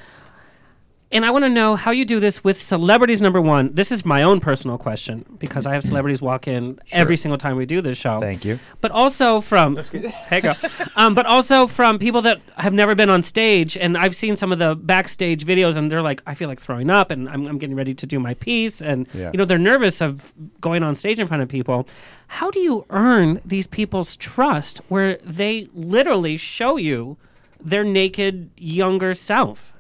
And 1.14 1.24
I 1.24 1.30
want 1.30 1.46
to 1.46 1.50
know 1.50 1.76
how 1.76 1.92
you 1.92 2.06
do 2.06 2.20
this 2.20 2.44
with 2.44 2.60
celebrities. 2.60 3.22
Number 3.22 3.40
one, 3.40 3.74
this 3.76 3.92
is 3.92 4.04
my 4.04 4.24
own 4.24 4.40
personal 4.40 4.80
question 4.80 5.24
because 5.38 5.68
I 5.68 5.74
have 5.74 5.84
celebrities 5.84 6.24
walk 6.24 6.48
in 6.48 6.80
every 6.92 7.18
single 7.18 7.38
time 7.38 7.56
we 7.56 7.68
do 7.68 7.82
this 7.82 8.00
show. 8.00 8.20
Thank 8.20 8.44
you. 8.44 8.58
But 8.82 8.90
also 8.92 9.40
from 9.40 9.78
hey 10.30 10.42
girl, 10.42 10.56
um, 10.96 11.14
but 11.14 11.28
also 11.28 11.68
from 11.68 12.00
people 12.00 12.24
that 12.24 12.42
have 12.58 12.74
never 12.74 12.96
been 12.96 13.12
on 13.12 13.22
stage, 13.22 13.78
and 13.78 13.96
I've 13.96 14.16
seen 14.16 14.36
some 14.36 14.52
of 14.52 14.58
the 14.58 14.76
backstage 14.76 15.46
videos, 15.46 15.78
and 15.78 15.92
they're 15.92 16.02
like, 16.02 16.24
I 16.26 16.34
feel 16.34 16.50
like 16.50 16.60
throwing 16.60 16.90
up, 16.90 17.12
and 17.12 17.30
I'm, 17.30 17.46
I'm 17.46 17.60
getting 17.60 17.76
ready 17.76 17.94
to 17.94 18.08
do 18.08 18.20
my 18.20 18.34
piece, 18.34 18.82
and 18.82 19.08
Yeah. 19.14 19.30
you 19.32 19.38
know 19.38 19.46
they're 19.46 19.60
nervous 19.60 20.02
of 20.02 20.34
going 20.62 20.82
on 20.82 20.96
stage 20.96 21.20
in 21.20 21.28
front 21.28 21.44
of 21.44 21.48
people. 21.50 21.88
How 22.28 22.50
do 22.50 22.60
you 22.60 22.86
earn 22.90 23.40
these 23.46 23.68
people's 23.68 24.18
trust 24.18 24.82
where 24.90 25.18
they 25.24 25.68
literally 25.76 26.38
show 26.38 26.78
you 26.78 27.18
their 27.64 27.84
naked 27.84 28.50
younger 28.58 29.14
self? 29.14 29.73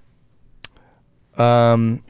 Um, 1.37 2.03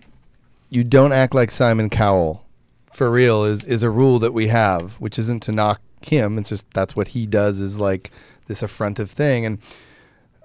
you 0.69 0.83
don't 0.83 1.11
act 1.11 1.33
like 1.33 1.51
Simon 1.51 1.89
Cowell. 1.89 2.45
For 2.91 3.09
real 3.09 3.43
is 3.43 3.63
is 3.63 3.81
a 3.81 3.89
rule 3.89 4.19
that 4.19 4.33
we 4.33 4.47
have, 4.47 4.99
which 4.99 5.17
isn't 5.17 5.41
to 5.43 5.51
knock 5.51 5.81
him. 6.05 6.37
It's 6.37 6.49
just 6.49 6.71
that's 6.73 6.95
what 6.95 7.09
he 7.09 7.25
does 7.25 7.59
is 7.59 7.79
like 7.79 8.11
this 8.47 8.61
affrontive 8.61 9.09
thing, 9.09 9.45
and 9.45 9.59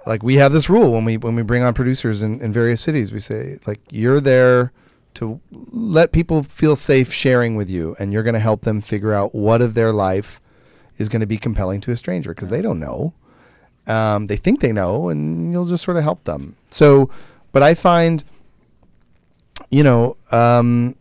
like 0.07 0.23
we 0.23 0.37
have 0.37 0.53
this 0.53 0.71
rule 0.71 0.93
when 0.93 1.05
we 1.05 1.19
when 1.19 1.35
we 1.35 1.43
bring 1.43 1.63
on 1.63 1.75
producers 1.75 2.23
in, 2.23 2.41
in 2.41 2.53
various 2.53 2.81
cities, 2.81 3.13
we 3.13 3.21
say 3.21 3.57
like 3.67 3.81
you're 3.91 4.21
there 4.21 4.73
to 5.15 5.41
let 5.51 6.13
people 6.13 6.43
feel 6.43 6.77
safe 6.77 7.13
sharing 7.13 7.57
with 7.57 7.69
you, 7.69 7.95
and 7.99 8.13
you're 8.13 8.23
going 8.23 8.35
to 8.35 8.41
help 8.41 8.63
them 8.63 8.81
figure 8.81 9.13
out 9.13 9.35
what 9.35 9.61
of 9.61 9.75
their 9.75 9.93
life 9.93 10.41
is 10.97 11.09
going 11.09 11.21
to 11.21 11.27
be 11.27 11.37
compelling 11.39 11.81
to 11.83 11.91
a 11.91 11.97
stranger 11.97 12.31
because 12.31 12.51
they 12.51 12.63
don't 12.63 12.81
know. 12.81 13.13
Um, 13.87 14.27
they 14.27 14.37
think 14.37 14.61
they 14.61 14.73
know, 14.73 15.09
and 15.09 15.53
you'll 15.53 15.65
just 15.65 15.85
sort 15.85 15.97
of 15.97 16.03
help 16.03 16.25
them. 16.25 16.57
So, 16.69 17.11
but 17.53 17.63
I 17.63 17.75
find 17.75 18.23
you 19.71 19.83
know, 19.83 20.17
um, 20.33 20.97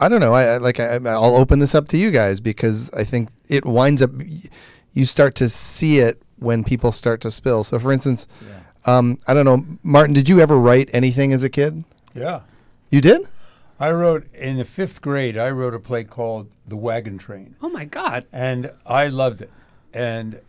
I 0.00 0.08
don't 0.08 0.20
know. 0.20 0.34
I, 0.34 0.54
I 0.54 0.56
like. 0.58 0.80
I, 0.80 0.94
I'll 1.04 1.36
open 1.36 1.58
this 1.60 1.74
up 1.74 1.88
to 1.88 1.96
you 1.96 2.10
guys 2.10 2.40
because 2.40 2.92
I 2.94 3.04
think 3.04 3.28
it 3.48 3.64
winds 3.64 4.02
up. 4.02 4.10
You 4.92 5.04
start 5.04 5.34
to 5.36 5.48
see 5.48 5.98
it 5.98 6.20
when 6.38 6.64
people 6.64 6.90
start 6.92 7.20
to 7.22 7.30
spill. 7.30 7.62
So, 7.64 7.78
for 7.78 7.92
instance, 7.92 8.26
um, 8.84 9.18
I 9.28 9.34
don't 9.34 9.44
know, 9.44 9.64
Martin. 9.82 10.12
Did 10.12 10.28
you 10.28 10.40
ever 10.40 10.58
write 10.58 10.90
anything 10.92 11.32
as 11.32 11.44
a 11.44 11.48
kid? 11.50 11.84
Yeah. 12.14 12.40
You 12.90 13.00
did. 13.00 13.28
I 13.78 13.90
wrote 13.92 14.32
in 14.34 14.58
the 14.58 14.64
fifth 14.64 15.00
grade. 15.00 15.36
I 15.38 15.50
wrote 15.50 15.74
a 15.74 15.78
play 15.80 16.04
called 16.04 16.50
The 16.68 16.76
Wagon 16.76 17.16
Train, 17.18 17.56
Oh 17.62 17.68
my 17.68 17.84
God! 17.84 18.26
and 18.32 18.70
I 18.86 19.08
loved 19.08 19.40
it. 19.40 19.50
And 19.94 20.40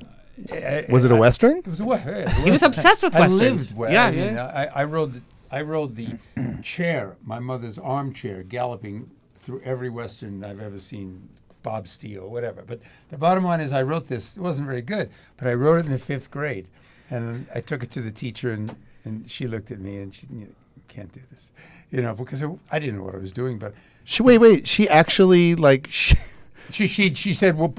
I- 0.51 0.86
Was 0.89 1.05
it 1.05 1.11
a 1.11 1.16
I- 1.16 1.20
western? 1.20 1.57
It 1.57 1.68
was 1.68 1.80
a 1.80 1.86
western. 1.86 2.30
He 2.43 2.51
was 2.51 2.61
obsessed 2.64 3.01
with 3.03 3.14
westerns. 3.16 3.34
I 3.41 3.43
westerns. 3.45 3.70
lived. 3.72 3.80
we- 3.80 3.93
Yeah, 3.93 4.05
I 4.05 4.11
mean, 4.11 4.34
yeah. 4.36 4.45
I, 4.76 4.82
I 4.82 4.84
rode. 4.84 5.22
I 5.54 5.62
rode 5.62 5.95
the 5.95 6.18
chair, 6.64 7.16
my 7.24 7.38
mother's 7.38 7.78
armchair, 7.78 8.41
galloping 8.41 9.12
through 9.38 9.62
every 9.62 9.89
western 9.89 10.43
I've 10.43 10.60
ever 10.60 10.80
seen. 10.80 11.30
Bob 11.62 11.88
Steele, 11.88 12.30
whatever. 12.30 12.62
But 12.68 12.82
the 13.10 13.18
bottom 13.18 13.45
line 13.45 13.62
is, 13.62 13.72
I 13.72 13.84
wrote 13.84 14.10
this. 14.10 14.36
It 14.36 14.41
wasn't 14.41 14.68
very 14.68 14.82
good, 14.82 15.10
but 15.38 15.47
I 15.47 15.54
wrote 15.54 15.78
it 15.78 15.86
in 15.86 15.93
the 15.93 15.97
fifth 15.97 16.30
grade, 16.30 16.68
and 17.10 17.47
I 17.56 17.62
took 17.62 17.84
it 17.84 17.91
to 17.91 18.01
the 18.01 18.12
teacher, 18.12 18.51
and, 18.51 18.76
and 19.06 19.32
she 19.32 19.47
looked 19.47 19.72
at 19.72 19.80
me, 19.80 19.95
and 19.95 20.14
she, 20.14 20.28
you, 20.30 20.41
know, 20.41 20.51
can't 20.89 21.12
do 21.14 21.22
this, 21.32 21.54
you 21.89 22.01
know, 22.01 22.14
because 22.14 22.41
it, 22.41 22.49
I 22.70 22.80
didn't 22.80 22.97
know 22.97 23.04
what 23.04 23.16
I 23.16 23.20
was 23.20 23.32
doing. 23.32 23.60
But 23.60 23.74
She 24.04 24.24
wait, 24.24 24.39
wait. 24.39 24.68
She 24.68 24.89
actually 24.89 25.56
like 25.56 25.88
she, 25.89 26.16
she 26.70 26.88
she 26.88 27.14
she 27.14 27.34
said, 27.34 27.58
"Well, 27.58 27.74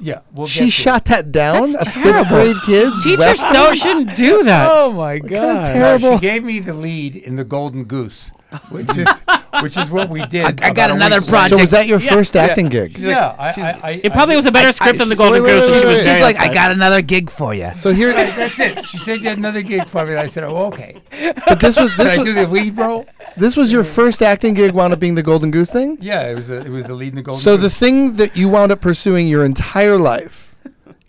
yeah, 0.00 0.20
we'll." 0.34 0.46
she 0.46 0.66
to 0.66 0.70
shot 0.70 1.04
that 1.06 1.30
down. 1.32 1.72
That's 1.72 1.86
a 1.88 1.90
terrible. 1.90 2.24
fifth 2.24 2.28
grade 2.28 2.56
kid. 2.66 2.92
Teachers 3.02 3.38
don't 3.52 3.76
shouldn't 3.76 4.16
do 4.16 4.42
that. 4.44 4.68
Oh 4.70 4.92
my 4.92 5.18
kind 5.18 5.30
god! 5.30 5.56
of 5.56 5.62
it. 5.68 5.72
terrible. 5.72 6.14
She 6.16 6.20
gave 6.20 6.44
me 6.44 6.58
the 6.60 6.74
lead 6.74 7.16
in 7.16 7.36
the 7.36 7.44
Golden 7.44 7.84
Goose, 7.84 8.30
which 8.70 8.96
is 8.96 9.06
which 9.60 9.76
is 9.76 9.90
what 9.90 10.08
we 10.08 10.24
did. 10.26 10.60
I 10.62 10.72
got 10.72 10.90
another 10.90 11.16
week 11.20 11.28
project. 11.28 11.50
So 11.50 11.58
was 11.58 11.70
that 11.72 11.86
your 11.86 11.98
first 11.98 12.36
acting 12.36 12.68
gig? 12.68 12.98
Yeah, 12.98 13.34
I, 13.38 13.48
I, 13.48 13.80
I, 13.82 13.90
It 14.04 14.12
probably 14.12 14.36
was 14.36 14.46
a 14.46 14.52
better 14.52 14.72
script 14.72 14.98
than 14.98 15.08
the 15.08 15.16
Golden 15.16 15.42
wait, 15.42 15.52
wait, 15.54 15.60
Goose. 15.60 15.64
and 15.64 15.72
wait, 15.74 15.80
she 15.82 15.86
was 15.88 15.96
wait. 15.98 16.04
very 16.04 16.16
She's 16.16 16.22
like, 16.22 16.36
I 16.38 16.52
got 16.52 16.70
another 16.70 17.02
gig 17.02 17.30
for 17.30 17.52
you. 17.54 17.70
So 17.74 17.92
here, 17.92 18.10
Right, 18.12 18.34
that's 18.34 18.58
it. 18.60 18.84
She 18.84 18.98
said 18.98 19.20
you 19.20 19.28
had 19.28 19.38
another 19.38 19.62
gig 19.62 19.86
for 19.88 20.04
me. 20.04 20.12
And 20.12 20.20
I 20.20 20.26
said, 20.26 20.44
oh, 20.44 20.66
okay. 20.66 21.00
but 21.46 21.60
this 21.60 21.78
was 21.78 21.90
Did 21.90 21.98
this 21.98 22.14
I 22.14 22.18
was 22.18 22.26
do 22.26 22.32
the 22.34 22.46
lead 22.46 22.76
role? 22.78 23.06
this 23.36 23.56
was 23.56 23.72
your 23.72 23.84
first 23.84 24.22
acting 24.22 24.54
gig. 24.54 24.72
Wound 24.72 24.92
up 24.92 25.00
being 25.00 25.14
the 25.14 25.22
Golden 25.22 25.50
Goose 25.50 25.70
thing. 25.70 25.98
Yeah, 26.00 26.28
it 26.30 26.34
was 26.34 26.50
a, 26.50 26.58
it 26.64 26.68
was 26.68 26.86
the 26.86 26.94
lead 26.94 27.08
in 27.10 27.16
the 27.16 27.22
Golden 27.22 27.36
goose. 27.38 27.44
So 27.44 27.56
Goose. 27.56 27.64
the 27.64 27.70
thing 27.70 28.16
that 28.16 28.36
you 28.36 28.48
wound 28.48 28.72
up 28.72 28.80
pursuing 28.80 29.26
your 29.28 29.44
entire 29.44 29.96
life 29.98 30.56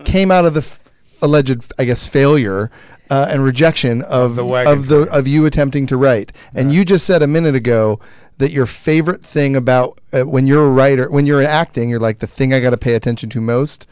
came 0.03 0.31
out 0.31 0.45
of 0.45 0.53
the 0.53 0.61
f- 0.61 0.79
alleged, 1.21 1.71
I 1.77 1.85
guess, 1.85 2.07
failure 2.07 2.71
uh, 3.11 3.27
and 3.29 3.43
rejection 3.43 4.01
of 4.03 4.37
the 4.37 4.45
wagon 4.45 4.71
of 4.71 4.87
the 4.87 5.01
of 5.11 5.27
you 5.27 5.45
attempting 5.45 5.85
to 5.85 5.97
write. 5.97 6.31
And 6.55 6.71
you 6.71 6.85
just 6.85 7.05
said 7.05 7.21
a 7.21 7.27
minute 7.27 7.55
ago 7.55 7.99
that 8.37 8.51
your 8.51 8.65
favorite 8.65 9.21
thing 9.21 9.53
about 9.55 9.99
uh, 10.13 10.21
when 10.21 10.47
you're 10.47 10.65
a 10.65 10.69
writer, 10.69 11.11
when 11.11 11.25
you're 11.25 11.43
acting, 11.43 11.89
you're 11.89 11.99
like 11.99 12.19
the 12.19 12.27
thing 12.27 12.53
I 12.53 12.61
got 12.61 12.69
to 12.69 12.77
pay 12.77 12.93
attention 12.95 13.29
to 13.31 13.41
most 13.41 13.85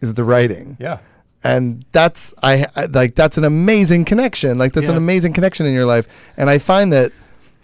is 0.00 0.14
the 0.14 0.24
writing. 0.24 0.76
yeah. 0.80 0.98
And 1.42 1.86
that's 1.92 2.34
I, 2.42 2.66
I 2.76 2.84
like 2.86 3.14
that's 3.14 3.38
an 3.38 3.44
amazing 3.44 4.04
connection. 4.04 4.58
Like 4.58 4.72
that's 4.74 4.90
an 4.90 4.96
amazing 4.96 5.32
connection 5.32 5.64
in 5.64 5.72
your 5.72 5.86
life. 5.86 6.06
And 6.36 6.50
I 6.50 6.58
find 6.58 6.92
that 6.92 7.12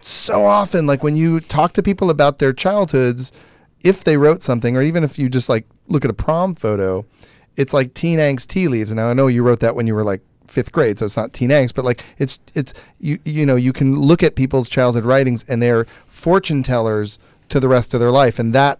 so 0.00 0.44
often 0.44 0.86
like 0.86 1.02
when 1.02 1.16
you 1.16 1.40
talk 1.40 1.72
to 1.72 1.82
people 1.82 2.08
about 2.08 2.38
their 2.38 2.52
childhoods 2.52 3.32
if 3.82 4.04
they 4.04 4.16
wrote 4.16 4.40
something 4.40 4.76
or 4.76 4.82
even 4.82 5.02
if 5.04 5.18
you 5.18 5.28
just 5.28 5.48
like 5.48 5.66
look 5.88 6.04
at 6.04 6.10
a 6.10 6.14
prom 6.14 6.54
photo 6.54 7.04
it's 7.56 7.74
like 7.74 7.92
teen 7.92 8.18
angst 8.20 8.46
tea 8.46 8.68
leaves 8.68 8.92
and 8.92 8.98
now 8.98 9.10
i 9.10 9.12
know 9.12 9.26
you 9.26 9.42
wrote 9.42 9.58
that 9.58 9.74
when 9.74 9.86
you 9.86 9.94
were 9.94 10.04
like 10.04 10.22
fifth 10.48 10.72
grade 10.72 10.98
so 10.98 11.04
it's 11.04 11.16
not 11.16 11.32
teen 11.32 11.50
angst 11.50 11.74
but 11.74 11.84
like 11.84 12.04
it's 12.18 12.38
it's 12.54 12.72
you 13.00 13.18
you 13.24 13.44
know 13.46 13.56
you 13.56 13.72
can 13.72 13.98
look 14.00 14.22
at 14.22 14.34
people's 14.36 14.68
childhood 14.68 15.04
writings 15.04 15.48
and 15.48 15.62
they're 15.62 15.84
fortune 16.06 16.62
tellers 16.62 17.18
to 17.48 17.60
the 17.60 17.68
rest 17.68 17.94
of 17.94 18.00
their 18.00 18.10
life 18.10 18.38
and 18.38 18.52
that 18.52 18.78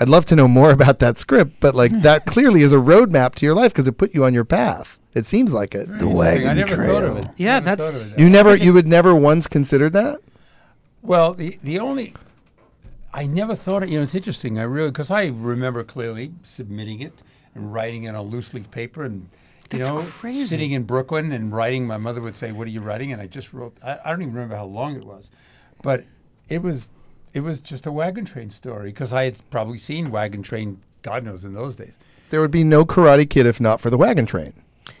i'd 0.00 0.08
love 0.08 0.24
to 0.26 0.34
know 0.36 0.48
more 0.48 0.70
about 0.78 0.98
that 0.98 1.18
script 1.18 1.52
but 1.60 1.74
like 1.74 1.90
that 2.02 2.26
clearly 2.26 2.60
is 2.62 2.72
a 2.72 2.76
roadmap 2.76 3.34
to 3.34 3.44
your 3.46 3.54
life 3.54 3.72
because 3.72 3.88
it 3.88 3.92
put 3.98 4.14
you 4.14 4.24
on 4.24 4.32
your 4.34 4.44
path 4.44 4.98
it 5.14 5.26
seems 5.26 5.52
like 5.52 5.74
it 5.74 5.88
The 5.98 6.06
I 6.06 6.52
never 6.52 6.86
thought 6.86 7.02
of 7.02 7.16
it. 7.16 7.26
Yeah, 7.36 7.54
Never 7.58 7.64
that's- 7.64 8.12
it. 8.12 8.20
you 8.20 8.28
never 8.28 8.54
you 8.54 8.72
would 8.72 8.86
never 8.86 9.14
once 9.14 9.48
considered 9.48 9.92
that 9.94 10.20
Well, 11.02 11.34
the 11.34 11.58
the 11.62 11.80
only 11.80 12.14
I 13.12 13.26
never 13.26 13.56
thought 13.56 13.82
it. 13.82 13.88
You 13.88 13.96
know, 13.98 14.02
it's 14.04 14.14
interesting. 14.14 14.58
I 14.58 14.62
really 14.62 14.90
because 14.90 15.10
I 15.10 15.26
remember 15.26 15.82
clearly 15.82 16.32
submitting 16.42 17.00
it 17.00 17.22
and 17.54 17.72
writing 17.72 18.04
it 18.04 18.14
on 18.14 18.26
loose 18.28 18.54
leaf 18.54 18.70
paper 18.70 19.02
and. 19.04 19.28
You 19.72 19.78
know, 19.80 20.00
crazy. 20.02 20.44
sitting 20.44 20.72
in 20.72 20.84
Brooklyn 20.84 21.30
and 21.32 21.52
writing. 21.52 21.86
My 21.86 21.98
mother 21.98 22.20
would 22.20 22.36
say, 22.36 22.52
"What 22.52 22.66
are 22.66 22.70
you 22.70 22.80
writing?" 22.80 23.12
And 23.12 23.20
I 23.20 23.26
just 23.26 23.52
wrote. 23.52 23.76
I, 23.84 23.98
I 24.04 24.10
don't 24.10 24.22
even 24.22 24.34
remember 24.34 24.56
how 24.56 24.64
long 24.64 24.96
it 24.96 25.04
was, 25.04 25.30
but 25.82 26.04
it 26.48 26.62
was 26.62 26.88
it 27.34 27.40
was 27.40 27.60
just 27.60 27.86
a 27.86 27.92
wagon 27.92 28.24
train 28.24 28.48
story 28.50 28.88
because 28.90 29.12
I 29.12 29.24
had 29.24 29.38
probably 29.50 29.78
seen 29.78 30.10
wagon 30.10 30.42
train. 30.42 30.80
God 31.02 31.24
knows 31.24 31.44
in 31.44 31.52
those 31.52 31.76
days. 31.76 31.98
there 32.30 32.40
would 32.40 32.50
be 32.50 32.64
no 32.64 32.84
karate 32.84 33.28
kid 33.28 33.46
if 33.46 33.60
not 33.60 33.80
for 33.80 33.88
the 33.88 33.96
wagon 33.96 34.26
train 34.26 34.52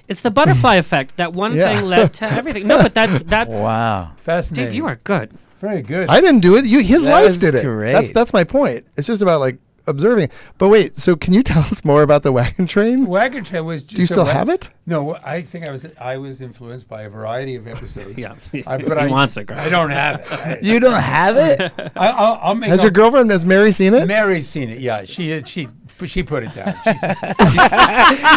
It's 0.06 0.20
the 0.20 0.30
butterfly 0.30 0.74
effect. 0.84 1.16
That 1.16 1.32
one 1.32 1.54
Yeah. 1.54 1.74
thing 1.76 1.86
led 1.88 2.14
to 2.14 2.24
everything. 2.30 2.66
No, 2.68 2.80
but 2.82 2.94
that's 2.94 3.22
that's 3.34 3.54
Wow. 3.56 4.12
Fascinating. 4.18 4.66
Dave. 4.68 4.74
You 4.76 4.86
are 4.86 4.96
good. 5.02 5.32
very 5.60 5.82
good. 5.82 6.08
I 6.08 6.20
didn't 6.20 6.40
do 6.40 6.56
it. 6.56 6.64
You, 6.66 6.80
his 6.80 7.06
That 7.06 7.22
life 7.24 7.40
did 7.40 7.54
it. 7.56 7.64
great. 7.64 7.92
That's 7.92 8.12
that's 8.12 8.32
my 8.32 8.44
point. 8.44 8.86
It's 8.96 9.06
just 9.08 9.22
about 9.22 9.40
like 9.40 9.58
observing. 9.88 10.24
it. 10.24 10.32
But 10.58 10.68
wait, 10.68 10.96
so 10.98 11.16
can 11.16 11.34
you 11.34 11.42
tell 11.52 11.60
us 11.62 11.84
more 11.84 12.02
about 12.02 12.22
the 12.22 12.32
wagon 12.32 12.66
train? 12.66 13.06
Wagon 13.06 13.42
Train 13.44 13.64
was. 13.64 13.82
Just 13.82 13.96
Do 13.96 14.02
you 14.02 14.06
still 14.06 14.24
wa- 14.24 14.30
have 14.32 14.48
it? 14.48 14.70
No, 14.86 15.16
I 15.24 15.42
think 15.42 15.68
I 15.68 15.72
was. 15.72 15.86
I 16.00 16.16
was 16.16 16.40
influenced 16.40 16.88
by 16.88 17.02
a 17.02 17.08
variety 17.10 17.56
of 17.56 17.66
episodes. 17.66 18.16
Yeah. 18.18 18.34
I, 18.66 18.78
but 18.78 18.86
He 18.98 19.04
I, 19.04 19.06
wants 19.08 19.36
it, 19.36 19.44
Greg. 19.46 19.58
I 19.58 19.68
don't 19.68 19.90
have 19.90 20.20
it. 20.20 20.32
I, 20.32 20.58
You 20.62 20.80
don't 20.80 21.00
have 21.00 21.36
it? 21.36 21.60
I, 21.96 22.08
I'll, 22.08 22.38
I'll 22.42 22.54
make. 22.54 22.70
Has 22.70 22.80
up- 22.80 22.84
your 22.84 22.90
girlfriend, 22.92 23.30
has 23.30 23.44
Mary 23.44 23.70
seen 23.70 23.94
it? 23.94 24.06
Mary's 24.08 24.48
seen 24.48 24.70
it. 24.70 24.78
Yeah, 24.78 25.04
she 25.04 25.32
uh, 25.34 25.42
she 25.44 25.68
she 26.04 26.22
put 26.22 26.44
it 26.44 26.54
down. 26.54 26.74
She 26.84 26.96
said, 26.96 27.16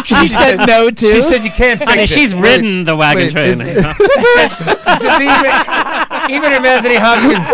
She 0.04 0.28
said 0.28 0.66
no 0.66 0.90
to. 0.90 1.06
she 1.06 1.20
said 1.20 1.44
you 1.44 1.50
can't 1.50 1.78
fix 1.78 1.90
I 1.90 1.94
mean, 1.94 2.04
it. 2.04 2.08
she's 2.08 2.34
ridden 2.34 2.84
the 2.84 2.96
wagon 2.96 3.22
wait, 3.24 3.32
train. 3.32 3.52
it's- 3.52 3.66
you 3.66 3.82
know? 3.82 3.92
She 3.92 5.06
said, 5.06 5.22
even, 5.22 6.34
even 6.36 6.52
if 6.52 6.64
Anthony 6.64 6.96
Hopkins, 6.96 7.48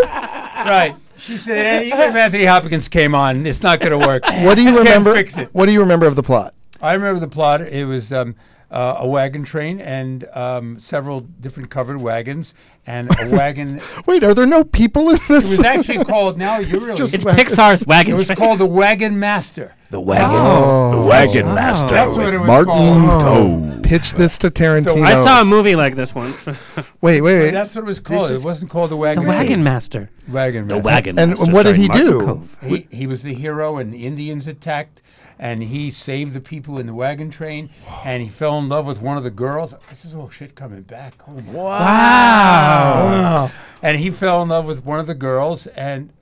right? 0.67 0.95
She 1.19 1.37
said 1.37 1.85
even 1.85 1.99
if 2.01 2.14
Anthony 2.14 2.45
Hopkins 2.45 2.89
came 2.89 3.14
on, 3.14 3.45
it's 3.47 3.62
not 3.62 3.81
going 3.81 3.99
to 3.99 4.07
work. 4.07 4.23
What 4.45 4.57
do 4.57 4.62
you 4.62 4.71
Can't 4.75 4.79
remember? 4.85 5.14
Fix 5.14 5.37
it. 5.39 5.49
What 5.53 5.66
do 5.66 5.73
you 5.73 5.81
remember 5.81 6.07
of 6.07 6.16
the 6.16 6.23
plot? 6.23 6.55
I 6.81 6.95
remember 6.95 7.19
the 7.21 7.29
plot. 7.29 7.61
It 7.62 7.85
was 7.87 8.12
um, 8.12 8.37
uh, 8.71 8.97
a 8.99 9.07
wagon 9.09 9.45
train 9.45 9.81
and 9.81 10.25
um, 10.33 10.79
several 10.79 11.21
different 11.41 11.71
covered 11.71 12.01
wagons 12.01 12.55
and 12.87 13.09
a 13.21 13.31
wagon. 13.37 13.81
Wait, 14.07 14.23
are 14.23 14.33
there 14.33 14.47
no 14.47 14.62
people 14.62 15.09
in 15.11 15.16
this? 15.29 15.31
It 15.31 15.35
was 15.59 15.64
actually 15.64 16.05
called. 16.05 16.39
Now 16.39 16.59
you're 16.61 16.79
really. 16.81 16.95
just 16.97 17.14
it's 17.14 17.25
wagon- 17.25 17.45
Pixar's 17.47 17.87
wagon 17.87 18.14
it 18.14 18.16
was 18.16 18.27
train. 18.27 18.37
called 18.37 18.59
the 18.61 18.66
Wagon 18.66 19.19
Master. 19.19 19.75
The 19.91 20.01
wagon. 20.01 20.29
Oh. 20.31 21.01
The 21.03 21.07
wagon 21.09 21.55
master. 21.55 21.89
That's 21.89 22.14
what 22.16 22.33
it 22.35 22.39
was 22.39 22.47
Martin 22.47 22.66
called. 22.66 23.23
Kove. 23.23 23.68
Pitch 23.89 24.12
this 24.14 24.36
to 24.39 24.51
Tarantino. 24.51 25.03
I 25.03 25.14
saw 25.14 25.41
a 25.41 25.45
movie 25.45 25.74
like 25.74 25.97
this 25.97 26.14
once. 26.14 26.43
the 26.43 26.57
Wait, 27.01 27.22
wait, 27.22 27.41
wait. 27.41 27.51
That's 27.53 27.74
what 27.74 27.82
it 27.82 27.86
was 27.86 28.01
called. 28.01 28.30
It 28.30 28.43
wasn't 28.45 28.70
called 28.70 28.91
the 28.91 28.97
Wagon. 28.97 29.24
The 29.24 29.28
Wagon 29.30 29.64
Master. 29.64 30.11
Wagon 30.28 30.66
Master. 30.66 30.80
The 30.80 30.86
Wagon 30.86 31.18
And 31.18 31.30
Master 31.30 31.53
what 31.53 31.62
did 31.64 31.76
he 31.76 31.89
do? 31.89 32.45
He, 32.62 32.86
he 32.91 33.07
was 33.07 33.22
the 33.22 33.32
hero, 33.32 33.78
and 33.78 33.93
the 33.93 34.05
Indians 34.05 34.47
attacked, 34.47 35.01
and 35.39 35.62
he 35.62 35.91
saved 35.91 36.34
the 36.34 36.41
people 36.41 36.78
in 36.78 36.86
the 36.86 36.93
wagon 36.95 37.30
train, 37.30 37.70
and 38.05 38.22
he 38.22 38.28
fell 38.28 38.59
in 38.59 38.68
love 38.68 38.86
with 38.86 39.01
one 39.01 39.16
of 39.16 39.22
the 39.22 39.30
girls. 39.30 39.74
This 39.89 40.05
is 40.05 40.14
all 40.14 40.28
shit 40.28 40.55
coming 40.55 40.82
back. 40.82 41.14
Oh 41.26 41.41
my 41.41 41.53
Wow. 41.53 43.51
And 43.82 43.99
he 43.99 44.11
fell 44.11 44.43
in 44.43 44.51
love 44.51 44.66
with 44.66 44.84
one 44.84 45.01
of 45.01 45.07
the 45.07 45.14
girls, 45.14 45.66
and 45.68 46.11
God, 46.11 46.18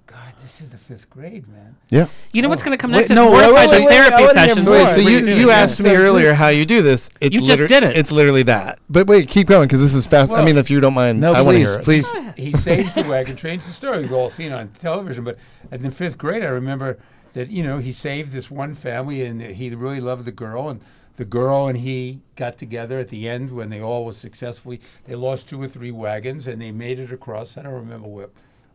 this 0.46 0.60
is 0.60 0.70
the 0.70 0.78
fifth 0.78 1.10
grade, 1.10 1.48
man. 1.48 1.74
Yeah. 1.90 2.06
You 2.32 2.40
know 2.40 2.48
what's 2.48 2.62
going 2.62 2.70
to 2.76 2.80
come 2.80 2.92
next? 2.92 3.10
is 3.10 3.16
no, 3.16 3.24
wait, 3.32 3.42
Mortified 3.50 3.56
wait, 3.56 3.66
the 3.66 3.76
wait, 3.78 3.84
wait, 3.86 3.90
therapy 3.96 4.22
wanna 4.22 4.34
sessions. 4.34 4.62
So 4.64 4.70
wait, 4.70 4.90
so 4.90 5.00
you, 5.00 5.18
you 5.18 5.34
you 5.40 5.50
asked 5.50 5.82
me 5.82 5.90
earlier 5.90 6.34
how 6.34 6.48
you 6.50 6.64
do 6.64 6.82
this. 6.82 7.10
It's 7.20 7.34
You 7.34 7.42
just 7.42 7.62
liter- 7.62 7.80
did 7.80 7.82
it. 7.90 7.96
It's 7.96 8.12
literally 8.12 8.44
that. 8.44 8.78
But 8.88 9.08
wait, 9.08 9.28
keep 9.28 9.48
going 9.48 9.66
because 9.66 9.80
this 9.80 9.92
is 9.94 10.06
fast. 10.06 10.32
I 10.32 10.44
mean, 10.44 10.56
if 10.56 10.70
you 10.70 10.78
don't 10.78 10.94
mind, 10.94 11.18
No, 11.20 11.32
I 11.32 11.40
want 11.42 11.56
to 11.56 11.64
hear 11.64 11.80
it. 11.80 11.84
please. 11.84 12.08
He 12.36 12.52
saves 12.52 12.94
the 12.94 13.02
wagon 13.02 13.34
train. 13.34 13.56
It's 13.56 13.68
a 13.68 13.72
story 13.72 14.02
we've 14.02 14.12
all 14.12 14.30
seen 14.30 14.52
on 14.52 14.68
television, 14.68 15.24
but 15.24 15.36
in 15.72 15.82
the 15.82 15.90
fifth 15.90 16.16
grade, 16.16 16.44
I 16.44 16.48
remember 16.48 16.96
that 17.32 17.50
you 17.50 17.64
know 17.64 17.78
he 17.78 17.90
saved 17.90 18.30
this 18.30 18.48
one 18.48 18.74
family, 18.74 19.24
and 19.24 19.42
he 19.42 19.74
really 19.74 20.00
loved 20.00 20.26
the 20.26 20.32
girl, 20.32 20.68
and 20.68 20.80
the 21.16 21.24
girl 21.24 21.66
and 21.66 21.78
he 21.78 22.20
got 22.36 22.56
together 22.56 23.00
at 23.00 23.08
the 23.08 23.28
end 23.28 23.50
when 23.50 23.68
they 23.68 23.80
all 23.80 24.04
was 24.04 24.16
successfully. 24.16 24.80
They 25.06 25.16
lost 25.16 25.48
two 25.48 25.60
or 25.60 25.66
three 25.66 25.90
wagons, 25.90 26.46
and 26.46 26.62
they 26.62 26.70
made 26.70 27.00
it 27.00 27.10
across. 27.10 27.58
I 27.58 27.62
don't 27.62 27.72
remember 27.72 28.06
where 28.06 28.28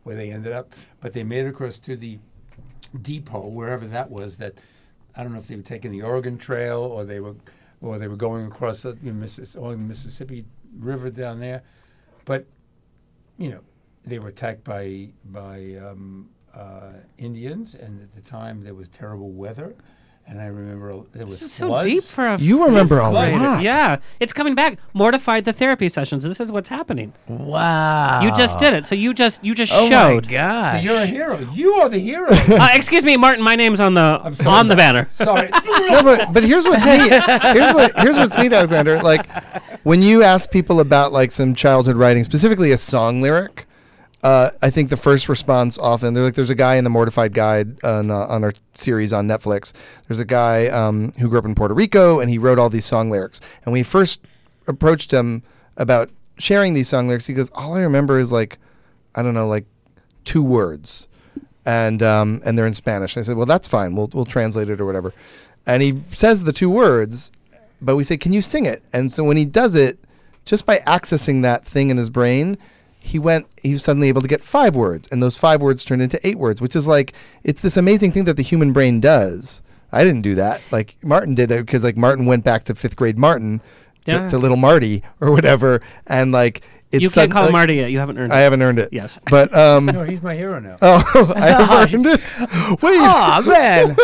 where 0.04 0.16
they 0.16 0.30
ended 0.30 0.52
up, 0.52 0.72
but 1.00 1.12
they 1.12 1.24
made 1.24 1.46
it 1.46 1.50
across 1.50 1.78
to 1.78 1.96
the 1.96 2.18
depot, 3.02 3.46
wherever 3.48 3.86
that 3.86 4.10
was. 4.10 4.36
That 4.36 4.54
I 5.16 5.22
don't 5.22 5.32
know 5.32 5.38
if 5.38 5.46
they 5.46 5.56
were 5.56 5.62
taking 5.62 5.92
the 5.92 6.02
Oregon 6.02 6.38
Trail 6.38 6.80
or 6.80 7.04
they 7.04 7.20
were 7.20 7.34
or 7.80 7.98
they 7.98 8.08
were 8.08 8.16
going 8.16 8.46
across 8.46 8.82
the 8.82 8.96
you 9.02 9.12
know, 9.12 9.18
Missis- 9.18 9.56
Mississippi 9.56 10.44
River 10.78 11.10
down 11.10 11.40
there, 11.40 11.62
but 12.24 12.46
you 13.38 13.50
know, 13.50 13.60
they 14.04 14.18
were 14.18 14.28
attacked 14.28 14.64
by 14.64 15.08
by 15.26 15.76
um, 15.76 16.28
uh, 16.54 16.92
Indians, 17.18 17.74
and 17.74 18.00
at 18.02 18.12
the 18.14 18.20
time 18.20 18.62
there 18.62 18.74
was 18.74 18.88
terrible 18.88 19.30
weather, 19.30 19.74
and 20.32 20.40
I 20.40 20.46
remember 20.46 20.88
it 20.90 20.96
was 21.26 21.40
This 21.40 21.42
is 21.42 21.52
so 21.52 21.66
floods. 21.66 21.86
deep 21.86 22.02
for 22.04 22.26
a 22.26 22.38
You 22.38 22.64
remember 22.64 22.98
a 22.98 23.04
fifth 23.04 23.12
lot. 23.12 23.62
Yeah, 23.62 23.98
it's 24.18 24.32
coming 24.32 24.54
back. 24.54 24.78
Mortified 24.94 25.44
the 25.44 25.52
therapy 25.52 25.90
sessions. 25.90 26.24
This 26.24 26.40
is 26.40 26.50
what's 26.50 26.70
happening. 26.70 27.12
Wow. 27.28 28.22
You 28.22 28.32
just 28.34 28.58
did 28.58 28.72
it. 28.72 28.86
So 28.86 28.94
you 28.94 29.12
just 29.12 29.44
you 29.44 29.54
just 29.54 29.72
Oh 29.74 29.86
showed. 29.90 30.10
Oh 30.10 30.14
my 30.14 30.20
god. 30.20 30.72
So 30.72 30.82
you're 30.82 31.02
a 31.02 31.04
hero. 31.04 31.38
You 31.52 31.74
are 31.74 31.88
the 31.90 31.98
hero. 31.98 32.28
Uh, 32.62 32.68
excuse 32.74 33.04
me, 33.04 33.16
Martin. 33.16 33.42
My 33.44 33.56
name's 33.56 33.80
on 33.80 33.92
the 33.94 34.20
I'm 34.24 34.34
so 34.34 34.48
on 34.48 34.68
the 34.68 34.76
banner. 34.76 35.06
Sorry. 35.10 35.48
no, 35.66 36.02
but, 36.02 36.32
but 36.32 36.44
here's 36.44 36.64
what's 36.66 36.86
neat. 36.86 37.10
Here's 37.10 37.74
what 37.74 37.92
here's 37.98 38.16
what's 38.16 38.38
neat, 38.38 38.52
Alexander. 38.52 39.02
Like 39.02 39.26
when 39.84 40.00
you 40.00 40.22
ask 40.22 40.50
people 40.50 40.80
about 40.80 41.12
like 41.12 41.30
some 41.32 41.54
childhood 41.54 41.96
writing, 41.96 42.24
specifically 42.24 42.70
a 42.70 42.78
song 42.78 43.20
lyric, 43.20 43.66
uh, 44.22 44.50
I 44.62 44.70
think 44.70 44.88
the 44.88 44.96
first 44.96 45.28
response 45.28 45.78
often 45.78 46.14
they're 46.14 46.24
like, 46.24 46.34
"There's 46.34 46.50
a 46.50 46.54
guy 46.54 46.76
in 46.76 46.84
the 46.84 46.90
Mortified 46.90 47.34
Guide 47.34 47.82
on, 47.84 48.10
uh, 48.10 48.26
on 48.28 48.44
our 48.44 48.52
series 48.74 49.12
on 49.12 49.26
Netflix. 49.26 49.72
There's 50.06 50.20
a 50.20 50.24
guy 50.24 50.68
um, 50.68 51.12
who 51.18 51.28
grew 51.28 51.38
up 51.38 51.44
in 51.44 51.54
Puerto 51.54 51.74
Rico 51.74 52.20
and 52.20 52.30
he 52.30 52.38
wrote 52.38 52.58
all 52.58 52.68
these 52.68 52.86
song 52.86 53.10
lyrics. 53.10 53.40
And 53.64 53.72
we 53.72 53.82
first 53.82 54.24
approached 54.66 55.12
him 55.12 55.42
about 55.76 56.10
sharing 56.38 56.74
these 56.74 56.88
song 56.88 57.08
lyrics. 57.08 57.26
He 57.26 57.34
goes, 57.34 57.50
"All 57.52 57.74
I 57.74 57.82
remember 57.82 58.18
is 58.18 58.30
like, 58.30 58.58
I 59.14 59.22
don't 59.22 59.34
know, 59.34 59.46
like 59.48 59.66
two 60.24 60.42
words." 60.42 61.08
and 61.64 62.02
um, 62.02 62.40
and 62.44 62.58
they're 62.58 62.66
in 62.66 62.74
Spanish. 62.74 63.16
And 63.16 63.22
I 63.22 63.24
said, 63.24 63.36
well, 63.36 63.46
that's 63.46 63.68
fine. 63.68 63.94
We'll 63.94 64.10
we'll 64.12 64.24
translate 64.24 64.68
it 64.68 64.80
or 64.80 64.86
whatever. 64.86 65.14
And 65.66 65.82
he 65.82 66.00
says 66.08 66.44
the 66.44 66.52
two 66.52 66.68
words, 66.68 67.30
but 67.80 67.96
we 67.96 68.04
say, 68.04 68.16
can 68.16 68.32
you 68.32 68.42
sing 68.42 68.66
it? 68.66 68.82
And 68.92 69.12
so 69.12 69.22
when 69.22 69.36
he 69.36 69.44
does 69.44 69.76
it, 69.76 69.98
just 70.44 70.66
by 70.66 70.78
accessing 70.78 71.42
that 71.42 71.64
thing 71.64 71.90
in 71.90 71.96
his 71.96 72.10
brain, 72.10 72.58
he 73.04 73.18
went. 73.18 73.46
He 73.60 73.72
was 73.72 73.82
suddenly 73.82 74.08
able 74.08 74.20
to 74.22 74.28
get 74.28 74.40
five 74.40 74.74
words, 74.76 75.08
and 75.10 75.22
those 75.22 75.36
five 75.36 75.60
words 75.60 75.84
turned 75.84 76.02
into 76.02 76.18
eight 76.26 76.38
words, 76.38 76.60
which 76.62 76.76
is 76.76 76.86
like 76.86 77.12
it's 77.44 77.60
this 77.60 77.76
amazing 77.76 78.12
thing 78.12 78.24
that 78.24 78.36
the 78.36 78.42
human 78.42 78.72
brain 78.72 79.00
does. 79.00 79.60
I 79.90 80.04
didn't 80.04 80.22
do 80.22 80.36
that. 80.36 80.62
Like 80.70 80.96
Martin 81.04 81.34
did 81.34 81.50
it 81.50 81.66
because 81.66 81.82
like 81.84 81.96
Martin 81.96 82.26
went 82.26 82.44
back 82.44 82.64
to 82.64 82.74
fifth 82.74 82.96
grade 82.96 83.18
Martin. 83.18 83.60
To, 84.06 84.12
Yeah. 84.12 84.28
to 84.28 84.38
little 84.38 84.56
Marty 84.56 85.04
or 85.20 85.30
whatever, 85.30 85.80
and 86.08 86.32
like 86.32 86.62
it's 86.90 87.02
you 87.02 87.10
can't 87.10 87.30
call 87.30 87.42
sudden- 87.42 87.50
him 87.50 87.52
like, 87.54 87.60
Marty 87.60 87.74
yet. 87.76 87.90
You 87.92 87.98
haven't 88.00 88.18
earned 88.18 88.32
I 88.32 88.36
it. 88.36 88.38
I 88.38 88.42
haven't 88.42 88.62
earned 88.62 88.78
it. 88.80 88.88
Yes. 88.90 89.18
but 89.30 89.56
um, 89.56 89.86
no, 89.96 90.02
he's 90.02 90.22
my 90.22 90.34
hero 90.34 90.58
now. 90.58 90.76
Oh, 90.82 91.32
I 91.36 91.46
have 91.50 91.94
earned 91.94 92.06
it. 92.06 92.20
Wait. 92.82 92.98
Oh 93.00 93.42
man. 93.46 93.96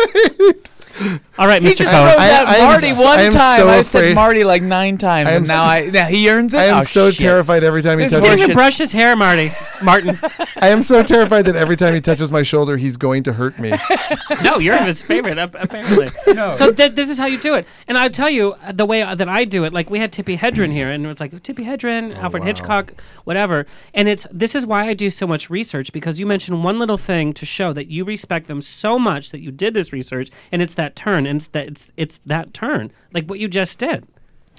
All 1.37 1.47
right, 1.47 1.61
He 1.61 1.69
Mr. 1.69 1.77
just 1.77 1.91
Cohen. 1.91 2.05
wrote 2.05 2.19
I- 2.19 2.27
that 2.27 2.47
I 2.47 2.65
Marty 2.65 2.87
s- 2.87 2.99
one 2.99 3.19
I 3.19 3.21
am 3.21 3.31
time. 3.33 3.57
so 3.57 3.69
I 3.69 3.81
said 3.81 3.99
afraid- 3.99 4.15
Marty 4.15 4.43
like 4.43 4.61
nine 4.61 4.97
times, 4.97 5.29
and 5.29 5.47
now 5.47 5.63
s- 5.65 5.69
I 5.69 5.89
now 5.89 6.05
he 6.05 6.29
earns 6.29 6.53
it. 6.53 6.57
I 6.57 6.65
am 6.65 6.77
Oh, 6.77 6.81
so 6.81 7.09
shit. 7.11 7.19
terrified 7.19 7.63
every 7.63 7.81
time 7.81 7.99
he 7.99 8.05
This 8.05 8.11
touches. 8.13 8.23
Didn't 8.23 8.29
horse 8.31 8.39
even 8.39 8.49
shit. 8.49 8.55
brush 8.55 8.77
his 8.77 8.91
hair, 8.91 9.15
Marty. 9.15 9.51
Martin. 9.81 10.19
I 10.61 10.67
am 10.69 10.83
so 10.83 11.01
terrified 11.03 11.45
that 11.45 11.55
every 11.55 11.75
time 11.77 11.93
he 11.93 12.01
touches 12.01 12.31
my 12.31 12.43
shoulder, 12.43 12.75
he's 12.77 12.97
going 12.97 13.23
to 13.23 13.33
hurt 13.33 13.57
me. 13.59 13.71
no, 14.43 14.59
you're 14.59 14.75
his 14.77 15.01
favorite, 15.03 15.37
ap- 15.37 15.55
apparently. 15.57 16.07
No. 16.33 16.51
So 16.53 16.71
th- 16.73 16.93
this 16.95 17.09
is 17.09 17.17
how 17.17 17.27
you 17.27 17.37
do 17.39 17.53
it. 17.55 17.65
And 17.87 17.97
I'll 17.97 18.09
tell 18.09 18.29
you 18.29 18.53
uh, 18.65 18.73
the 18.73 18.85
way 18.85 19.01
uh, 19.01 19.15
that 19.15 19.29
I 19.29 19.45
do 19.45 19.63
it. 19.63 19.71
Like 19.71 19.89
we 19.89 19.99
had 19.99 20.11
Tippi 20.11 20.37
Hedren 20.37 20.71
here, 20.73 20.89
and 20.91 21.05
it's 21.05 21.21
like 21.21 21.31
Tippi 21.31 21.65
Hedren, 21.65 22.15
Alfred 22.17 22.43
Hitchcock, 22.43 22.93
whatever. 23.23 23.65
And 23.93 24.09
it's 24.09 24.27
this 24.31 24.55
is 24.55 24.65
why 24.65 24.87
I 24.87 24.93
do 24.93 25.09
so 25.09 25.25
much 25.25 25.49
research 25.49 25.93
because 25.93 26.19
you 26.19 26.25
mentioned 26.25 26.63
one 26.63 26.77
little 26.79 26.97
thing 26.97 27.31
to 27.33 27.45
show 27.45 27.71
that 27.73 27.87
you 27.87 28.03
respect 28.03 28.47
them 28.47 28.61
so 28.61 28.99
much 28.99 29.31
that 29.31 29.39
you 29.39 29.51
did 29.51 29.73
this 29.73 29.93
research, 29.93 30.29
and 30.51 30.61
it's 30.61 30.75
that 30.75 30.88
turn, 30.95 31.25
and 31.25 31.37
it's 31.37 31.47
that 31.49 31.67
it's 31.67 31.91
it's 31.97 32.17
that 32.19 32.53
turn, 32.53 32.91
like 33.13 33.25
what 33.27 33.39
you 33.39 33.47
just 33.47 33.79
did. 33.79 34.05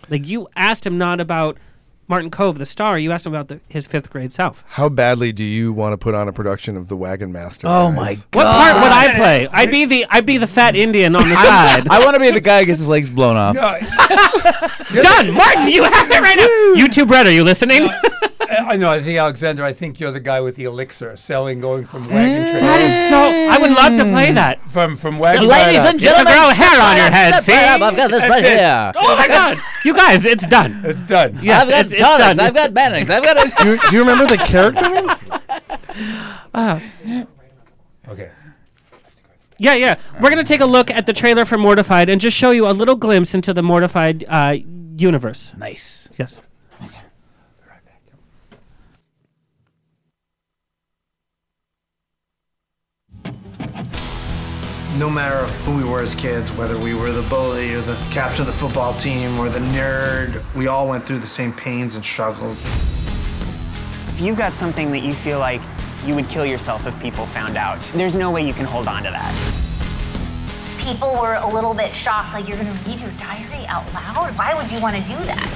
Like 0.08 0.26
you 0.26 0.48
asked 0.56 0.86
him 0.86 0.98
not 0.98 1.20
about 1.20 1.58
Martin 2.10 2.28
Kove, 2.28 2.58
the 2.58 2.66
star. 2.66 2.98
You 2.98 3.12
asked 3.12 3.24
him 3.24 3.32
about 3.32 3.46
the, 3.46 3.60
his 3.68 3.86
fifth 3.86 4.10
grade 4.10 4.32
self. 4.32 4.64
How 4.70 4.88
badly 4.88 5.30
do 5.30 5.44
you 5.44 5.72
want 5.72 5.92
to 5.92 5.96
put 5.96 6.12
on 6.12 6.26
a 6.26 6.32
production 6.32 6.76
of 6.76 6.88
The 6.88 6.96
Wagon 6.96 7.30
Master? 7.30 7.68
Oh 7.70 7.92
my 7.92 8.08
god! 8.08 8.26
What 8.32 8.46
part 8.46 8.74
would 8.82 8.92
I 8.92 9.14
play? 9.14 9.48
I'd 9.52 9.70
be 9.70 9.84
the 9.84 10.04
I'd 10.10 10.26
be 10.26 10.36
the 10.36 10.48
fat 10.48 10.74
Indian 10.74 11.14
on 11.14 11.22
the 11.22 11.36
side. 11.36 11.86
I 11.90 12.04
want 12.04 12.14
to 12.14 12.20
be 12.20 12.32
the 12.32 12.40
guy 12.40 12.60
who 12.60 12.66
gets 12.66 12.80
his 12.80 12.88
legs 12.88 13.08
blown 13.08 13.36
off. 13.36 13.54
No, 13.54 13.60
Done, 15.00 15.34
Martin. 15.34 15.68
You 15.68 15.84
have 15.84 16.10
it 16.10 16.20
right 16.20 16.36
now. 16.36 16.84
YouTube 16.84 17.08
Red, 17.08 17.28
are 17.28 17.32
you 17.32 17.44
listening? 17.44 17.88
I 18.50 18.76
know. 18.76 18.90
I 18.90 19.00
think 19.00 19.18
Alexander. 19.18 19.64
I 19.64 19.72
think 19.72 20.00
you're 20.00 20.10
the 20.10 20.20
guy 20.20 20.40
with 20.40 20.56
the 20.56 20.64
elixir 20.64 21.16
selling, 21.16 21.60
going 21.60 21.86
from 21.86 22.02
wagon 22.08 22.42
mm. 22.42 22.50
train 22.50 22.62
That 22.62 22.80
is 22.80 23.08
so. 23.08 23.16
I 23.16 23.58
would 23.60 23.70
love 23.70 23.96
to 23.98 24.12
play 24.12 24.32
that. 24.32 24.60
from 24.62 24.96
from 24.96 25.18
wagon. 25.18 25.46
Ladies 25.46 25.84
and 25.84 25.98
Just 25.98 26.04
gentlemen, 26.16 26.34
grow 26.34 26.50
step 26.50 26.56
hair 26.56 26.80
on 26.80 26.86
right 26.86 26.96
your 26.96 27.06
up, 27.06 27.12
head, 27.12 27.42
see? 27.42 27.52
up. 27.52 27.80
I've 27.80 27.96
got 27.96 28.10
this 28.10 28.20
That's 28.20 28.30
right 28.30 28.44
it. 28.44 28.58
here. 28.58 28.92
Oh 28.96 29.16
my 29.16 29.28
God, 29.28 29.58
you 29.84 29.94
guys, 29.94 30.24
it's 30.24 30.46
done. 30.46 30.80
It's 30.84 31.02
done. 31.02 31.38
Yes, 31.42 31.64
I've 31.64 31.70
got 31.70 31.80
it's, 31.84 31.92
it's 31.92 31.99
tonics. 32.00 32.36
done. 32.36 32.46
I've 32.46 32.54
got 32.54 32.74
Bennings. 32.74 33.10
I've 33.10 33.22
got. 33.24 33.36
A, 33.36 33.62
Do 33.62 33.70
you, 33.70 33.78
do 33.90 33.96
you 33.96 34.02
remember 34.02 34.26
the 34.26 34.36
character 34.38 34.88
names? 34.88 35.26
Okay. 38.08 38.30
Yeah, 39.58 39.74
yeah. 39.74 39.98
We're 40.20 40.30
gonna 40.30 40.42
take 40.42 40.60
a 40.62 40.66
look 40.66 40.90
at 40.90 41.06
the 41.06 41.12
trailer 41.12 41.44
for 41.44 41.56
Mortified 41.58 42.08
and 42.08 42.20
just 42.20 42.36
show 42.36 42.50
you 42.50 42.66
a 42.68 42.72
little 42.72 42.96
glimpse 42.96 43.34
into 43.34 43.52
the 43.52 43.62
Mortified 43.62 44.24
uh, 44.28 44.56
universe. 44.96 45.52
nice. 45.56 46.08
Yes. 46.18 46.40
No 54.96 55.08
matter 55.08 55.46
who 55.62 55.76
we 55.76 55.84
were 55.84 56.00
as 56.02 56.14
kids, 56.16 56.50
whether 56.52 56.76
we 56.76 56.94
were 56.94 57.12
the 57.12 57.22
bully 57.22 57.74
or 57.74 57.80
the 57.80 57.94
captain 58.10 58.40
of 58.40 58.46
the 58.46 58.52
football 58.52 58.92
team 58.94 59.38
or 59.38 59.48
the 59.48 59.60
nerd, 59.60 60.42
we 60.54 60.66
all 60.66 60.88
went 60.88 61.04
through 61.04 61.18
the 61.18 61.26
same 61.26 61.52
pains 61.52 61.94
and 61.94 62.04
struggles. 62.04 62.60
If 64.08 64.20
you've 64.20 64.36
got 64.36 64.52
something 64.52 64.90
that 64.90 65.00
you 65.00 65.14
feel 65.14 65.38
like 65.38 65.62
you 66.04 66.14
would 66.14 66.28
kill 66.28 66.44
yourself 66.44 66.86
if 66.86 67.00
people 67.00 67.24
found 67.24 67.56
out, 67.56 67.82
there's 67.94 68.16
no 68.16 68.32
way 68.32 68.44
you 68.44 68.52
can 68.52 68.66
hold 68.66 68.88
on 68.88 69.04
to 69.04 69.10
that. 69.10 69.34
people 70.78 71.14
were 71.20 71.34
a 71.34 71.46
little 71.46 71.74
bit 71.74 71.94
shocked, 71.94 72.32
like, 72.32 72.48
you're 72.48 72.56
gonna 72.56 72.76
read 72.86 72.98
your 73.00 73.12
diary 73.12 73.64
out 73.68 73.86
loud? 73.94 74.36
Why 74.36 74.54
would 74.54 74.72
you 74.72 74.80
wanna 74.80 75.06
do 75.06 75.14
that? 75.24 75.48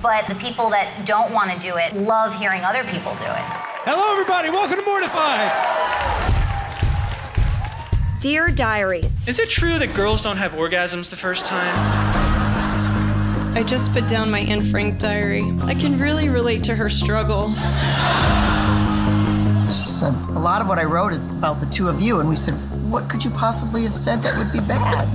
But 0.00 0.26
the 0.28 0.36
people 0.36 0.70
that 0.70 1.04
don't 1.04 1.30
wanna 1.32 1.58
do 1.58 1.76
it 1.76 1.94
love 1.94 2.32
hearing 2.38 2.62
other 2.62 2.84
people 2.84 3.12
do 3.16 3.26
it. 3.26 3.44
Hello, 3.84 4.12
everybody. 4.12 4.48
Welcome 4.50 4.78
to 4.78 4.84
Mortified. 4.84 6.47
Dear 8.20 8.48
Diary, 8.48 9.02
Is 9.28 9.38
it 9.38 9.48
true 9.48 9.78
that 9.78 9.94
girls 9.94 10.22
don't 10.22 10.38
have 10.38 10.50
orgasms 10.52 11.08
the 11.08 11.14
first 11.14 11.46
time? 11.46 11.72
I 13.56 13.62
just 13.62 13.92
put 13.94 14.08
down 14.08 14.28
my 14.28 14.40
Anne 14.40 14.62
Frank 14.62 14.98
diary. 14.98 15.44
I 15.62 15.72
can 15.74 15.96
really 16.00 16.28
relate 16.28 16.64
to 16.64 16.74
her 16.74 16.88
struggle. 16.88 17.50
She 19.68 19.86
said, 19.86 20.12
a 20.30 20.40
lot 20.40 20.60
of 20.60 20.66
what 20.66 20.80
I 20.80 20.84
wrote 20.84 21.12
is 21.12 21.26
about 21.28 21.60
the 21.60 21.66
two 21.66 21.88
of 21.88 22.00
you. 22.00 22.18
And 22.18 22.28
we 22.28 22.34
said, 22.34 22.54
what 22.90 23.08
could 23.08 23.22
you 23.22 23.30
possibly 23.30 23.82
have 23.82 23.94
said 23.94 24.22
that 24.22 24.36
would 24.38 24.52
be 24.52 24.60
bad? 24.60 25.08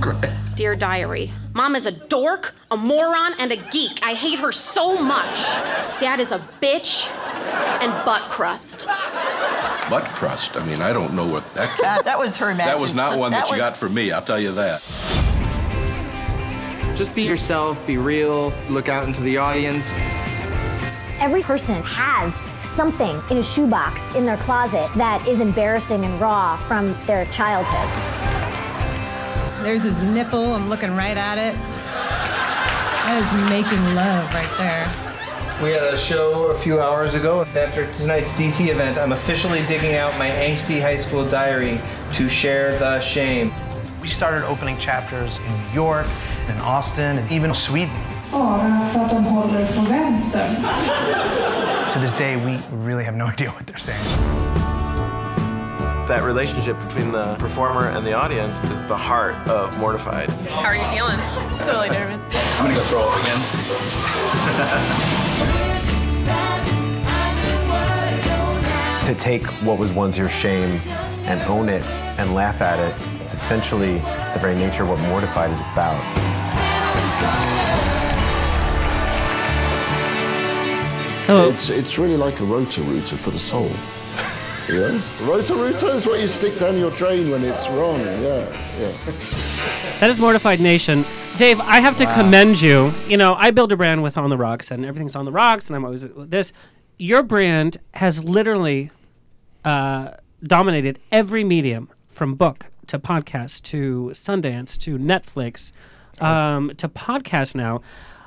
Dear 0.56 0.76
Diary, 0.76 1.32
Mom 1.52 1.74
is 1.74 1.86
a 1.86 1.90
dork, 1.90 2.54
a 2.70 2.76
moron, 2.76 3.34
and 3.38 3.50
a 3.50 3.56
geek. 3.56 3.98
I 4.02 4.14
hate 4.14 4.38
her 4.38 4.52
so 4.52 5.00
much. 5.00 5.36
Dad 6.00 6.20
is 6.20 6.30
a 6.30 6.38
bitch 6.62 7.08
and 7.82 7.92
butt 8.04 8.22
crust. 8.30 8.86
butt 9.90 10.04
crust. 10.04 10.56
I 10.56 10.64
mean, 10.66 10.80
I 10.80 10.92
don't 10.92 11.14
know 11.14 11.26
what 11.26 11.52
that. 11.54 11.64
That, 11.80 12.04
that 12.04 12.18
was 12.18 12.36
her 12.36 12.54
That 12.54 12.80
was 12.80 12.94
not 12.94 13.18
one 13.18 13.32
that, 13.32 13.46
that 13.46 13.48
you 13.48 13.54
was- 13.54 13.70
got 13.70 13.76
from 13.76 13.94
me. 13.94 14.12
I'll 14.12 14.22
tell 14.22 14.40
you 14.40 14.52
that. 14.52 14.80
Just 16.96 17.12
be 17.14 17.22
yourself, 17.22 17.84
be 17.88 17.98
real, 17.98 18.52
look 18.68 18.88
out 18.88 19.04
into 19.08 19.20
the 19.22 19.36
audience. 19.36 19.96
Every 21.18 21.42
person 21.42 21.82
has 21.82 22.40
something 22.74 23.22
in 23.30 23.38
a 23.38 23.42
shoebox 23.42 24.14
in 24.16 24.24
their 24.24 24.36
closet 24.38 24.90
that 24.96 25.26
is 25.28 25.40
embarrassing 25.40 26.04
and 26.04 26.20
raw 26.20 26.56
from 26.66 26.94
their 27.06 27.24
childhood. 27.26 27.88
There's 29.64 29.84
his 29.84 30.00
nipple. 30.02 30.52
I'm 30.52 30.68
looking 30.68 30.94
right 30.94 31.16
at 31.16 31.38
it. 31.38 31.54
That 33.04 33.22
is 33.22 33.32
making 33.48 33.94
love 33.94 34.32
right 34.34 34.58
there. 34.58 35.04
We 35.62 35.70
had 35.70 35.84
a 35.84 35.96
show 35.96 36.48
a 36.48 36.54
few 36.54 36.80
hours 36.80 37.14
ago. 37.14 37.42
After 37.54 37.90
tonight's 37.92 38.32
DC 38.32 38.68
event, 38.68 38.98
I'm 38.98 39.12
officially 39.12 39.64
digging 39.66 39.94
out 39.94 40.18
my 40.18 40.28
angsty 40.28 40.80
high 40.80 40.96
school 40.96 41.26
diary 41.28 41.80
to 42.14 42.28
share 42.28 42.76
the 42.78 43.00
shame. 43.00 43.54
We 44.02 44.08
started 44.08 44.44
opening 44.46 44.76
chapters 44.78 45.38
in 45.38 45.46
New 45.46 45.72
York, 45.72 46.06
in 46.48 46.56
Austin, 46.58 47.18
and 47.18 47.30
even 47.30 47.54
Sweden. 47.54 47.94
Bara 48.34 48.88
för 48.92 49.00
att 49.00 49.10
de 49.10 49.24
håller 49.24 49.66
på 49.66 49.80
vänster. 49.80 50.56
To 51.92 52.00
this 52.00 52.16
day, 52.18 52.36
we 52.36 52.62
really 52.70 53.04
have 53.04 53.16
no 53.16 53.26
idea 53.26 53.50
what 53.50 53.66
they're 53.66 53.78
saying. 53.78 54.04
That 56.08 56.24
relationship 56.24 56.76
between 56.88 57.12
the 57.12 57.36
performer 57.38 57.88
and 57.96 58.04
the 58.06 58.12
audience 58.12 58.64
is 58.64 58.82
the 58.88 58.96
heart 58.96 59.36
of 59.48 59.78
Mortified. 59.78 60.30
How 60.50 60.66
are 60.66 60.74
you 60.74 60.84
feeling? 60.84 61.18
totally 61.62 61.90
nervous. 61.90 62.24
I'm 62.58 62.66
gonna 62.66 62.74
go 62.74 62.82
throw 62.82 63.08
up 63.08 63.22
again. 63.22 63.40
to 69.04 69.14
take 69.14 69.46
what 69.62 69.78
was 69.78 69.92
once 69.92 70.18
your 70.18 70.28
shame 70.28 70.80
and 71.26 71.40
own 71.42 71.68
it 71.68 71.84
and 72.18 72.34
laugh 72.34 72.60
at 72.60 72.80
it. 72.80 73.22
It's 73.22 73.34
essentially 73.34 73.98
the 74.32 74.38
very 74.40 74.56
nature 74.56 74.82
of 74.82 74.88
what 74.88 74.98
Mortified 75.00 75.50
is 75.50 75.60
about. 75.60 76.00
So 81.26 81.48
it's 81.50 81.70
it's 81.70 81.98
really 81.98 82.16
like 82.16 82.38
a 82.40 82.44
Roto-Rooter 82.44 83.16
for 83.16 83.30
the 83.30 83.38
soul. 83.38 83.70
Yeah, 84.66 84.98
Roto-Rooter 85.20 85.88
is 85.88 86.06
what 86.06 86.20
you 86.20 86.26
stick 86.28 86.58
down 86.58 86.78
your 86.78 86.90
drain 86.92 87.30
when 87.30 87.44
it's 87.44 87.68
wrong. 87.68 88.00
Yeah, 88.00 88.48
yeah. 88.80 89.12
That 90.00 90.08
is 90.08 90.18
Mortified 90.18 90.58
Nation. 90.58 91.04
Dave, 91.36 91.60
I 91.60 91.80
have 91.80 91.96
to 91.96 92.06
Wow. 92.06 92.14
commend 92.14 92.62
you. 92.62 92.90
You 93.06 93.18
know, 93.18 93.34
I 93.34 93.50
build 93.50 93.72
a 93.72 93.76
brand 93.76 94.02
with 94.02 94.16
On 94.16 94.30
the 94.30 94.38
Rocks, 94.38 94.70
and 94.70 94.86
everything's 94.86 95.14
on 95.14 95.26
the 95.26 95.32
rocks, 95.32 95.68
and 95.68 95.76
I'm 95.76 95.84
always 95.84 96.08
this. 96.16 96.54
Your 96.98 97.22
brand 97.22 97.76
has 97.92 98.24
literally 98.24 98.90
uh, 99.66 100.12
dominated 100.42 100.98
every 101.12 101.44
medium 101.44 101.90
from 102.08 102.34
book 102.34 102.68
to 102.86 102.98
podcast 102.98 103.64
to 103.64 104.12
Sundance 104.14 104.78
to 104.78 104.96
Netflix 104.96 105.72
um, 106.22 106.72
to 106.78 106.88
podcast 106.88 107.54
now. 107.54 107.82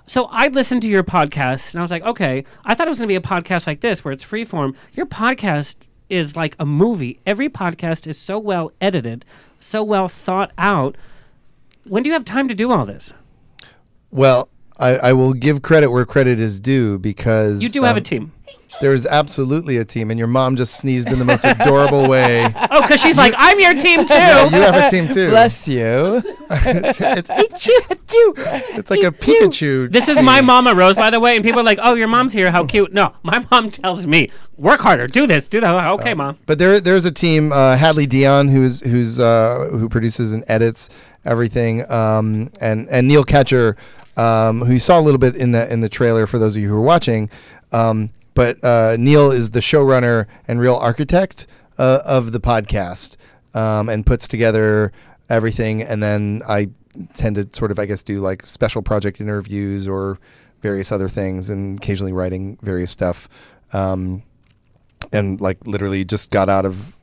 So 0.09 0.29
I 0.31 0.47
listened 0.47 0.81
to 0.83 0.87
your 0.87 1.03
podcast 1.03 1.73
and 1.73 1.79
I 1.79 1.81
was 1.81 1.91
like, 1.91 2.03
okay, 2.03 2.45
I 2.63 2.73
thought 2.73 2.87
it 2.87 2.89
was 2.89 2.97
going 2.97 3.09
to 3.09 3.11
be 3.11 3.17
a 3.17 3.19
podcast 3.19 3.67
like 3.67 3.81
this 3.81 4.05
where 4.05 4.13
it's 4.13 4.23
freeform. 4.23 4.73
Your 4.93 5.05
podcast 5.05 5.85
is 6.09 6.33
like 6.33 6.55
a 6.57 6.65
movie. 6.65 7.19
Every 7.25 7.49
podcast 7.49 8.07
is 8.07 8.17
so 8.17 8.39
well 8.39 8.71
edited, 8.79 9.25
so 9.59 9.83
well 9.83 10.07
thought 10.07 10.53
out. 10.57 10.95
When 11.83 12.03
do 12.03 12.09
you 12.09 12.13
have 12.13 12.23
time 12.23 12.47
to 12.47 12.55
do 12.55 12.71
all 12.71 12.85
this? 12.85 13.11
Well, 14.09 14.47
I, 14.79 14.97
I 14.97 15.13
will 15.13 15.33
give 15.33 15.61
credit 15.61 15.89
where 15.89 16.05
credit 16.05 16.39
is 16.39 16.59
due 16.59 16.99
because 16.99 17.63
You 17.63 17.69
do 17.69 17.83
have 17.83 17.95
a 17.95 17.99
um, 17.99 18.03
team. 18.03 18.31
There 18.79 18.93
is 18.93 19.07
absolutely 19.07 19.77
a 19.77 19.85
team, 19.85 20.11
and 20.11 20.19
your 20.19 20.27
mom 20.27 20.55
just 20.55 20.79
sneezed 20.79 21.11
in 21.11 21.17
the 21.17 21.25
most 21.25 21.43
adorable 21.45 22.07
way. 22.07 22.47
Oh, 22.69 22.81
because 22.81 23.01
she's 23.01 23.17
like, 23.17 23.33
I'm 23.37 23.59
your 23.59 23.73
team 23.73 24.05
too. 24.05 24.13
Yeah, 24.13 24.43
you 24.45 24.61
have 24.61 24.75
a 24.75 24.89
team 24.89 25.07
too. 25.13 25.29
Bless 25.29 25.67
you. 25.67 26.21
it's, 26.49 26.99
it's 27.69 28.91
like 28.91 29.03
a 29.03 29.11
Pikachu. 29.11 29.91
This 29.91 30.07
is 30.07 30.21
my 30.21 30.41
mama 30.41 30.75
Rose, 30.75 30.95
by 30.95 31.09
the 31.09 31.19
way, 31.19 31.35
and 31.35 31.43
people 31.45 31.61
are 31.61 31.63
like, 31.63 31.79
"Oh, 31.81 31.95
your 31.95 32.07
mom's 32.07 32.33
here. 32.33 32.51
How 32.51 32.65
cute." 32.65 32.93
No, 32.93 33.13
my 33.23 33.43
mom 33.51 33.71
tells 33.71 34.05
me, 34.05 34.29
"Work 34.57 34.81
harder. 34.81 35.07
Do 35.07 35.27
this. 35.27 35.47
Do 35.49 35.59
that." 35.61 35.73
I'm 35.73 35.75
like, 35.75 35.99
Okay, 35.99 36.13
mom. 36.13 36.37
But 36.45 36.59
there, 36.59 36.79
there's 36.79 37.05
a 37.05 37.11
team. 37.11 37.51
Uh, 37.51 37.77
Hadley 37.77 38.05
Dion, 38.05 38.47
who's 38.49 38.81
who's 38.81 39.19
uh, 39.19 39.69
who 39.71 39.89
produces 39.89 40.33
and 40.33 40.43
edits 40.47 40.89
everything, 41.25 41.89
um, 41.91 42.51
and 42.61 42.87
and 42.89 43.07
Neil 43.07 43.23
Katcher, 43.23 43.77
um, 44.17 44.61
who 44.61 44.73
you 44.73 44.79
saw 44.79 44.99
a 44.99 45.01
little 45.01 45.19
bit 45.19 45.35
in 45.35 45.51
the 45.51 45.71
in 45.71 45.79
the 45.79 45.89
trailer 45.89 46.27
for 46.27 46.37
those 46.39 46.55
of 46.55 46.61
you 46.61 46.69
who 46.69 46.75
are 46.75 46.81
watching. 46.81 47.29
Um, 47.71 48.09
but 48.33 48.63
uh, 48.63 48.97
Neil 48.99 49.31
is 49.31 49.51
the 49.51 49.59
showrunner 49.61 50.27
and 50.47 50.59
real 50.59 50.75
architect 50.75 51.47
uh, 51.77 51.99
of 52.05 52.31
the 52.31 52.39
podcast, 52.39 53.15
um, 53.55 53.89
and 53.89 54.05
puts 54.05 54.27
together 54.27 54.91
everything. 55.29 55.81
And 55.81 56.03
then 56.03 56.41
I 56.47 56.69
tend 57.13 57.35
to 57.37 57.47
sort 57.51 57.71
of, 57.71 57.79
I 57.79 57.85
guess, 57.85 58.03
do 58.03 58.19
like 58.19 58.43
special 58.43 58.81
project 58.81 59.21
interviews 59.21 59.87
or 59.87 60.19
various 60.61 60.91
other 60.91 61.07
things, 61.07 61.49
and 61.49 61.77
occasionally 61.77 62.13
writing 62.13 62.57
various 62.61 62.91
stuff. 62.91 63.29
Um, 63.73 64.23
and 65.13 65.39
like 65.39 65.65
literally 65.65 66.03
just 66.03 66.31
got 66.31 66.49
out 66.49 66.65
of 66.65 66.97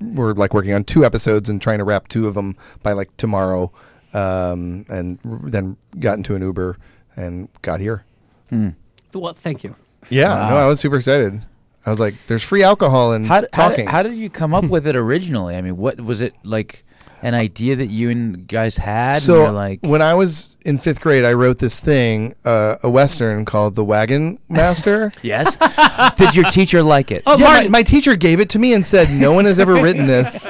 we're 0.00 0.32
like 0.32 0.54
working 0.54 0.72
on 0.72 0.84
two 0.84 1.04
episodes 1.04 1.48
and 1.48 1.60
trying 1.60 1.78
to 1.78 1.84
wrap 1.84 2.08
two 2.08 2.26
of 2.26 2.34
them 2.34 2.56
by 2.82 2.92
like 2.92 3.16
tomorrow 3.16 3.72
um, 4.14 4.84
and 4.88 5.18
r- 5.24 5.38
then 5.44 5.76
got 5.98 6.16
into 6.16 6.34
an 6.34 6.42
uber 6.42 6.76
and 7.16 7.48
got 7.62 7.80
here 7.80 8.04
Well, 9.14 9.32
thank 9.34 9.64
you. 9.64 9.74
yeah 10.08 10.48
no 10.48 10.56
i 10.56 10.66
was 10.66 10.80
super 10.80 10.96
excited 10.96 11.42
i 11.86 11.90
was 11.90 12.00
like 12.00 12.14
there's 12.26 12.42
free 12.42 12.62
alcohol 12.62 13.12
and 13.12 13.26
How, 13.26 13.34
how, 13.36 13.40
did, 13.42 13.52
talking 13.52 13.86
how 13.86 14.02
did 14.02 14.16
you 14.16 14.28
come 14.30 14.54
up 14.54 14.64
with 14.64 14.86
it 14.86 14.96
originally? 14.96 15.56
I 15.56 15.60
mean, 15.62 15.76
what 15.76 16.00
was 16.00 16.20
it 16.20 16.34
like? 16.44 16.84
An 17.22 17.34
idea 17.34 17.76
that 17.76 17.86
you 17.86 18.10
and 18.10 18.46
guys 18.48 18.76
had? 18.76 19.16
so 19.16 19.42
you're 19.42 19.50
like, 19.52 19.80
when 19.82 20.00
i 20.02 20.14
was 20.14 20.56
in 20.64 20.78
fifth 20.78 21.00
grade 21.00 21.24
i 21.24 21.32
wrote 21.32 21.58
this 21.58 21.78
thing 21.80 22.34
uh, 22.44 22.76
a 22.82 22.90
western 22.90 23.44
called 23.44 23.74
the 23.74 23.84
wagon 23.84 24.38
master 24.48 25.12
yes. 25.22 25.56
Did 26.16 26.34
your 26.34 26.46
teacher 26.50 26.82
like 26.82 27.10
it? 27.10 27.22
Oh, 27.26 27.36
yeah, 27.38 27.44
my, 27.44 27.68
my 27.68 27.82
teacher 27.82 28.16
gave 28.16 28.40
it 28.40 28.48
to 28.50 28.58
me 28.58 28.72
and 28.72 28.84
said 28.84 29.10
no 29.10 29.32
one 29.32 29.44
has 29.44 29.60
ever 29.60 29.74
written 29.74 30.06
this 30.06 30.48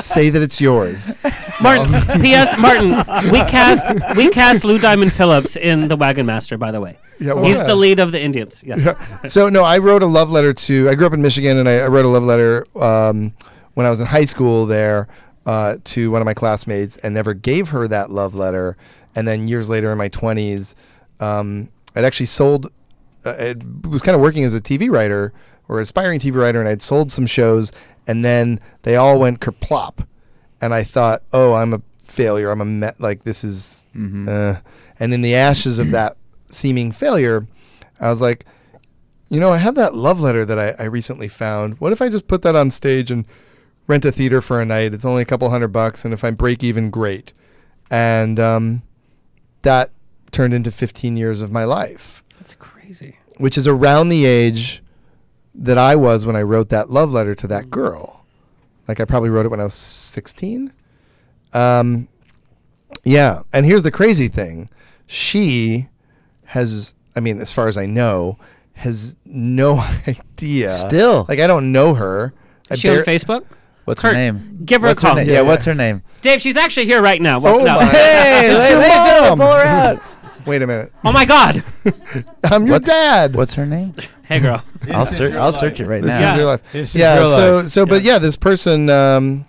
say 0.00 0.30
that 0.30 0.40
it's 0.42 0.60
yours 0.60 1.16
Martin. 1.60 2.20
P.S. 2.20 2.58
Martin, 2.60 2.90
we 3.32 3.40
cast 3.40 4.16
we 4.16 4.30
cast 4.30 4.64
Lou 4.64 4.78
Diamond 4.78 5.12
Phillips 5.12 5.56
in 5.56 5.88
The 5.88 5.96
Wagon 5.96 6.26
Master. 6.26 6.56
By 6.56 6.70
the 6.70 6.80
way, 6.80 6.98
Yeah, 7.18 7.42
he's 7.42 7.58
wow. 7.58 7.66
the 7.66 7.74
lead 7.74 7.98
of 7.98 8.12
the 8.12 8.22
Indians. 8.22 8.62
Yes. 8.64 8.84
Yeah. 8.84 9.22
So 9.24 9.48
no, 9.48 9.64
I 9.64 9.78
wrote 9.78 10.02
a 10.02 10.06
love 10.06 10.30
letter 10.30 10.52
to. 10.54 10.88
I 10.88 10.94
grew 10.94 11.06
up 11.06 11.12
in 11.12 11.22
Michigan, 11.22 11.56
and 11.56 11.68
I, 11.68 11.78
I 11.78 11.88
wrote 11.88 12.04
a 12.04 12.08
love 12.08 12.22
letter 12.22 12.66
um, 12.80 13.34
when 13.74 13.86
I 13.86 13.90
was 13.90 14.00
in 14.00 14.06
high 14.06 14.24
school 14.24 14.66
there 14.66 15.08
uh, 15.48 15.78
to 15.82 16.10
one 16.10 16.20
of 16.20 16.26
my 16.26 16.34
classmates, 16.34 16.98
and 16.98 17.14
never 17.14 17.32
gave 17.32 17.70
her 17.70 17.88
that 17.88 18.10
love 18.10 18.34
letter. 18.34 18.76
And 19.16 19.26
then 19.26 19.48
years 19.48 19.66
later, 19.68 19.90
in 19.90 19.96
my 19.96 20.08
twenties, 20.08 20.74
um, 21.20 21.70
I'd 21.96 22.04
actually 22.04 22.26
sold. 22.26 22.66
Uh, 23.24 23.32
I 23.38 23.54
was 23.88 24.02
kind 24.02 24.14
of 24.14 24.20
working 24.20 24.44
as 24.44 24.54
a 24.54 24.60
TV 24.60 24.90
writer 24.90 25.32
or 25.66 25.80
aspiring 25.80 26.18
TV 26.18 26.34
writer, 26.36 26.60
and 26.60 26.68
I'd 26.68 26.82
sold 26.82 27.10
some 27.10 27.26
shows, 27.26 27.72
and 28.06 28.22
then 28.24 28.60
they 28.82 28.96
all 28.96 29.18
went 29.18 29.40
kerplop, 29.40 30.06
and 30.60 30.74
I 30.74 30.82
thought, 30.84 31.22
oh, 31.32 31.54
I'm 31.54 31.72
a 31.72 31.80
failure. 32.02 32.50
I'm 32.50 32.60
a 32.60 32.64
me- 32.66 32.98
like 32.98 33.24
this 33.24 33.42
is. 33.42 33.86
Uh, 34.28 34.56
and 35.00 35.14
in 35.14 35.22
the 35.22 35.34
ashes 35.34 35.78
of 35.78 35.90
that 35.92 36.16
seeming 36.46 36.92
failure, 36.92 37.46
I 38.00 38.08
was 38.08 38.20
like, 38.20 38.44
you 39.30 39.40
know, 39.40 39.52
I 39.52 39.58
have 39.58 39.76
that 39.76 39.94
love 39.94 40.20
letter 40.20 40.44
that 40.44 40.58
I, 40.58 40.74
I 40.82 40.86
recently 40.86 41.28
found. 41.28 41.80
What 41.80 41.92
if 41.92 42.02
I 42.02 42.08
just 42.08 42.26
put 42.28 42.42
that 42.42 42.54
on 42.56 42.70
stage 42.70 43.10
and 43.10 43.24
rent 43.88 44.04
a 44.04 44.12
theater 44.12 44.40
for 44.40 44.60
a 44.60 44.64
night? 44.64 44.94
It's 44.94 45.04
only 45.04 45.22
a 45.22 45.24
couple 45.24 45.50
hundred 45.50 45.68
bucks, 45.68 46.04
and 46.04 46.14
if 46.14 46.22
I 46.22 46.30
break 46.30 46.62
even, 46.62 46.90
great. 46.90 47.32
And 47.90 48.38
um, 48.38 48.82
that 49.62 49.90
turned 50.30 50.54
into 50.54 50.70
15 50.70 51.16
years 51.16 51.42
of 51.42 51.50
my 51.50 51.64
life, 51.64 52.22
That's 52.36 52.54
crazy. 52.54 53.16
which 53.38 53.58
is 53.58 53.66
around 53.66 54.10
the 54.10 54.24
age 54.26 54.82
that 55.54 55.78
I 55.78 55.96
was 55.96 56.24
when 56.26 56.36
I 56.36 56.42
wrote 56.42 56.68
that 56.68 56.90
love 56.90 57.10
letter 57.10 57.34
to 57.34 57.46
that 57.48 57.70
girl. 57.70 58.24
Like 58.86 59.00
I 59.00 59.04
probably 59.04 59.30
wrote 59.30 59.44
it 59.46 59.48
when 59.48 59.60
I 59.60 59.64
was 59.64 59.74
16. 59.74 60.72
Um, 61.54 62.08
Yeah, 63.04 63.40
and 63.52 63.64
here's 63.66 63.82
the 63.82 63.90
crazy 63.90 64.28
thing: 64.28 64.68
she 65.06 65.88
has, 66.44 66.94
I 67.16 67.20
mean, 67.20 67.40
as 67.40 67.52
far 67.52 67.68
as 67.68 67.76
I 67.78 67.86
know, 67.86 68.38
has 68.74 69.16
no 69.24 69.78
idea. 70.06 70.68
Still. 70.68 71.24
like 71.28 71.40
I 71.40 71.46
don't 71.46 71.72
know 71.72 71.94
her. 71.94 72.34
I 72.70 72.74
Is 72.74 72.80
she 72.80 72.88
on 72.90 72.96
Facebook? 72.98 73.44
What's 73.88 74.02
Kurt, 74.02 74.14
her 74.14 74.18
name? 74.18 74.60
Give 74.64 74.82
her 74.82 74.88
What's 74.88 75.02
a 75.02 75.06
call. 75.06 75.16
Her 75.16 75.24
na- 75.24 75.32
yeah, 75.32 75.42
what's 75.42 75.64
her 75.64 75.74
name? 75.74 76.02
Dave, 76.20 76.40
she's 76.40 76.56
actually 76.56 76.86
here 76.86 77.00
right 77.02 77.20
now. 77.20 77.38
Well, 77.40 77.56
Oh 77.60 77.64
no. 77.64 77.76
my! 77.78 77.84
Hey, 77.90 78.46
it's 78.54 78.70
ladies 78.70 78.88
your 78.94 79.14
and 79.14 79.28
mom. 79.30 79.38
pull 79.38 79.46
her 79.56 79.62
out. 79.62 80.02
Wait 80.46 80.62
a 80.62 80.66
minute. 80.66 80.92
Oh 81.04 81.12
my 81.12 81.24
God! 81.24 81.62
I'm 82.44 82.66
your 82.66 82.78
dad. 82.78 83.34
What's 83.36 83.54
her 83.54 83.66
name? 83.66 83.94
Hey, 84.24 84.40
girl. 84.40 84.62
I'll 84.92 85.04
search. 85.06 85.34
I'll 85.34 85.52
search 85.52 85.80
it 85.80 85.86
right 85.86 86.02
This 86.02 86.18
now. 86.18 86.30
is 86.30 86.36
your 86.36 86.46
life. 86.46 86.72
This 86.72 86.94
is 86.94 86.96
yeah. 87.00 87.18
your 87.18 87.28
so 87.28 87.56
life. 87.56 87.68
so, 87.68 87.84
but 87.86 88.02
yeah, 88.02 88.18
this 88.18 88.36
person. 88.36 88.88
Um, 88.90 89.44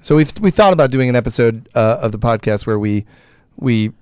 So 0.00 0.16
we 0.16 0.24
we 0.40 0.50
thought 0.50 0.72
about 0.72 0.90
doing 0.90 1.08
an 1.08 1.16
episode 1.16 1.68
uh, 1.74 1.98
of 2.02 2.12
the 2.12 2.18
podcast 2.18 2.66
where 2.66 2.78
we 2.78 3.04
we 3.56 3.92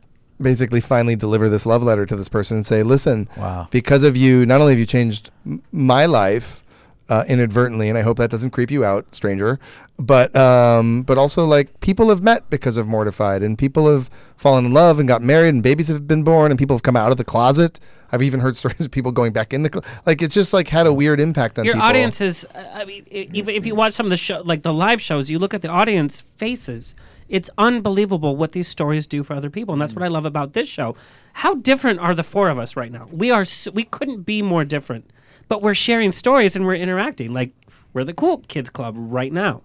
basically 0.41 0.81
finally 0.81 1.17
deliver 1.17 1.49
this 1.49 1.67
love 1.67 1.83
letter 1.83 2.07
to 2.07 2.17
this 2.17 2.29
person 2.29 2.57
and 2.59 2.65
say, 2.67 2.83
listen, 2.83 3.29
Wow. 3.37 3.69
because 3.71 4.05
of 4.05 4.17
you, 4.17 4.47
not 4.47 4.61
only 4.61 4.73
have 4.73 4.79
you 4.81 4.87
changed 4.87 5.31
m- 5.45 5.63
my 5.73 6.07
life. 6.07 6.63
Uh, 7.11 7.25
inadvertently, 7.27 7.89
and 7.89 7.99
I 7.99 8.03
hope 8.03 8.19
that 8.19 8.31
doesn't 8.31 8.51
creep 8.53 8.71
you 8.71 8.85
out, 8.85 9.13
stranger. 9.17 9.59
But 9.99 10.31
um, 10.37 11.03
but 11.03 11.19
also 11.19 11.45
like 11.45 11.81
people 11.81 12.09
have 12.09 12.23
met 12.23 12.49
because 12.51 12.77
of 12.77 12.87
Mortified, 12.87 13.43
and 13.43 13.59
people 13.59 13.93
have 13.93 14.09
fallen 14.37 14.65
in 14.67 14.73
love 14.73 15.01
and 15.01 15.09
got 15.09 15.21
married, 15.21 15.49
and 15.55 15.61
babies 15.61 15.89
have 15.89 16.07
been 16.07 16.23
born, 16.23 16.53
and 16.53 16.57
people 16.59 16.77
have 16.77 16.85
come 16.85 16.97
out 16.97 17.11
of 17.11 17.17
the 17.17 17.25
closet. 17.25 17.81
I've 18.13 18.23
even 18.23 18.39
heard 18.39 18.55
stories 18.63 18.87
of 18.87 18.93
people 18.93 19.11
going 19.11 19.33
back 19.33 19.53
in 19.53 19.65
the 19.65 19.71
cl- 19.75 19.85
like. 20.07 20.23
It's 20.23 20.37
just 20.37 20.53
like 20.53 20.69
had 20.69 20.87
a 20.87 20.93
weird 20.93 21.19
impact 21.19 21.59
on 21.59 21.65
Your 21.65 21.75
people. 21.75 21.89
audience 21.89 22.21
is, 22.21 22.47
uh, 22.55 22.63
I 22.81 22.85
mean, 22.85 23.03
i- 23.11 23.29
even 23.33 23.57
if 23.57 23.67
you 23.67 23.75
watch 23.75 23.93
some 23.95 24.07
of 24.07 24.11
the 24.11 24.17
show, 24.17 24.41
like 24.45 24.63
the 24.63 24.73
live 24.73 25.01
shows, 25.03 25.29
you 25.29 25.41
look 25.41 25.53
at 25.53 25.63
the 25.63 25.69
audience 25.69 26.21
faces. 26.21 26.95
It's 27.29 27.51
unbelievable 27.59 28.37
what 28.37 28.53
these 28.53 28.69
stories 28.69 29.09
do 29.09 29.25
for 29.25 29.35
other 29.35 29.51
people, 29.51 29.73
and 29.75 29.81
that's 29.83 29.95
what 29.97 30.05
I 30.05 30.09
love 30.09 30.27
about 30.27 30.53
this 30.53 30.69
show. 30.69 30.95
How 31.43 31.55
different 31.57 31.99
are 31.99 32.15
the 32.15 32.23
four 32.25 32.49
of 32.51 32.59
us 32.59 32.77
right 32.77 32.93
now? 32.93 33.09
We 33.11 33.33
are, 33.33 33.43
s 33.43 33.67
we 33.75 33.83
couldn't 33.85 34.23
be 34.23 34.43
more 34.43 34.65
different, 34.65 35.05
but 35.51 35.61
we're 35.61 35.75
sharing 35.75 36.13
stories 36.13 36.55
and 36.55 36.65
we're 36.65 36.77
interacting. 36.77 37.35
Like 37.35 37.51
we're 37.93 38.05
the 38.05 38.15
cool 38.15 38.39
kids 38.49 38.71
club 38.71 38.95
right 38.97 39.33
now. 39.33 39.63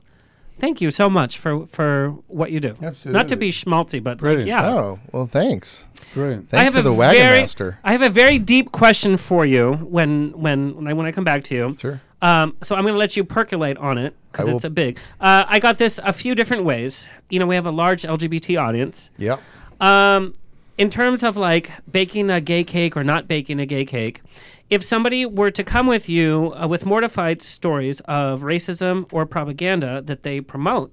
Thank 0.57 0.81
you 0.81 0.89
so 0.89 1.09
much 1.09 1.37
for 1.37 1.67
for 1.67 2.09
what 2.27 2.51
you 2.51 2.59
do. 2.59 2.75
Absolutely. 2.81 3.11
Not 3.13 3.27
to 3.29 3.35
be 3.37 3.51
schmaltzy, 3.51 4.01
but 4.01 4.11
like, 4.11 4.19
Brilliant. 4.19 4.47
yeah. 4.47 4.65
Oh 4.67 4.99
well, 5.11 5.27
thanks. 5.27 5.87
Brilliant. 6.13 6.49
Thanks 6.49 6.75
to 6.75 6.81
the 6.81 6.89
a 6.89 6.93
wagon 6.93 7.21
very, 7.21 7.39
master. 7.41 7.77
I 7.83 7.91
have 7.91 8.01
a 8.01 8.09
very 8.09 8.39
deep 8.39 8.71
question 8.71 9.15
for 9.15 9.45
you 9.45 9.73
when 9.73 10.31
when 10.31 10.75
when 10.75 10.87
I, 10.87 10.93
when 10.93 11.05
I 11.05 11.11
come 11.11 11.23
back 11.23 11.43
to 11.45 11.55
you. 11.55 11.75
Sure. 11.79 12.01
Um, 12.21 12.55
so 12.63 12.75
I'm 12.75 12.81
going 12.81 12.93
to 12.95 12.97
let 12.97 13.15
you 13.15 13.23
percolate 13.23 13.77
on 13.77 13.99
it 13.99 14.15
because 14.31 14.47
it's 14.47 14.63
a 14.63 14.69
big. 14.69 14.97
Uh, 15.21 15.45
I 15.47 15.59
got 15.59 15.77
this 15.77 15.99
a 16.03 16.11
few 16.11 16.33
different 16.33 16.63
ways. 16.63 17.07
You 17.29 17.39
know, 17.39 17.45
we 17.45 17.53
have 17.53 17.67
a 17.67 17.71
large 17.71 18.01
LGBT 18.01 18.59
audience. 18.59 19.11
Yep. 19.17 19.39
Um, 19.79 20.33
in 20.77 20.89
terms 20.89 21.21
of 21.21 21.37
like 21.37 21.71
baking 21.89 22.29
a 22.31 22.41
gay 22.41 22.63
cake 22.63 22.97
or 22.97 23.03
not 23.03 23.27
baking 23.27 23.59
a 23.59 23.65
gay 23.65 23.85
cake, 23.85 24.21
if 24.69 24.83
somebody 24.83 25.25
were 25.25 25.51
to 25.51 25.63
come 25.63 25.87
with 25.87 26.09
you 26.09 26.53
uh, 26.55 26.67
with 26.67 26.85
mortified 26.85 27.41
stories 27.41 27.99
of 28.01 28.41
racism 28.41 29.07
or 29.11 29.25
propaganda 29.25 30.01
that 30.01 30.23
they 30.23 30.41
promote, 30.41 30.91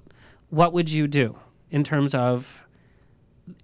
what 0.50 0.72
would 0.72 0.90
you 0.90 1.06
do 1.06 1.38
in 1.70 1.82
terms 1.82 2.14
of 2.14 2.66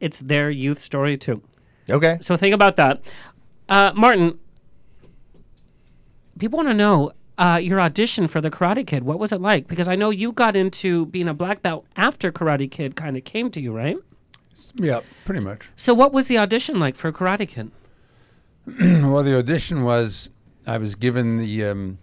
it's 0.00 0.20
their 0.20 0.50
youth 0.50 0.80
story 0.80 1.16
too? 1.16 1.42
Okay. 1.90 2.18
So 2.20 2.36
think 2.36 2.54
about 2.54 2.76
that. 2.76 3.02
Uh, 3.68 3.92
Martin, 3.94 4.38
people 6.38 6.56
want 6.56 6.68
to 6.68 6.74
know 6.74 7.12
uh, 7.36 7.60
your 7.62 7.80
audition 7.80 8.26
for 8.26 8.40
the 8.40 8.50
Karate 8.50 8.86
Kid. 8.86 9.04
What 9.04 9.18
was 9.18 9.32
it 9.32 9.40
like? 9.40 9.68
Because 9.68 9.88
I 9.88 9.94
know 9.94 10.10
you 10.10 10.32
got 10.32 10.56
into 10.56 11.06
being 11.06 11.28
a 11.28 11.34
black 11.34 11.62
belt 11.62 11.86
after 11.96 12.32
Karate 12.32 12.70
Kid 12.70 12.96
kind 12.96 13.16
of 13.16 13.24
came 13.24 13.50
to 13.50 13.60
you, 13.60 13.72
right? 13.72 13.96
Yeah, 14.74 15.00
pretty 15.24 15.44
much. 15.44 15.68
So 15.76 15.94
what 15.94 16.12
was 16.12 16.26
the 16.26 16.38
audition 16.38 16.80
like 16.80 16.96
for 16.96 17.12
Karate 17.12 17.48
Kid? 17.48 17.70
well, 18.80 19.22
the 19.22 19.38
audition 19.38 19.82
was 19.82 20.28
I 20.66 20.76
was 20.76 20.94
given 20.94 21.38
the 21.38 21.64
um, 21.64 21.98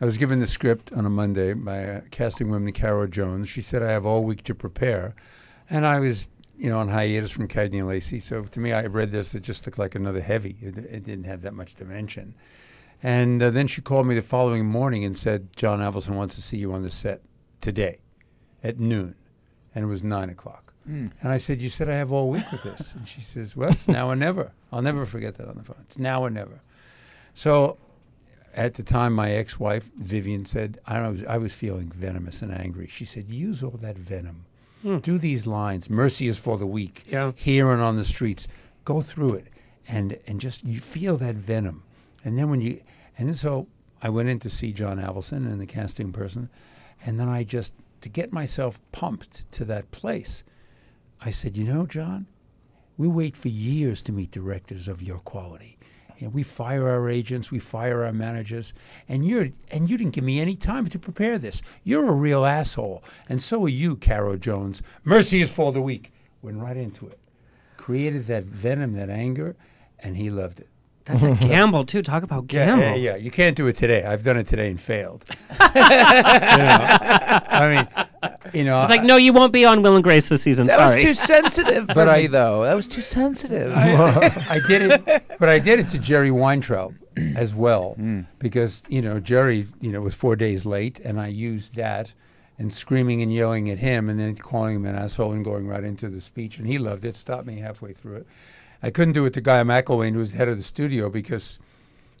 I 0.00 0.04
was 0.04 0.18
given 0.18 0.40
the 0.40 0.46
script 0.46 0.92
on 0.92 1.06
a 1.06 1.10
Monday 1.10 1.54
by 1.54 2.02
casting 2.10 2.50
woman, 2.50 2.72
Caro 2.72 3.06
Jones. 3.06 3.48
She 3.48 3.62
said 3.62 3.82
I 3.82 3.92
have 3.92 4.04
all 4.04 4.24
week 4.24 4.42
to 4.44 4.54
prepare, 4.56 5.14
and 5.70 5.86
I 5.86 6.00
was 6.00 6.30
you 6.56 6.68
know 6.68 6.78
on 6.78 6.88
hiatus 6.88 7.30
from 7.30 7.46
Cagney 7.46 7.78
and 7.78 7.86
Lacey. 7.86 8.18
So 8.18 8.42
to 8.42 8.60
me, 8.60 8.72
I 8.72 8.86
read 8.86 9.12
this. 9.12 9.36
It 9.36 9.44
just 9.44 9.66
looked 9.66 9.78
like 9.78 9.94
another 9.94 10.20
heavy. 10.20 10.56
It, 10.60 10.78
it 10.78 11.04
didn't 11.04 11.24
have 11.24 11.42
that 11.42 11.54
much 11.54 11.76
dimension. 11.76 12.34
And 13.00 13.42
uh, 13.42 13.50
then 13.50 13.66
she 13.66 13.82
called 13.82 14.06
me 14.06 14.14
the 14.14 14.22
following 14.22 14.64
morning 14.64 15.04
and 15.04 15.16
said, 15.16 15.54
John 15.56 15.80
Avildsen 15.80 16.16
wants 16.16 16.36
to 16.36 16.42
see 16.42 16.56
you 16.56 16.72
on 16.72 16.82
the 16.82 16.90
set 16.90 17.20
today 17.60 17.98
at 18.62 18.80
noon. 18.80 19.14
And 19.74 19.84
it 19.84 19.88
was 19.88 20.02
nine 20.02 20.30
o'clock. 20.30 20.63
Hmm. 20.84 21.06
And 21.22 21.32
I 21.32 21.38
said, 21.38 21.60
You 21.60 21.68
said 21.68 21.88
I 21.88 21.94
have 21.94 22.12
all 22.12 22.30
week 22.30 22.50
with 22.52 22.62
this. 22.62 22.94
And 22.94 23.08
she 23.08 23.20
says, 23.20 23.56
Well, 23.56 23.70
it's 23.70 23.88
now 23.88 24.08
or 24.08 24.16
never. 24.16 24.52
I'll 24.72 24.82
never 24.82 25.06
forget 25.06 25.36
that 25.36 25.48
on 25.48 25.56
the 25.56 25.64
phone. 25.64 25.78
It's 25.82 25.98
now 25.98 26.22
or 26.22 26.30
never. 26.30 26.60
So 27.32 27.78
at 28.54 28.74
the 28.74 28.82
time, 28.82 29.12
my 29.14 29.30
ex 29.30 29.58
wife, 29.58 29.90
Vivian, 29.96 30.44
said, 30.44 30.78
I 30.86 30.98
don't 30.98 31.22
know, 31.22 31.28
I 31.28 31.38
was 31.38 31.54
feeling 31.54 31.90
venomous 31.90 32.42
and 32.42 32.52
angry. 32.52 32.86
She 32.86 33.04
said, 33.04 33.30
Use 33.30 33.62
all 33.62 33.78
that 33.80 33.98
venom. 33.98 34.46
Hmm. 34.82 34.98
Do 34.98 35.18
these 35.18 35.46
lines. 35.46 35.88
Mercy 35.88 36.28
is 36.28 36.38
for 36.38 36.58
the 36.58 36.66
weak. 36.66 37.04
Yeah. 37.06 37.32
Here 37.34 37.70
and 37.70 37.80
on 37.80 37.96
the 37.96 38.04
streets. 38.04 38.46
Go 38.84 39.00
through 39.00 39.34
it 39.34 39.46
and, 39.88 40.18
and 40.26 40.40
just 40.40 40.64
you 40.64 40.80
feel 40.80 41.16
that 41.16 41.34
venom. 41.34 41.82
And 42.24 42.38
then 42.38 42.50
when 42.50 42.60
you, 42.60 42.82
and 43.18 43.34
so 43.34 43.66
I 44.02 44.10
went 44.10 44.28
in 44.28 44.38
to 44.40 44.50
see 44.50 44.72
John 44.72 44.98
Avildsen 44.98 45.46
and 45.46 45.60
the 45.60 45.66
casting 45.66 46.12
person. 46.12 46.50
And 47.04 47.18
then 47.18 47.28
I 47.28 47.44
just, 47.44 47.72
to 48.02 48.08
get 48.08 48.32
myself 48.32 48.80
pumped 48.92 49.50
to 49.52 49.64
that 49.66 49.90
place, 49.90 50.44
I 51.24 51.30
said, 51.30 51.56
You 51.56 51.64
know, 51.64 51.86
John, 51.86 52.26
we 52.98 53.08
wait 53.08 53.36
for 53.36 53.48
years 53.48 54.02
to 54.02 54.12
meet 54.12 54.30
directors 54.30 54.88
of 54.88 55.02
your 55.02 55.18
quality. 55.18 55.78
And 56.20 56.32
we 56.32 56.42
fire 56.42 56.88
our 56.88 57.08
agents, 57.08 57.50
we 57.50 57.58
fire 57.58 58.04
our 58.04 58.12
managers, 58.12 58.72
and 59.08 59.26
you're 59.26 59.48
and 59.72 59.90
you 59.90 59.96
didn't 59.96 60.14
give 60.14 60.22
me 60.22 60.38
any 60.38 60.54
time 60.54 60.86
to 60.86 60.98
prepare 60.98 61.38
this. 61.38 61.60
You're 61.82 62.08
a 62.08 62.14
real 62.14 62.44
asshole, 62.44 63.02
and 63.28 63.42
so 63.42 63.64
are 63.64 63.68
you, 63.68 63.96
Caro 63.96 64.36
Jones. 64.36 64.80
Mercy 65.02 65.40
is 65.40 65.52
for 65.52 65.72
the 65.72 65.82
weak. 65.82 66.12
Went 66.40 66.60
right 66.60 66.76
into 66.76 67.08
it, 67.08 67.18
created 67.76 68.24
that 68.24 68.44
venom, 68.44 68.92
that 68.92 69.10
anger, 69.10 69.56
and 69.98 70.16
he 70.16 70.30
loved 70.30 70.60
it. 70.60 70.68
That's 71.04 71.22
a 71.22 71.34
gamble 71.46 71.84
too. 71.84 72.02
Talk 72.02 72.22
about 72.22 72.50
Yeah, 72.52 72.66
gamble. 72.66 72.84
yeah, 72.84 72.94
yeah. 72.94 73.16
You 73.16 73.30
can't 73.30 73.56
do 73.56 73.66
it 73.66 73.76
today. 73.76 74.04
I've 74.04 74.24
done 74.24 74.36
it 74.38 74.46
today 74.46 74.70
and 74.70 74.80
failed. 74.80 75.24
You 75.74 75.80
know, 75.80 76.78
I 77.48 77.68
mean, 78.22 78.32
you 78.54 78.64
know, 78.64 78.80
It's 78.82 78.90
like, 78.90 79.02
no, 79.02 79.16
you 79.16 79.32
won't 79.32 79.52
be 79.52 79.64
on 79.64 79.82
Will 79.82 79.94
and 79.96 80.04
Grace 80.04 80.28
this 80.28 80.42
season. 80.42 80.66
That 80.66 80.74
Sorry. 80.76 80.94
was 80.94 81.02
too 81.02 81.14
sensitive 81.14 81.86
for 81.88 81.94
But 81.94 82.08
I- 82.08 82.22
me, 82.22 82.26
though. 82.28 82.62
That 82.62 82.74
was 82.74 82.86
too 82.88 83.00
sensitive. 83.00 83.72
I 83.74 84.60
did 84.68 84.82
it, 84.82 85.24
but 85.38 85.48
I 85.48 85.58
did 85.58 85.80
it 85.80 85.88
to 85.88 85.98
Jerry 85.98 86.30
Weintraub 86.30 86.94
as 87.36 87.54
well 87.54 87.94
hmm. 87.94 88.22
because 88.38 88.82
you 88.88 89.00
know 89.02 89.20
Jerry, 89.20 89.66
you 89.80 89.92
know, 89.92 90.00
was 90.00 90.14
four 90.14 90.36
days 90.36 90.64
late, 90.66 91.00
and 91.00 91.20
I 91.20 91.26
used 91.28 91.74
that 91.76 92.12
and 92.58 92.72
screaming 92.72 93.20
and 93.22 93.32
yelling 93.32 93.68
at 93.68 93.78
him, 93.78 94.08
and 94.08 94.18
then 94.20 94.36
calling 94.36 94.76
him 94.76 94.86
an 94.86 94.94
asshole 94.94 95.32
and 95.32 95.44
going 95.44 95.66
right 95.66 95.82
into 95.84 96.08
the 96.08 96.20
speech, 96.20 96.58
and 96.58 96.66
he 96.66 96.78
loved 96.78 97.04
it. 97.04 97.16
Stopped 97.16 97.46
me 97.46 97.58
halfway 97.58 97.92
through 97.92 98.16
it. 98.16 98.26
I 98.82 98.90
couldn't 98.90 99.14
do 99.14 99.24
it 99.26 99.32
to 99.34 99.40
Guy 99.40 99.62
McElwaine, 99.62 100.12
who 100.12 100.18
was 100.18 100.32
the 100.32 100.38
head 100.38 100.48
of 100.48 100.56
the 100.56 100.62
studio, 100.62 101.08
because 101.08 101.58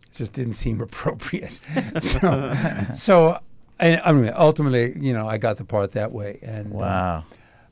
it 0.04 0.16
just 0.16 0.32
didn't 0.32 0.52
seem 0.54 0.80
appropriate. 0.88 1.58
so, 2.00 2.52
so 2.94 3.38
and, 3.78 4.00
I 4.04 4.12
mean, 4.12 4.32
ultimately, 4.36 4.92
you 4.98 5.12
know, 5.12 5.28
I 5.28 5.38
got 5.38 5.56
the 5.58 5.64
part 5.64 5.92
that 5.92 6.12
way. 6.12 6.38
And 6.42 6.72
uh, 6.72 6.76
Wow. 6.78 7.24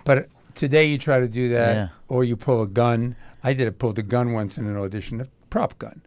but 0.04 0.28
today 0.54 0.86
you 0.86 0.98
try 0.98 1.20
to 1.20 1.28
do 1.28 1.48
that, 1.50 1.74
Yeah. 1.74 1.88
or 2.08 2.24
you 2.24 2.36
pull 2.36 2.60
a 2.62 2.66
gun. 2.66 3.16
I 3.44 3.54
did 3.54 3.66
a 3.68 3.72
pulled 3.72 3.98
a 3.98 4.02
gun 4.02 4.32
once 4.32 4.58
in 4.58 4.66
an 4.66 4.76
audition, 4.76 5.20
a 5.20 5.26
prop 5.50 5.78
gun, 5.78 6.02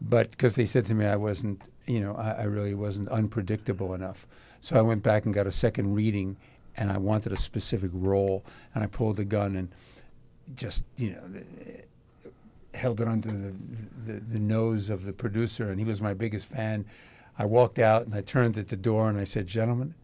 but 0.00 0.30
because 0.30 0.54
they 0.54 0.64
said 0.64 0.86
to 0.86 0.94
me 0.94 1.04
I 1.06 1.16
wasn't, 1.16 1.68
you 1.86 2.00
know, 2.00 2.14
I, 2.14 2.30
I 2.32 2.42
really 2.44 2.74
wasn't 2.74 3.08
unpredictable 3.08 3.92
enough. 3.94 4.26
So 4.60 4.78
I 4.78 4.82
went 4.82 5.02
back 5.02 5.24
and 5.24 5.34
got 5.34 5.46
a 5.46 5.52
second 5.52 5.94
reading, 5.94 6.36
and 6.76 6.90
I 6.90 6.96
wanted 6.98 7.32
a 7.32 7.36
specific 7.36 7.90
role, 7.92 8.44
and 8.74 8.82
I 8.84 8.86
pulled 8.86 9.16
the 9.16 9.24
gun 9.24 9.56
and 9.56 9.68
just, 10.54 10.84
you 10.96 11.10
know. 11.12 11.22
Held 12.74 13.00
it 13.00 13.08
under 13.08 13.30
the, 13.30 13.54
the, 14.06 14.12
the 14.20 14.38
nose 14.38 14.90
of 14.90 15.04
the 15.04 15.12
producer, 15.12 15.70
and 15.70 15.78
he 15.78 15.84
was 15.84 16.00
my 16.00 16.14
biggest 16.14 16.48
fan. 16.48 16.84
I 17.38 17.44
walked 17.46 17.78
out 17.78 18.04
and 18.06 18.14
I 18.14 18.20
turned 18.20 18.58
at 18.58 18.68
the 18.68 18.76
door 18.76 19.08
and 19.08 19.18
I 19.18 19.24
said, 19.24 19.46
Gentlemen, 19.46 19.94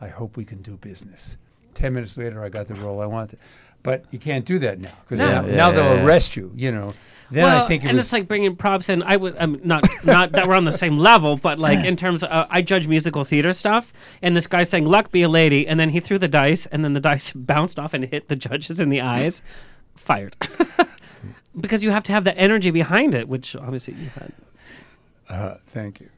I 0.00 0.08
hope 0.08 0.36
we 0.36 0.44
can 0.44 0.62
do 0.62 0.76
business. 0.76 1.36
Ten 1.74 1.94
minutes 1.94 2.16
later, 2.16 2.42
I 2.42 2.48
got 2.48 2.68
the 2.68 2.74
role 2.74 3.00
I 3.02 3.06
wanted. 3.06 3.38
But 3.82 4.04
you 4.10 4.18
can't 4.18 4.44
do 4.44 4.58
that 4.60 4.80
now 4.80 4.90
because 5.04 5.18
No. 5.20 5.26
now, 5.26 5.46
Yeah, 5.46 5.56
now 5.56 5.68
yeah, 5.68 5.74
they'll 5.76 5.96
yeah. 5.96 6.04
arrest 6.04 6.36
you, 6.36 6.52
you 6.56 6.72
know. 6.72 6.92
Then 7.30 7.44
well, 7.44 7.62
I 7.64 7.66
think 7.66 7.82
it 7.84 7.88
and 7.88 7.96
was. 7.96 8.06
it's 8.06 8.12
like 8.12 8.28
bringing 8.28 8.54
props 8.56 8.88
in. 8.88 9.02
I 9.02 9.16
would 9.16 9.34
um, 9.38 9.56
not 9.64 9.82
not 10.04 10.30
that 10.32 10.46
we're 10.46 10.54
on 10.54 10.64
the 10.64 10.72
same 10.72 10.96
level, 10.96 11.36
but 11.36 11.58
like 11.58 11.84
in 11.84 11.96
terms 11.96 12.22
of 12.22 12.30
uh, 12.30 12.46
I 12.50 12.62
judge 12.62 12.86
musical 12.86 13.24
theater 13.24 13.52
stuff, 13.52 13.92
and 14.22 14.36
this 14.36 14.46
guy 14.46 14.62
saying 14.62 14.86
"Luck 14.86 15.10
be 15.10 15.22
a 15.22 15.28
lady," 15.28 15.66
and 15.66 15.78
then 15.78 15.90
he 15.90 15.98
threw 15.98 16.18
the 16.18 16.28
dice, 16.28 16.66
and 16.66 16.84
then 16.84 16.92
the 16.92 17.00
dice 17.00 17.32
bounced 17.52 17.80
off 17.80 17.94
and 17.94 18.04
hit 18.04 18.28
the 18.28 18.36
judges 18.36 18.78
in 18.80 18.90
the 18.90 19.00
eyes. 19.00 19.42
Fired. 19.96 20.36
because 21.58 21.82
you 21.82 21.90
have 21.90 22.02
to 22.04 22.12
have 22.12 22.24
the 22.24 22.36
energy 22.36 22.70
behind 22.70 23.14
it, 23.14 23.28
which 23.28 23.56
obviously 23.56 23.94
you 23.94 24.08
had. 24.08 24.32
Uh, 25.28 25.54
thank 25.68 26.00
you. 26.00 26.08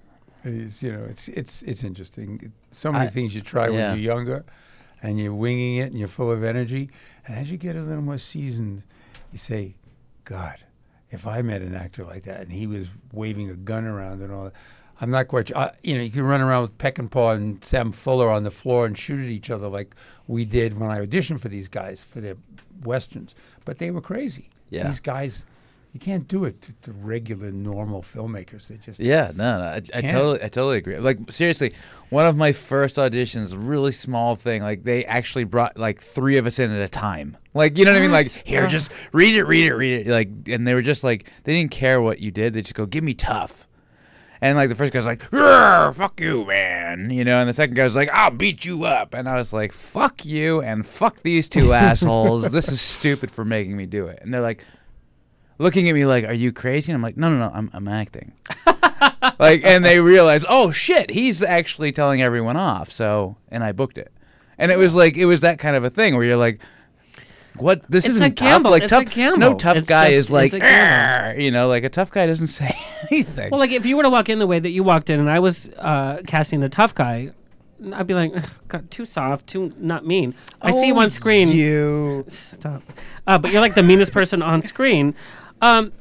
It's, 0.44 0.82
you 0.82 0.92
know, 0.92 1.04
it's 1.04 1.28
it's 1.28 1.62
it's 1.62 1.84
interesting. 1.84 2.52
So 2.70 2.92
many 2.92 3.06
I- 3.06 3.10
things 3.10 3.34
you 3.34 3.40
try 3.40 3.68
yeah. 3.68 3.90
when 3.90 4.00
you're 4.00 4.14
younger, 4.14 4.44
and 5.02 5.18
you're 5.18 5.34
winging 5.34 5.76
it 5.76 5.90
and 5.90 5.98
you're 5.98 6.08
full 6.08 6.30
of 6.30 6.42
energy. 6.42 6.90
And 7.26 7.36
as 7.36 7.50
you 7.50 7.56
get 7.56 7.76
a 7.76 7.82
little 7.82 8.02
more 8.02 8.18
seasoned, 8.18 8.82
you 9.32 9.38
say, 9.38 9.74
God, 10.24 10.56
if 11.10 11.26
I 11.26 11.42
met 11.42 11.62
an 11.62 11.74
actor 11.74 12.04
like 12.04 12.24
that 12.24 12.40
and 12.40 12.52
he 12.52 12.66
was 12.66 12.98
waving 13.12 13.50
a 13.50 13.54
gun 13.54 13.84
around 13.84 14.22
and 14.22 14.32
all 14.32 14.44
that, 14.44 14.54
I'm 15.00 15.10
not 15.10 15.28
quite 15.28 15.48
sure. 15.48 15.56
I, 15.56 15.70
you 15.82 15.96
know, 15.96 16.02
you 16.02 16.10
can 16.10 16.24
run 16.24 16.40
around 16.40 16.62
with 16.62 16.78
Peckinpah 16.78 17.36
and 17.36 17.64
Sam 17.64 17.92
Fuller 17.92 18.28
on 18.28 18.42
the 18.42 18.50
floor 18.50 18.84
and 18.86 18.98
shoot 18.98 19.20
at 19.20 19.30
each 19.30 19.50
other 19.50 19.68
like 19.68 19.94
we 20.26 20.44
did 20.44 20.78
when 20.78 20.90
I 20.90 21.04
auditioned 21.04 21.40
for 21.40 21.48
these 21.48 21.68
guys 21.68 22.02
for 22.02 22.20
their 22.20 22.36
westerns. 22.82 23.34
But 23.64 23.78
they 23.78 23.90
were 23.90 24.00
crazy. 24.00 24.50
Yeah. 24.70 24.86
These 24.86 25.00
guys, 25.00 25.46
you 25.92 26.00
can't 26.00 26.28
do 26.28 26.44
it 26.44 26.60
to, 26.62 26.74
to 26.82 26.92
regular, 26.92 27.50
normal 27.50 28.02
filmmakers. 28.02 28.68
They 28.68 28.76
just 28.76 29.00
Yeah, 29.00 29.32
no, 29.34 29.58
no, 29.58 29.64
I, 29.64 29.80
I 29.94 30.00
totally, 30.02 30.42
I 30.42 30.48
totally 30.48 30.78
agree. 30.78 30.98
Like 30.98 31.18
seriously, 31.30 31.74
one 32.10 32.26
of 32.26 32.36
my 32.36 32.52
first 32.52 32.96
auditions, 32.96 33.54
really 33.56 33.92
small 33.92 34.34
thing. 34.36 34.62
Like 34.62 34.84
they 34.84 35.04
actually 35.04 35.44
brought 35.44 35.76
like 35.76 36.00
three 36.00 36.36
of 36.36 36.46
us 36.46 36.58
in 36.58 36.70
at 36.70 36.82
a 36.82 36.88
time. 36.88 37.36
Like 37.54 37.78
you 37.78 37.84
know 37.84 37.92
what 37.92 37.98
I 37.98 38.02
mean? 38.02 38.12
Like 38.12 38.28
here, 38.28 38.66
just 38.66 38.92
read 39.12 39.34
it, 39.34 39.44
read 39.44 39.66
it, 39.66 39.74
read 39.74 40.06
it. 40.06 40.10
Like, 40.10 40.28
and 40.48 40.66
they 40.66 40.74
were 40.74 40.82
just 40.82 41.04
like 41.04 41.30
they 41.44 41.54
didn't 41.54 41.70
care 41.70 42.00
what 42.02 42.20
you 42.20 42.30
did. 42.30 42.52
They 42.52 42.62
just 42.62 42.74
go, 42.74 42.86
give 42.86 43.04
me 43.04 43.14
tough. 43.14 43.67
And 44.40 44.56
like 44.56 44.68
the 44.68 44.74
first 44.74 44.92
guy's 44.92 45.06
like, 45.06 45.22
fuck 45.22 46.20
you, 46.20 46.44
man, 46.44 47.10
you 47.10 47.24
know, 47.24 47.40
and 47.40 47.48
the 47.48 47.54
second 47.54 47.74
guy's 47.74 47.96
like, 47.96 48.08
I'll 48.10 48.30
beat 48.30 48.64
you 48.64 48.84
up, 48.84 49.14
and 49.14 49.28
I 49.28 49.34
was 49.34 49.52
like, 49.52 49.72
fuck 49.72 50.24
you, 50.24 50.60
and 50.62 50.86
fuck 50.86 51.22
these 51.22 51.48
two 51.48 51.72
assholes. 51.74 52.50
this 52.50 52.68
is 52.68 52.80
stupid 52.80 53.30
for 53.30 53.44
making 53.44 53.76
me 53.76 53.86
do 53.86 54.06
it. 54.06 54.20
And 54.22 54.32
they're 54.32 54.40
like, 54.40 54.64
looking 55.58 55.88
at 55.88 55.94
me 55.94 56.06
like, 56.06 56.24
"Are 56.24 56.32
you 56.32 56.52
crazy?" 56.52 56.92
And 56.92 56.96
I'm 56.96 57.02
like, 57.02 57.16
"No, 57.16 57.28
no, 57.28 57.38
no, 57.38 57.50
I'm 57.52 57.70
I'm 57.72 57.88
acting." 57.88 58.32
like, 59.38 59.62
and 59.64 59.84
they 59.84 60.00
realize, 60.00 60.44
"Oh 60.48 60.72
shit, 60.72 61.10
he's 61.10 61.42
actually 61.42 61.92
telling 61.92 62.22
everyone 62.22 62.56
off." 62.56 62.90
So, 62.90 63.36
and 63.48 63.62
I 63.62 63.72
booked 63.72 63.98
it, 63.98 64.12
and 64.56 64.72
it 64.72 64.78
was 64.78 64.94
like 64.94 65.16
it 65.16 65.26
was 65.26 65.40
that 65.40 65.58
kind 65.58 65.76
of 65.76 65.84
a 65.84 65.90
thing 65.90 66.14
where 66.16 66.24
you're 66.24 66.36
like. 66.36 66.60
What 67.56 67.82
this 67.90 68.04
It's 68.06 68.14
isn't 68.16 68.36
tough. 68.36 68.46
gamble. 68.48 68.70
Like 68.70 68.84
It's 68.84 68.90
tough, 68.90 69.10
gamble. 69.10 69.38
no 69.38 69.54
tough 69.54 69.76
It's 69.76 69.88
guy 69.88 70.06
just- 70.10 70.16
is 70.18 70.30
like, 70.30 70.46
it's 70.46 70.54
a 70.54 70.58
gamble. 70.60 71.28
"Arr," 71.34 71.40
you 71.40 71.50
know, 71.50 71.66
like 71.68 71.82
a 71.84 71.88
tough 71.88 72.10
guy 72.10 72.26
doesn't 72.26 72.46
say 72.60 72.70
anything. 73.10 73.50
Well, 73.50 73.58
like 73.60 73.72
if 73.72 73.84
you 73.86 73.96
were 73.96 74.02
to 74.04 74.10
walk 74.10 74.28
in 74.28 74.38
the 74.38 74.46
way 74.46 74.58
that 74.60 74.70
you 74.70 74.82
walked 74.84 75.10
in, 75.10 75.18
and 75.20 75.30
I 75.30 75.38
was 75.40 75.68
uh, 75.78 76.18
casting 76.26 76.62
a 76.62 76.68
tough 76.68 76.94
guy, 76.94 77.30
I'd 77.92 78.06
be 78.06 78.14
like, 78.14 78.32
"Ugh, 78.36 78.44
God, 78.68 78.90
too 78.90 79.04
soft, 79.04 79.46
too 79.48 79.72
not 79.78 80.06
mean. 80.06 80.34
I 80.62 80.70
see 80.72 80.88
you 80.88 80.94
Oh, 80.94 81.00
on 81.00 81.10
screen. 81.10 81.48
You 81.48 82.24
stop. 82.28 82.82
Uh, 83.26 83.38
but 83.38 83.52
you're 83.52 83.60
like 83.60 83.74
the 83.74 83.82
meanest 83.82 84.12
person 84.12 84.42
on 84.42 84.62
screen. 84.62 85.14
Um, 85.60 85.92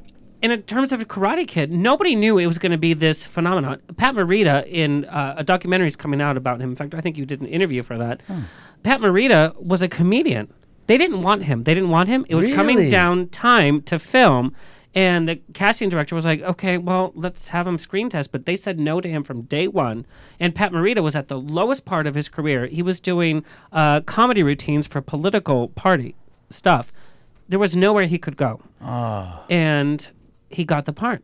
and 0.43 0.51
in 0.51 0.61
terms 0.63 0.91
of 0.91 1.07
Karate 1.07 1.47
Kid, 1.47 1.71
nobody 1.71 2.15
knew 2.15 2.37
it 2.37 2.45
was 2.45 2.59
going 2.59 2.71
to 2.71 2.77
be 2.77 2.93
this 2.93 3.25
phenomenon. 3.25 3.81
Pat 3.97 4.13
Morita 4.13 4.65
in 4.67 5.05
uh, 5.05 5.33
a 5.37 5.43
documentary 5.43 5.87
is 5.87 5.95
coming 5.95 6.21
out 6.21 6.37
about 6.37 6.61
him. 6.61 6.69
In 6.69 6.75
fact, 6.75 6.93
I 6.93 7.01
think 7.01 7.17
you 7.17 7.25
did 7.25 7.41
an 7.41 7.47
interview 7.47 7.81
for 7.81 7.97
that. 7.97 8.21
Pat 8.83 8.99
Morita 9.01 9.55
was 9.59 9.81
a 9.81 9.87
comedian. 9.87 10.53
They 10.88 10.97
didn't 10.97 11.22
want 11.22 11.43
him. 11.43 11.64
They 11.64 11.73
didn't 11.73 11.89
want 11.89 12.09
him. 12.09 12.26
It 12.30 12.35
was 12.35 12.47
coming 12.47 12.89
down 12.89 13.27
time 13.30 13.81
to 13.84 13.99
film. 13.99 14.53
And 14.95 15.27
the 15.30 15.35
casting 15.53 15.89
director 15.89 16.15
was 16.15 16.26
like, 16.26 16.41
okay, 16.41 16.77
well, 16.77 17.11
let's 17.14 17.49
have 17.49 17.68
him 17.68 17.77
screen 17.77 18.09
test. 18.09 18.31
But 18.31 18.45
they 18.45 18.55
said 18.55 18.80
no 18.80 18.99
to 18.99 19.07
him 19.07 19.23
from 19.23 19.43
day 19.43 19.68
one. 19.68 20.05
And 20.39 20.55
Pat 20.55 20.72
Morita 20.72 21.03
was 21.03 21.15
at 21.15 21.27
the 21.27 21.39
lowest 21.39 21.85
part 21.85 22.07
of 22.07 22.15
his 22.15 22.30
career. 22.30 22.65
He 22.65 22.81
was 22.81 22.99
doing 22.99 23.45
uh, 23.72 24.01
comedy 24.01 24.41
routines 24.41 24.88
for 24.88 25.01
political 25.01 25.68
party 25.68 26.15
stuff. 26.49 26.91
There 27.47 27.59
was 27.59 27.76
nowhere 27.76 28.05
he 28.05 28.18
could 28.18 28.38
go. 28.38 28.61
Ah. 28.81 29.43
And 29.49 30.09
he 30.49 30.64
got 30.64 30.85
the 30.85 30.93
part. 30.93 31.22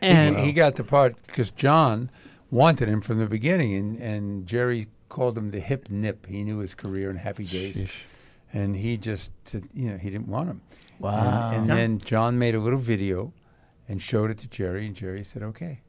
And 0.00 0.36
And 0.36 0.46
he, 0.46 0.52
got 0.52 0.76
the 0.76 0.84
part 0.84 1.16
because 1.26 1.50
John 1.50 2.10
wanted 2.50 2.88
him 2.88 3.00
from 3.00 3.18
the 3.18 3.26
beginning, 3.26 3.74
and, 3.74 3.98
and 3.98 4.46
Jerry 4.46 4.88
called 5.08 5.36
him 5.38 5.50
the 5.50 5.60
hip 5.60 5.90
nip. 5.90 6.26
He 6.26 6.42
knew 6.42 6.58
his 6.58 6.74
career 6.74 7.10
in 7.10 7.16
Happy 7.16 7.44
Days, 7.44 8.04
and 8.52 8.76
he 8.76 8.96
just 8.96 9.32
said, 9.46 9.64
you 9.74 9.90
know 9.90 9.96
he 9.96 10.10
didn't 10.10 10.28
want 10.28 10.48
him. 10.48 10.60
Wow. 10.98 11.48
And, 11.48 11.56
and 11.58 11.66
Yeah. 11.68 11.74
then 11.74 11.98
John 11.98 12.38
made 12.38 12.54
a 12.54 12.60
little 12.60 12.78
video, 12.78 13.32
and 13.88 14.00
showed 14.00 14.30
it 14.30 14.38
to 14.38 14.48
Jerry, 14.48 14.86
and 14.86 14.94
Jerry 14.94 15.24
said, 15.24 15.42
"Okay." 15.42 15.80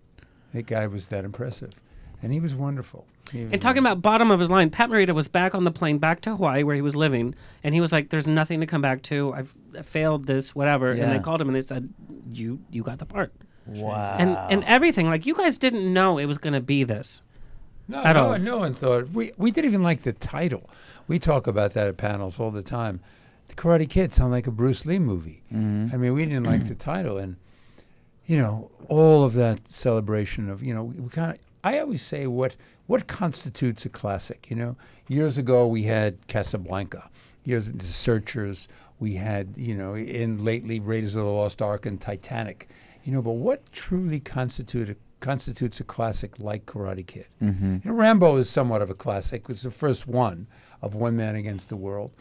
That 0.53 0.67
guy 0.67 0.85
was 0.87 1.07
that 1.07 1.25
impressive, 1.25 1.81
and 2.21 2.31
he 2.31 2.39
was 2.39 2.53
wonderful. 2.53 3.07
He 3.31 3.43
was 3.43 3.53
And 3.53 3.61
talking 3.61 3.79
about 3.79 4.01
bottom 4.03 4.29
of 4.29 4.39
his 4.39 4.51
line, 4.51 4.69
Pat 4.69 4.89
Morita 4.89 5.13
was 5.15 5.27
back 5.27 5.55
on 5.55 5.63
the 5.63 5.71
plane 5.71 5.97
back 5.97 6.21
to 6.21 6.31
Hawaii 6.35 6.61
where 6.63 6.75
he 6.75 6.81
was 6.81 6.95
living, 6.95 7.33
and 7.63 7.73
he 7.73 7.81
was 7.81 7.91
like, 7.91 8.09
"There's 8.09 8.27
nothing 8.27 8.59
to 8.59 8.65
come 8.67 8.81
back 8.81 9.01
to. 9.03 9.33
I've 9.33 9.55
failed 9.83 10.25
this, 10.27 10.53
whatever." 10.55 10.93
Yeah. 10.93 11.03
And 11.05 11.11
they 11.11 11.23
called 11.23 11.41
him 11.41 11.47
and 11.47 11.55
they 11.55 11.61
said, 11.61 11.89
"You 12.31 12.59
you 12.69 12.83
got 12.83 12.99
the 12.99 13.05
part." 13.05 13.33
Wow. 13.65 14.15
And 14.19 14.37
and 14.51 14.63
everything 14.65 15.07
like 15.07 15.25
you 15.25 15.33
guys 15.35 15.57
didn't 15.57 15.91
know 15.91 16.17
it 16.17 16.25
was 16.25 16.37
going 16.37 16.53
to 16.53 16.61
be 16.61 16.83
this. 16.83 17.21
No, 17.87 18.03
at 18.03 18.13
no, 18.13 18.25
all. 18.31 18.39
no 18.39 18.57
one 18.59 18.73
thought 18.73 19.09
we 19.09 19.31
we 19.37 19.51
didn't 19.51 19.69
even 19.69 19.83
like 19.83 20.03
the 20.03 20.13
title. 20.13 20.69
We 21.07 21.19
talk 21.19 21.47
about 21.47 21.73
that 21.73 21.87
at 21.87 21.97
panels 21.97 22.39
all 22.39 22.51
the 22.51 22.63
time. 22.63 23.01
The 23.49 23.55
Karate 23.55 23.89
Kid 23.89 24.13
sounded 24.13 24.31
like 24.35 24.47
a 24.47 24.51
Bruce 24.51 24.85
Lee 24.85 24.99
movie. 24.99 25.43
Mhm. 25.53 25.93
I 25.93 25.97
mean, 25.97 26.13
we 26.13 26.25
didn't 26.25 26.45
like 26.45 26.67
the 26.67 26.75
title, 26.75 27.17
and 27.17 27.35
you 28.25 28.37
know, 28.37 28.71
all 28.87 29.23
of 29.25 29.33
that 29.33 29.67
celebration 29.69 30.49
of 30.49 30.63
you 30.63 30.73
know, 30.73 30.83
we 30.85 31.09
kind 31.09 31.33
of. 31.33 31.39
I 31.65 31.79
always 31.79 32.01
say 32.01 32.25
what 32.27 32.55
what 32.87 33.07
constitutes 33.07 33.85
a 33.85 33.89
classic. 33.89 34.49
You 34.49 34.55
know, 34.55 34.75
years 35.07 35.37
ago 35.37 35.67
we 35.67 35.83
had 35.83 36.25
Casablanca. 36.27 37.09
Years 37.43 37.71
the 37.71 37.85
Searchers. 37.85 38.67
We 38.99 39.15
had 39.15 39.57
you 39.57 39.75
know, 39.75 39.95
in 39.95 40.43
lately 40.43 40.79
Raiders 40.79 41.15
of 41.15 41.25
the 41.25 41.31
Lost 41.31 41.61
Ark 41.61 41.85
and 41.85 41.99
Titanic. 41.99 42.69
You 43.03 43.11
know, 43.11 43.21
but 43.21 43.33
what 43.33 43.69
truly 43.73 44.21
constitute 44.21 44.97
constitutes 45.23 45.79
a 45.79 45.83
classic 45.83 46.37
like 46.39 46.65
Karate 46.65 47.07
Kid? 47.07 47.27
Mhm. 47.41 47.83
You 47.83 47.91
know, 47.91 47.97
Rambo 47.97 48.35
is 48.37 48.49
somewhat 48.49 48.81
of 48.83 48.89
a 48.89 48.93
classic. 49.05 49.41
It 49.43 49.47
was 49.47 49.63
the 49.63 49.71
first 49.71 50.07
one 50.07 50.47
of 50.81 50.93
One 50.93 51.15
Man 51.15 51.35
Against 51.35 51.69
the 51.69 51.77
World, 51.77 52.11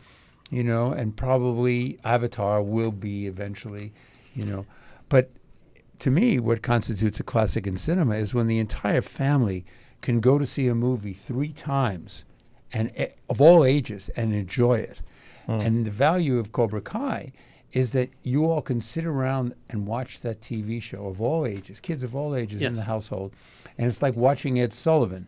you 0.50 0.64
know, 0.64 0.92
and 0.92 1.16
probably 1.16 1.98
Avatar 2.04 2.62
will 2.62 2.92
be 2.92 3.26
eventually, 3.26 3.92
you 4.34 4.46
know. 4.46 4.64
But 5.08 5.30
to 5.98 6.10
me, 6.10 6.38
what 6.38 6.62
constitutes 6.62 7.20
a 7.20 7.24
classic 7.24 7.66
in 7.66 7.76
cinema 7.76 8.14
is 8.14 8.32
when 8.34 8.46
the 8.46 8.58
entire 8.58 9.02
family 9.02 9.64
can 10.00 10.20
go 10.20 10.38
to 10.38 10.46
see 10.46 10.68
a 10.68 10.74
movie 10.74 11.12
three 11.12 11.52
times 11.52 12.24
and 12.72 12.90
eh, 12.96 13.08
of 13.28 13.40
all 13.40 13.64
ages 13.64 14.08
and 14.16 14.32
enjoy 14.32 14.78
it. 14.78 15.02
And 15.48 15.84
the 15.84 15.90
value 15.90 16.38
of 16.38 16.52
Cobra 16.52 16.80
Kai 16.80 17.32
is 17.72 17.92
that 17.92 18.10
you 18.22 18.44
all 18.44 18.60
can 18.60 18.80
sit 18.80 19.04
around 19.06 19.54
and 19.70 19.86
watch 19.86 20.20
that 20.20 20.40
TV 20.40 20.80
show 20.82 21.06
of 21.06 21.20
all 21.20 21.46
ages, 21.46 21.80
kids 21.80 22.02
of 22.02 22.14
all 22.14 22.34
ages 22.36 22.60
in 22.62 22.74
the 22.74 22.84
household. 22.84 23.32
And 23.78 23.86
it's 23.86 24.02
like 24.02 24.14
watching 24.16 24.60
Ed 24.60 24.72
Sullivan. 24.72 25.26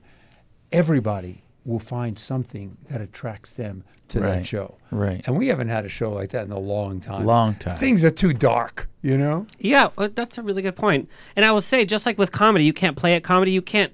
Everybody 0.72 1.42
will 1.64 1.78
find 1.78 2.18
something 2.18 2.76
that 2.90 3.00
attracts 3.00 3.54
them 3.54 3.84
to 4.08 4.20
Right, 4.20 4.30
that 4.36 4.46
show. 4.46 4.76
right. 4.90 5.22
And 5.26 5.36
we 5.38 5.48
haven't 5.48 5.68
had 5.68 5.86
a 5.86 5.88
show 5.88 6.12
like 6.12 6.28
that 6.30 6.44
in 6.44 6.52
a 6.52 6.58
long 6.58 7.00
time. 7.00 7.24
Long 7.24 7.54
time. 7.54 7.76
Things 7.78 8.04
are 8.04 8.10
too 8.10 8.34
dark, 8.34 8.88
you 9.00 9.16
know? 9.16 9.46
Yeah, 9.58 9.88
well, 9.96 10.10
that's 10.14 10.36
a 10.36 10.42
really 10.42 10.60
good 10.60 10.76
point. 10.76 11.08
And 11.36 11.44
I 11.44 11.52
will 11.52 11.62
say, 11.62 11.86
just 11.86 12.04
like 12.04 12.18
with 12.18 12.32
comedy, 12.32 12.64
you 12.66 12.74
can't 12.74 12.96
play 12.96 13.14
at 13.14 13.22
comedy. 13.22 13.52
You 13.52 13.62
can't 13.62 13.92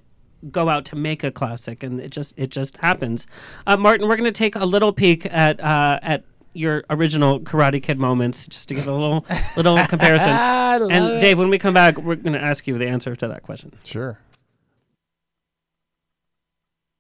go 0.51 0.69
out 0.69 0.85
to 0.87 0.97
make 0.97 1.23
a 1.23 1.31
classic, 1.31 1.83
and 1.85 2.01
it 2.01 2.11
just 2.11 2.37
it 2.39 2.51
just 2.51 2.79
happens. 2.79 3.27
Uh, 3.67 3.77
Martin, 3.77 4.09
we're 4.09 4.17
going 4.17 4.25
to 4.25 4.33
take 4.37 4.57
a 4.57 4.65
little 4.65 4.93
peek 4.93 5.27
at 5.33 5.61
uh, 5.61 6.01
at 6.03 6.25
your 6.53 6.85
original 6.91 7.41
Karate 7.41 7.83
Kid 7.83 7.99
moments, 7.99 8.47
just 8.47 8.69
to 8.69 8.75
get 8.75 8.87
a 8.87 8.93
little 8.93 9.25
little 9.57 9.79
comparison. 9.89 10.31
I 10.31 10.79
love 10.79 10.91
and 10.91 11.05
it. 11.17 11.21
Dave, 11.21 11.39
when 11.39 11.51
we 11.51 11.59
come 11.59 11.75
back, 11.75 11.99
we're 11.99 12.17
going 12.17 12.33
to 12.33 12.43
ask 12.43 12.67
you 12.67 12.77
the 12.77 12.89
answer 12.89 13.15
to 13.17 13.29
that 13.29 13.43
question. 13.43 13.73
Sure. 13.85 14.19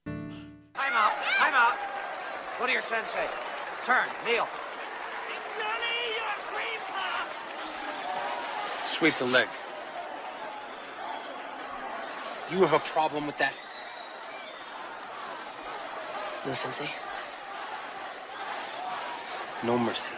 Time 0.06 0.92
out. 0.92 1.12
Time 1.38 1.54
out. 1.54 1.76
Go 2.58 2.66
to 2.66 2.72
your 2.72 2.82
sensei. 2.82 3.26
Turn. 3.84 4.06
Kneel. 4.26 4.46
Sweep 8.86 9.16
the 9.18 9.24
leg. 9.24 9.48
You 12.50 12.58
have 12.58 12.72
a 12.72 12.80
problem 12.80 13.26
with 13.26 13.38
that? 13.38 13.54
No, 16.44 16.52
sensei. 16.54 16.90
No 19.62 19.76
mercy. 19.76 20.12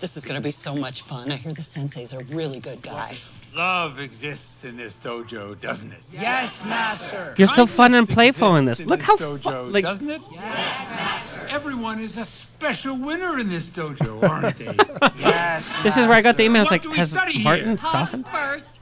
This 0.00 0.16
is 0.16 0.24
going 0.24 0.34
to 0.34 0.42
be 0.42 0.50
so 0.50 0.74
much 0.74 1.02
fun. 1.02 1.30
I 1.30 1.36
hear 1.36 1.52
the 1.52 1.62
sensei's 1.62 2.12
a 2.12 2.24
really 2.24 2.58
good 2.58 2.82
guy. 2.82 3.16
Love 3.54 4.00
exists 4.00 4.64
in 4.64 4.76
this 4.76 4.96
dojo, 4.96 5.60
doesn't 5.60 5.92
it? 5.92 6.00
Yes, 6.10 6.64
master. 6.64 7.34
You're 7.38 7.46
so 7.46 7.66
fun 7.66 7.94
and 7.94 8.08
playful 8.08 8.56
in 8.56 8.64
this. 8.64 8.80
in 8.80 8.88
Look 8.88 8.98
this 8.98 9.06
how 9.06 9.16
dojo, 9.16 9.42
fun, 9.42 9.72
like 9.72 9.84
doesn't 9.84 10.10
it? 10.10 10.20
Yes, 10.32 10.90
master. 10.90 11.46
Everyone 11.48 12.00
is 12.00 12.16
a 12.16 12.24
special 12.24 12.98
winner 12.98 13.38
in 13.38 13.48
this 13.48 13.70
dojo, 13.70 14.28
aren't 14.28 14.58
they? 14.58 14.74
yes. 15.20 15.76
This 15.84 15.96
is 15.96 16.08
where 16.08 16.16
I 16.16 16.22
got 16.22 16.36
the 16.36 16.48
emails 16.48 16.70
What 16.70 16.84
like, 16.84 16.96
has 16.96 17.12
study 17.12 17.34
here? 17.34 17.44
Martin 17.44 17.76
softened? 17.76 18.26
First, 18.26 18.78
hug 18.78 18.81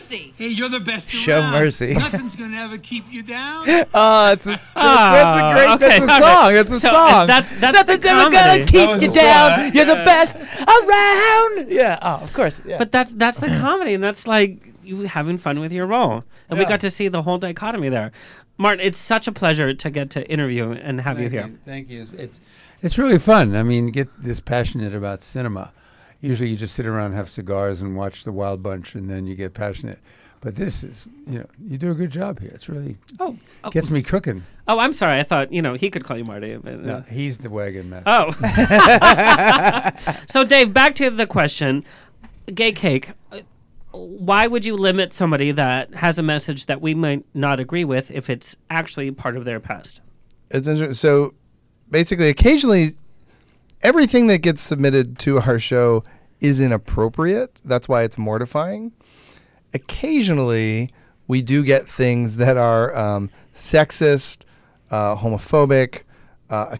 mercy. 0.00 0.34
Hey, 0.36 0.48
you're 0.48 0.68
the 0.68 0.80
best 0.80 1.10
Show 1.10 1.38
around. 1.40 1.52
mercy. 1.52 1.94
Nothing's 1.94 2.36
gonna 2.36 2.56
ever 2.56 2.78
keep 2.78 3.04
you 3.12 3.22
down. 3.22 3.64
Oh, 3.94 4.32
it's 4.32 4.46
a, 4.46 4.60
Ah, 4.76 5.12
that's 5.14 5.38
a 5.38 5.54
great. 5.54 5.70
okay, 5.74 5.98
that's 6.00 6.10
a 6.12 6.18
song. 6.22 6.52
That's 6.52 6.70
a 6.70 6.80
So, 6.80 6.88
song. 6.90 7.26
that's- 7.26 7.60
that's 7.60 7.76
nothing's 7.78 7.98
the 8.00 8.08
ever 8.10 8.30
gonna 8.30 8.64
keep 8.64 9.02
you 9.02 9.10
down. 9.10 9.60
song. 9.60 9.70
You're 9.74 9.84
the 9.86 10.02
best 10.04 10.36
around. 10.36 11.70
Yeah. 11.70 11.98
Oh, 12.02 12.20
of 12.22 12.32
course. 12.32 12.60
Yeah. 12.64 12.78
But 12.78 12.92
that's 12.92 13.12
that's 13.14 13.38
the 13.40 13.48
comedy, 13.48 13.94
and 13.94 14.02
that's 14.04 14.26
like 14.26 14.72
you 14.82 15.02
having 15.02 15.38
fun 15.38 15.60
with 15.60 15.72
your 15.72 15.86
role. 15.86 16.24
And 16.48 16.58
we 16.58 16.64
got 16.64 16.80
to 16.80 16.90
see 16.90 17.08
the 17.08 17.22
whole 17.22 17.38
dichotomy 17.38 17.88
there. 17.88 18.12
Martin, 18.58 18.86
it's 18.86 18.98
such 18.98 19.26
a 19.28 19.32
pleasure 19.32 19.74
to 19.74 19.90
get 19.90 20.10
to 20.10 20.26
interview 20.30 20.70
and 20.72 21.00
have 21.00 21.18
you 21.18 21.28
Thank 21.28 21.32
here. 21.32 21.58
Thank 21.64 21.88
you. 21.90 22.00
It's, 22.02 22.12
it's 22.12 22.40
it's 22.82 22.98
really 22.98 23.18
fun. 23.18 23.54
I 23.56 23.62
mean, 23.62 23.88
get 23.88 24.08
this 24.22 24.40
passionate 24.40 24.94
about 24.94 25.22
cinema. 25.22 25.72
Usually, 26.20 26.48
you 26.48 26.56
just 26.56 26.74
sit 26.74 26.86
around, 26.86 27.12
have 27.12 27.28
cigars, 27.28 27.82
and 27.82 27.94
watch 27.96 28.24
The 28.24 28.32
Wild 28.32 28.62
Bunch, 28.62 28.94
and 28.94 29.08
then 29.08 29.26
you 29.26 29.34
get 29.34 29.52
passionate. 29.52 29.98
But 30.40 30.56
this 30.56 30.82
is, 30.82 31.06
you 31.26 31.40
know, 31.40 31.46
you 31.64 31.76
do 31.76 31.90
a 31.90 31.94
good 31.94 32.10
job 32.10 32.40
here. 32.40 32.50
It's 32.54 32.68
really 32.68 32.96
Oh, 33.20 33.36
oh. 33.64 33.70
gets 33.70 33.90
me 33.90 34.02
cooking. 34.02 34.44
Oh, 34.68 34.78
I'm 34.78 34.92
sorry. 34.92 35.18
I 35.18 35.22
thought 35.24 35.52
you 35.52 35.60
know 35.62 35.74
he 35.74 35.90
could 35.90 36.04
call 36.04 36.16
you 36.16 36.24
Marty. 36.24 36.56
But, 36.56 36.80
No, 36.80 36.94
uh, 36.96 37.02
he's 37.02 37.38
the 37.38 37.50
wagon 37.50 37.90
man. 37.90 38.02
Oh. 38.06 38.30
so, 40.28 40.44
Dave, 40.44 40.72
back 40.72 40.94
to 40.96 41.10
the 41.10 41.26
question: 41.26 41.84
Gay 42.52 42.72
cake. 42.72 43.10
uh, 43.32 43.40
Why 43.92 44.46
would 44.46 44.64
you 44.64 44.76
limit 44.76 45.12
somebody 45.12 45.50
that 45.52 45.94
has 45.94 46.18
a 46.18 46.22
message 46.22 46.66
that 46.66 46.80
we 46.80 46.94
might 46.94 47.24
not 47.34 47.60
agree 47.60 47.84
with 47.84 48.10
if 48.10 48.30
it's 48.30 48.56
actually 48.70 49.10
part 49.10 49.36
of 49.36 49.44
their 49.44 49.60
past? 49.60 50.00
It's 50.50 50.68
interesting. 50.68 50.92
So 50.94 51.34
basically, 51.90 52.28
occasionally, 52.28 52.86
everything 53.86 54.26
that 54.26 54.42
gets 54.42 54.60
submitted 54.60 55.16
to 55.16 55.38
our 55.38 55.60
show 55.60 56.02
is 56.40 56.60
inappropriate. 56.60 57.60
That's 57.64 57.88
why 57.88 58.02
it's 58.02 58.18
mortifying. 58.18 58.90
Occasionally, 59.72 60.90
we 61.28 61.40
do 61.40 61.62
get 61.62 61.82
things 61.84 62.34
that 62.36 62.56
are 62.56 62.96
um, 62.96 63.30
sexist, 63.54 64.42
uh, 64.90 65.14
homophobic, 65.14 66.02
uh, 66.50 66.78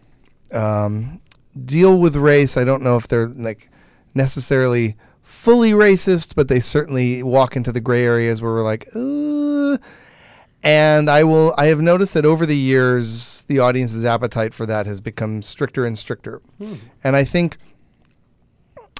um, 0.51 1.21
deal 1.63 1.97
with 1.97 2.17
race. 2.17 2.57
I 2.57 2.65
don't 2.65 2.83
know 2.83 2.97
if 2.97 3.07
they're 3.07 3.27
like 3.27 3.69
necessarily 4.13 4.97
fully 5.21 5.71
racist, 5.71 6.35
but 6.35 6.49
they 6.49 6.59
certainly 6.59 7.23
walk 7.23 7.55
into 7.55 7.71
the 7.71 7.79
gray 7.79 8.03
areas 8.03 8.41
where 8.41 8.51
we're 8.51 8.63
like, 8.63 8.85
uh, 8.93 9.77
and 10.63 11.09
I 11.09 11.23
will. 11.23 11.53
I 11.57 11.65
have 11.67 11.81
noticed 11.81 12.13
that 12.13 12.25
over 12.25 12.45
the 12.45 12.57
years, 12.57 13.43
the 13.45 13.59
audience's 13.59 14.03
appetite 14.05 14.53
for 14.53 14.65
that 14.65 14.85
has 14.85 14.99
become 15.01 15.41
stricter 15.41 15.85
and 15.85 15.97
stricter. 15.97 16.41
Hmm. 16.61 16.73
And 17.03 17.15
I 17.15 17.23
think, 17.23 17.57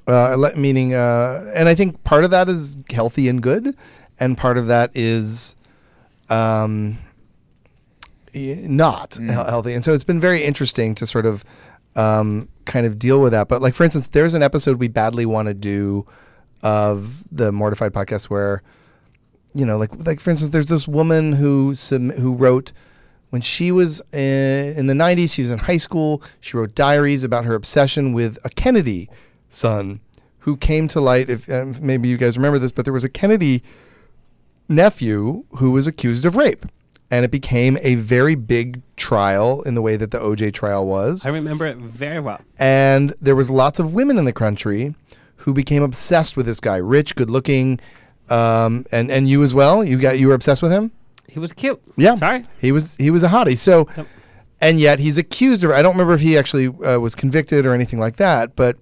uh, 0.08 0.38
meaning, 0.56 0.94
uh, 0.94 1.44
and 1.56 1.68
I 1.68 1.76
think 1.76 2.04
part 2.04 2.24
of 2.24 2.32
that 2.32 2.48
is 2.48 2.78
healthy 2.92 3.28
and 3.28 3.42
good, 3.42 3.76
and 4.20 4.38
part 4.38 4.58
of 4.58 4.68
that 4.68 4.92
is, 4.96 5.56
um, 6.30 6.98
not 8.34 9.12
Mm. 9.12 9.30
healthy. 9.30 9.74
And 9.74 9.84
so 9.84 9.94
it's 9.94 10.04
been 10.04 10.20
very 10.20 10.44
interesting 10.44 10.94
to 10.96 11.06
sort 11.06 11.26
of, 11.26 11.44
um, 11.96 12.50
kind 12.66 12.86
of 12.86 13.00
deal 13.00 13.20
with 13.20 13.32
that. 13.32 13.48
But 13.48 13.62
like 13.62 13.74
for 13.74 13.84
instance, 13.84 14.08
there's 14.08 14.34
an 14.36 14.44
episode 14.44 14.80
we 14.80 14.88
badly 14.90 15.26
want 15.26 15.48
to 15.48 15.54
do 15.56 16.06
of 16.62 17.24
the 17.32 17.52
Mortified 17.52 17.94
podcast 17.94 18.26
where 18.26 18.62
you 19.58 19.66
know, 19.66 19.78
like 19.78 19.90
like 20.06 20.20
for 20.20 20.30
instance, 20.30 20.52
there's 20.52 20.70
this 20.70 20.88
woman 20.88 21.34
who 21.34 21.74
sub- 21.74 22.14
who 22.14 22.34
wrote 22.34 22.72
when 23.30 23.42
she 23.42 23.72
was 23.72 24.02
in, 24.14 24.78
in 24.78 24.88
the 24.88 24.94
90s. 24.94 25.34
She 25.34 25.42
was 25.42 25.52
in 25.52 25.60
high 25.60 25.78
school. 25.78 26.22
She 26.40 26.56
wrote 26.56 26.76
diaries 26.76 27.24
about 27.24 27.46
her 27.46 27.56
obsession 27.56 28.14
with 28.14 28.38
a 28.46 28.50
Kennedy 28.50 29.10
son 29.50 30.02
who 30.40 30.58
came 30.58 30.88
to 30.90 31.02
light. 31.02 31.30
If 31.30 31.50
um, 31.50 31.76
maybe 31.82 32.08
you 32.08 32.18
guys 32.18 32.38
remember 32.38 32.60
this, 32.60 32.72
but 32.72 32.86
there 32.86 32.94
was 32.94 33.04
a 33.04 33.10
Kennedy 33.10 33.64
nephew 34.70 35.44
who 35.58 35.72
was 35.72 35.88
accused 35.88 36.26
of 36.26 36.36
rape, 36.36 36.66
and 37.10 37.26
it 37.26 37.32
became 37.32 37.78
a 37.82 37.96
very 37.96 38.36
big 38.36 38.82
trial 38.96 39.62
in 39.64 39.76
the 39.76 39.82
way 39.82 39.96
that 39.98 40.12
the 40.12 40.20
OJ 40.20 40.54
trial 40.54 40.86
was. 40.86 41.26
I 41.26 41.30
remember 41.30 41.66
it 41.66 41.78
very 41.78 42.20
well. 42.20 42.42
And 42.60 43.14
there 43.20 43.36
was 43.36 43.50
lots 43.50 43.80
of 43.80 43.96
women 43.96 44.18
in 44.18 44.26
the 44.26 44.34
country 44.34 44.94
who 45.38 45.54
became 45.54 45.84
obsessed 45.84 46.36
with 46.36 46.46
this 46.46 46.60
guy, 46.60 46.78
rich, 46.78 47.16
good 47.16 47.30
looking, 47.30 47.80
um, 48.30 48.86
and 48.91 49.12
and 49.12 49.28
you 49.30 49.44
as 49.44 49.54
well. 49.54 49.84
You 49.84 49.98
got 49.99 50.20
you 50.20 50.28
were 50.28 50.34
obsessed 50.34 50.62
with 50.62 50.72
him. 50.72 50.91
He 51.30 51.40
was 51.40 51.54
cute. 51.54 51.82
Yeah, 51.98 52.16
Sorry. 52.16 52.44
he 52.60 52.72
was 52.72 52.95
he 52.98 53.12
was 53.12 53.24
a 53.24 53.28
hottie. 53.30 53.58
So, 53.58 53.88
and 54.62 54.80
yet 54.80 54.99
he's 54.99 55.18
accused 55.18 55.64
of. 55.64 55.72
I 55.72 55.82
don't 55.82 55.94
remember 55.94 56.14
if 56.14 56.22
he 56.22 56.38
actually 56.38 56.68
uh, 56.68 56.99
was 56.99 57.16
convicted 57.16 57.66
or 57.66 57.74
anything 57.74 57.99
like 57.99 58.16
that. 58.18 58.56
But 58.56 58.78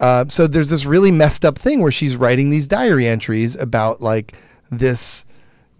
uh, 0.00 0.26
so 0.28 0.46
there's 0.46 0.70
this 0.70 0.84
really 0.86 1.10
messed 1.12 1.44
up 1.44 1.58
thing 1.58 1.82
where 1.82 1.92
she's 1.92 2.16
writing 2.16 2.50
these 2.50 2.66
diary 2.66 3.06
entries 3.06 3.56
about 3.56 4.00
like 4.00 4.34
this 4.70 5.26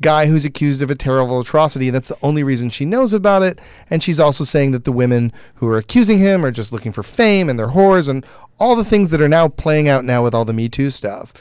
guy 0.00 0.26
who's 0.26 0.44
accused 0.44 0.82
of 0.82 0.90
a 0.90 0.94
terrible 0.94 1.40
atrocity. 1.40 1.88
And 1.88 1.94
that's 1.94 2.08
the 2.08 2.18
only 2.22 2.44
reason 2.44 2.68
she 2.70 2.84
knows 2.84 3.12
about 3.12 3.42
it. 3.42 3.60
And 3.88 4.02
she's 4.02 4.20
also 4.20 4.44
saying 4.44 4.72
that 4.72 4.84
the 4.84 4.92
women 4.92 5.32
who 5.56 5.66
are 5.68 5.78
accusing 5.78 6.18
him 6.18 6.44
are 6.44 6.50
just 6.50 6.72
looking 6.72 6.92
for 6.92 7.02
fame 7.02 7.48
and 7.48 7.58
they're 7.58 7.68
whores 7.68 8.08
and 8.08 8.24
all 8.58 8.76
the 8.76 8.84
things 8.84 9.10
that 9.10 9.20
are 9.22 9.28
now 9.28 9.48
playing 9.48 9.88
out 9.88 10.04
now 10.04 10.22
with 10.22 10.34
all 10.34 10.44
the 10.44 10.52
Me 10.52 10.68
Too 10.68 10.90
stuff. 10.90 11.32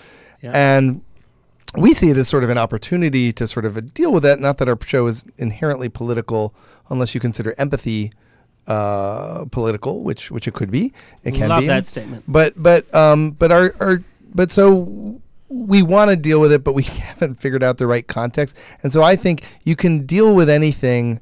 Yeah. 0.42 0.52
And 0.54 1.02
we 1.78 1.94
see 1.94 2.10
it 2.10 2.18
as 2.18 2.28
sort 2.28 2.44
of 2.44 2.50
an 2.50 2.58
opportunity 2.58 3.32
to 3.34 3.48
sort 3.48 3.66
of 3.66 3.94
deal 3.94 4.12
with 4.12 4.24
that. 4.24 4.40
Not 4.40 4.58
that 4.60 4.68
our 4.70 4.78
show 4.84 5.08
is 5.08 5.30
inherently 5.38 5.90
political, 5.90 6.54
unless 6.90 7.14
you 7.14 7.22
consider 7.22 7.54
empathy 7.58 8.12
uh, 8.68 9.46
political, 9.52 10.04
which 10.04 10.32
which 10.32 10.48
it 10.48 10.54
could 10.54 10.72
be. 10.72 10.94
It 11.24 11.34
can 11.34 11.50
Love 11.50 11.62
be 11.62 11.68
that 11.68 11.86
statement. 11.86 12.24
But 12.28 12.54
but 12.62 12.94
um 12.96 13.32
but 13.32 13.52
our 13.52 13.74
our 13.80 14.04
but 14.34 14.52
so 14.52 15.22
we 15.48 15.84
want 15.84 16.10
to 16.10 16.16
deal 16.16 16.40
with 16.40 16.52
it, 16.52 16.64
but 16.64 16.74
we 16.74 16.84
haven't 16.84 17.36
figured 17.36 17.64
out 17.64 17.78
the 17.78 17.88
right 17.88 18.08
context. 18.08 18.60
And 18.84 18.92
so 18.92 19.04
I 19.04 19.16
think 19.16 19.48
you 19.64 19.76
can 19.76 20.06
deal 20.06 20.36
with 20.36 20.50
anything. 20.50 21.20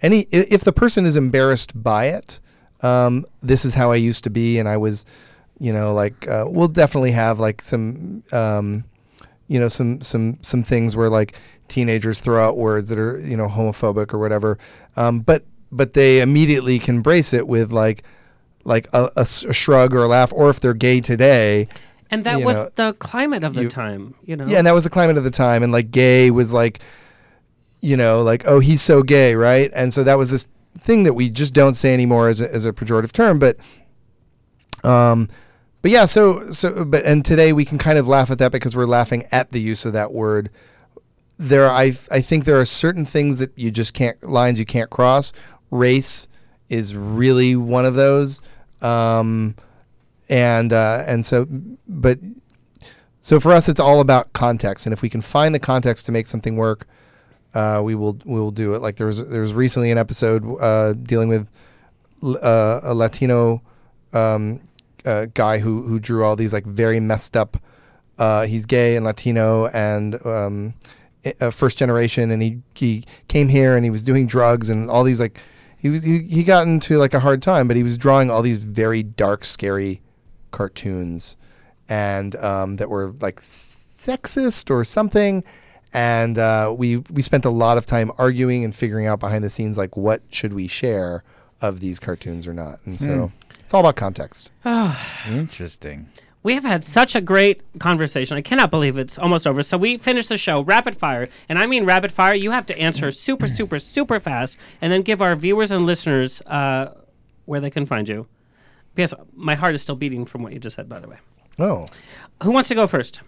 Any 0.00 0.26
if 0.30 0.62
the 0.62 0.72
person 0.72 1.04
is 1.06 1.16
embarrassed 1.16 1.82
by 1.82 2.06
it, 2.06 2.40
um, 2.82 3.24
this 3.40 3.64
is 3.64 3.74
how 3.74 3.90
I 3.90 3.96
used 3.96 4.24
to 4.24 4.30
be, 4.30 4.58
and 4.58 4.68
I 4.68 4.76
was, 4.76 5.04
you 5.58 5.72
know, 5.72 5.92
like 5.92 6.28
uh, 6.28 6.44
we'll 6.46 6.68
definitely 6.68 7.10
have 7.12 7.40
like 7.40 7.60
some, 7.60 8.22
um, 8.32 8.84
you 9.48 9.58
know, 9.58 9.68
some 9.68 10.00
some 10.00 10.38
some 10.42 10.62
things 10.62 10.96
where 10.96 11.08
like 11.10 11.34
teenagers 11.66 12.20
throw 12.20 12.46
out 12.46 12.56
words 12.56 12.88
that 12.90 12.98
are 12.98 13.18
you 13.18 13.36
know 13.36 13.48
homophobic 13.48 14.14
or 14.14 14.18
whatever, 14.18 14.58
um, 14.96 15.20
but 15.20 15.44
but 15.72 15.94
they 15.94 16.20
immediately 16.20 16.78
can 16.78 17.00
brace 17.02 17.32
it 17.32 17.48
with 17.48 17.72
like 17.72 18.02
like 18.64 18.86
a, 18.92 19.10
a 19.16 19.22
a 19.22 19.54
shrug 19.54 19.94
or 19.94 20.02
a 20.02 20.08
laugh, 20.08 20.32
or 20.32 20.50
if 20.50 20.60
they're 20.60 20.74
gay 20.74 21.00
today. 21.00 21.68
And 22.10 22.24
that 22.24 22.42
was 22.42 22.56
know, 22.56 22.70
the 22.74 22.92
climate 22.94 23.44
of 23.44 23.54
the 23.54 23.62
you- 23.64 23.68
time, 23.68 24.14
you 24.24 24.34
know. 24.36 24.46
yeah, 24.46 24.58
and 24.58 24.66
that 24.66 24.72
was 24.74 24.84
the 24.84 24.90
climate 24.90 25.18
of 25.18 25.24
the 25.24 25.30
time, 25.30 25.62
and 25.62 25.72
like 25.72 25.90
gay 25.90 26.30
was 26.30 26.52
like, 26.52 26.78
you 27.80 27.96
know, 27.96 28.22
like 28.22 28.44
oh 28.46 28.60
he's 28.60 28.80
so 28.80 29.02
gay, 29.02 29.34
right? 29.34 29.70
And 29.74 29.92
so 29.92 30.04
that 30.04 30.16
was 30.16 30.30
this 30.30 30.46
thing 30.78 31.02
that 31.02 31.14
we 31.14 31.28
just 31.28 31.54
don't 31.54 31.74
say 31.74 31.92
anymore 31.92 32.28
as 32.28 32.40
a, 32.40 32.54
as 32.54 32.64
a 32.64 32.72
pejorative 32.72 33.12
term, 33.12 33.38
but 33.38 33.58
um, 34.84 35.28
but 35.88 35.92
yeah, 35.94 36.04
so 36.04 36.50
so 36.50 36.84
but 36.84 37.06
and 37.06 37.24
today 37.24 37.50
we 37.50 37.64
can 37.64 37.78
kind 37.78 37.96
of 37.96 38.06
laugh 38.06 38.30
at 38.30 38.36
that 38.40 38.52
because 38.52 38.76
we're 38.76 38.84
laughing 38.84 39.24
at 39.32 39.52
the 39.52 39.58
use 39.58 39.86
of 39.86 39.94
that 39.94 40.12
word. 40.12 40.50
There, 41.38 41.64
are, 41.64 41.70
I 41.70 41.94
I 42.10 42.20
think 42.20 42.44
there 42.44 42.60
are 42.60 42.66
certain 42.66 43.06
things 43.06 43.38
that 43.38 43.52
you 43.56 43.70
just 43.70 43.94
can't 43.94 44.22
lines 44.22 44.58
you 44.58 44.66
can't 44.66 44.90
cross. 44.90 45.32
Race 45.70 46.28
is 46.68 46.94
really 46.94 47.56
one 47.56 47.86
of 47.86 47.94
those, 47.94 48.42
um, 48.82 49.54
and 50.28 50.74
uh, 50.74 51.04
and 51.06 51.24
so 51.24 51.46
but 51.88 52.18
so 53.20 53.40
for 53.40 53.52
us, 53.52 53.66
it's 53.66 53.80
all 53.80 54.02
about 54.02 54.34
context, 54.34 54.84
and 54.84 54.92
if 54.92 55.00
we 55.00 55.08
can 55.08 55.22
find 55.22 55.54
the 55.54 55.58
context 55.58 56.04
to 56.04 56.12
make 56.12 56.26
something 56.26 56.58
work, 56.58 56.86
uh, 57.54 57.80
we 57.82 57.94
will 57.94 58.18
we 58.26 58.38
will 58.38 58.50
do 58.50 58.74
it. 58.74 58.82
Like 58.82 58.96
there 58.96 59.06
was 59.06 59.26
there 59.30 59.40
was 59.40 59.54
recently 59.54 59.90
an 59.90 59.96
episode 59.96 60.44
uh, 60.60 60.92
dealing 60.92 61.30
with 61.30 61.48
uh, 62.22 62.80
a 62.82 62.94
Latino 62.94 63.62
um, 64.12 64.60
uh, 65.06 65.26
guy 65.34 65.58
who 65.58 65.82
who 65.82 65.98
drew 65.98 66.24
all 66.24 66.36
these 66.36 66.52
like 66.52 66.66
very 66.66 67.00
messed 67.00 67.36
up. 67.36 67.56
Uh, 68.18 68.46
he's 68.46 68.66
gay 68.66 68.96
and 68.96 69.04
Latino 69.04 69.66
and 69.68 70.24
um, 70.26 70.74
first 71.52 71.78
generation, 71.78 72.30
and 72.30 72.42
he 72.42 72.60
he 72.74 73.04
came 73.28 73.48
here 73.48 73.76
and 73.76 73.84
he 73.84 73.90
was 73.90 74.02
doing 74.02 74.26
drugs 74.26 74.68
and 74.70 74.90
all 74.90 75.04
these 75.04 75.20
like 75.20 75.38
he 75.76 75.88
was 75.88 76.02
he, 76.02 76.22
he 76.22 76.42
got 76.42 76.66
into 76.66 76.98
like 76.98 77.14
a 77.14 77.20
hard 77.20 77.42
time, 77.42 77.68
but 77.68 77.76
he 77.76 77.82
was 77.82 77.96
drawing 77.96 78.30
all 78.30 78.42
these 78.42 78.58
very 78.58 79.02
dark, 79.02 79.44
scary 79.44 80.00
cartoons 80.50 81.36
and 81.88 82.34
um, 82.36 82.76
that 82.76 82.90
were 82.90 83.14
like 83.20 83.36
sexist 83.40 84.70
or 84.70 84.84
something. 84.84 85.44
And 85.94 86.38
uh, 86.38 86.74
we 86.76 86.98
we 87.10 87.22
spent 87.22 87.44
a 87.44 87.50
lot 87.50 87.78
of 87.78 87.86
time 87.86 88.10
arguing 88.18 88.64
and 88.64 88.74
figuring 88.74 89.06
out 89.06 89.20
behind 89.20 89.42
the 89.42 89.50
scenes 89.50 89.78
like 89.78 89.96
what 89.96 90.22
should 90.28 90.52
we 90.52 90.66
share 90.66 91.22
of 91.60 91.80
these 91.80 91.98
cartoons 91.98 92.46
or 92.46 92.52
not. 92.52 92.84
And 92.84 93.00
so 93.00 93.28
Hmm. 93.28 93.47
It's 93.68 93.74
all 93.74 93.80
about 93.80 93.96
context. 93.96 94.50
Interesting. 95.28 96.08
We 96.42 96.54
have 96.54 96.64
had 96.64 96.82
such 96.82 97.14
a 97.14 97.20
great 97.20 97.60
conversation. 97.78 98.38
I 98.38 98.40
cannot 98.40 98.70
believe 98.70 98.96
it's 98.96 99.18
almost 99.18 99.46
over. 99.46 99.62
So 99.62 99.76
we 99.76 99.98
finished 99.98 100.30
the 100.30 100.38
show 100.38 100.62
rapid 100.62 100.96
fire, 100.96 101.28
and 101.50 101.58
I 101.58 101.66
mean 101.66 101.84
rapid 101.84 102.10
fire. 102.10 102.32
You 102.32 102.52
have 102.52 102.64
to 102.64 102.78
answer 102.78 103.10
super, 103.10 103.46
super, 103.58 103.78
super 103.78 104.18
fast, 104.20 104.56
and 104.80 104.90
then 104.90 105.02
give 105.02 105.20
our 105.20 105.36
viewers 105.36 105.70
and 105.70 105.84
listeners 105.84 106.40
uh, 106.46 106.94
where 107.44 107.60
they 107.60 107.68
can 107.68 107.84
find 107.84 108.08
you. 108.08 108.26
Because 108.94 109.12
my 109.34 109.54
heart 109.54 109.74
is 109.74 109.82
still 109.82 109.96
beating 109.96 110.24
from 110.24 110.42
what 110.42 110.54
you 110.54 110.58
just 110.58 110.76
said, 110.76 110.88
by 110.88 110.98
the 110.98 111.08
way. 111.10 111.18
Oh, 111.58 111.88
Who 112.44 112.52
wants 112.52 112.70
to 112.70 112.74
go 112.74 112.86
first? 112.86 113.20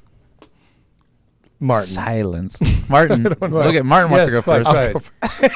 Martin. 1.62 1.88
Silence. 1.88 2.58
Martin. 2.88 3.26
I. 3.26 3.46
Look 3.46 3.74
at 3.74 3.84
Martin 3.84 4.10
wants 4.10 4.28
to 4.30 4.34
Yes, 4.34 4.44
go 4.44 4.62
fine, 4.62 4.64
first. 4.64 5.12
go 5.20 5.26
ahead. 5.28 5.52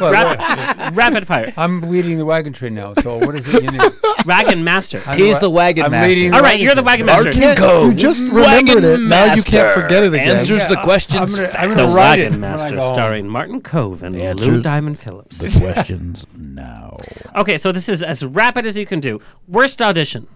Well, 0.00 0.12
Rapid- 0.12 0.96
rapid 0.96 1.26
fire. 1.26 1.52
I'm 1.56 1.80
leading 1.82 2.18
the 2.18 2.24
wagon 2.24 2.52
train 2.52 2.74
now. 2.74 2.94
So 2.94 3.18
what 3.18 3.34
is 3.36 3.52
it 3.52 3.62
you 3.62 3.70
need? 3.70 3.80
Wagon 4.26 4.64
master. 4.64 5.00
I'm 5.06 5.16
He's 5.18 5.38
the 5.38 5.48
wagon 5.48 5.84
I'm 5.84 5.90
master. 5.92 6.08
leading 6.08 6.34
All 6.34 6.40
right, 6.40 6.58
you're 6.58 6.74
the 6.74 6.82
wagon 6.82 7.06
master. 7.06 7.30
You 7.30 7.94
just 7.94 8.26
remembered 8.26 8.82
it. 8.82 9.00
Now 9.02 9.34
you 9.34 9.42
can't 9.44 9.72
forget 9.80 10.02
it 10.02 10.12
again. 10.12 10.38
Answers 10.38 10.66
the 10.66 10.74
Yeah, 10.74 10.82
questions. 10.82 11.38
I'm 11.38 11.46
gonna, 11.46 11.58
I'm 11.58 11.70
The 11.70 11.76
gonna 11.76 11.94
write 11.94 12.18
it 12.18 12.22
Wagon 12.32 12.40
when 12.40 12.50
I 12.50 12.56
Master, 12.56 12.74
go 12.74 12.80
home. 12.82 12.94
starring 12.94 13.28
Martin 13.28 13.60
Kove 13.62 14.02
and 14.02 14.16
Lou 14.16 14.22
Answers 14.22 14.62
Diamond 14.62 14.98
Phillips. 14.98 15.38
the 15.38 15.56
questions 15.74 16.26
now. 16.36 16.96
Okay, 17.36 17.56
so 17.56 17.70
this 17.70 17.88
is 17.88 18.02
as 18.02 18.24
rapid 18.24 18.66
as 18.66 18.76
you 18.76 18.84
can 18.84 18.98
do. 18.98 19.20
Worst 19.46 19.80
audition. 19.80 20.26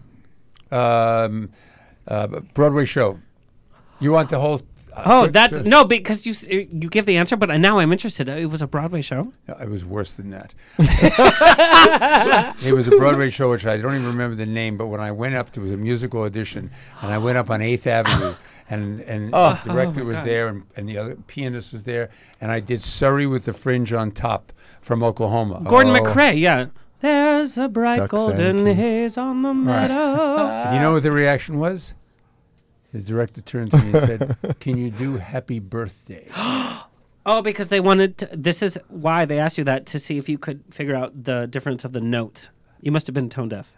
Um, 0.71 1.51
uh, 2.07 2.29
Broadway 2.55 2.85
show. 2.85 3.19
You 3.99 4.13
want 4.13 4.29
the 4.31 4.39
whole? 4.39 4.61
Uh, 4.95 5.03
Oh, 5.07 5.27
that's 5.27 5.61
no, 5.61 5.85
because 5.85 6.27
you 6.27 6.35
you 6.73 6.89
give 6.89 7.07
the 7.07 7.17
answer, 7.17 7.37
but 7.37 7.49
now 7.61 7.79
I'm 7.79 7.93
interested. 7.93 8.29
It 8.29 8.51
was 8.51 8.61
a 8.63 8.67
Broadway 8.67 9.03
show. 9.03 9.33
No, 9.49 9.55
It 9.61 9.69
was 9.69 9.85
worse 9.85 10.13
than 10.15 10.31
that. 10.31 10.55
it 12.67 12.73
was 12.73 12.89
a 12.89 12.93
Broadway 12.93 13.31
show, 13.31 13.51
which 13.51 13.67
I 13.67 13.77
don't 13.77 13.95
even 13.95 14.07
remember 14.07 14.37
the 14.37 14.47
name. 14.47 14.77
But 14.77 14.87
when 14.87 15.01
I 15.01 15.13
went 15.13 15.35
up, 15.35 15.51
there 15.53 15.63
was 15.63 15.73
a 15.73 15.77
musical 15.77 16.23
audition, 16.23 16.71
and 17.03 17.13
I 17.13 17.19
went 17.19 17.39
up 17.39 17.51
on 17.51 17.63
Eighth 17.63 17.87
Avenue, 17.87 18.35
and 18.71 19.01
and 19.01 19.31
Oh. 19.33 19.59
the 19.65 19.73
director 19.73 20.03
Oh, 20.03 20.07
was 20.07 20.17
God. 20.17 20.27
there, 20.27 20.49
and, 20.49 20.63
and 20.77 20.89
the 20.89 20.99
other 20.99 21.17
pianist 21.27 21.73
was 21.73 21.85
there, 21.85 22.09
and 22.41 22.51
I 22.51 22.61
did 22.61 22.83
"Surrey 22.83 23.27
with 23.27 23.45
the 23.45 23.53
Fringe 23.53 23.93
on 23.93 24.11
Top" 24.13 24.53
from 24.81 25.03
Oklahoma. 25.03 25.63
Gordon 25.65 25.95
Oh. 25.95 26.01
MacRae, 26.03 26.39
yeah. 26.39 26.67
There's 27.01 27.57
a 27.57 27.67
bright 27.69 27.97
Duck 27.97 28.11
golden 28.11 28.67
haze 28.67 29.17
on 29.17 29.41
the 29.41 29.55
meadow. 29.55 30.65
Do 30.69 30.75
you 30.77 30.81
know 30.83 30.93
what 30.93 31.03
the 31.03 31.11
reaction 31.13 31.59
was? 31.59 31.95
The 32.93 33.01
director 33.01 33.41
turned 33.41 33.71
to 33.71 33.77
me 33.79 33.93
and 33.99 34.03
said, 34.07 34.57
"Can 34.61 34.77
you 34.77 34.91
do 34.91 35.17
Happy 35.17 35.59
Birthday?" 35.59 36.27
oh, 37.27 37.43
because 37.43 37.69
they 37.69 37.81
wanted. 37.81 38.19
To, 38.19 38.29
this 38.33 38.63
is 38.63 38.79
why 38.89 39.25
they 39.25 39.39
asked 39.39 39.59
you 39.59 39.65
that 39.65 39.87
to 39.87 39.99
see 39.99 40.19
if 40.19 40.29
you 40.29 40.39
could 40.39 40.63
figure 40.71 40.97
out 40.97 41.25
the 41.25 41.47
difference 41.47 41.85
of 41.85 41.93
the 41.93 42.01
notes. 42.01 42.51
You 42.81 42.91
must 42.91 43.07
have 43.07 43.15
been 43.15 43.29
tone 43.29 43.49
deaf. 43.49 43.77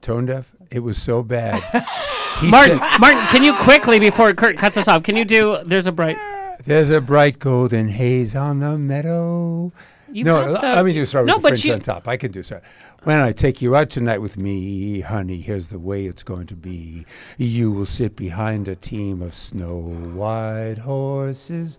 Tone 0.00 0.26
deaf. 0.26 0.54
It 0.70 0.80
was 0.80 1.00
so 1.00 1.22
bad. 1.22 1.62
Martin, 2.42 2.78
said- 2.78 2.98
Martin, 3.00 3.20
can 3.30 3.42
you 3.42 3.52
quickly 3.54 3.98
before 3.98 4.32
Kurt 4.32 4.56
cuts 4.56 4.76
us 4.76 4.88
off? 4.88 5.02
Can 5.02 5.16
you 5.16 5.24
do? 5.24 5.58
There's 5.64 5.86
a 5.86 5.92
bright. 5.92 6.16
There's 6.64 6.90
a 6.90 7.00
bright 7.00 7.38
golden 7.38 7.88
haze 7.88 8.34
on 8.34 8.60
the 8.60 8.78
meadow. 8.78 9.72
You 10.10 10.24
no, 10.24 10.52
the- 10.52 10.58
let 10.60 10.84
me 10.84 10.92
do 10.92 11.04
sorry 11.04 11.26
No, 11.26 11.34
with 11.34 11.42
the 11.42 11.48
French 11.48 11.64
you- 11.64 11.74
on 11.74 11.80
top. 11.80 12.08
I 12.08 12.16
can 12.16 12.32
do 12.32 12.42
sorry. 12.42 12.62
When 13.04 13.20
I 13.20 13.32
take 13.32 13.60
you 13.62 13.76
out 13.76 13.90
tonight 13.90 14.18
with 14.18 14.36
me, 14.38 15.00
honey, 15.00 15.38
here's 15.38 15.68
the 15.68 15.78
way 15.78 16.06
it's 16.06 16.22
going 16.22 16.46
to 16.48 16.56
be. 16.56 17.04
You 17.36 17.70
will 17.72 17.86
sit 17.86 18.16
behind 18.16 18.68
a 18.68 18.76
team 18.76 19.22
of 19.22 19.34
snow 19.34 19.78
white 19.80 20.78
horses 20.78 21.78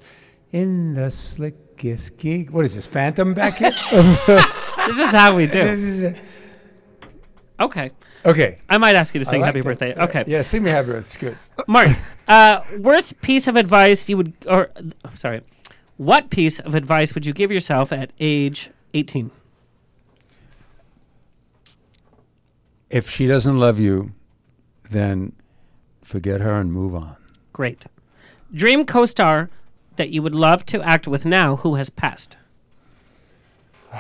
in 0.52 0.94
the 0.94 1.12
slickest 1.12 2.18
gig. 2.18 2.50
What 2.52 2.66
is 2.66 2.76
this, 2.76 2.88
Phantom 2.88 3.34
back 3.34 3.56
here? 3.58 3.72
This 4.88 4.98
is 4.98 5.12
how 5.12 5.36
we 5.36 5.46
do. 5.46 6.16
Okay. 7.60 7.92
okay. 8.26 8.58
I 8.70 8.78
might 8.78 8.96
ask 8.96 9.14
you 9.14 9.20
to 9.20 9.26
sing 9.26 9.42
like 9.42 9.48
Happy 9.48 9.60
that. 9.60 9.66
Birthday. 9.66 9.94
Okay. 9.94 10.24
Yeah, 10.26 10.42
sing 10.42 10.64
me 10.64 10.72
happy 10.72 10.88
birthday. 10.88 11.00
It's 11.06 11.18
good. 11.18 11.38
Mark, 11.68 11.90
uh, 12.28 12.62
worst 12.80 13.22
piece 13.22 13.48
of 13.48 13.56
advice 13.58 14.08
you 14.10 14.18
would, 14.18 14.34
or 14.48 14.70
uh, 14.76 15.10
sorry, 15.14 15.42
what 16.00 16.30
piece 16.30 16.60
of 16.60 16.76
advice 16.76 17.14
would 17.14 17.26
you 17.26 17.34
give 17.34 17.52
yourself 17.52 17.92
at 17.92 18.14
age 18.22 18.70
18? 18.94 19.32
If 22.90 23.10
she 23.10 23.28
doesn't 23.28 23.60
love 23.60 23.80
you, 23.80 24.14
then 24.90 25.34
forget 26.02 26.40
her 26.40 26.54
and 26.54 26.72
move 26.72 26.96
on. 26.96 27.18
Great. 27.52 27.86
Dream 28.54 28.86
co 28.86 29.06
star 29.06 29.50
that 29.98 30.10
you 30.10 30.22
would 30.22 30.34
love 30.34 30.66
to 30.68 30.82
act 30.82 31.06
with 31.06 31.26
now 31.26 31.58
who 31.58 31.76
has 31.76 31.90
passed. 31.90 32.38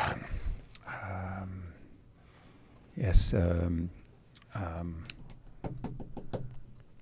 Yes. 2.95 3.33
Um, 3.33 3.89
um, 4.53 5.05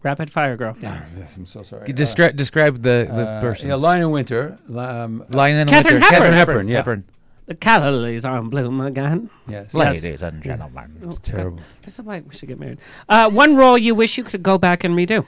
Rapid 0.07 0.29
fire, 0.31 0.55
girl. 0.55 0.75
yes, 0.81 1.35
I'm 1.35 1.45
so 1.45 1.61
sorry. 1.63 1.83
You 1.87 1.93
Describe 1.93 2.33
describe 2.43 2.75
the 2.89 2.97
the 3.19 3.25
Uh, 3.27 3.41
person. 3.41 3.67
Yeah, 3.69 3.75
Lion 3.75 4.01
in 4.03 4.11
Winter. 4.11 4.57
Um, 4.73 5.13
Lion 5.39 5.57
in 5.59 5.67
Katharine 5.67 5.95
Winter. 5.95 6.07
Hepburn. 6.07 6.09
Katharine 6.09 6.33
Hepburn, 6.39 6.67
yeah. 6.69 6.77
Hepburn. 6.77 7.03
The 7.47 7.55
calla 7.55 7.89
lilies 7.91 8.23
are 8.23 8.37
in 8.41 8.47
bloom 8.49 8.79
again. 8.81 9.29
Yes. 9.47 9.73
Yes. 9.73 10.03
Ladies 10.03 10.21
and 10.21 10.41
gentlemen. 10.41 10.87
Oh, 11.03 11.09
It's 11.09 11.19
God. 11.19 11.31
terrible. 11.35 11.59
This 11.83 11.93
is 11.99 12.05
why 12.05 12.21
we 12.27 12.33
should 12.35 12.47
get 12.47 12.59
married. 12.59 12.79
Uh, 13.09 13.29
one 13.29 13.55
role 13.57 13.77
you 13.77 13.93
wish 13.95 14.17
you 14.17 14.23
could 14.23 14.43
go 14.43 14.57
back 14.57 14.83
and 14.85 14.95
redo. 14.95 15.25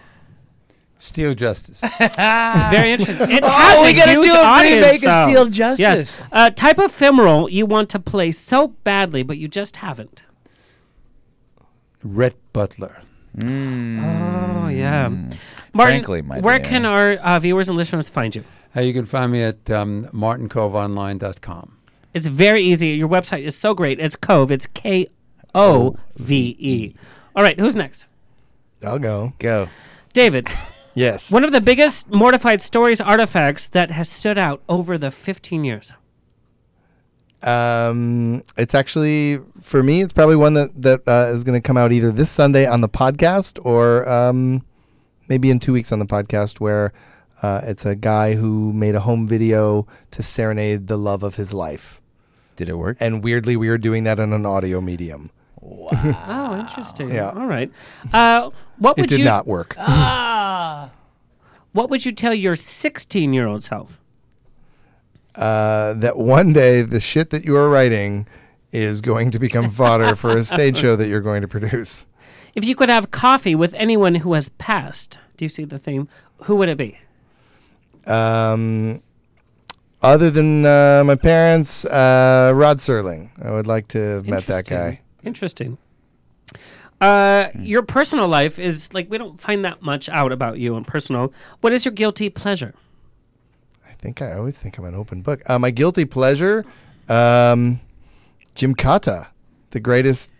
Steel 0.97 1.33
Justice. 1.35 1.79
Very 2.75 2.91
interesting. 2.95 3.29
It 3.37 3.43
Oh, 3.43 3.83
we 3.83 3.91
a 3.91 3.95
gotta 3.99 4.13
do 4.13 4.23
a 4.23 4.43
audience, 4.55 4.85
remake 4.85 5.05
of. 5.05 5.15
Steel 5.25 5.45
Justice. 5.61 5.79
Yes. 5.79 6.21
Uh, 6.31 6.49
type 6.65 6.77
of 6.85 6.89
film 6.91 7.19
role 7.19 7.49
you 7.49 7.65
want 7.65 7.89
to 7.95 7.99
play 7.99 8.31
so 8.31 8.59
badly, 8.83 9.23
but 9.23 9.37
you 9.37 9.47
just 9.47 9.75
haven't. 9.87 10.23
Rhett 12.03 12.35
Butler. 12.53 13.01
Oh 13.41 14.67
yeah. 14.67 15.09
Martin, 15.09 15.33
Frankly, 15.73 16.21
my 16.21 16.39
where 16.39 16.59
dear. 16.59 16.69
can 16.69 16.85
our 16.85 17.11
uh, 17.13 17.39
viewers 17.39 17.69
and 17.69 17.77
listeners 17.77 18.09
find 18.09 18.35
you? 18.35 18.43
Uh, 18.75 18.81
you 18.81 18.93
can 18.93 19.05
find 19.05 19.31
me 19.31 19.43
at 19.43 19.69
um, 19.69 20.05
martinkoveonline.com. 20.05 21.77
It's 22.13 22.27
very 22.27 22.61
easy. 22.61 22.89
Your 22.89 23.07
website 23.07 23.43
is 23.43 23.55
so 23.55 23.73
great. 23.73 23.99
It's 23.99 24.15
Kove. 24.15 24.51
It's 24.51 24.65
K 24.67 25.07
O 25.53 25.95
V 26.15 26.55
E. 26.59 26.95
All 27.35 27.43
right, 27.43 27.59
who's 27.59 27.75
next? 27.75 28.05
I'll 28.85 28.99
go. 28.99 29.33
Go. 29.39 29.69
David. 30.13 30.47
Yes. 30.95 31.31
One 31.31 31.45
of 31.45 31.53
the 31.53 31.61
biggest 31.61 32.11
mortified 32.11 32.61
stories 32.61 32.99
artifacts 32.99 33.69
that 33.69 33.91
has 33.91 34.09
stood 34.09 34.37
out 34.37 34.61
over 34.67 34.97
the 34.97 35.11
15 35.11 35.63
years. 35.63 35.93
Um, 37.43 38.43
it's 38.57 38.75
actually 38.75 39.37
for 39.61 39.81
me. 39.81 40.01
It's 40.01 40.13
probably 40.13 40.35
one 40.35 40.53
that 40.55 40.81
that 40.81 41.01
uh, 41.07 41.29
is 41.33 41.43
going 41.43 41.59
to 41.59 41.65
come 41.65 41.77
out 41.77 41.91
either 41.91 42.11
this 42.11 42.29
Sunday 42.29 42.65
on 42.67 42.81
the 42.81 42.89
podcast 42.89 43.59
or 43.63 44.07
um, 44.09 44.63
maybe 45.27 45.49
in 45.49 45.59
two 45.59 45.73
weeks 45.73 45.91
on 45.91 45.99
the 45.99 46.05
podcast. 46.05 46.59
Where 46.59 46.91
uh, 47.41 47.61
it's 47.63 47.85
a 47.85 47.95
guy 47.95 48.35
who 48.35 48.73
made 48.73 48.95
a 48.95 49.01
home 49.01 49.27
video 49.27 49.87
to 50.11 50.21
serenade 50.23 50.87
the 50.87 50.97
love 50.97 51.23
of 51.23 51.35
his 51.35 51.53
life. 51.53 52.01
Did 52.55 52.67
it 52.69 52.75
work? 52.75 52.97
And 52.99 53.23
weirdly, 53.23 53.55
we 53.55 53.69
are 53.69 53.77
doing 53.77 54.03
that 54.03 54.19
in 54.19 54.33
an 54.33 54.45
audio 54.45 54.81
medium. 54.81 55.31
Wow. 55.61 55.87
Oh, 55.91 56.59
interesting. 56.59 57.09
Yeah. 57.09 57.29
All 57.31 57.45
right. 57.47 57.71
Uh, 58.13 58.49
what 58.77 58.97
It 58.97 59.07
did 59.07 59.19
you 59.19 59.25
not 59.25 59.45
work. 59.47 59.75
ah. 59.77 60.89
What 61.71 61.89
would 61.89 62.05
you 62.05 62.11
tell 62.11 62.33
your 62.33 62.55
16 62.55 63.31
year 63.33 63.45
old 63.45 63.63
self? 63.63 63.98
Uh, 65.39 65.93
that 65.93 66.17
one 66.17 66.53
day 66.53 66.81
the 66.81 66.99
shit 66.99 67.29
that 67.29 67.45
you 67.45 67.55
are 67.55 67.69
writing 67.69 68.27
is 68.71 69.01
going 69.01 69.31
to 69.31 69.39
become 69.39 69.69
fodder 69.69 70.15
for 70.15 70.31
a 70.31 70.43
stage 70.43 70.77
show 70.77 70.95
that 70.95 71.07
you're 71.07 71.21
going 71.21 71.41
to 71.41 71.47
produce. 71.47 72.07
If 72.55 72.65
you 72.65 72.75
could 72.75 72.89
have 72.89 73.09
coffee 73.09 73.55
with 73.55 73.73
anyone 73.75 74.15
who 74.15 74.33
has 74.33 74.49
passed, 74.49 75.17
do 75.37 75.45
you 75.45 75.49
see 75.49 75.63
the 75.63 75.79
theme? 75.79 76.09
Who 76.43 76.57
would 76.57 76.67
it 76.67 76.77
be? 76.77 76.99
Um, 78.05 79.01
other 80.01 80.29
than 80.29 80.65
uh, 80.65 81.03
my 81.05 81.15
parents, 81.15 81.85
uh, 81.85 82.51
Rod 82.53 82.77
Serling. 82.77 83.29
I 83.43 83.51
would 83.51 83.67
like 83.67 83.87
to 83.89 83.99
have 83.99 84.27
met 84.27 84.45
that 84.47 84.67
guy. 84.67 85.01
Interesting. 85.23 85.77
Uh, 86.99 87.47
your 87.57 87.81
personal 87.81 88.27
life 88.27 88.59
is 88.59 88.93
like 88.93 89.09
we 89.09 89.17
don't 89.17 89.39
find 89.39 89.63
that 89.63 89.81
much 89.81 90.09
out 90.09 90.33
about 90.33 90.59
you 90.59 90.75
in 90.75 90.83
personal. 90.83 91.33
What 91.61 91.71
is 91.71 91.85
your 91.85 91.93
guilty 91.93 92.29
pleasure? 92.29 92.73
I 93.99 94.01
think 94.01 94.21
I 94.21 94.33
always 94.33 94.57
think 94.57 94.77
I'm 94.77 94.85
an 94.85 94.95
open 94.95 95.21
book. 95.21 95.41
Uh, 95.49 95.59
my 95.59 95.71
guilty 95.71 96.05
pleasure, 96.05 96.65
um, 97.09 97.81
Gymkata, 98.55 99.27
the 99.71 99.81
greatest, 99.81 100.33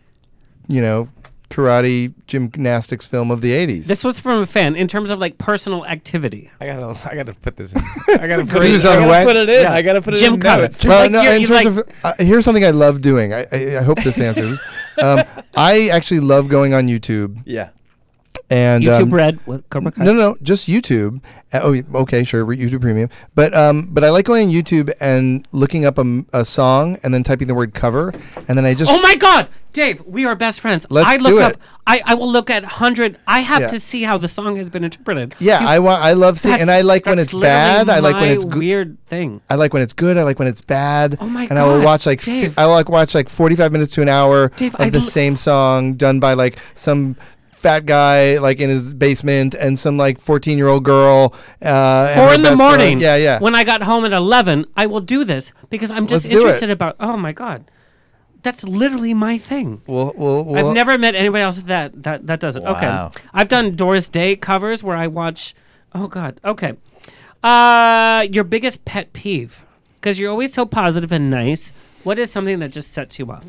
you 0.69 0.81
know, 0.81 1.09
karate 1.49 2.13
gymnastics 2.25 3.05
film 3.07 3.31
of 3.31 3.41
the 3.41 3.51
80s. 3.51 3.87
This 3.87 4.03
was 4.03 4.19
from 4.19 4.39
a 4.39 4.45
fan 4.45 4.75
in 4.77 4.87
terms 4.87 5.09
of 5.09 5.19
like 5.19 5.37
personal 5.37 5.85
activity. 5.85 6.49
I 6.61 6.67
gotta, 6.67 7.09
I 7.09 7.15
gotta 7.15 7.33
put 7.33 7.57
this 7.57 7.73
in. 7.73 7.81
I 8.21 8.27
gotta, 8.27 8.45
put, 8.45 8.51
great 8.59 8.75
it, 8.75 8.79
show. 8.81 8.91
I 8.91 9.05
gotta 9.05 9.25
put 9.25 9.35
it 9.35 9.49
in. 9.49 9.61
Yeah. 9.63 9.73
I 9.73 9.81
gotta 9.81 10.01
put 10.01 10.13
it 10.13 10.17
Jim 10.17 10.35
in. 10.35 10.39
Cutter. 10.39 10.61
notes. 10.63 10.85
Well, 10.85 11.01
Like 11.03 11.11
no, 11.11 11.21
in 11.23 11.43
terms 11.43 11.49
like- 11.49 11.65
of 11.65 11.79
uh, 12.05 12.13
here's 12.19 12.45
something 12.45 12.63
I 12.63 12.71
love 12.71 13.01
doing. 13.01 13.33
I, 13.33 13.45
I, 13.51 13.77
I 13.79 13.83
hope 13.83 14.01
this 14.03 14.21
answers. 14.21 14.61
um, 15.01 15.23
I 15.57 15.89
actually 15.91 16.21
love 16.21 16.47
going 16.47 16.73
on 16.73 16.87
YouTube 16.87 17.41
Yeah. 17.45 17.71
And 18.51 18.83
YouTube 18.83 19.03
um, 19.03 19.13
Red 19.13 19.39
with 19.47 19.69
Cobra 19.69 19.91
Kai. 19.91 20.03
No, 20.03 20.11
no, 20.13 20.19
no, 20.31 20.35
just 20.41 20.67
YouTube. 20.67 21.23
Uh, 21.53 21.59
oh, 21.63 22.01
okay, 22.01 22.23
sure, 22.23 22.43
YouTube 22.45 22.81
Premium. 22.81 23.07
But 23.35 23.55
um, 23.55 23.89
but 23.91 24.03
I 24.03 24.09
like 24.09 24.25
going 24.25 24.47
on 24.47 24.53
YouTube 24.53 24.91
and 24.99 25.47
looking 25.51 25.85
up 25.85 25.97
a, 25.99 26.21
a 26.33 26.43
song 26.43 26.97
and 27.03 27.13
then 27.13 27.21
typing 27.23 27.47
the 27.47 27.53
word 27.55 27.73
cover, 27.75 28.11
and 28.47 28.57
then 28.57 28.65
I 28.65 28.73
just 28.73 28.91
Oh 28.91 28.99
my 29.03 29.15
God, 29.17 29.49
Dave, 29.71 30.03
we 30.07 30.25
are 30.25 30.35
best 30.35 30.61
friends. 30.61 30.87
Let's 30.89 31.07
I 31.07 31.17
look 31.17 31.31
do 31.33 31.39
up. 31.39 31.53
I, 31.85 32.01
I 32.05 32.15
will 32.15 32.31
look 32.31 32.49
at 32.49 32.63
hundred. 32.65 33.19
I 33.27 33.41
have 33.41 33.61
Yeah. 33.61 33.67
to 33.67 33.79
see 33.79 34.01
how 34.01 34.17
the 34.17 34.27
song 34.27 34.55
has 34.57 34.69
been 34.71 34.83
interpreted. 34.83 35.35
Yeah, 35.39 35.61
You- 35.61 35.67
I 35.67 35.79
want. 35.79 36.03
I 36.03 36.13
love 36.13 36.39
seeing, 36.39 36.59
and 36.59 36.71
I 36.71 36.81
like 36.81 37.05
when 37.05 37.19
it's 37.19 37.33
bad. 37.35 37.87
I 37.87 37.99
like 37.99 38.15
when 38.15 38.31
it's 38.31 38.45
good. 38.45 38.57
Weird 38.59 38.97
thing. 39.05 39.41
I 39.49 39.55
like 39.55 39.73
when 39.73 39.83
it's 39.83 39.93
good. 39.93 40.17
I 40.17 40.23
like 40.23 40.39
when 40.39 40.47
it's 40.47 40.61
bad. 40.61 41.17
Oh 41.21 41.29
my 41.29 41.43
god. 41.43 41.51
And 41.51 41.59
I 41.59 41.67
will 41.67 41.83
watch 41.83 42.07
like 42.07 42.21
fi-. 42.21 42.51
I 42.57 42.65
like 42.65 42.89
watch 42.89 43.13
like 43.13 43.29
forty 43.29 43.55
five 43.55 43.71
minutes 43.71 43.91
to 43.91 44.01
an 44.01 44.09
hour 44.09 44.49
Dave, 44.49 44.73
of 44.73 44.81
I 44.81 44.89
the 44.89 44.97
l- 44.97 45.03
same 45.03 45.35
song 45.35 45.93
done 45.93 46.19
by 46.19 46.33
like 46.33 46.57
some 46.73 47.15
fat 47.59 47.85
guy 47.85 48.37
like 48.39 48.59
in 48.59 48.69
his 48.69 48.95
basement 48.95 49.53
and 49.53 49.77
some 49.77 49.97
like 49.97 50.19
fourteen 50.19 50.57
year 50.57 50.67
old 50.67 50.83
girl. 50.85 51.33
Uh, 51.61 52.13
Four 52.15 52.33
in 52.33 52.41
the 52.41 52.49
best 52.49 52.57
friend. 52.57 52.57
morning. 52.57 52.99
Yeah, 52.99 53.15
yeah. 53.17 53.39
When 53.39 53.53
I 53.55 53.63
got 53.63 53.83
home 53.83 54.05
at 54.05 54.13
eleven, 54.13 54.65
I 54.75 54.85
will 54.87 55.01
do 55.01 55.23
this 55.23 55.53
because 55.69 55.91
I'm 55.91 56.07
just 56.07 56.25
Let's 56.25 56.35
it. 56.35 56.37
interested 56.37 56.69
about. 56.69 56.95
Oh 56.99 57.17
my 57.17 57.31
God, 57.31 57.69
that's 58.43 58.63
literally 58.63 59.13
my 59.13 59.37
thing. 59.37 59.81
Well, 59.87 60.13
well, 60.17 60.43
well, 60.45 60.67
I've 60.69 60.73
never 60.73 60.97
met 60.97 61.15
anybody 61.15 61.41
else 61.43 61.57
that 61.57 62.03
that 62.03 62.27
that 62.27 62.39
does 62.39 62.55
it. 62.55 62.63
Wow. 62.63 63.07
Okay, 63.07 63.21
I've 63.33 63.49
done 63.49 63.75
Doris 63.75 64.09
Day 64.09 64.35
covers 64.35 64.83
where 64.83 64.95
I 64.97 65.07
watch. 65.07 65.53
Oh 65.93 66.07
God. 66.07 66.39
Okay. 66.45 66.73
Uh, 67.43 68.27
your 68.29 68.43
biggest 68.43 68.83
pet 68.83 69.13
peeve 69.13 69.65
because 69.95 70.19
you're 70.19 70.29
always 70.31 70.53
so 70.53 70.65
positive 70.65 71.11
and 71.11 71.29
nice. 71.29 71.71
What 72.03 72.19
is 72.19 72.31
something 72.31 72.59
that 72.59 72.71
just 72.73 72.91
sets 72.91 73.17
you 73.19 73.31
off? 73.31 73.47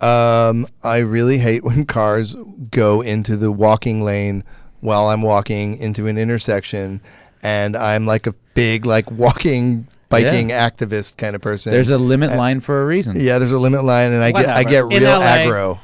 Um, 0.00 0.66
I 0.82 0.98
really 0.98 1.38
hate 1.38 1.64
when 1.64 1.84
cars 1.86 2.36
go 2.70 3.00
into 3.00 3.36
the 3.36 3.50
walking 3.50 4.02
lane 4.02 4.44
while 4.80 5.08
I'm 5.08 5.22
walking 5.22 5.76
into 5.78 6.06
an 6.06 6.18
intersection, 6.18 7.00
and 7.42 7.76
I'm 7.76 8.06
like 8.06 8.26
a 8.26 8.34
big 8.54 8.84
like 8.86 9.10
walking 9.10 9.88
biking 10.08 10.48
activist 10.48 11.16
kind 11.16 11.34
of 11.34 11.40
person. 11.42 11.72
There's 11.72 11.90
a 11.90 11.98
limit 11.98 12.30
And- 12.30 12.38
line 12.38 12.60
for 12.60 12.82
a 12.82 12.86
reason. 12.86 13.16
Yeah, 13.18 13.38
there's 13.38 13.52
a 13.52 13.58
limit 13.58 13.84
line, 13.84 14.12
and 14.12 14.22
I 14.22 14.32
get 14.32 14.48
I 14.48 14.64
get 14.64 14.84
real 14.86 15.00
aggro. 15.20 15.80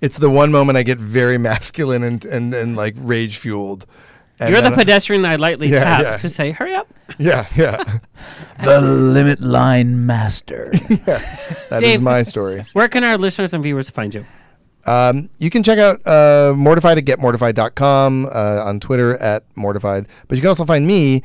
It's 0.00 0.18
the 0.18 0.30
one 0.30 0.50
moment 0.50 0.78
I 0.78 0.82
get 0.82 0.98
very 0.98 1.38
masculine 1.38 2.02
and 2.02 2.24
and, 2.24 2.54
and 2.54 2.76
like 2.76 2.94
rage 2.98 3.38
fueled. 3.38 3.86
And 4.40 4.50
you're 4.50 4.60
the 4.62 4.70
then- 4.70 4.78
pedestrian 4.78 5.24
I 5.24 5.36
lightly 5.36 5.68
Yeah, 5.68 5.80
tap 5.84 6.02
yeah. 6.02 6.16
to 6.18 6.28
say, 6.28 6.50
"Hurry 6.52 6.74
up." 6.74 6.88
Yeah, 7.18 7.46
yeah. 7.56 7.82
the 8.64 8.80
limit 8.80 9.40
line 9.40 10.06
master. 10.06 10.70
yeah, 10.90 11.18
That 11.68 11.82
is 11.82 11.98
Dave. 11.98 12.02
my 12.02 12.22
story. 12.22 12.64
Where 12.72 12.88
can 12.88 13.04
our 13.04 13.18
listeners 13.18 13.52
and 13.54 13.62
viewers 13.62 13.90
find 13.90 14.14
you? 14.14 14.24
Um, 14.86 15.28
you 15.38 15.50
can 15.50 15.62
check 15.62 15.78
out 15.78 16.00
uh, 16.06 16.54
Mortified 16.56 16.96
at 16.96 17.04
getmortified.com, 17.04 18.26
uh, 18.26 18.62
on 18.64 18.80
Twitter 18.80 19.16
at 19.18 19.44
Mortified. 19.56 20.06
But 20.28 20.36
you 20.38 20.42
can 20.42 20.48
also 20.48 20.64
find 20.64 20.86
me 20.86 21.22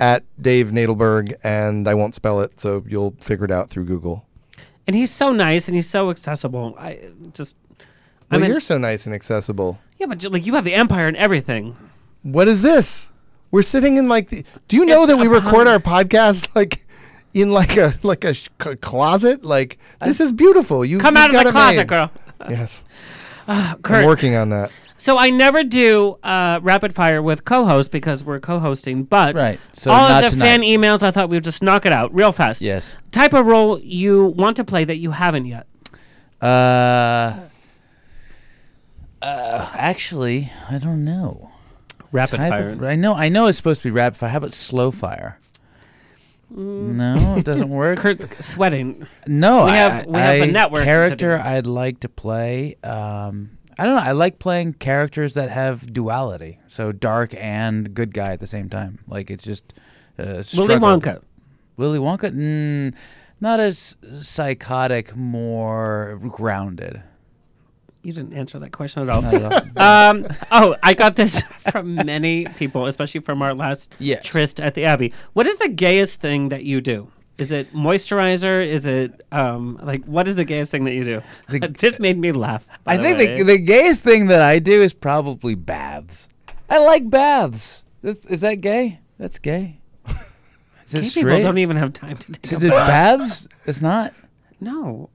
at 0.00 0.24
Dave 0.40 0.70
Nadelberg, 0.72 1.34
and 1.44 1.86
I 1.88 1.94
won't 1.94 2.14
spell 2.14 2.40
it, 2.40 2.58
so 2.58 2.82
you'll 2.88 3.12
figure 3.20 3.44
it 3.44 3.50
out 3.52 3.70
through 3.70 3.84
Google. 3.84 4.26
And 4.86 4.94
he's 4.96 5.10
so 5.10 5.32
nice 5.32 5.68
and 5.68 5.74
he's 5.74 5.88
so 5.88 6.10
accessible. 6.10 6.74
I 6.78 7.10
just, 7.32 7.56
I 7.80 7.84
Well, 8.32 8.40
mean, 8.40 8.50
you're 8.50 8.60
so 8.60 8.76
nice 8.78 9.06
and 9.06 9.14
accessible. 9.14 9.78
yeah, 9.98 10.06
but 10.06 10.22
like 10.32 10.44
you 10.46 10.54
have 10.54 10.64
the 10.64 10.74
empire 10.74 11.06
and 11.08 11.16
everything. 11.16 11.76
What 12.32 12.48
is 12.48 12.60
this? 12.62 13.12
We're 13.52 13.62
sitting 13.62 13.96
in 13.96 14.08
like. 14.08 14.28
The, 14.28 14.44
do 14.68 14.76
you 14.76 14.84
know 14.84 15.02
It's 15.04 15.12
that 15.12 15.16
we 15.18 15.28
record 15.28 15.68
our 15.68 15.78
podcast 15.78 16.48
like 16.56 16.84
in 17.32 17.52
like 17.52 17.76
a 17.76 17.92
like 18.02 18.24
a 18.24 18.34
sh- 18.34 18.48
closet? 18.80 19.44
Like 19.44 19.78
this 20.00 20.20
is 20.20 20.32
beautiful. 20.32 20.84
You 20.84 20.98
Come 20.98 21.14
you've 21.14 21.24
out 21.24 21.34
of 21.34 21.44
the 21.44 21.52
closet, 21.52 21.76
made. 21.78 21.88
girl. 21.88 22.10
Yes, 22.50 22.84
Uh, 23.46 23.74
I'm 23.84 24.04
working 24.06 24.34
on 24.34 24.48
that. 24.50 24.72
So 24.98 25.18
I 25.18 25.30
never 25.30 25.62
do 25.62 26.18
uh, 26.22 26.58
rapid 26.62 26.94
fire 26.94 27.22
with 27.22 27.44
co-host 27.44 27.92
because 27.92 28.24
we're 28.24 28.40
co-hosting. 28.40 29.04
But 29.04 29.34
Right. 29.34 29.60
So 29.74 29.90
all 29.92 30.08
not 30.08 30.24
of 30.24 30.30
the 30.30 30.36
tonight. 30.36 30.46
fan 30.46 30.60
emails, 30.62 31.02
I 31.02 31.10
thought 31.12 31.28
we 31.28 31.36
would 31.36 31.44
just 31.44 31.62
knock 31.62 31.84
it 31.86 31.92
out 31.92 32.14
real 32.14 32.32
fast. 32.32 32.60
Yes. 32.62 32.94
Type 33.12 33.34
of 33.34 33.46
role 33.46 33.78
you 33.78 34.24
want 34.26 34.56
to 34.56 34.64
play 34.64 34.84
that 34.84 34.96
you 34.96 35.10
haven't 35.12 35.44
yet. 35.46 35.66
Uh, 36.42 37.40
uh, 39.22 39.70
actually, 39.74 40.50
I 40.70 40.78
don't 40.78 41.04
know. 41.04 41.50
Rapid 42.12 42.36
Type 42.36 42.50
fire. 42.50 42.72
of- 42.72 42.82
I 42.82 42.94
know. 42.96 43.14
I 43.14 43.28
know 43.28 43.46
it's 43.46 43.56
supposed 43.58 43.82
to 43.82 43.88
be 43.88 43.92
rapid 43.92 44.18
fire. 44.18 44.30
How 44.30 44.38
about 44.38 44.52
slow 44.52 44.90
fire? 44.90 45.38
No, 46.48 47.34
it 47.36 47.44
doesn't 47.44 47.68
work. 47.82 47.98
Kurt's 47.98 48.26
sweating. 48.46 49.06
No, 49.26 49.64
we 49.64 49.72
I- 49.72 49.76
have 49.76 50.06
we 50.06 50.18
have 50.18 50.42
I- 50.42 50.44
a 50.44 50.46
network 50.46 50.84
character. 50.84 51.34
I'd 51.42 51.66
like 51.66 52.00
to 52.00 52.08
play. 52.08 52.76
Um, 52.84 53.50
I 53.78 53.84
don't 53.84 53.96
know. 53.96 54.02
I 54.02 54.12
like 54.12 54.38
playing 54.38 54.74
characters 54.74 55.34
that 55.34 55.50
have 55.50 55.92
duality, 55.92 56.60
so 56.68 56.92
dark 56.92 57.34
and 57.36 57.92
good 57.92 58.14
guy 58.14 58.32
at 58.32 58.40
the 58.40 58.46
same 58.46 58.70
time. 58.70 59.00
Like 59.08 59.30
it's 59.30 59.44
just 59.44 59.74
uh, 60.18 60.42
Willy. 60.56 60.76
Wonka. 60.76 61.20
Willy 61.76 61.98
Wonka, 61.98 62.30
mm, 62.32 62.94
not 63.40 63.60
as 63.60 63.96
psychotic, 64.22 65.14
more 65.14 66.18
grounded. 66.30 67.02
You 68.06 68.12
didn't 68.12 68.34
answer 68.34 68.58
that 68.60 68.70
question 68.70 69.02
at 69.02 69.08
all. 69.10 69.22
Um, 69.76 70.26
oh, 70.52 70.76
I 70.82 70.94
got 70.94 71.16
this 71.16 71.42
from 71.70 71.96
many 71.96 72.46
people, 72.56 72.86
especially 72.86 73.20
from 73.20 73.42
our 73.42 73.52
last 73.52 73.94
Yes. 73.98 74.24
tryst 74.24 74.60
at 74.60 74.74
the 74.74 74.84
Abbey. 74.84 75.12
What 75.32 75.46
is 75.46 75.58
the 75.58 75.68
gayest 75.68 76.20
thing 76.20 76.48
that 76.50 76.62
you 76.64 76.80
do? 76.80 77.08
Is 77.38 77.50
it 77.50 77.72
moisturizer? 77.74 78.64
Is 78.64 78.86
it 78.86 79.22
um, 79.32 79.78
like 79.82 80.04
what 80.06 80.28
is 80.28 80.36
the 80.36 80.44
gayest 80.44 80.70
thing 80.70 80.84
that 80.84 80.94
you 80.94 81.02
do? 81.04 81.22
this 81.68 81.98
made 81.98 82.16
me 82.16 82.30
laugh. 82.32 82.66
I 82.86 82.96
the 82.96 83.02
think 83.02 83.18
way. 83.18 83.36
the, 83.38 83.42
the 83.44 83.58
gayest 83.58 84.02
thing 84.04 84.28
that 84.28 84.40
I 84.40 84.60
do 84.60 84.80
is 84.80 84.94
probably 84.94 85.54
baths. 85.56 86.28
I 86.70 86.78
like 86.78 87.10
baths. 87.10 87.82
Is, 88.04 88.24
is 88.26 88.40
that 88.42 88.56
gay? 88.60 89.00
That's 89.18 89.38
gay. 89.40 89.80
Is 90.92 91.12
Gay 91.14 91.22
people 91.22 91.42
don't 91.42 91.58
even 91.58 91.76
have 91.76 91.92
time 91.92 92.16
to 92.16 92.32
To 92.32 92.40
take 92.40 92.58
do 92.60 92.70
bath. 92.70 93.18
baths? 93.18 93.48
It's 93.66 93.82
not. 93.82 94.14
No. 94.60 95.10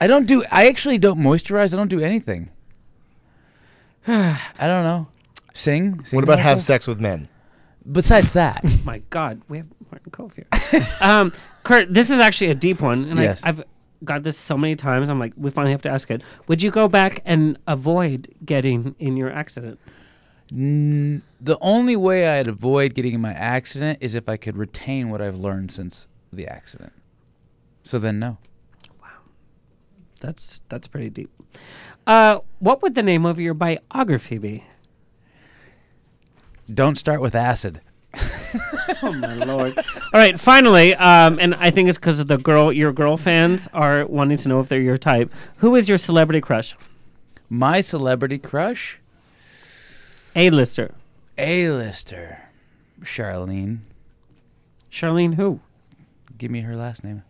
I 0.00 0.06
don't 0.06 0.26
do. 0.26 0.42
I 0.50 0.66
actually 0.68 0.98
don't 0.98 1.18
moisturize. 1.18 1.72
I 1.72 1.76
don't 1.76 1.88
do 1.88 2.00
anything. 2.00 2.50
I 4.06 4.38
don't 4.60 4.84
know. 4.84 5.08
Sing. 5.54 6.04
sing 6.04 6.16
What 6.16 6.24
about 6.24 6.40
have 6.40 6.60
sex 6.60 6.86
with 6.86 7.00
men? 7.00 7.28
Besides 7.90 8.32
that, 8.32 8.64
My 8.84 8.98
God, 9.10 9.42
we 9.48 9.58
have 9.58 9.68
Martin 9.90 10.10
Kove 10.10 10.34
here. 10.34 10.86
um, 11.00 11.32
Kurt, 11.64 11.92
this 11.92 12.10
is 12.10 12.18
actually 12.18 12.50
a 12.50 12.54
deep 12.54 12.80
one, 12.80 13.04
and 13.04 13.18
Yes. 13.18 13.40
I, 13.44 13.50
I've 13.50 13.64
got 14.02 14.22
this 14.22 14.38
so 14.38 14.56
many 14.56 14.74
times. 14.74 15.10
I'm 15.10 15.18
like, 15.18 15.34
we 15.36 15.50
finally 15.50 15.72
have 15.72 15.82
to 15.82 15.90
ask 15.90 16.10
it. 16.10 16.22
Would 16.48 16.62
you 16.62 16.70
go 16.70 16.88
back 16.88 17.20
and 17.24 17.58
avoid 17.66 18.34
getting 18.44 18.94
in 18.98 19.16
your 19.16 19.30
accident? 19.30 19.78
N- 20.50 21.22
the 21.40 21.58
only 21.60 21.96
way 21.96 22.28
I'd 22.28 22.48
avoid 22.48 22.94
getting 22.94 23.14
in 23.14 23.20
my 23.20 23.32
accident 23.32 23.98
is 24.00 24.14
if 24.14 24.28
I 24.28 24.36
could 24.36 24.56
retain 24.56 25.10
what 25.10 25.20
I've 25.20 25.36
learned 25.38 25.70
since 25.70 26.08
the 26.32 26.46
accident. 26.46 26.92
So 27.82 27.98
then, 27.98 28.18
no. 28.18 28.38
That's 30.24 30.62
that's 30.70 30.86
pretty 30.86 31.10
deep. 31.10 31.30
Uh, 32.06 32.40
what 32.58 32.80
would 32.80 32.94
the 32.94 33.02
name 33.02 33.26
of 33.26 33.38
your 33.38 33.52
biography 33.52 34.38
be? 34.38 34.64
Don't 36.72 36.96
start 36.96 37.20
with 37.20 37.34
acid. 37.34 37.82
Oh 39.02 39.12
my 39.20 39.34
lord! 39.44 39.76
All 39.76 40.20
right, 40.20 40.40
finally, 40.40 40.94
um, 40.94 41.38
and 41.38 41.54
I 41.56 41.70
think 41.70 41.90
it's 41.90 41.98
because 41.98 42.20
of 42.20 42.28
the 42.28 42.38
girl, 42.38 42.72
your 42.72 42.90
girl 42.90 43.18
fans 43.18 43.68
are 43.74 44.06
wanting 44.06 44.38
to 44.38 44.48
know 44.48 44.60
if 44.60 44.68
they're 44.68 44.80
your 44.80 44.96
type. 44.96 45.30
Who 45.58 45.74
is 45.74 45.90
your 45.90 45.98
celebrity 45.98 46.40
crush? 46.40 46.74
My 47.50 47.82
celebrity 47.82 48.38
crush, 48.38 49.00
A-lister. 50.34 50.94
A-lister, 51.36 52.38
Charlene. 53.02 53.80
Charlene 54.90 55.34
who? 55.34 55.60
Give 56.38 56.50
me 56.50 56.62
her 56.62 56.76
last 56.76 57.04
name. 57.04 57.24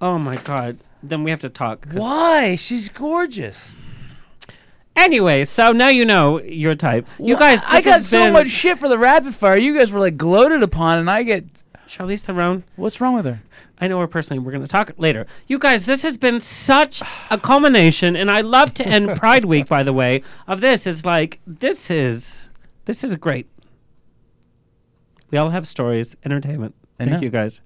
Oh 0.00 0.18
my 0.18 0.36
god! 0.36 0.78
Then 1.02 1.24
we 1.24 1.30
have 1.30 1.40
to 1.40 1.48
talk. 1.50 1.82
'cause- 1.88 1.94
Why? 2.00 2.56
She's 2.56 2.88
gorgeous. 2.88 3.74
Anyway, 4.96 5.44
so 5.44 5.72
now 5.72 5.88
you 5.88 6.04
know 6.04 6.40
your 6.42 6.74
type. 6.74 7.06
You 7.18 7.34
Wha- 7.34 7.40
guys, 7.40 7.64
I 7.66 7.76
this 7.76 7.84
got 7.84 7.92
has 7.92 8.08
so 8.08 8.24
been- 8.24 8.32
much 8.32 8.48
shit 8.48 8.78
for 8.78 8.88
the 8.88 8.98
rapid 8.98 9.34
fire. 9.34 9.56
You 9.56 9.76
guys 9.76 9.92
were 9.92 10.00
like 10.00 10.16
gloated 10.16 10.62
upon, 10.62 10.98
and 10.98 11.10
I 11.10 11.22
get. 11.22 11.44
Charlize 11.88 12.20
Theron. 12.22 12.62
What's 12.76 13.00
wrong 13.00 13.14
with 13.14 13.24
her? 13.24 13.40
I 13.80 13.88
know 13.88 13.98
her 13.98 14.06
personally. 14.06 14.38
We're 14.38 14.52
going 14.52 14.62
to 14.62 14.68
talk 14.68 14.92
later. 14.98 15.26
You 15.48 15.58
guys, 15.58 15.86
this 15.86 16.02
has 16.02 16.18
been 16.18 16.38
such 16.38 17.02
a 17.30 17.38
culmination, 17.38 18.14
and 18.14 18.30
I 18.30 18.42
love 18.42 18.74
to 18.74 18.86
end 18.86 19.08
Pride 19.16 19.44
Week. 19.44 19.66
By 19.68 19.82
the 19.82 19.92
way, 19.92 20.22
of 20.46 20.60
this 20.60 20.86
is 20.86 21.04
like 21.06 21.40
this 21.46 21.90
is 21.90 22.48
this 22.84 23.02
is 23.02 23.16
great. 23.16 23.48
We 25.30 25.38
all 25.38 25.50
have 25.50 25.66
stories, 25.66 26.16
entertainment. 26.24 26.74
I 26.98 27.04
Thank 27.04 27.16
know. 27.16 27.20
you 27.22 27.30
guys, 27.30 27.60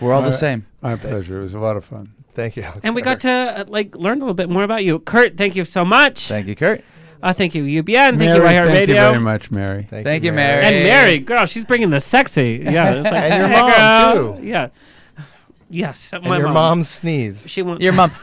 We're 0.00 0.12
all 0.12 0.22
the 0.22 0.32
same. 0.32 0.66
My 0.80 0.96
pleasure. 0.96 1.38
It 1.38 1.42
was 1.42 1.54
a 1.54 1.60
lot 1.60 1.76
of 1.76 1.84
fun. 1.84 2.12
Thank 2.34 2.56
you, 2.56 2.62
Alex. 2.62 2.80
and 2.84 2.94
we 2.94 3.02
got 3.02 3.20
to 3.20 3.30
uh, 3.30 3.64
like 3.68 3.94
learn 3.94 4.16
a 4.16 4.20
little 4.20 4.34
bit 4.34 4.48
more 4.48 4.62
about 4.64 4.82
you, 4.84 4.98
Kurt. 5.00 5.36
Thank 5.36 5.54
you 5.54 5.64
so 5.64 5.84
much. 5.84 6.28
Thank 6.28 6.46
you, 6.48 6.56
Kurt. 6.56 6.82
Uh, 7.22 7.32
thank 7.32 7.54
you, 7.54 7.62
UBN. 7.62 7.94
Thank 7.94 8.18
Mary, 8.18 8.36
you, 8.38 8.42
iHeartRadio. 8.42 8.66
thank 8.66 8.88
you 8.88 8.94
very 8.94 9.20
much, 9.20 9.50
Mary. 9.52 9.82
Thank 9.84 10.24
you, 10.24 10.32
Mary. 10.32 10.64
And 10.64 10.74
Mary, 10.84 11.18
girl, 11.20 11.46
she's 11.46 11.64
bringing 11.64 11.90
the 11.90 12.00
sexy. 12.00 12.60
Yeah, 12.64 12.94
it's 12.94 13.04
like, 13.04 13.14
And 13.30 13.40
your 13.42 13.48
hey, 13.48 13.60
mom, 13.60 13.70
girl. 14.16 14.36
too. 14.38 14.46
Yeah. 14.46 14.68
Yes, 15.70 16.12
And 16.12 16.24
my 16.24 16.38
your 16.38 16.46
mom. 16.46 16.54
mom's 16.54 16.88
sneeze. 16.88 17.48
She 17.48 17.62
won't. 17.62 17.80
Your 17.82 17.92
mom. 17.92 18.10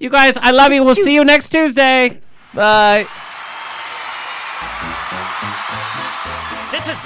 You 0.00 0.10
guys, 0.10 0.36
I 0.36 0.50
love 0.50 0.72
you. 0.72 0.84
We'll 0.84 0.94
see 0.94 1.14
you 1.14 1.24
next 1.24 1.48
Tuesday. 1.50 2.20
Bye. 2.52 3.06